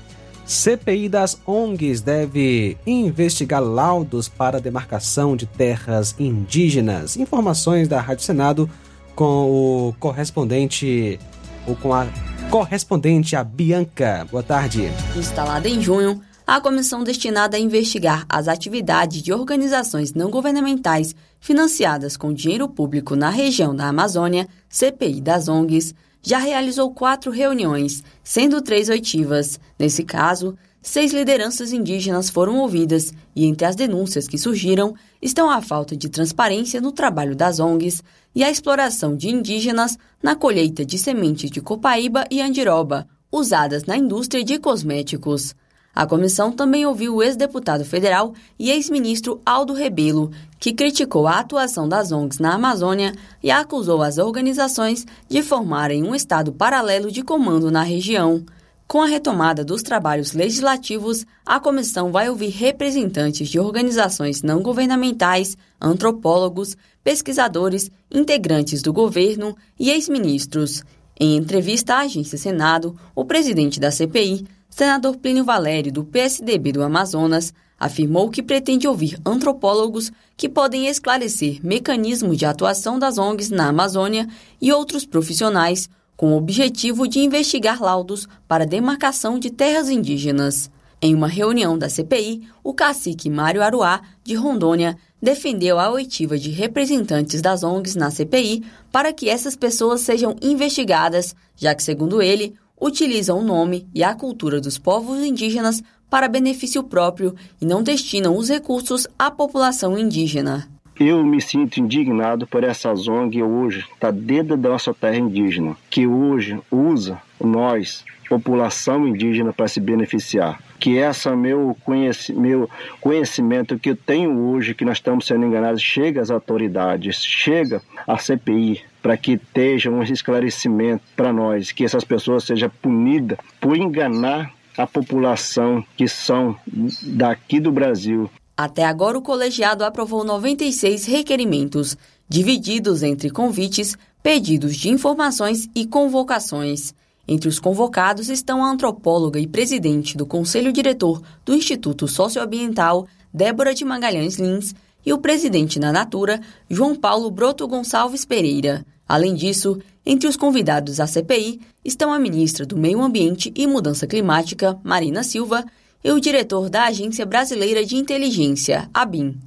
CPI 0.51 1.09
das 1.09 1.39
ONGs 1.47 2.01
deve 2.01 2.77
investigar 2.85 3.63
laudos 3.63 4.29
para 4.29 4.61
demarcação 4.61 5.37
de 5.37 5.47
terras 5.47 6.17
indígenas. 6.19 7.17
Informações 7.17 7.87
da 7.87 8.01
Rádio 8.01 8.25
Senado 8.25 8.69
com 9.15 9.25
o 9.25 9.95
correspondente 10.01 11.21
ou 11.69 11.77
com 11.77 11.95
a 11.95 12.05
correspondente 12.51 13.37
a 13.37 13.45
Bianca. 13.45 14.27
Boa 14.29 14.43
tarde. 14.43 14.91
Instalada 15.17 15.69
em 15.69 15.81
junho, 15.81 16.21
a 16.45 16.61
comissão 16.61 17.05
destinada 17.05 17.57
a 17.57 17.61
investigar 17.61 18.27
as 18.29 18.49
atividades 18.49 19.23
de 19.23 19.33
organizações 19.33 20.15
não 20.15 20.33
governamentais 20.33 21.15
financiadas 21.39 22.17
com 22.17 22.35
dinheiro 22.35 22.69
público 22.69 23.15
na 23.15 23.31
região 23.31 23.73
da 23.73 23.87
Amazônia, 23.87 24.49
CPI 24.69 25.21
das 25.21 25.47
ONGs, 25.47 25.95
já 26.23 26.39
realizou 26.39 26.93
quatro 26.93 27.31
reuniões, 27.31 28.03
sendo 28.23 28.61
três 28.61 28.89
oitivas. 28.89 29.59
Nesse 29.79 30.05
caso, 30.05 30.57
seis 30.83 31.13
lideranças 31.13 31.73
indígenas 31.73 32.31
foram 32.31 32.59
ouvidas 32.59 33.13
e 33.35 33.47
entre 33.47 33.67
as 33.67 33.77
denúncias 33.77 34.29
que 34.29 34.39
surgiram 34.39 34.95
estão 35.21 35.51
a 35.51 35.61
falta 35.61 35.97
de 35.97 36.09
transparência 36.09 36.81
no 36.81 36.93
trabalho 36.93 37.35
das 37.35 37.59
ONGs 37.59 38.03
e 38.35 38.45
a 38.45 38.51
exploração 38.51 39.17
de 39.17 39.29
indígenas 39.29 39.97
na 40.23 40.35
colheita 40.35 40.85
de 40.85 40.99
sementes 40.99 41.51
de 41.51 41.61
copaíba 41.61 42.25
e 42.31 42.41
andiroba, 42.41 43.09
usadas 43.31 43.85
na 43.85 43.97
indústria 43.97 44.45
de 44.45 44.59
cosméticos. 44.59 45.55
A 45.95 46.07
comissão 46.07 46.53
também 46.53 46.87
ouviu 46.87 47.17
o 47.17 47.23
ex-deputado 47.23 47.85
federal 47.85 48.33
e 48.59 48.71
ex-ministro 48.71 49.41
Aldo 49.45 49.73
Rebelo, 49.73 50.31
que 50.59 50.73
criticou 50.73 51.27
a 51.27 51.41
atuação 51.41 51.89
das 51.89 52.13
ONGs 52.13 52.39
na 52.39 52.55
Amazônia 52.55 53.13
e 53.43 53.51
acusou 53.51 54.03
as 54.03 54.17
organizações 54.17 55.05
de 55.29 55.43
formarem 55.43 56.05
um 56.05 56.15
estado 56.15 56.53
paralelo 56.53 57.11
de 57.11 57.23
comando 57.23 57.71
na 57.71 57.83
região. 57.83 58.45
Com 58.87 59.03
a 59.03 59.07
retomada 59.07 59.65
dos 59.65 59.83
trabalhos 59.83 60.33
legislativos, 60.33 61.25
a 61.47 61.61
comissão 61.61 62.11
vai 62.11 62.29
ouvir 62.29 62.49
representantes 62.49 63.49
de 63.49 63.59
organizações 63.59 64.43
não 64.43 64.63
governamentais, 64.63 65.57
antropólogos, 65.81 66.77
pesquisadores, 67.03 67.91
integrantes 68.11 68.83
do 68.83 68.93
governo 68.93 69.57
e 69.79 69.91
ex-ministros. 69.91 70.83
Em 71.19 71.37
entrevista 71.37 71.95
à 71.95 72.01
agência 72.01 72.37
Senado, 72.37 72.97
o 73.15 73.25
presidente 73.25 73.79
da 73.79 73.91
CPI, 73.91 74.45
senador 74.71 75.17
Plínio 75.17 75.45
Valério, 75.45 75.93
do 75.93 76.05
PSDB 76.05 76.73
do 76.73 76.83
Amazonas, 76.83 77.53
afirmou 77.79 78.31
que 78.31 78.43
pretende 78.43 78.87
ouvir 78.87 79.19
antropólogos 79.27 80.13
que 80.37 80.49
podem 80.49 80.87
esclarecer 80.87 81.59
mecanismos 81.63 82.37
de 82.37 82.47
atuação 82.47 82.99
das 82.99 83.19
ONGs 83.19 83.51
na 83.51 83.69
Amazônia 83.69 84.29
e 84.61 84.73
outros 84.73 85.05
profissionais 85.05 85.89
com 86.17 86.35
o 86.35 86.37
objetivo 86.37 87.09
de 87.09 87.19
investigar 87.19 87.83
laudos 87.83 88.29
para 88.47 88.67
demarcação 88.67 89.39
de 89.39 89.51
terras 89.51 89.89
indígenas. 89.89 90.71
Em 91.01 91.15
uma 91.15 91.27
reunião 91.27 91.79
da 91.79 91.89
CPI, 91.89 92.43
o 92.63 92.75
cacique 92.75 93.31
Mário 93.31 93.63
Aruá, 93.63 94.03
de 94.23 94.35
Rondônia, 94.35 94.99
defendeu 95.23 95.79
a 95.79 95.91
oitiva 95.91 96.39
de 96.39 96.51
representantes 96.51 97.41
das 97.41 97.63
ONGs 97.63 97.97
na 97.97 98.11
CPI 98.11 98.63
para 98.93 99.11
que 99.11 99.31
essas 99.31 99.57
pessoas 99.57 100.03
sejam 100.03 100.37
investigadas, 100.43 101.35
já 101.57 101.75
que, 101.75 101.83
segundo 101.83 102.21
ele, 102.21 102.55
utilizam 102.81 103.39
o 103.39 103.45
nome 103.45 103.87
e 103.95 104.03
a 104.03 104.15
cultura 104.15 104.61
dos 104.61 104.79
povos 104.79 105.21
indígenas 105.23 105.83
para 106.09 106.29
benefício 106.29 106.83
próprio 106.83 107.35
e 107.61 107.67
não 107.67 107.83
destinam 107.83 108.37
os 108.37 108.49
recursos 108.49 109.07
à 109.19 109.31
população 109.31 109.97
indígena. 109.99 110.69
Eu 110.99 111.25
me 111.25 111.41
sinto 111.41 111.79
indignado 111.79 112.47
por 112.47 112.63
essa 112.63 112.93
ONG 112.93 113.43
hoje 113.43 113.87
está 113.95 114.11
dentro 114.11 114.55
da 114.55 114.69
nossa 114.69 114.93
terra 114.93 115.17
indígena, 115.17 115.75
que 115.89 116.07
hoje 116.07 116.61
usa 116.71 117.19
nós, 117.43 118.05
população 118.29 119.09
indígena, 119.09 119.51
para 119.51 119.67
se 119.67 119.81
beneficiar. 119.81 120.61
Que 120.79 120.99
esse 120.99 121.31
meu, 121.31 121.75
conheci 121.85 122.35
meu 122.35 122.69
conhecimento 123.01 123.79
que 123.79 123.91
eu 123.91 123.97
tenho 123.97 124.39
hoje, 124.39 124.75
que 124.75 124.85
nós 124.85 124.99
estamos 124.99 125.27
sendo 125.27 125.47
enganados, 125.47 125.81
chega 125.81 126.21
às 126.21 126.31
autoridades, 126.31 127.25
chega 127.25 127.81
à 128.07 128.19
CPI, 128.19 128.83
para 129.03 129.17
que 129.17 129.33
esteja 129.33 129.91
um 129.91 130.03
esclarecimento 130.03 131.03
para 131.17 131.33
nós, 131.33 131.73
que 131.73 131.85
essas 131.85 132.05
pessoas 132.05 132.45
sejam 132.45 132.71
punidas 132.83 133.39
por 133.61 133.77
enganar 133.77 134.53
a 134.77 134.87
população 134.87 135.85
que 135.97 136.09
são 136.09 136.57
daqui 137.03 137.61
do 137.61 137.73
Brasil. 137.73 138.31
Até 138.57 138.85
agora, 138.85 139.17
o 139.19 139.23
colegiado 139.23 139.85
aprovou 139.85 140.25
96 140.25 141.07
requerimentos, 141.07 141.97
divididos 142.29 143.03
entre 143.03 143.31
convites, 143.31 143.97
pedidos 144.23 144.77
de 144.77 144.91
informações 144.91 145.69
e 145.75 145.87
convocações. 145.87 146.95
Entre 147.27 147.49
os 147.49 147.59
convocados 147.59 148.29
estão 148.29 148.65
a 148.65 148.71
antropóloga 148.71 149.39
e 149.39 149.47
presidente 149.47 150.17
do 150.17 150.27
Conselho 150.27 150.73
Diretor 150.73 151.23
do 151.45 151.55
Instituto 151.55 152.07
Socioambiental, 152.07 153.07
Débora 153.33 153.73
de 153.73 153.85
Magalhães 153.85 154.37
Lins, 154.37 154.75
e 155.05 155.13
o 155.13 155.19
presidente 155.19 155.79
da 155.79 155.93
Natura, 155.93 156.41
João 156.69 156.95
Paulo 156.95 157.31
Broto 157.31 157.67
Gonçalves 157.67 158.25
Pereira. 158.25 158.85
Além 159.09 159.35
disso, 159.35 159.79
entre 160.05 160.29
os 160.29 160.37
convidados 160.37 161.01
à 161.01 161.07
CPI 161.07 161.61
estão 161.85 162.13
a 162.13 162.19
ministra 162.19 162.65
do 162.65 162.77
Meio 162.77 163.03
Ambiente 163.03 163.53
e 163.57 163.67
Mudança 163.67 164.07
Climática, 164.07 164.79
Marina 164.83 165.23
Silva, 165.23 165.65
e 166.03 166.11
o 166.11 166.21
diretor 166.21 166.71
da 166.71 166.85
Agência 166.85 167.27
Brasileira 167.27 167.85
de 167.85 167.97
Inteligência, 167.97 168.89
ABIN. 168.95 169.39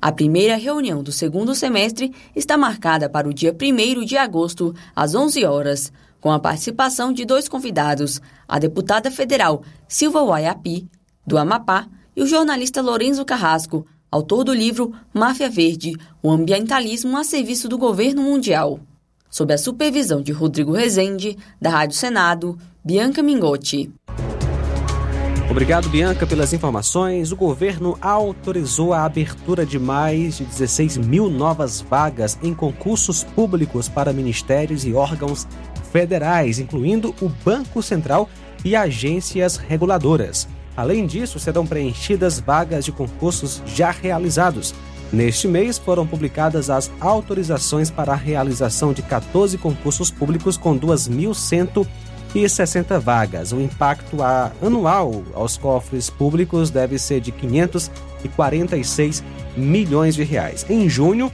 A 0.00 0.10
primeira 0.10 0.56
reunião 0.56 1.02
do 1.02 1.12
segundo 1.12 1.54
semestre 1.54 2.12
está 2.34 2.56
marcada 2.56 3.08
para 3.08 3.28
o 3.28 3.32
dia 3.32 3.54
1 3.54 4.04
de 4.04 4.16
agosto, 4.16 4.74
às 4.94 5.14
11 5.14 5.44
horas, 5.44 5.92
com 6.20 6.30
a 6.30 6.38
participação 6.38 7.12
de 7.12 7.24
dois 7.24 7.48
convidados, 7.48 8.20
a 8.46 8.58
deputada 8.58 9.10
federal 9.10 9.62
Silva 9.88 10.22
Waiapi, 10.22 10.88
do 11.26 11.38
Amapá, 11.38 11.86
e 12.14 12.22
o 12.22 12.26
jornalista 12.26 12.82
Lorenzo 12.82 13.24
Carrasco, 13.24 13.86
autor 14.12 14.44
do 14.44 14.52
livro 14.52 14.92
Máfia 15.14 15.48
Verde, 15.48 15.96
o 16.22 16.30
ambientalismo 16.30 17.16
a 17.16 17.24
serviço 17.24 17.66
do 17.66 17.78
governo 17.78 18.20
mundial. 18.20 18.78
Sob 19.30 19.54
a 19.54 19.56
supervisão 19.56 20.20
de 20.20 20.32
Rodrigo 20.32 20.72
Rezende, 20.72 21.38
da 21.58 21.70
Rádio 21.70 21.96
Senado, 21.96 22.58
Bianca 22.84 23.22
Mingotti. 23.22 23.90
Obrigado, 25.50 25.88
Bianca, 25.88 26.26
pelas 26.26 26.52
informações. 26.52 27.32
O 27.32 27.36
governo 27.36 27.96
autorizou 28.02 28.92
a 28.92 29.04
abertura 29.04 29.64
de 29.64 29.78
mais 29.78 30.36
de 30.36 30.44
16 30.44 30.98
mil 30.98 31.30
novas 31.30 31.80
vagas 31.80 32.38
em 32.42 32.52
concursos 32.52 33.24
públicos 33.24 33.88
para 33.88 34.12
ministérios 34.12 34.84
e 34.84 34.92
órgãos 34.92 35.46
federais, 35.90 36.58
incluindo 36.58 37.14
o 37.22 37.30
Banco 37.42 37.82
Central 37.82 38.28
e 38.62 38.76
agências 38.76 39.56
reguladoras. 39.56 40.46
Além 40.76 41.06
disso, 41.06 41.38
serão 41.38 41.66
preenchidas 41.66 42.40
vagas 42.40 42.84
de 42.84 42.92
concursos 42.92 43.62
já 43.66 43.90
realizados. 43.90 44.74
Neste 45.12 45.46
mês 45.46 45.76
foram 45.76 46.06
publicadas 46.06 46.70
as 46.70 46.90
autorizações 46.98 47.90
para 47.90 48.12
a 48.12 48.16
realização 48.16 48.94
de 48.94 49.02
14 49.02 49.58
concursos 49.58 50.10
públicos 50.10 50.56
com 50.56 50.78
2.160 50.78 52.98
vagas. 52.98 53.52
O 53.52 53.60
impacto 53.60 54.16
anual 54.62 55.22
aos 55.34 55.58
cofres 55.58 56.08
públicos 56.08 56.70
deve 56.70 56.98
ser 56.98 57.20
de 57.20 57.30
546 57.30 59.22
milhões 59.54 60.14
de 60.14 60.24
reais. 60.24 60.64
Em 60.70 60.88
junho, 60.88 61.30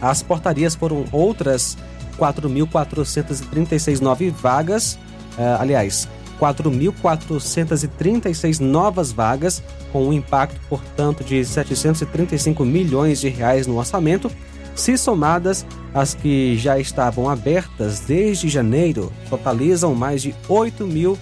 as 0.00 0.22
portarias 0.22 0.76
foram 0.76 1.04
outras 1.10 1.76
4.436 2.16 4.00
novas 4.00 4.32
vagas, 4.32 4.94
uh, 5.36 5.60
aliás, 5.60 6.08
4.436 6.42 8.58
novas 8.58 9.12
vagas, 9.12 9.62
com 9.92 10.08
um 10.08 10.12
impacto, 10.12 10.60
portanto, 10.68 11.22
de 11.22 11.44
735 11.44 12.64
milhões 12.64 13.20
de 13.20 13.28
reais 13.28 13.68
no 13.68 13.78
orçamento, 13.78 14.28
se 14.74 14.98
somadas 14.98 15.64
as 15.94 16.14
que 16.14 16.58
já 16.58 16.80
estavam 16.80 17.30
abertas 17.30 18.00
desde 18.00 18.48
janeiro, 18.48 19.12
totalizam 19.30 19.94
mais 19.94 20.20
de 20.22 20.34
8 20.48 20.84
mil 20.84 21.16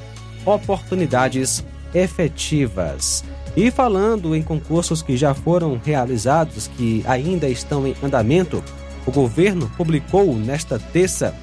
oportunidades 0.46 1.62
efetivas. 1.92 3.22
E 3.54 3.70
falando 3.70 4.34
em 4.34 4.42
concursos 4.42 5.02
que 5.02 5.18
já 5.18 5.34
foram 5.34 5.78
realizados, 5.84 6.66
que 6.68 7.04
ainda 7.06 7.46
estão 7.48 7.86
em 7.86 7.94
andamento, 8.02 8.64
o 9.04 9.10
governo 9.10 9.70
publicou 9.76 10.34
nesta 10.34 10.78
terça, 10.78 11.34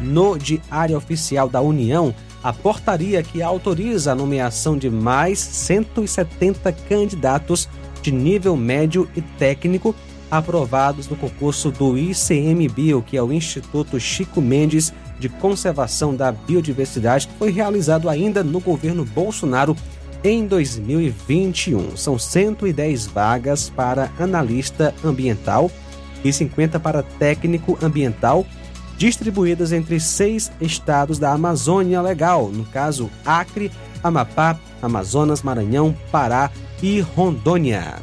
no 0.00 0.36
Diário 0.36 0.98
Oficial 0.98 1.48
da 1.48 1.62
União, 1.62 2.14
a 2.46 2.52
portaria 2.52 3.24
que 3.24 3.42
autoriza 3.42 4.12
a 4.12 4.14
nomeação 4.14 4.78
de 4.78 4.88
mais 4.88 5.40
170 5.40 6.70
candidatos 6.88 7.68
de 8.00 8.12
nível 8.12 8.56
médio 8.56 9.10
e 9.16 9.20
técnico 9.20 9.92
aprovados 10.30 11.08
no 11.08 11.16
concurso 11.16 11.72
do 11.72 11.98
ICMBio, 11.98 13.02
que 13.02 13.16
é 13.16 13.22
o 13.22 13.32
Instituto 13.32 13.98
Chico 13.98 14.40
Mendes 14.40 14.94
de 15.18 15.28
Conservação 15.28 16.14
da 16.14 16.30
Biodiversidade, 16.30 17.26
que 17.26 17.34
foi 17.36 17.50
realizado 17.50 18.08
ainda 18.08 18.44
no 18.44 18.60
governo 18.60 19.04
Bolsonaro 19.04 19.76
em 20.22 20.46
2021. 20.46 21.96
São 21.96 22.16
110 22.16 23.08
vagas 23.08 23.68
para 23.70 24.12
analista 24.20 24.94
ambiental 25.04 25.68
e 26.24 26.32
50 26.32 26.78
para 26.78 27.02
técnico 27.02 27.76
ambiental 27.82 28.46
distribuídas 28.96 29.72
entre 29.72 30.00
seis 30.00 30.50
estados 30.60 31.18
da 31.18 31.32
Amazônia 31.32 32.00
Legal, 32.00 32.48
no 32.48 32.64
caso 32.64 33.10
Acre, 33.24 33.70
Amapá, 34.02 34.58
Amazonas, 34.80 35.42
Maranhão, 35.42 35.96
Pará 36.10 36.50
e 36.82 37.00
Rondônia. 37.00 37.96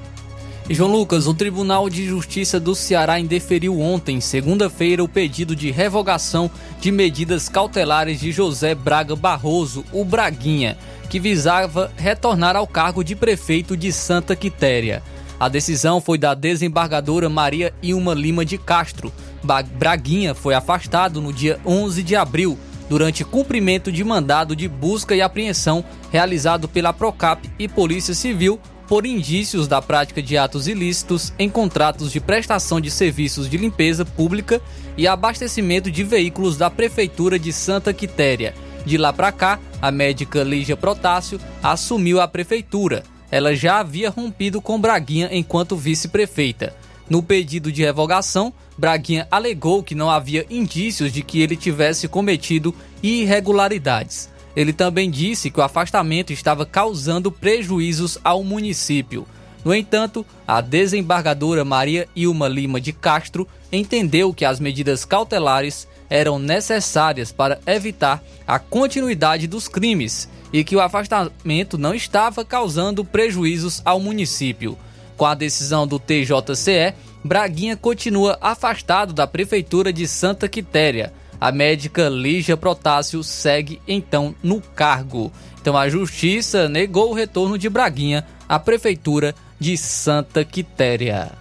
João 0.70 0.92
Lucas, 0.92 1.28
o 1.28 1.34
Tribunal 1.34 1.90
de 1.90 2.06
Justiça 2.06 2.58
do 2.58 2.74
Ceará 2.74 3.20
indeferiu 3.20 3.82
ontem, 3.82 4.22
segunda-feira, 4.22 5.04
o 5.04 5.10
pedido 5.10 5.54
de 5.56 5.70
revogação 5.72 6.50
de 6.80 6.90
medidas 6.90 7.50
cautelares 7.50 8.20
de 8.20 8.32
José 8.32 8.74
Braga 8.74 9.14
Barroso, 9.14 9.84
o 9.92 10.06
Braguinha, 10.06 10.78
que 11.10 11.20
visava 11.20 11.92
retornar 11.98 12.56
ao 12.56 12.66
cargo 12.66 13.04
de 13.04 13.14
prefeito 13.14 13.76
de 13.76 13.92
Santa 13.92 14.38
Quitéria. 14.38 15.04
A 15.38 15.50
decisão 15.50 16.00
foi 16.00 16.18
da 16.18 16.34
desembargadora 16.34 17.28
Maria 17.28 17.74
Ilma 17.82 18.14
Lima 18.14 18.46
de 18.46 18.58
Castro. 18.58 19.12
Braguinha 19.44 20.34
foi 20.34 20.54
afastado 20.54 21.22
no 21.22 21.34
dia 21.34 21.60
11 21.66 22.02
de 22.02 22.16
abril, 22.16 22.58
durante 22.90 23.24
cumprimento 23.24 23.92
de 23.92 24.04
mandado 24.04 24.56
de 24.56 24.68
busca 24.68 25.16
e 25.16 25.22
apreensão 25.22 25.84
realizado 26.12 26.68
pela 26.68 26.94
Procap 26.94 27.50
e 27.58 27.68
Polícia 27.68 28.14
Civil 28.14 28.60
por 28.88 29.06
indícios 29.06 29.68
da 29.68 29.82
prática 29.82 30.22
de 30.22 30.38
atos 30.38 30.68
ilícitos 30.68 31.34
em 31.40 31.50
contratos 31.50 32.12
de 32.12 32.20
prestação 32.20 32.80
de 32.80 32.92
serviços 32.92 33.50
de 33.50 33.58
limpeza 33.58 34.06
pública 34.06 34.62
e 34.98 35.08
abastecimento 35.08 35.90
de 35.90 36.04
veículos 36.04 36.58
da 36.58 36.70
Prefeitura 36.70 37.40
de 37.40 37.52
Santa 37.52 37.94
Quitéria. 37.94 38.54
De 38.86 38.98
lá 38.98 39.14
para 39.14 39.32
cá, 39.32 39.60
a 39.82 39.90
médica 39.90 40.44
Lígia 40.44 40.76
Protássio 40.76 41.40
assumiu 41.64 42.20
a 42.20 42.28
prefeitura 42.28 43.04
ela 43.34 43.56
já 43.56 43.80
havia 43.80 44.12
rompido 44.12 44.62
com 44.62 44.80
Braguinha 44.80 45.28
enquanto 45.32 45.76
vice-prefeita. 45.76 46.72
No 47.10 47.22
pedido 47.22 47.72
de 47.72 47.84
revogação, 47.84 48.54
Braguinha 48.78 49.28
alegou 49.30 49.84
que 49.84 49.94
não 49.94 50.10
havia 50.10 50.46
indícios 50.50 51.12
de 51.12 51.22
que 51.22 51.42
ele 51.42 51.56
tivesse 51.56 52.08
cometido 52.08 52.74
irregularidades. 53.02 54.30
Ele 54.56 54.72
também 54.72 55.10
disse 55.10 55.50
que 55.50 55.60
o 55.60 55.64
afastamento 55.64 56.32
estava 56.32 56.66
causando 56.66 57.32
prejuízos 57.32 58.18
ao 58.24 58.44
município. 58.44 59.28
No 59.66 59.74
entanto, 59.74 60.26
a 60.48 60.62
desembargadora 60.62 61.64
Maria 61.64 62.08
Ilma 62.16 62.48
Lima 62.48 62.82
de 62.82 62.92
Castro 62.92 63.48
entendeu 63.72 64.34
que 64.34 64.46
as 64.46 64.60
medidas 64.60 65.06
cautelares 65.06 65.88
eram 66.10 66.38
necessárias 66.38 67.32
para 67.32 67.60
evitar 67.66 68.24
a 68.46 68.60
continuidade 68.60 69.48
dos 69.48 69.68
crimes 69.68 70.30
e 70.52 70.64
que 70.64 70.76
o 70.76 70.82
afastamento 70.82 71.78
não 71.78 71.96
estava 71.96 72.46
causando 72.46 73.04
prejuízos 73.04 73.82
ao 73.84 74.00
município. 74.00 74.78
Com 75.24 75.28
a 75.28 75.36
decisão 75.36 75.88
do 75.88 75.98
TJCE, 76.00 76.94
Braguinha 77.24 77.78
continua 77.78 78.38
afastado 78.42 79.14
da 79.14 79.26
Prefeitura 79.26 79.94
de 79.94 80.06
Santa 80.06 80.50
Quitéria. 80.50 81.14
A 81.40 81.50
médica 81.50 82.10
Lígia 82.10 82.58
Protásio 82.58 83.24
segue 83.24 83.82
então 83.88 84.36
no 84.44 84.60
cargo. 84.60 85.32
Então 85.62 85.78
a 85.78 85.88
Justiça 85.88 86.68
negou 86.68 87.12
o 87.12 87.14
retorno 87.14 87.58
de 87.58 87.70
Braguinha 87.70 88.26
à 88.50 88.60
Prefeitura 88.60 89.34
de 89.58 89.78
Santa 89.78 90.44
Quitéria. 90.44 91.32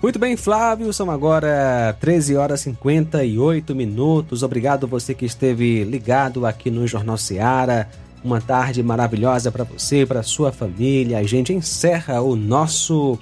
Muito 0.00 0.18
bem, 0.20 0.36
Flávio, 0.36 0.92
são 0.92 1.10
agora 1.10 1.96
13 1.98 2.36
horas 2.36 2.60
e 2.60 2.64
58 2.64 3.74
minutos. 3.74 4.44
Obrigado 4.44 4.86
você 4.86 5.14
que 5.14 5.26
esteve 5.26 5.82
ligado 5.82 6.46
aqui 6.46 6.70
no 6.70 6.86
Jornal 6.86 7.18
Seara. 7.18 7.88
Uma 8.24 8.40
tarde 8.40 8.82
maravilhosa 8.82 9.52
para 9.52 9.64
você, 9.64 10.06
para 10.06 10.22
sua 10.22 10.50
família. 10.50 11.18
A 11.18 11.22
gente 11.22 11.52
encerra 11.52 12.22
o 12.22 12.34
nosso 12.34 13.18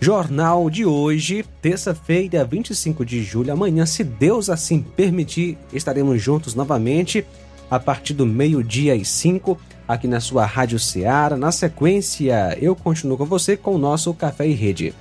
jornal 0.00 0.68
de 0.68 0.84
hoje, 0.84 1.44
terça-feira, 1.62 2.44
25 2.44 3.04
de 3.04 3.22
julho. 3.22 3.52
Amanhã, 3.52 3.86
se 3.86 4.02
Deus 4.02 4.50
assim 4.50 4.82
permitir, 4.82 5.56
estaremos 5.72 6.20
juntos 6.20 6.56
novamente 6.56 7.24
a 7.70 7.78
partir 7.78 8.12
do 8.12 8.26
meio-dia 8.26 8.96
e 8.96 9.04
5 9.04 9.56
aqui 9.86 10.08
na 10.08 10.18
sua 10.18 10.44
Rádio 10.44 10.80
Ceará. 10.80 11.36
Na 11.36 11.52
sequência, 11.52 12.58
eu 12.60 12.74
continuo 12.74 13.16
com 13.16 13.24
você 13.24 13.56
com 13.56 13.76
o 13.76 13.78
nosso 13.78 14.12
Café 14.14 14.48
e 14.48 14.52
Rede. 14.52 14.94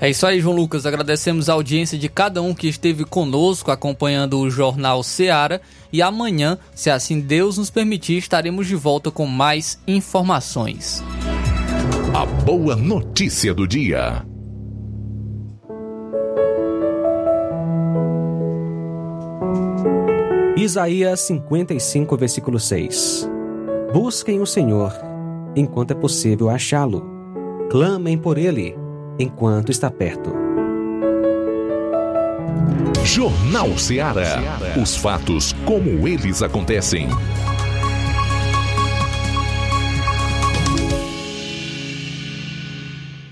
É 0.00 0.08
isso 0.08 0.24
aí, 0.26 0.40
João 0.40 0.54
Lucas. 0.54 0.86
Agradecemos 0.86 1.48
a 1.48 1.54
audiência 1.54 1.98
de 1.98 2.08
cada 2.08 2.40
um 2.40 2.54
que 2.54 2.68
esteve 2.68 3.04
conosco 3.04 3.72
acompanhando 3.72 4.38
o 4.38 4.48
Jornal 4.48 5.02
Seara. 5.02 5.60
E 5.92 6.00
amanhã, 6.00 6.56
se 6.72 6.88
assim 6.88 7.20
Deus 7.20 7.58
nos 7.58 7.68
permitir, 7.68 8.18
estaremos 8.18 8.68
de 8.68 8.76
volta 8.76 9.10
com 9.10 9.26
mais 9.26 9.80
informações. 9.88 11.02
A 12.14 12.24
boa 12.24 12.76
notícia 12.76 13.52
do 13.52 13.66
dia. 13.66 14.24
Isaías 20.56 21.20
55, 21.20 22.16
versículo 22.16 22.60
6. 22.60 23.28
Busquem 23.92 24.40
o 24.40 24.46
Senhor 24.46 24.92
enquanto 25.56 25.90
é 25.90 25.94
possível 25.94 26.50
achá-lo. 26.50 27.04
Clamem 27.68 28.16
por 28.16 28.38
ele 28.38 28.76
enquanto 29.18 29.70
está 29.70 29.90
perto. 29.90 30.32
Jornal 33.04 33.76
Ceará. 33.78 34.58
Os 34.80 34.96
fatos 34.96 35.54
como 35.64 36.06
eles 36.06 36.42
acontecem. 36.42 37.08